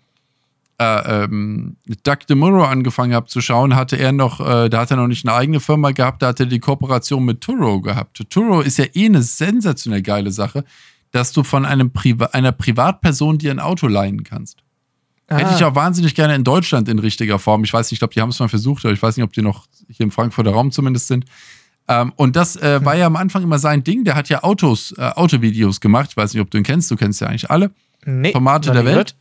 äh, 0.80 1.24
ähm, 1.24 1.78
Doug 2.04 2.20
DeMuro 2.30 2.64
angefangen 2.64 3.16
habe 3.16 3.26
zu 3.26 3.41
schauen, 3.41 3.76
hatte 3.76 3.95
er 3.95 4.12
noch, 4.12 4.39
äh, 4.39 4.70
da 4.70 4.82
hat 4.82 4.91
er 4.91 4.97
noch 4.97 5.08
nicht 5.08 5.28
eine 5.28 5.36
eigene 5.36 5.60
Firma 5.60 5.91
gehabt, 5.91 6.22
da 6.22 6.28
hatte 6.28 6.43
er 6.43 6.47
die 6.47 6.60
Kooperation 6.60 7.26
mit 7.26 7.41
Turo 7.41 7.82
gehabt. 7.82 8.24
Turo 8.30 8.62
ist 8.62 8.78
ja 8.78 8.86
eh 8.93 9.08
eine 9.08 9.24
sensationell 9.24 10.04
geile 10.04 10.32
Sache, 10.32 10.64
dass 11.12 11.32
du 11.32 11.43
von 11.43 11.66
einem 11.66 11.91
Priva 11.91 12.28
einer 12.28 12.52
Privatperson 12.52 13.39
dir 13.39 13.50
ein 13.50 13.60
Auto 13.60 13.88
leihen 13.88 14.24
kannst. 14.24 14.60
Ah. 15.30 15.38
Hätte 15.38 15.53
ich 15.55 15.63
auch 15.63 15.75
wahnsinnig 15.75 16.15
gerne 16.15 16.36
in 16.36 16.43
Deutschland 16.43 16.89
in 16.89 16.99
richtiger 16.99 17.38
Form. 17.38 17.63
Ich 17.63 17.71
weiß 17.71 17.88
nicht, 17.88 17.93
ich 17.93 17.99
glaube, 17.99 18.13
die 18.13 18.21
haben 18.21 18.30
es 18.30 18.39
mal 18.39 18.49
versucht, 18.49 18.84
aber 18.84 18.93
ich 18.93 19.01
weiß 19.01 19.15
nicht, 19.15 19.23
ob 19.23 19.32
die 19.32 19.43
noch 19.43 19.67
hier 19.88 20.03
im 20.03 20.11
Frankfurter 20.11 20.51
Raum 20.51 20.71
zumindest 20.71 21.07
sind. 21.07 21.25
Ähm, 21.88 22.13
und 22.15 22.36
das 22.36 22.55
äh, 22.55 22.84
war 22.84 22.95
ja 22.95 23.05
am 23.05 23.15
Anfang 23.15 23.43
immer 23.43 23.59
sein 23.59 23.84
Ding. 23.84 24.03
Der 24.03 24.15
hat 24.15 24.30
ja 24.30 24.43
Autos, 24.43 24.93
äh, 24.97 25.01
Autovideos 25.01 25.82
gemacht. 25.82 26.09
Ich 26.11 26.17
weiß 26.17 26.34
nicht, 26.34 26.41
ob 26.41 26.49
du 26.49 26.57
ihn 26.57 26.63
kennst. 26.63 26.89
Du 26.89 26.95
kennst 26.95 27.21
ja 27.21 27.27
eigentlich 27.27 27.49
alle 27.49 27.71
nee, 28.05 28.32
Formate 28.32 28.71
der 28.71 28.86
Welt. 28.86 29.15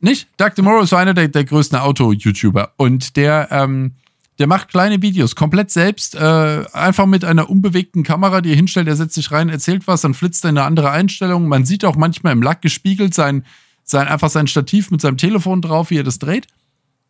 Nicht? 0.00 0.28
Doug 0.36 0.50
DeMoro 0.56 0.82
ist 0.82 0.92
einer 0.92 1.14
der, 1.14 1.28
der 1.28 1.44
größten 1.44 1.78
Auto-YouTuber 1.78 2.72
und 2.76 3.16
der, 3.16 3.48
ähm, 3.52 3.92
der 4.40 4.48
macht 4.48 4.68
kleine 4.68 5.00
Videos, 5.00 5.36
komplett 5.36 5.70
selbst, 5.70 6.16
äh, 6.16 6.64
einfach 6.72 7.06
mit 7.06 7.24
einer 7.24 7.48
unbewegten 7.48 8.02
Kamera, 8.02 8.40
die 8.40 8.50
er 8.50 8.56
hinstellt, 8.56 8.88
er 8.88 8.96
setzt 8.96 9.14
sich 9.14 9.30
rein, 9.30 9.48
erzählt 9.48 9.86
was, 9.86 10.00
dann 10.00 10.14
flitzt 10.14 10.44
er 10.44 10.50
in 10.50 10.58
eine 10.58 10.66
andere 10.66 10.90
Einstellung. 10.90 11.46
Man 11.46 11.64
sieht 11.64 11.84
auch 11.84 11.94
manchmal 11.94 12.32
im 12.32 12.42
Lack 12.42 12.62
gespiegelt 12.62 13.14
sein, 13.14 13.44
sein, 13.92 14.08
einfach 14.08 14.30
sein 14.30 14.48
Stativ 14.48 14.90
mit 14.90 15.00
seinem 15.00 15.16
Telefon 15.16 15.62
drauf, 15.62 15.90
wie 15.90 15.98
er 15.98 16.04
das 16.04 16.18
dreht. 16.18 16.48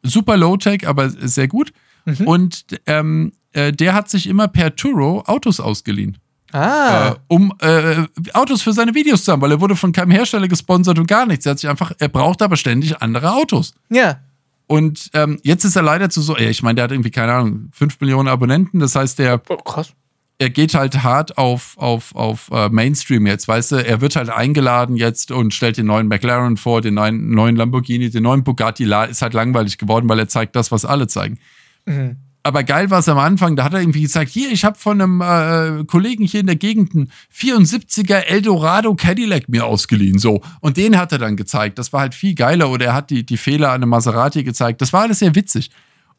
Super 0.02 0.36
Low-Tech, 0.36 0.86
aber 0.86 1.08
sehr 1.08 1.48
gut. 1.48 1.72
Mhm. 2.04 2.26
Und 2.26 2.64
ähm, 2.86 3.32
äh, 3.52 3.72
der 3.72 3.94
hat 3.94 4.10
sich 4.10 4.26
immer 4.26 4.48
per 4.48 4.76
Turo 4.76 5.22
Autos 5.26 5.60
ausgeliehen. 5.60 6.18
Ah. 6.52 7.12
Äh, 7.12 7.14
um 7.28 7.54
äh, 7.60 8.04
Autos 8.34 8.60
für 8.60 8.72
seine 8.72 8.94
Videos 8.94 9.24
zu 9.24 9.32
haben, 9.32 9.40
weil 9.40 9.52
er 9.52 9.60
wurde 9.60 9.74
von 9.74 9.92
keinem 9.92 10.10
Hersteller 10.10 10.48
gesponsert 10.48 10.98
und 10.98 11.06
gar 11.06 11.24
nichts. 11.24 11.46
Er 11.46 11.52
hat 11.52 11.58
sich 11.60 11.70
einfach, 11.70 11.92
er 11.98 12.08
braucht 12.08 12.42
aber 12.42 12.56
ständig 12.56 13.00
andere 13.00 13.32
Autos. 13.32 13.72
Ja. 13.88 14.20
Und 14.66 15.10
ähm, 15.14 15.38
jetzt 15.42 15.64
ist 15.64 15.76
er 15.76 15.82
leider 15.82 16.10
zu 16.10 16.20
so, 16.20 16.36
ich 16.36 16.62
meine, 16.62 16.76
der 16.76 16.84
hat 16.84 16.92
irgendwie, 16.92 17.10
keine 17.10 17.32
Ahnung, 17.32 17.68
5 17.72 18.00
Millionen 18.00 18.28
Abonnenten. 18.28 18.80
Das 18.80 18.94
heißt, 18.94 19.18
der, 19.18 19.40
oh, 19.48 19.56
krass. 19.56 19.92
Er 20.38 20.50
geht 20.50 20.74
halt 20.74 21.02
hart 21.02 21.38
auf, 21.38 21.76
auf, 21.78 22.14
auf 22.16 22.50
uh, 22.50 22.68
Mainstream 22.70 23.26
jetzt, 23.26 23.46
weißt 23.46 23.72
du? 23.72 23.76
Er 23.76 24.00
wird 24.00 24.16
halt 24.16 24.28
eingeladen 24.28 24.96
jetzt 24.96 25.30
und 25.30 25.54
stellt 25.54 25.76
den 25.76 25.86
neuen 25.86 26.08
McLaren 26.08 26.56
vor, 26.56 26.80
den 26.80 26.94
neuen, 26.94 27.30
neuen 27.30 27.56
Lamborghini, 27.56 28.10
den 28.10 28.24
neuen 28.24 28.42
Bugatti. 28.42 28.84
Ist 29.08 29.22
halt 29.22 29.34
langweilig 29.34 29.78
geworden, 29.78 30.08
weil 30.08 30.18
er 30.18 30.28
zeigt 30.28 30.56
das, 30.56 30.72
was 30.72 30.84
alle 30.84 31.06
zeigen. 31.06 31.38
Mhm 31.86 32.16
aber 32.42 32.64
geil 32.64 32.90
war 32.90 32.98
es 32.98 33.08
am 33.08 33.18
Anfang, 33.18 33.56
da 33.56 33.64
hat 33.64 33.74
er 33.74 33.80
irgendwie 33.80 34.02
gesagt, 34.02 34.30
hier, 34.30 34.50
ich 34.50 34.64
habe 34.64 34.76
von 34.76 35.00
einem 35.00 35.20
äh, 35.20 35.84
Kollegen 35.84 36.24
hier 36.24 36.40
in 36.40 36.46
der 36.46 36.56
Gegend 36.56 36.94
einen 36.94 37.12
74er 37.32 38.18
Eldorado 38.18 38.94
Cadillac 38.94 39.48
mir 39.48 39.64
ausgeliehen, 39.64 40.18
so. 40.18 40.42
Und 40.60 40.76
den 40.76 40.98
hat 40.98 41.12
er 41.12 41.18
dann 41.18 41.36
gezeigt. 41.36 41.78
Das 41.78 41.92
war 41.92 42.00
halt 42.00 42.14
viel 42.14 42.34
geiler. 42.34 42.70
Oder 42.70 42.86
er 42.86 42.94
hat 42.94 43.10
die, 43.10 43.24
die 43.24 43.36
Fehler 43.36 43.68
an 43.68 43.82
einem 43.82 43.90
Maserati 43.90 44.42
gezeigt. 44.42 44.80
Das 44.80 44.92
war 44.92 45.02
alles 45.02 45.20
sehr 45.20 45.34
witzig. 45.34 45.70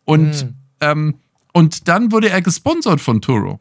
Und, 0.05 0.45
mhm. 0.45 0.55
ähm, 0.79 1.15
und 1.51 1.87
dann 1.87 2.11
wurde 2.11 2.29
er 2.29 2.41
gesponsert 2.41 3.01
von 3.01 3.21
Turo. 3.21 3.59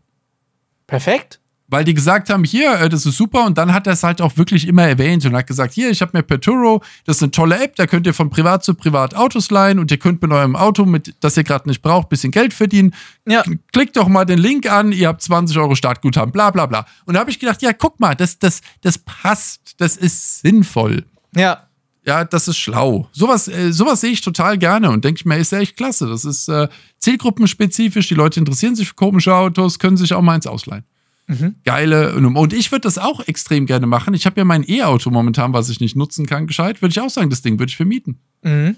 Perfekt 0.92 1.40
weil 1.72 1.84
die 1.84 1.94
gesagt 1.94 2.28
haben, 2.28 2.44
hier, 2.44 2.74
äh, 2.74 2.88
das 2.90 3.06
ist 3.06 3.16
super. 3.16 3.46
Und 3.46 3.56
dann 3.56 3.72
hat 3.72 3.86
er 3.86 3.94
es 3.94 4.02
halt 4.02 4.20
auch 4.20 4.36
wirklich 4.36 4.68
immer 4.68 4.86
erwähnt 4.86 5.24
und 5.24 5.34
hat 5.34 5.46
gesagt, 5.46 5.72
hier, 5.72 5.90
ich 5.90 6.02
habe 6.02 6.16
mir 6.16 6.22
Peturo, 6.22 6.82
das 7.06 7.16
ist 7.16 7.22
eine 7.22 7.30
tolle 7.30 7.64
App, 7.64 7.76
da 7.76 7.86
könnt 7.86 8.06
ihr 8.06 8.12
von 8.12 8.28
privat 8.28 8.62
zu 8.62 8.74
privat 8.74 9.14
Autos 9.16 9.50
leihen 9.50 9.78
und 9.78 9.90
ihr 9.90 9.96
könnt 9.96 10.20
mit 10.20 10.30
eurem 10.30 10.54
Auto, 10.54 10.84
mit, 10.84 11.14
das 11.20 11.36
ihr 11.38 11.44
gerade 11.44 11.66
nicht 11.68 11.80
braucht, 11.80 12.10
bisschen 12.10 12.30
Geld 12.30 12.52
verdienen. 12.52 12.94
Ja. 13.26 13.42
Klickt 13.72 13.96
doch 13.96 14.08
mal 14.08 14.26
den 14.26 14.38
Link 14.38 14.70
an, 14.70 14.92
ihr 14.92 15.08
habt 15.08 15.22
20 15.22 15.56
Euro 15.56 15.74
Startguthaben, 15.74 16.30
bla 16.30 16.50
bla 16.50 16.66
bla. 16.66 16.84
Und 17.06 17.14
da 17.14 17.20
habe 17.20 17.30
ich 17.30 17.38
gedacht, 17.38 17.62
ja, 17.62 17.72
guck 17.72 17.98
mal, 17.98 18.14
das, 18.14 18.38
das, 18.38 18.60
das 18.82 18.98
passt, 18.98 19.74
das 19.78 19.96
ist 19.96 20.42
sinnvoll. 20.42 21.06
Ja. 21.34 21.68
Ja, 22.04 22.24
das 22.24 22.48
ist 22.48 22.58
schlau. 22.58 23.08
Sowas, 23.12 23.46
äh, 23.46 23.72
sowas 23.72 24.00
sehe 24.00 24.10
ich 24.10 24.20
total 24.20 24.58
gerne 24.58 24.90
und 24.90 25.04
denke 25.04 25.20
ich 25.20 25.24
mir, 25.24 25.36
ist 25.36 25.52
ja 25.52 25.60
echt 25.60 25.76
klasse. 25.76 26.08
Das 26.08 26.24
ist 26.24 26.48
äh, 26.48 26.68
zielgruppenspezifisch, 26.98 28.08
die 28.08 28.14
Leute 28.14 28.40
interessieren 28.40 28.74
sich 28.74 28.88
für 28.88 28.94
komische 28.94 29.34
Autos, 29.34 29.78
können 29.78 29.96
sich 29.96 30.12
auch 30.12 30.22
mal 30.22 30.34
eins 30.34 30.46
ausleihen. 30.46 30.84
Mhm. 31.28 31.54
Geile 31.64 32.14
Und 32.14 32.52
ich 32.52 32.72
würde 32.72 32.82
das 32.82 32.98
auch 32.98 33.26
extrem 33.28 33.66
gerne 33.66 33.86
machen. 33.86 34.14
Ich 34.14 34.26
habe 34.26 34.40
ja 34.40 34.44
mein 34.44 34.68
E-Auto 34.68 35.10
momentan, 35.10 35.52
was 35.52 35.68
ich 35.68 35.78
nicht 35.78 35.94
nutzen 35.94 36.26
kann, 36.26 36.48
gescheit. 36.48 36.82
Würde 36.82 36.92
ich 36.92 37.00
auch 37.00 37.10
sagen, 37.10 37.30
das 37.30 37.42
Ding 37.42 37.58
würde 37.58 37.70
ich 37.70 37.76
vermieten. 37.76 38.18
Mhm. 38.42 38.76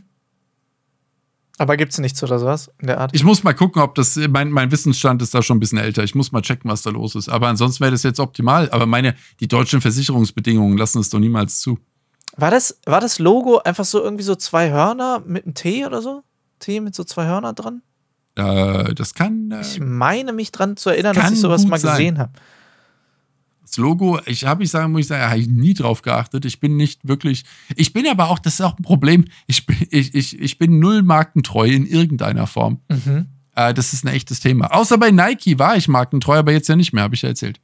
Aber 1.56 1.76
gibt 1.76 1.92
es 1.92 1.98
nichts 1.98 2.22
oder 2.22 2.38
sowas 2.38 2.70
in 2.80 2.88
der 2.88 2.98
Art? 2.98 3.12
Ich 3.14 3.22
muss 3.22 3.44
mal 3.44 3.54
gucken, 3.54 3.80
ob 3.80 3.94
das, 3.94 4.18
mein, 4.28 4.50
mein 4.50 4.72
Wissensstand 4.72 5.22
ist 5.22 5.34
da 5.34 5.40
schon 5.40 5.56
ein 5.56 5.60
bisschen 5.60 5.78
älter. 5.78 6.02
Ich 6.02 6.14
muss 6.14 6.32
mal 6.32 6.42
checken, 6.42 6.68
was 6.68 6.82
da 6.82 6.90
los 6.90 7.14
ist. 7.14 7.28
Aber 7.28 7.48
ansonsten 7.48 7.80
wäre 7.80 7.92
das 7.92 8.02
jetzt 8.02 8.18
optimal. 8.18 8.70
Aber 8.70 8.86
meine, 8.86 9.14
die 9.40 9.46
deutschen 9.46 9.80
Versicherungsbedingungen 9.80 10.76
lassen 10.76 10.98
es 10.98 11.10
doch 11.10 11.20
niemals 11.20 11.60
zu. 11.60 11.78
War 12.36 12.50
das, 12.50 12.80
war 12.84 13.00
das 13.00 13.18
Logo 13.18 13.58
einfach 13.58 13.84
so 13.84 14.02
irgendwie 14.02 14.24
so 14.24 14.34
zwei 14.34 14.70
Hörner 14.70 15.22
mit 15.24 15.44
einem 15.44 15.54
T 15.54 15.86
oder 15.86 16.02
so? 16.02 16.22
T 16.58 16.80
mit 16.80 16.94
so 16.94 17.04
zwei 17.04 17.26
Hörner 17.26 17.52
dran? 17.52 17.82
Äh, 18.36 18.94
das 18.94 19.14
kann. 19.14 19.50
Äh, 19.50 19.60
ich 19.60 19.80
meine 19.80 20.32
mich 20.32 20.50
dran 20.50 20.76
zu 20.76 20.90
erinnern, 20.90 21.14
dass 21.14 21.30
ich 21.30 21.40
sowas 21.40 21.66
mal 21.66 21.80
gesehen 21.80 22.18
habe. 22.18 22.32
Das 23.62 23.76
Logo, 23.76 24.20
ich 24.26 24.44
habe 24.44 24.62
ich 24.64 24.70
sagen, 24.70 24.92
muss 24.92 25.02
ich 25.02 25.06
sagen, 25.06 25.30
habe 25.30 25.40
ich 25.40 25.48
nie 25.48 25.74
drauf 25.74 26.02
geachtet. 26.02 26.44
Ich 26.44 26.60
bin 26.60 26.76
nicht 26.76 27.06
wirklich. 27.06 27.44
Ich 27.76 27.92
bin 27.92 28.06
aber 28.08 28.28
auch, 28.28 28.38
das 28.38 28.54
ist 28.54 28.60
auch 28.60 28.78
ein 28.78 28.82
Problem. 28.82 29.24
Ich 29.46 29.66
bin, 29.66 29.76
ich, 29.90 30.14
ich, 30.14 30.38
ich 30.38 30.58
bin 30.58 30.78
null 30.80 31.02
markentreu 31.02 31.66
in 31.68 31.86
irgendeiner 31.86 32.46
Form. 32.46 32.80
Mhm. 32.88 33.26
Äh, 33.54 33.72
das 33.72 33.92
ist 33.92 34.04
ein 34.04 34.08
echtes 34.08 34.40
Thema. 34.40 34.74
Außer 34.74 34.98
bei 34.98 35.10
Nike 35.10 35.58
war 35.58 35.76
ich 35.76 35.88
markentreu, 35.88 36.38
aber 36.38 36.52
jetzt 36.52 36.68
ja 36.68 36.76
nicht 36.76 36.92
mehr, 36.92 37.04
habe 37.04 37.14
ich 37.14 37.22
ja 37.22 37.30
erzählt. 37.30 37.60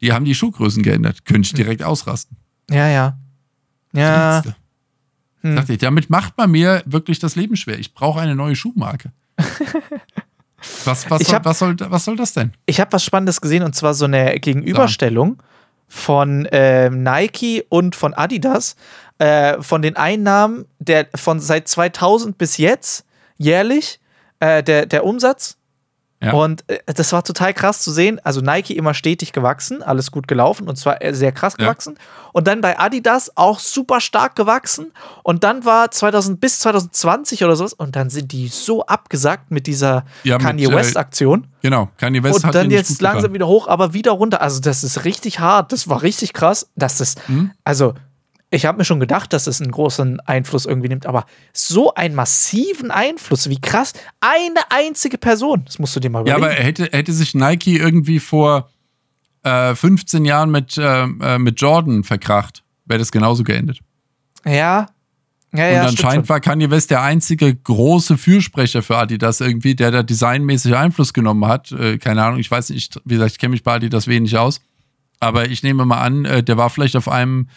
Die 0.00 0.12
haben 0.12 0.24
die 0.24 0.34
Schuhgrößen 0.34 0.82
geändert. 0.82 1.24
Könnte 1.24 1.46
ich 1.46 1.54
direkt 1.54 1.82
ausrasten. 1.82 2.36
Ja, 2.70 2.88
ja. 2.88 3.18
Ja. 3.92 4.42
Hm. 5.42 5.56
Dachte 5.56 5.72
ich, 5.72 5.78
damit 5.78 6.10
macht 6.10 6.36
man 6.36 6.50
mir 6.50 6.82
wirklich 6.84 7.18
das 7.18 7.36
Leben 7.36 7.56
schwer. 7.56 7.78
Ich 7.78 7.94
brauche 7.94 8.20
eine 8.20 8.34
neue 8.34 8.56
Schuhmarke. 8.56 9.12
was, 10.84 11.08
was, 11.10 11.22
soll, 11.22 11.34
hab, 11.34 11.44
was, 11.44 11.58
soll, 11.58 11.76
was 11.78 12.04
soll 12.04 12.16
das 12.16 12.32
denn? 12.32 12.52
Ich 12.66 12.80
habe 12.80 12.92
was 12.92 13.04
Spannendes 13.04 13.40
gesehen 13.40 13.62
und 13.62 13.74
zwar 13.74 13.94
so 13.94 14.06
eine 14.06 14.38
Gegenüberstellung 14.40 15.36
ja. 15.38 15.44
von 15.86 16.46
äh, 16.46 16.90
Nike 16.90 17.64
und 17.68 17.94
von 17.94 18.14
Adidas 18.14 18.76
äh, 19.18 19.60
von 19.62 19.82
den 19.82 19.96
Einnahmen 19.96 20.64
der 20.78 21.06
von 21.14 21.40
seit 21.40 21.68
2000 21.68 22.36
bis 22.36 22.56
jetzt 22.56 23.04
jährlich 23.36 24.00
äh, 24.40 24.62
der, 24.62 24.86
der 24.86 25.04
Umsatz 25.04 25.57
ja. 26.22 26.32
Und 26.32 26.68
äh, 26.68 26.78
das 26.86 27.12
war 27.12 27.22
total 27.22 27.54
krass 27.54 27.80
zu 27.80 27.92
sehen. 27.92 28.20
Also 28.24 28.40
Nike 28.40 28.76
immer 28.76 28.92
stetig 28.94 29.32
gewachsen, 29.32 29.82
alles 29.82 30.10
gut 30.10 30.26
gelaufen 30.26 30.68
und 30.68 30.76
zwar 30.76 31.02
äh, 31.02 31.14
sehr 31.14 31.32
krass 31.32 31.56
gewachsen. 31.56 31.94
Ja. 31.96 32.30
Und 32.32 32.46
dann 32.46 32.60
bei 32.60 32.78
Adidas 32.78 33.36
auch 33.36 33.60
super 33.60 34.00
stark 34.00 34.34
gewachsen. 34.34 34.92
Und 35.22 35.44
dann 35.44 35.64
war 35.64 35.90
2000 35.90 36.40
bis 36.40 36.60
2020 36.60 37.44
oder 37.44 37.56
sowas. 37.56 37.72
Und 37.72 37.96
dann 37.96 38.10
sind 38.10 38.32
die 38.32 38.48
so 38.48 38.84
abgesackt 38.84 39.50
mit 39.50 39.66
dieser 39.66 40.04
ja, 40.24 40.38
Kanye 40.38 40.72
West 40.72 40.96
äh, 40.96 40.98
Aktion. 40.98 41.46
Genau, 41.62 41.88
Kanye 41.96 42.22
West 42.22 42.36
und 42.36 42.44
hat 42.44 42.54
dann 42.54 42.70
jetzt 42.70 43.00
langsam 43.00 43.22
getan. 43.22 43.34
wieder 43.34 43.46
hoch, 43.46 43.68
aber 43.68 43.94
wieder 43.94 44.12
runter. 44.12 44.40
Also 44.40 44.60
das 44.60 44.84
ist 44.84 45.04
richtig 45.04 45.40
hart. 45.40 45.72
Das 45.72 45.88
war 45.88 46.02
richtig 46.02 46.32
krass. 46.32 46.68
Das 46.74 47.00
ist 47.00 47.28
mhm. 47.28 47.52
also 47.64 47.94
ich 48.50 48.64
habe 48.64 48.78
mir 48.78 48.84
schon 48.84 49.00
gedacht, 49.00 49.32
dass 49.32 49.46
es 49.46 49.60
einen 49.60 49.70
großen 49.70 50.20
Einfluss 50.20 50.64
irgendwie 50.64 50.88
nimmt, 50.88 51.06
aber 51.06 51.26
so 51.52 51.94
einen 51.94 52.14
massiven 52.14 52.90
Einfluss, 52.90 53.48
wie 53.48 53.60
krass, 53.60 53.92
eine 54.20 54.70
einzige 54.70 55.18
Person, 55.18 55.64
das 55.66 55.78
musst 55.78 55.94
du 55.96 56.00
dir 56.00 56.10
mal 56.10 56.22
überlegen. 56.22 56.42
Ja, 56.42 56.50
aber 56.50 56.54
hätte, 56.54 56.88
hätte 56.92 57.12
sich 57.12 57.34
Nike 57.34 57.76
irgendwie 57.76 58.20
vor 58.20 58.70
äh, 59.42 59.74
15 59.74 60.24
Jahren 60.24 60.50
mit, 60.50 60.78
äh, 60.78 61.02
äh, 61.02 61.38
mit 61.38 61.60
Jordan 61.60 62.04
verkracht, 62.04 62.62
wäre 62.86 62.98
das 62.98 63.12
genauso 63.12 63.44
geendet. 63.44 63.80
Ja. 64.44 64.86
Ja, 65.54 65.66
ja, 65.66 65.80
Und 65.80 65.88
anscheinend 65.88 66.28
war 66.28 66.40
Kanye 66.40 66.70
West 66.70 66.90
der 66.90 67.00
einzige 67.00 67.54
große 67.54 68.18
Fürsprecher 68.18 68.82
für 68.82 68.98
Adidas 68.98 69.40
irgendwie, 69.40 69.74
der 69.74 69.90
da 69.90 70.02
designmäßig 70.02 70.76
Einfluss 70.76 71.14
genommen 71.14 71.46
hat. 71.46 71.72
Äh, 71.72 71.96
keine 71.96 72.22
Ahnung, 72.22 72.38
ich 72.38 72.50
weiß 72.50 72.68
nicht, 72.70 73.00
wie 73.06 73.14
gesagt, 73.14 73.32
ich 73.32 73.38
kenne 73.38 73.52
mich 73.52 73.62
bei 73.62 73.74
Adidas 73.74 74.06
wenig 74.08 74.36
aus. 74.36 74.60
Aber 75.20 75.48
ich 75.48 75.62
nehme 75.62 75.86
mal 75.86 76.02
an, 76.02 76.26
äh, 76.26 76.42
der 76.42 76.58
war 76.58 76.68
vielleicht 76.68 76.96
auf 76.96 77.08
einem 77.08 77.48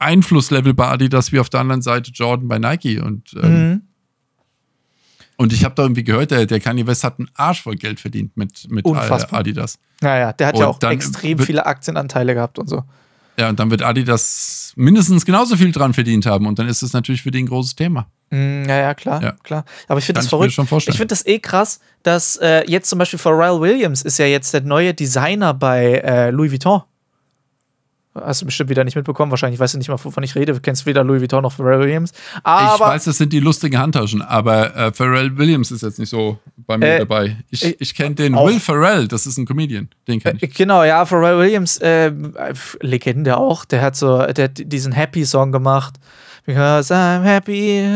Einflusslevel 0.00 0.74
bei 0.74 0.88
Adidas 0.88 1.30
wie 1.32 1.38
auf 1.38 1.48
der 1.48 1.60
anderen 1.60 1.82
Seite 1.82 2.10
Jordan 2.12 2.48
bei 2.48 2.58
Nike. 2.58 2.98
Und, 3.00 3.34
ähm, 3.40 3.68
mhm. 3.68 3.82
und 5.36 5.52
ich 5.52 5.64
habe 5.64 5.74
da 5.74 5.82
irgendwie 5.82 6.04
gehört, 6.04 6.30
der, 6.30 6.46
der 6.46 6.60
Kanye 6.60 6.86
West 6.86 7.04
hat 7.04 7.18
einen 7.18 7.28
Arsch 7.34 7.62
voll 7.62 7.76
Geld 7.76 8.00
verdient 8.00 8.36
mit, 8.36 8.70
mit 8.70 8.86
Adidas. 8.86 9.78
Naja, 10.00 10.32
der 10.32 10.48
hat 10.48 10.54
und 10.54 10.60
ja 10.60 10.68
auch 10.68 10.82
extrem 10.82 11.38
viele 11.38 11.66
Aktienanteile 11.66 12.34
gehabt 12.34 12.58
und 12.58 12.68
so. 12.68 12.84
Ja, 13.38 13.48
und 13.48 13.58
dann 13.58 13.70
wird 13.70 13.82
Adidas 13.82 14.72
mindestens 14.76 15.24
genauso 15.24 15.56
viel 15.56 15.72
dran 15.72 15.94
verdient 15.94 16.26
haben. 16.26 16.46
Und 16.46 16.58
dann 16.58 16.68
ist 16.68 16.82
es 16.82 16.92
natürlich 16.92 17.22
für 17.22 17.30
die 17.30 17.42
ein 17.42 17.46
großes 17.46 17.74
Thema. 17.74 18.06
Mm, 18.30 18.64
ja, 18.68 18.76
ja, 18.76 18.94
klar, 18.94 19.22
ja. 19.22 19.32
klar. 19.42 19.64
Aber 19.88 19.98
ich 19.98 20.04
finde 20.04 20.20
das 20.20 20.28
verrückt. 20.28 20.58
Ich 20.58 20.96
finde 20.96 21.06
das 21.06 21.26
eh 21.26 21.38
krass, 21.38 21.80
dass 22.02 22.36
äh, 22.36 22.64
jetzt 22.70 22.90
zum 22.90 22.98
Beispiel 22.98 23.18
Pharrell 23.18 23.60
Williams 23.60 24.02
ist 24.02 24.18
ja 24.18 24.26
jetzt 24.26 24.52
der 24.52 24.60
neue 24.60 24.92
Designer 24.92 25.54
bei 25.54 26.02
äh, 26.04 26.30
Louis 26.30 26.52
Vuitton. 26.52 26.82
Hast 28.12 28.42
du 28.42 28.46
bestimmt 28.46 28.70
wieder 28.70 28.82
nicht 28.82 28.96
mitbekommen. 28.96 29.30
Wahrscheinlich 29.30 29.60
weißt 29.60 29.74
du 29.74 29.78
nicht 29.78 29.88
mal, 29.88 29.96
wovon 30.02 30.24
ich 30.24 30.34
rede. 30.34 30.52
Du 30.52 30.60
kennst 30.60 30.84
weder 30.84 31.04
Louis 31.04 31.20
Vuitton 31.20 31.42
noch 31.42 31.52
Pharrell 31.52 31.78
Williams. 31.78 32.10
Aber 32.42 32.74
ich 32.74 32.80
weiß, 32.80 33.04
das 33.04 33.18
sind 33.18 33.32
die 33.32 33.38
lustigen 33.38 33.78
Handtaschen, 33.78 34.20
aber 34.20 34.74
äh, 34.74 34.92
Pharrell 34.92 35.38
Williams 35.38 35.70
ist 35.70 35.82
jetzt 35.82 36.00
nicht 36.00 36.08
so 36.08 36.36
bei 36.56 36.76
mir 36.76 36.94
äh, 36.94 36.98
dabei. 36.98 37.36
Ich, 37.50 37.64
äh, 37.64 37.76
ich 37.78 37.94
kenne 37.94 38.16
den 38.16 38.34
auch. 38.34 38.48
Will 38.48 38.58
Pharrell, 38.58 39.06
das 39.06 39.26
ist 39.26 39.38
ein 39.38 39.46
Comedian. 39.46 39.88
Den 40.08 40.18
kenne 40.18 40.38
ich. 40.38 40.42
Äh, 40.42 40.48
genau, 40.48 40.82
ja, 40.82 41.06
Pharrell 41.06 41.38
Williams, 41.38 41.78
äh, 41.78 42.12
Legende 42.80 43.36
auch. 43.36 43.64
Der 43.64 43.80
hat 43.80 43.94
so 43.94 44.26
der 44.26 44.46
hat 44.46 44.52
diesen 44.56 44.90
Happy-Song 44.90 45.52
gemacht. 45.52 45.94
Because 46.44 46.92
I'm 46.92 47.22
happy. 47.22 47.86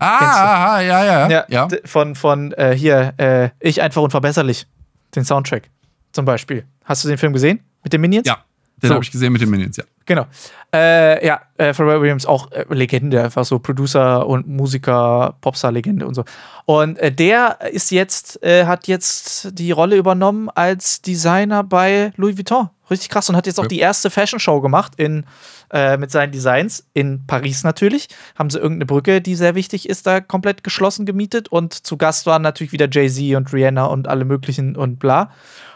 Ah, 0.00 0.76
ah, 0.76 0.80
ja, 0.80 1.04
ja, 1.04 1.30
ja. 1.30 1.44
ja. 1.48 1.68
Von, 1.86 2.14
von 2.14 2.52
äh, 2.52 2.76
hier, 2.76 3.52
Ich 3.60 3.80
einfach 3.80 4.02
unverbesserlich. 4.02 4.66
Den 5.14 5.24
Soundtrack 5.24 5.70
zum 6.12 6.26
Beispiel. 6.26 6.64
Hast 6.84 7.04
du 7.04 7.08
den 7.08 7.16
Film 7.16 7.32
gesehen? 7.32 7.60
Mit 7.82 7.92
den 7.94 8.02
Minions? 8.02 8.26
Ja 8.26 8.44
Den 8.82 8.88
so. 8.88 8.94
habe 8.94 9.04
ich 9.04 9.10
gesehen 9.10 9.32
mit 9.32 9.40
den 9.40 9.50
Minions, 9.50 9.76
ja. 9.76 9.84
Genau. 10.06 10.26
Äh, 10.74 11.24
ja, 11.24 11.42
äh, 11.58 11.72
Pharrell 11.72 12.00
Williams 12.00 12.26
auch 12.26 12.50
äh, 12.50 12.64
Legende, 12.70 13.22
einfach 13.22 13.44
so 13.44 13.58
Producer 13.58 14.26
und 14.26 14.48
Musiker, 14.48 15.36
Popstar-Legende 15.40 16.06
und 16.06 16.14
so. 16.14 16.24
Und 16.64 16.98
äh, 16.98 17.12
der 17.12 17.58
ist 17.72 17.90
jetzt, 17.90 18.42
äh, 18.42 18.64
hat 18.66 18.88
jetzt 18.88 19.50
die 19.58 19.70
Rolle 19.70 19.96
übernommen 19.96 20.48
als 20.48 21.02
Designer 21.02 21.62
bei 21.62 22.12
Louis 22.16 22.36
Vuitton. 22.36 22.70
Richtig 22.90 23.10
krass 23.10 23.28
und 23.30 23.36
hat 23.36 23.46
jetzt 23.46 23.60
auch 23.60 23.64
ja. 23.64 23.68
die 23.68 23.78
erste 23.78 24.10
Fashion 24.10 24.40
Show 24.40 24.60
gemacht 24.60 24.94
in, 24.96 25.24
äh, 25.72 25.96
mit 25.96 26.10
seinen 26.10 26.32
Designs 26.32 26.84
in 26.94 27.26
Paris 27.26 27.64
natürlich. 27.64 28.08
Haben 28.34 28.50
sie 28.50 28.58
irgendeine 28.58 28.86
Brücke, 28.86 29.20
die 29.20 29.34
sehr 29.34 29.54
wichtig 29.54 29.88
ist, 29.88 30.06
da 30.06 30.20
komplett 30.20 30.64
geschlossen 30.64 31.06
gemietet 31.06 31.48
und 31.48 31.74
zu 31.74 31.96
Gast 31.96 32.26
waren 32.26 32.42
natürlich 32.42 32.72
wieder 32.72 32.88
Jay-Z 32.90 33.36
und 33.36 33.52
Rihanna 33.52 33.84
und 33.84 34.08
alle 34.08 34.24
möglichen 34.24 34.76
und 34.76 34.98
bla. 34.98 35.30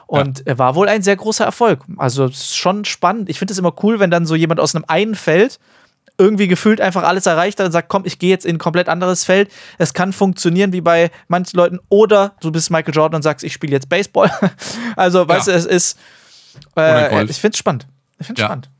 Und 0.06 0.44
ja. 0.46 0.56
war 0.58 0.74
wohl 0.74 0.88
ein 0.88 1.02
sehr 1.02 1.16
großer 1.16 1.44
Erfolg. 1.44 1.80
Also 1.96 2.30
schon 2.30 2.84
spannend. 2.84 3.28
Ich 3.28 3.38
finde 3.38 3.52
es 3.52 3.58
immer 3.58 3.74
cool, 3.82 3.98
wenn 3.98 4.10
dann 4.10 4.24
so 4.24 4.34
jemand 4.34 4.60
aus 4.60 4.74
einem 4.74 4.84
einen 4.86 5.14
Feld 5.14 5.58
irgendwie 6.18 6.48
gefühlt 6.48 6.80
einfach 6.80 7.02
alles 7.02 7.26
erreicht 7.26 7.58
hat 7.58 7.66
und 7.66 7.72
sagt, 7.72 7.88
komm, 7.88 8.04
ich 8.06 8.18
gehe 8.18 8.30
jetzt 8.30 8.46
in 8.46 8.56
ein 8.56 8.58
komplett 8.58 8.88
anderes 8.88 9.24
Feld. 9.24 9.50
Es 9.78 9.92
kann 9.92 10.12
funktionieren 10.12 10.72
wie 10.72 10.80
bei 10.80 11.10
manchen 11.28 11.56
Leuten. 11.56 11.78
Oder 11.88 12.34
du 12.40 12.50
bist 12.50 12.70
Michael 12.70 12.94
Jordan 12.94 13.18
und 13.18 13.22
sagst, 13.22 13.44
ich 13.44 13.52
spiele 13.52 13.72
jetzt 13.72 13.88
Baseball. 13.88 14.30
also, 14.96 15.20
ja. 15.20 15.28
weißt 15.28 15.48
du, 15.48 15.52
es 15.52 15.66
ist. 15.66 15.98
Äh, 16.76 17.24
ich 17.24 17.36
finde 17.36 17.54
es 17.54 17.58
spannend. 17.58 17.86
Ich 18.18 18.26
finde 18.26 18.40
es 18.40 18.42
ja. 18.42 18.46
spannend. 18.46 18.70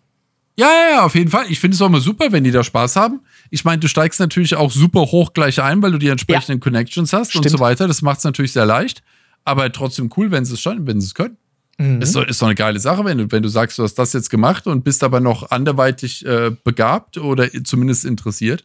Ja, 0.59 0.69
ja, 0.69 0.95
ja, 0.95 1.05
auf 1.05 1.15
jeden 1.15 1.31
Fall. 1.31 1.45
Ich 1.51 1.61
finde 1.61 1.75
es 1.75 1.83
auch 1.83 1.87
immer 1.87 2.01
super, 2.01 2.33
wenn 2.33 2.43
die 2.43 2.51
da 2.51 2.65
Spaß 2.65 2.97
haben. 2.97 3.21
Ich 3.51 3.67
meine, 3.67 3.79
du 3.79 3.89
steigst 3.89 4.19
natürlich 4.21 4.55
auch 4.55 4.71
super 4.71 5.03
hoch 5.03 5.35
gleich 5.35 5.61
ein, 5.61 5.83
weil 5.83 5.93
du 5.93 5.99
die 5.99 6.09
entsprechenden 6.09 6.61
ja. 6.61 6.63
Connections 6.63 7.13
hast 7.13 7.31
Stimmt. 7.31 7.45
und 7.45 7.51
so 7.51 7.61
weiter. 7.61 7.87
Das 7.87 8.01
macht 8.01 8.19
es 8.19 8.25
natürlich 8.25 8.53
sehr 8.53 8.65
leicht 8.65 9.03
aber 9.47 9.73
trotzdem 9.73 10.11
cool, 10.17 10.31
wenn 10.31 10.45
sie 10.45 10.55
es 10.55 10.61
schon, 10.61 10.87
wenn 10.87 11.01
sie 11.01 11.07
es 11.07 11.15
können. 11.15 11.39
Mhm. 11.79 12.03
Ist, 12.03 12.17
doch, 12.17 12.27
ist 12.27 12.43
doch 12.43 12.47
eine 12.47 12.55
geile 12.55 12.81
Sache, 12.81 13.05
wenn 13.05 13.19
du, 13.19 13.33
wenn 13.33 13.43
du 13.43 13.49
sagst, 13.49 13.79
du 13.79 13.83
hast 13.83 13.95
das 13.95 14.13
jetzt 14.13 14.31
gemacht 14.31 14.67
und 14.67 14.83
bist 14.83 15.05
aber 15.05 15.21
noch 15.21 15.51
anderweitig 15.51 16.25
äh, 16.27 16.51
begabt 16.65 17.17
oder 17.19 17.49
zumindest 17.65 18.05
interessiert 18.05 18.65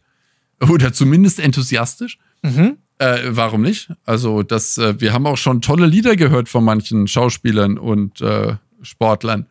oder 0.59 0.91
zumindest 0.91 1.39
enthusiastisch. 1.39 2.17
Mhm. 2.41 2.77
Äh, 2.97 3.19
warum 3.27 3.61
nicht? 3.61 3.91
Also, 4.05 4.43
das, 4.43 4.77
äh, 4.77 4.99
wir 4.99 5.13
haben 5.13 5.25
auch 5.25 5.37
schon 5.37 5.61
tolle 5.61 5.85
Lieder 5.85 6.15
gehört 6.15 6.49
von 6.49 6.63
manchen 6.63 7.07
Schauspielern 7.07 7.77
und 7.77 8.21
äh, 8.21 8.55
Sportlern. 8.81 9.47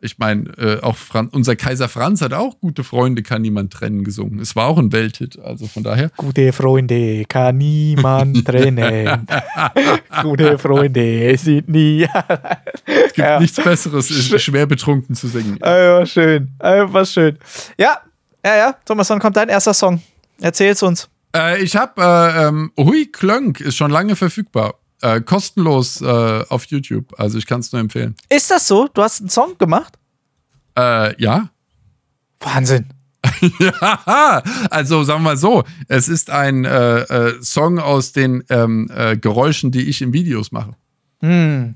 Ich 0.00 0.18
meine, 0.18 0.44
äh, 0.58 0.80
auch 0.80 0.96
Fran 0.96 1.28
unser 1.28 1.56
Kaiser 1.56 1.88
Franz 1.88 2.20
hat 2.20 2.32
auch 2.32 2.60
gute 2.60 2.84
Freunde, 2.84 3.24
kann 3.24 3.42
niemand 3.42 3.72
trennen 3.72 4.04
gesungen. 4.04 4.38
Es 4.38 4.54
war 4.54 4.66
auch 4.66 4.78
ein 4.78 4.92
Welthit, 4.92 5.38
also 5.40 5.66
von 5.66 5.82
daher. 5.82 6.10
Gute 6.16 6.52
Freunde 6.52 7.24
kann 7.24 7.58
niemand 7.58 8.44
trennen. 8.44 9.26
gute 10.22 10.56
Freunde 10.58 11.36
sind 11.36 11.68
nie. 11.68 12.04
es 12.04 13.06
gibt 13.06 13.18
ja. 13.18 13.40
nichts 13.40 13.60
Besseres, 13.60 14.10
ist 14.10 14.40
schwer 14.40 14.66
betrunken 14.66 15.16
zu 15.16 15.26
singen. 15.26 15.60
Einfach 15.62 16.06
schön, 16.06 16.48
einfach 16.60 17.04
schön. 17.04 17.36
Ja, 17.76 17.98
ja, 18.44 18.56
ja, 18.56 18.76
Thomas, 18.84 19.10
wann 19.10 19.18
kommt 19.18 19.36
dein 19.36 19.48
erster 19.48 19.74
Song? 19.74 20.00
Erzähl's 20.40 20.82
uns. 20.82 21.08
Äh, 21.34 21.60
ich 21.62 21.76
hab 21.76 21.98
äh, 21.98 22.46
ähm, 22.46 22.72
Hui 22.78 23.06
Klönk 23.06 23.60
ist 23.60 23.76
schon 23.76 23.90
lange 23.90 24.14
verfügbar. 24.14 24.74
Äh, 25.00 25.20
kostenlos 25.20 26.00
äh, 26.00 26.44
auf 26.48 26.64
YouTube. 26.66 27.14
Also 27.18 27.38
ich 27.38 27.46
kann 27.46 27.60
es 27.60 27.72
nur 27.72 27.80
empfehlen. 27.80 28.16
Ist 28.28 28.50
das 28.50 28.66
so? 28.66 28.88
Du 28.92 29.02
hast 29.02 29.20
einen 29.20 29.30
Song 29.30 29.56
gemacht? 29.56 29.98
Äh, 30.76 31.20
ja. 31.22 31.50
Wahnsinn. 32.40 32.86
ja, 33.60 34.42
also 34.70 35.02
sagen 35.02 35.20
wir 35.20 35.30
mal 35.30 35.36
so, 35.36 35.64
es 35.88 36.08
ist 36.08 36.30
ein 36.30 36.64
äh, 36.64 37.00
äh, 37.00 37.42
Song 37.42 37.78
aus 37.78 38.12
den 38.12 38.44
ähm, 38.48 38.88
äh, 38.94 39.16
Geräuschen, 39.16 39.70
die 39.70 39.88
ich 39.88 40.02
in 40.02 40.12
Videos 40.12 40.52
mache. 40.52 40.74
Hm. 41.20 41.74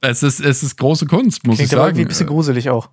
Es 0.00 0.22
ist, 0.22 0.40
es 0.40 0.62
ist 0.62 0.76
große 0.76 1.06
Kunst, 1.06 1.46
muss 1.46 1.56
Klingt 1.56 1.72
ich 1.72 1.76
sagen. 1.76 1.82
Klingt 1.82 1.88
irgendwie 1.88 2.04
ein 2.04 2.08
bisschen 2.08 2.26
gruselig 2.26 2.70
auch 2.70 2.88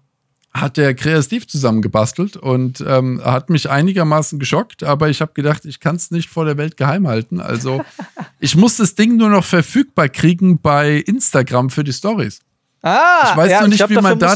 hat 0.53 0.77
der 0.77 0.95
Kreativ 0.95 1.47
zusammengebastelt 1.47 2.35
und 2.35 2.83
ähm, 2.85 3.21
hat 3.23 3.49
mich 3.49 3.69
einigermaßen 3.69 4.39
geschockt, 4.39 4.83
aber 4.83 5.09
ich 5.09 5.21
habe 5.21 5.33
gedacht, 5.33 5.65
ich 5.65 5.79
kann 5.79 5.95
es 5.95 6.11
nicht 6.11 6.29
vor 6.29 6.45
der 6.45 6.57
Welt 6.57 6.77
geheim 6.77 7.07
halten. 7.07 7.39
Also 7.39 7.83
ich 8.39 8.55
muss 8.55 8.77
das 8.77 8.95
Ding 8.95 9.17
nur 9.17 9.29
noch 9.29 9.45
verfügbar 9.45 10.09
kriegen 10.09 10.59
bei 10.59 10.97
Instagram 10.97 11.69
für 11.69 11.83
die 11.83 11.93
Stories. 11.93 12.39
Ah, 12.81 13.29
ich 13.31 13.37
weiß 13.37 13.51
ja, 13.51 13.61
noch 13.61 13.67
nicht, 13.67 13.77
glaub, 13.77 13.89
wie 13.89 14.01
man 14.01 14.17
da 14.19 14.35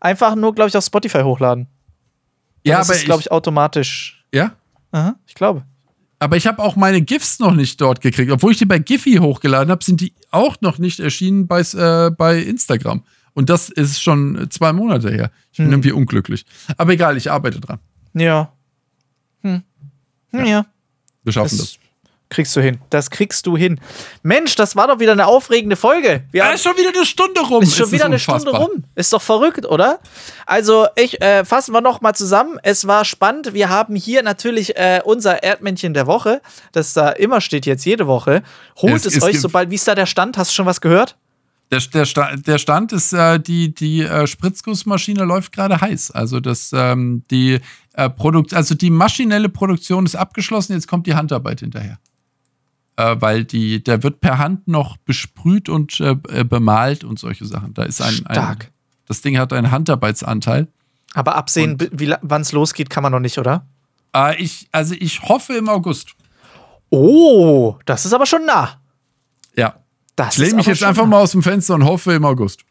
einfach 0.00 0.34
nur, 0.34 0.54
glaube 0.54 0.68
ich, 0.68 0.76
auf 0.76 0.84
Spotify 0.84 1.22
hochladen. 1.22 1.66
Dann 2.64 2.72
ja, 2.72 2.80
aber 2.80 2.94
ist 2.94 3.04
glaube 3.04 3.20
ich, 3.20 3.30
automatisch. 3.30 4.24
Ja? 4.32 4.52
Aha, 4.92 5.16
ich 5.26 5.34
glaube. 5.34 5.64
Aber 6.18 6.36
ich 6.36 6.46
habe 6.46 6.62
auch 6.62 6.76
meine 6.76 7.02
GIFs 7.02 7.38
noch 7.38 7.52
nicht 7.52 7.80
dort 7.80 8.00
gekriegt. 8.00 8.32
Obwohl 8.32 8.52
ich 8.52 8.58
die 8.58 8.64
bei 8.64 8.78
Giphy 8.78 9.16
hochgeladen 9.16 9.70
habe, 9.70 9.84
sind 9.84 10.00
die 10.00 10.14
auch 10.30 10.56
noch 10.60 10.78
nicht 10.78 10.98
erschienen 10.98 11.46
bei, 11.46 11.60
äh, 11.60 12.10
bei 12.10 12.38
Instagram. 12.38 13.02
Und 13.36 13.50
das 13.50 13.68
ist 13.68 14.02
schon 14.02 14.48
zwei 14.48 14.72
Monate 14.72 15.10
her. 15.10 15.30
Ich 15.52 15.58
bin 15.58 15.66
hm. 15.66 15.74
irgendwie 15.74 15.92
unglücklich. 15.92 16.46
Aber 16.78 16.94
egal, 16.94 17.18
ich 17.18 17.30
arbeite 17.30 17.60
dran. 17.60 17.80
Ja. 18.14 18.50
Hm. 19.42 19.62
Ja. 20.32 20.44
ja. 20.44 20.66
Wir 21.22 21.32
schaffen 21.34 21.58
das, 21.58 21.72
das. 21.72 21.78
Kriegst 22.30 22.56
du 22.56 22.62
hin. 22.62 22.78
Das 22.88 23.10
kriegst 23.10 23.46
du 23.46 23.54
hin. 23.54 23.78
Mensch, 24.22 24.56
das 24.56 24.74
war 24.74 24.88
doch 24.88 25.00
wieder 25.00 25.12
eine 25.12 25.26
aufregende 25.26 25.76
Folge. 25.76 26.24
Wir 26.32 26.44
ja, 26.44 26.50
ist 26.50 26.62
schon 26.62 26.78
wieder 26.78 26.88
eine 26.88 27.04
Stunde 27.04 27.42
rum. 27.42 27.62
Ist 27.62 27.76
schon 27.76 27.84
ist 27.84 27.92
wieder 27.92 28.06
eine 28.06 28.18
Stunde 28.18 28.52
rum. 28.52 28.84
Ist 28.94 29.12
doch 29.12 29.20
verrückt, 29.20 29.66
oder? 29.66 30.00
Also, 30.46 30.86
ich 30.96 31.20
äh, 31.20 31.44
fassen 31.44 31.74
wir 31.74 31.82
noch 31.82 32.00
mal 32.00 32.14
zusammen. 32.14 32.58
Es 32.62 32.86
war 32.86 33.04
spannend. 33.04 33.52
Wir 33.52 33.68
haben 33.68 33.96
hier 33.96 34.22
natürlich 34.22 34.76
äh, 34.76 35.02
unser 35.04 35.42
Erdmännchen 35.42 35.92
der 35.92 36.06
Woche, 36.06 36.40
das 36.72 36.94
da 36.94 37.10
immer 37.10 37.42
steht 37.42 37.66
jetzt 37.66 37.84
jede 37.84 38.06
Woche. 38.06 38.42
Holt 38.78 39.04
es, 39.04 39.14
es 39.14 39.22
euch 39.22 39.42
sobald. 39.42 39.68
Wie 39.68 39.74
ist 39.74 39.86
da 39.86 39.94
der 39.94 40.06
Stand? 40.06 40.38
Hast 40.38 40.52
du 40.52 40.54
schon 40.54 40.66
was 40.66 40.80
gehört? 40.80 41.16
Der, 41.70 41.80
der, 41.80 42.36
der 42.36 42.58
Stand 42.58 42.92
ist, 42.92 43.12
äh, 43.12 43.40
die, 43.40 43.74
die 43.74 44.02
äh, 44.02 44.26
Spritzgussmaschine 44.26 45.24
läuft 45.24 45.52
gerade 45.52 45.80
heiß. 45.80 46.12
Also 46.12 46.38
das, 46.38 46.70
ähm, 46.72 47.24
die 47.30 47.58
äh, 47.94 48.08
Produkt, 48.08 48.54
also 48.54 48.76
die 48.76 48.90
maschinelle 48.90 49.48
Produktion 49.48 50.06
ist 50.06 50.14
abgeschlossen, 50.14 50.74
jetzt 50.74 50.86
kommt 50.86 51.08
die 51.08 51.16
Handarbeit 51.16 51.60
hinterher. 51.60 51.98
Äh, 52.96 53.16
weil 53.18 53.44
die, 53.44 53.82
der 53.82 54.04
wird 54.04 54.20
per 54.20 54.38
Hand 54.38 54.68
noch 54.68 54.96
besprüht 54.98 55.68
und 55.68 55.98
äh, 55.98 56.16
äh, 56.28 56.44
bemalt 56.44 57.02
und 57.02 57.18
solche 57.18 57.44
Sachen. 57.44 57.74
Da 57.74 57.82
ist 57.82 58.00
ein, 58.00 58.14
Stark. 58.14 58.64
Ein, 58.64 58.70
das 59.06 59.20
Ding 59.22 59.36
hat 59.36 59.52
einen 59.52 59.72
Handarbeitsanteil. 59.72 60.68
Aber 61.14 61.34
absehen, 61.34 61.78
wann 62.22 62.42
es 62.42 62.52
losgeht, 62.52 62.90
kann 62.90 63.02
man 63.02 63.12
noch 63.12 63.20
nicht, 63.20 63.38
oder? 63.38 63.66
ich, 64.38 64.66
also 64.72 64.94
ich 64.98 65.20
hoffe 65.22 65.54
im 65.54 65.68
August. 65.68 66.14
Oh, 66.88 67.76
das 67.84 68.06
ist 68.06 68.14
aber 68.14 68.24
schon 68.24 68.46
nah. 68.46 68.80
Ja, 69.56 69.74
das 70.16 70.36
ich 70.36 70.44
lehne 70.44 70.56
mich 70.56 70.66
jetzt 70.66 70.82
einfach 70.82 71.06
mal 71.06 71.20
aus 71.20 71.32
dem 71.32 71.42
Fenster 71.42 71.74
und 71.74 71.84
hoffe 71.84 72.14
im 72.14 72.24
August. 72.24 72.62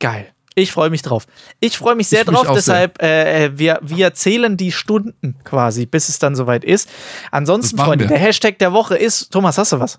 Geil. 0.00 0.32
Ich 0.54 0.72
freue 0.72 0.90
mich 0.90 1.02
drauf. 1.02 1.26
Ich 1.60 1.78
freue 1.78 1.94
mich 1.94 2.08
sehr 2.08 2.22
ich 2.22 2.26
drauf, 2.26 2.46
deshalb, 2.54 3.02
äh, 3.02 3.56
wir, 3.58 3.80
wir 3.82 4.12
zählen 4.12 4.56
die 4.56 4.70
Stunden 4.70 5.36
quasi, 5.44 5.86
bis 5.86 6.08
es 6.08 6.18
dann 6.18 6.34
soweit 6.34 6.64
ist. 6.64 6.90
Ansonsten, 7.30 7.78
Freunde, 7.78 8.04
wir. 8.04 8.08
der 8.08 8.18
Hashtag 8.18 8.58
der 8.58 8.72
Woche 8.72 8.96
ist, 8.96 9.30
Thomas, 9.30 9.56
hast 9.56 9.72
du 9.72 9.80
was? 9.80 9.98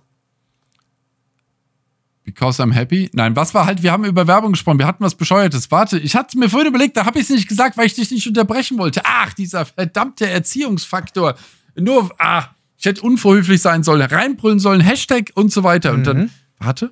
Because 2.23 2.61
I'm 2.61 2.71
happy? 2.71 3.09
Nein, 3.13 3.35
was 3.35 3.53
war 3.53 3.65
halt, 3.65 3.83
wir 3.83 3.91
haben 3.91 4.05
über 4.05 4.27
Werbung 4.27 4.53
gesprochen, 4.53 4.79
wir 4.79 4.87
hatten 4.87 5.03
was 5.03 5.15
Bescheuertes. 5.15 5.71
Warte, 5.71 5.97
ich 5.97 6.15
hatte 6.15 6.37
mir 6.37 6.49
vorhin 6.49 6.69
überlegt, 6.69 6.95
da 6.95 7.05
habe 7.05 7.19
ich 7.19 7.25
es 7.25 7.29
nicht 7.31 7.49
gesagt, 7.49 7.75
weil 7.75 7.87
ich 7.87 7.95
dich 7.95 8.11
nicht 8.11 8.27
unterbrechen 8.27 8.77
wollte. 8.77 9.01
Ach, 9.03 9.33
dieser 9.33 9.65
verdammte 9.65 10.29
Erziehungsfaktor. 10.29 11.35
Nur, 11.75 12.11
ah, 12.19 12.45
ich 12.83 12.87
hätte 12.89 13.01
unverhöflich 13.01 13.61
sein 13.61 13.81
sollen, 13.81 14.01
reinbrüllen 14.01 14.59
sollen, 14.59 14.81
Hashtag 14.81 15.31
und 15.35 15.53
so 15.53 15.63
weiter. 15.63 15.93
Mhm. 15.93 15.97
Und 15.97 16.07
dann, 16.07 16.17
mhm. 16.17 16.29
warte. 16.59 16.91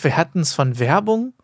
Wir 0.00 0.16
hatten 0.16 0.40
es 0.40 0.54
von 0.54 0.78
Werbung, 0.78 1.34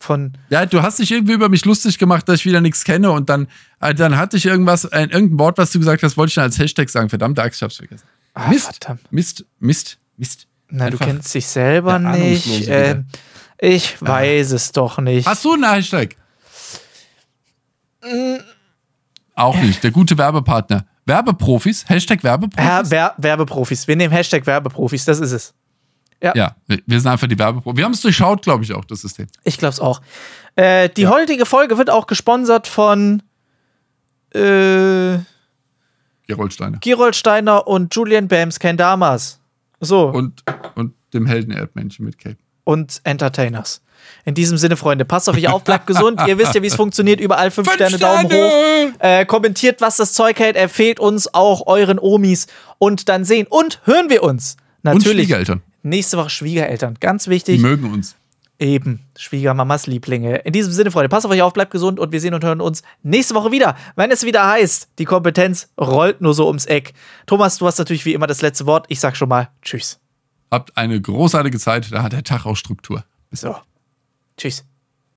von. 0.00 0.32
Ja, 0.50 0.66
du 0.66 0.82
hast 0.82 0.98
dich 0.98 1.12
irgendwie 1.12 1.34
über 1.34 1.48
mich 1.48 1.64
lustig 1.64 1.96
gemacht, 1.96 2.28
dass 2.28 2.40
ich 2.40 2.46
wieder 2.46 2.60
nichts 2.60 2.82
kenne 2.82 3.12
und 3.12 3.28
dann, 3.28 3.46
äh, 3.80 3.94
dann 3.94 4.16
hatte 4.16 4.36
ich 4.36 4.46
irgendwas, 4.46 4.84
äh, 4.86 5.02
irgendein 5.02 5.38
Wort, 5.38 5.58
was 5.58 5.70
du 5.70 5.78
gesagt 5.78 6.02
hast, 6.02 6.16
wollte 6.16 6.30
ich 6.30 6.34
dann 6.34 6.44
als 6.44 6.58
Hashtag 6.58 6.90
sagen. 6.90 7.08
Verdammte 7.08 7.40
Axt, 7.40 7.60
ich 7.60 7.62
hab's 7.62 7.76
vergessen. 7.76 8.04
Ah, 8.34 8.48
Mist, 8.48 8.64
verdammt. 8.64 9.12
Mist, 9.12 9.44
Mist, 9.60 9.98
Mist. 10.16 10.48
Na, 10.70 10.86
Einfach 10.86 10.98
du 10.98 11.04
kennst 11.04 11.32
dich 11.32 11.46
selber 11.46 12.00
nicht. 12.00 12.66
Äh, 12.66 13.04
ich 13.58 13.96
ah. 14.00 14.08
weiß 14.08 14.50
es 14.50 14.72
doch 14.72 14.98
nicht. 14.98 15.24
Hast 15.24 15.44
du 15.44 15.52
einen 15.52 15.70
Hashtag? 15.70 16.16
Mm. 18.02 18.38
Auch 19.36 19.56
nicht. 19.60 19.84
Der 19.84 19.92
gute 19.92 20.18
Werbepartner. 20.18 20.84
Werbeprofis, 21.08 21.88
Hashtag 21.88 22.22
Werbeprofis. 22.22 22.90
Wer 22.90 23.14
Werbeprofis. 23.16 23.88
Wir 23.88 23.96
nehmen 23.96 24.12
Hashtag 24.12 24.46
Werbeprofis, 24.46 25.04
das 25.04 25.20
ist 25.20 25.32
es. 25.32 25.54
Ja, 26.22 26.32
ja 26.36 26.56
wir 26.66 27.00
sind 27.00 27.10
einfach 27.10 27.26
die 27.26 27.38
Werbeprofis. 27.38 27.76
Wir 27.76 27.84
haben 27.84 27.92
es 27.92 28.00
durchschaut, 28.00 28.42
glaube 28.42 28.64
ich, 28.64 28.72
auch, 28.72 28.84
das 28.84 29.00
System. 29.00 29.26
Ich 29.44 29.58
glaube 29.58 29.72
es 29.72 29.80
auch. 29.80 30.00
Äh, 30.56 30.88
die 30.90 31.02
ja. 31.02 31.10
heutige 31.10 31.46
Folge 31.46 31.78
wird 31.78 31.90
auch 31.90 32.06
gesponsert 32.06 32.66
von 32.66 33.22
äh, 34.34 35.18
Gerold 36.26 36.52
Steiner. 36.52 36.78
Gerold 36.78 37.16
Steiner 37.16 37.66
und 37.66 37.94
Julian 37.94 38.28
Bams 38.28 38.58
Kendamas. 38.58 39.40
So. 39.80 40.08
Und, 40.08 40.44
und 40.74 40.94
dem 41.14 41.26
Helden-Erdmännchen 41.26 42.04
mit 42.04 42.18
Cape 42.18 42.36
und 42.68 43.00
Entertainers. 43.04 43.80
In 44.26 44.34
diesem 44.34 44.58
Sinne, 44.58 44.76
Freunde, 44.76 45.06
passt 45.06 45.26
auf 45.30 45.36
euch 45.36 45.48
auf, 45.48 45.64
bleibt 45.64 45.86
gesund. 45.86 46.20
Ihr 46.26 46.36
wisst 46.36 46.54
ja, 46.54 46.62
wie 46.62 46.66
es 46.66 46.74
funktioniert. 46.74 47.18
Überall 47.18 47.50
fünf, 47.50 47.66
fünf 47.66 47.76
Sterne, 47.76 47.96
Sterne, 47.96 48.28
Daumen 48.28 48.92
hoch. 48.92 48.92
Äh, 48.98 49.24
kommentiert, 49.24 49.80
was 49.80 49.96
das 49.96 50.12
Zeug 50.12 50.38
hält. 50.38 50.54
Empfehlt 50.54 51.00
uns 51.00 51.32
auch 51.32 51.66
euren 51.66 51.98
Omis. 51.98 52.46
Und 52.76 53.08
dann 53.08 53.24
sehen 53.24 53.46
und 53.48 53.80
hören 53.84 54.10
wir 54.10 54.22
uns. 54.22 54.58
Natürlich. 54.82 55.06
Und 55.06 55.14
Schwiegereltern. 55.14 55.62
Nächste 55.82 56.18
Woche 56.18 56.28
Schwiegereltern. 56.28 56.98
Ganz 57.00 57.28
wichtig. 57.28 57.56
Die 57.56 57.62
mögen 57.62 57.90
uns. 57.90 58.16
Eben. 58.58 59.00
Schwiegermamas 59.16 59.86
Lieblinge. 59.86 60.36
In 60.40 60.52
diesem 60.52 60.74
Sinne, 60.74 60.90
Freunde, 60.90 61.08
passt 61.08 61.24
auf 61.24 61.32
euch 61.32 61.40
auf, 61.40 61.54
bleibt 61.54 61.70
gesund 61.70 61.98
und 61.98 62.12
wir 62.12 62.20
sehen 62.20 62.34
und 62.34 62.44
hören 62.44 62.60
uns 62.60 62.82
nächste 63.02 63.34
Woche 63.34 63.50
wieder, 63.50 63.76
wenn 63.96 64.10
es 64.10 64.26
wieder 64.26 64.46
heißt, 64.46 64.88
die 64.98 65.06
Kompetenz 65.06 65.70
rollt 65.80 66.20
nur 66.20 66.34
so 66.34 66.46
ums 66.48 66.66
Eck. 66.66 66.92
Thomas, 67.24 67.56
du 67.56 67.66
hast 67.66 67.78
natürlich 67.78 68.04
wie 68.04 68.12
immer 68.12 68.26
das 68.26 68.42
letzte 68.42 68.66
Wort. 68.66 68.84
Ich 68.88 69.00
sag 69.00 69.16
schon 69.16 69.30
mal 69.30 69.48
Tschüss. 69.62 70.00
Habt 70.50 70.76
eine 70.76 71.00
großartige 71.00 71.58
Zeit. 71.58 71.92
Da 71.92 72.02
hat 72.02 72.12
der 72.12 72.24
Tag 72.24 72.46
auch 72.46 72.56
Struktur. 72.56 73.04
Bis 73.30 73.42
so. 73.42 73.56
Tschüss. 74.36 74.64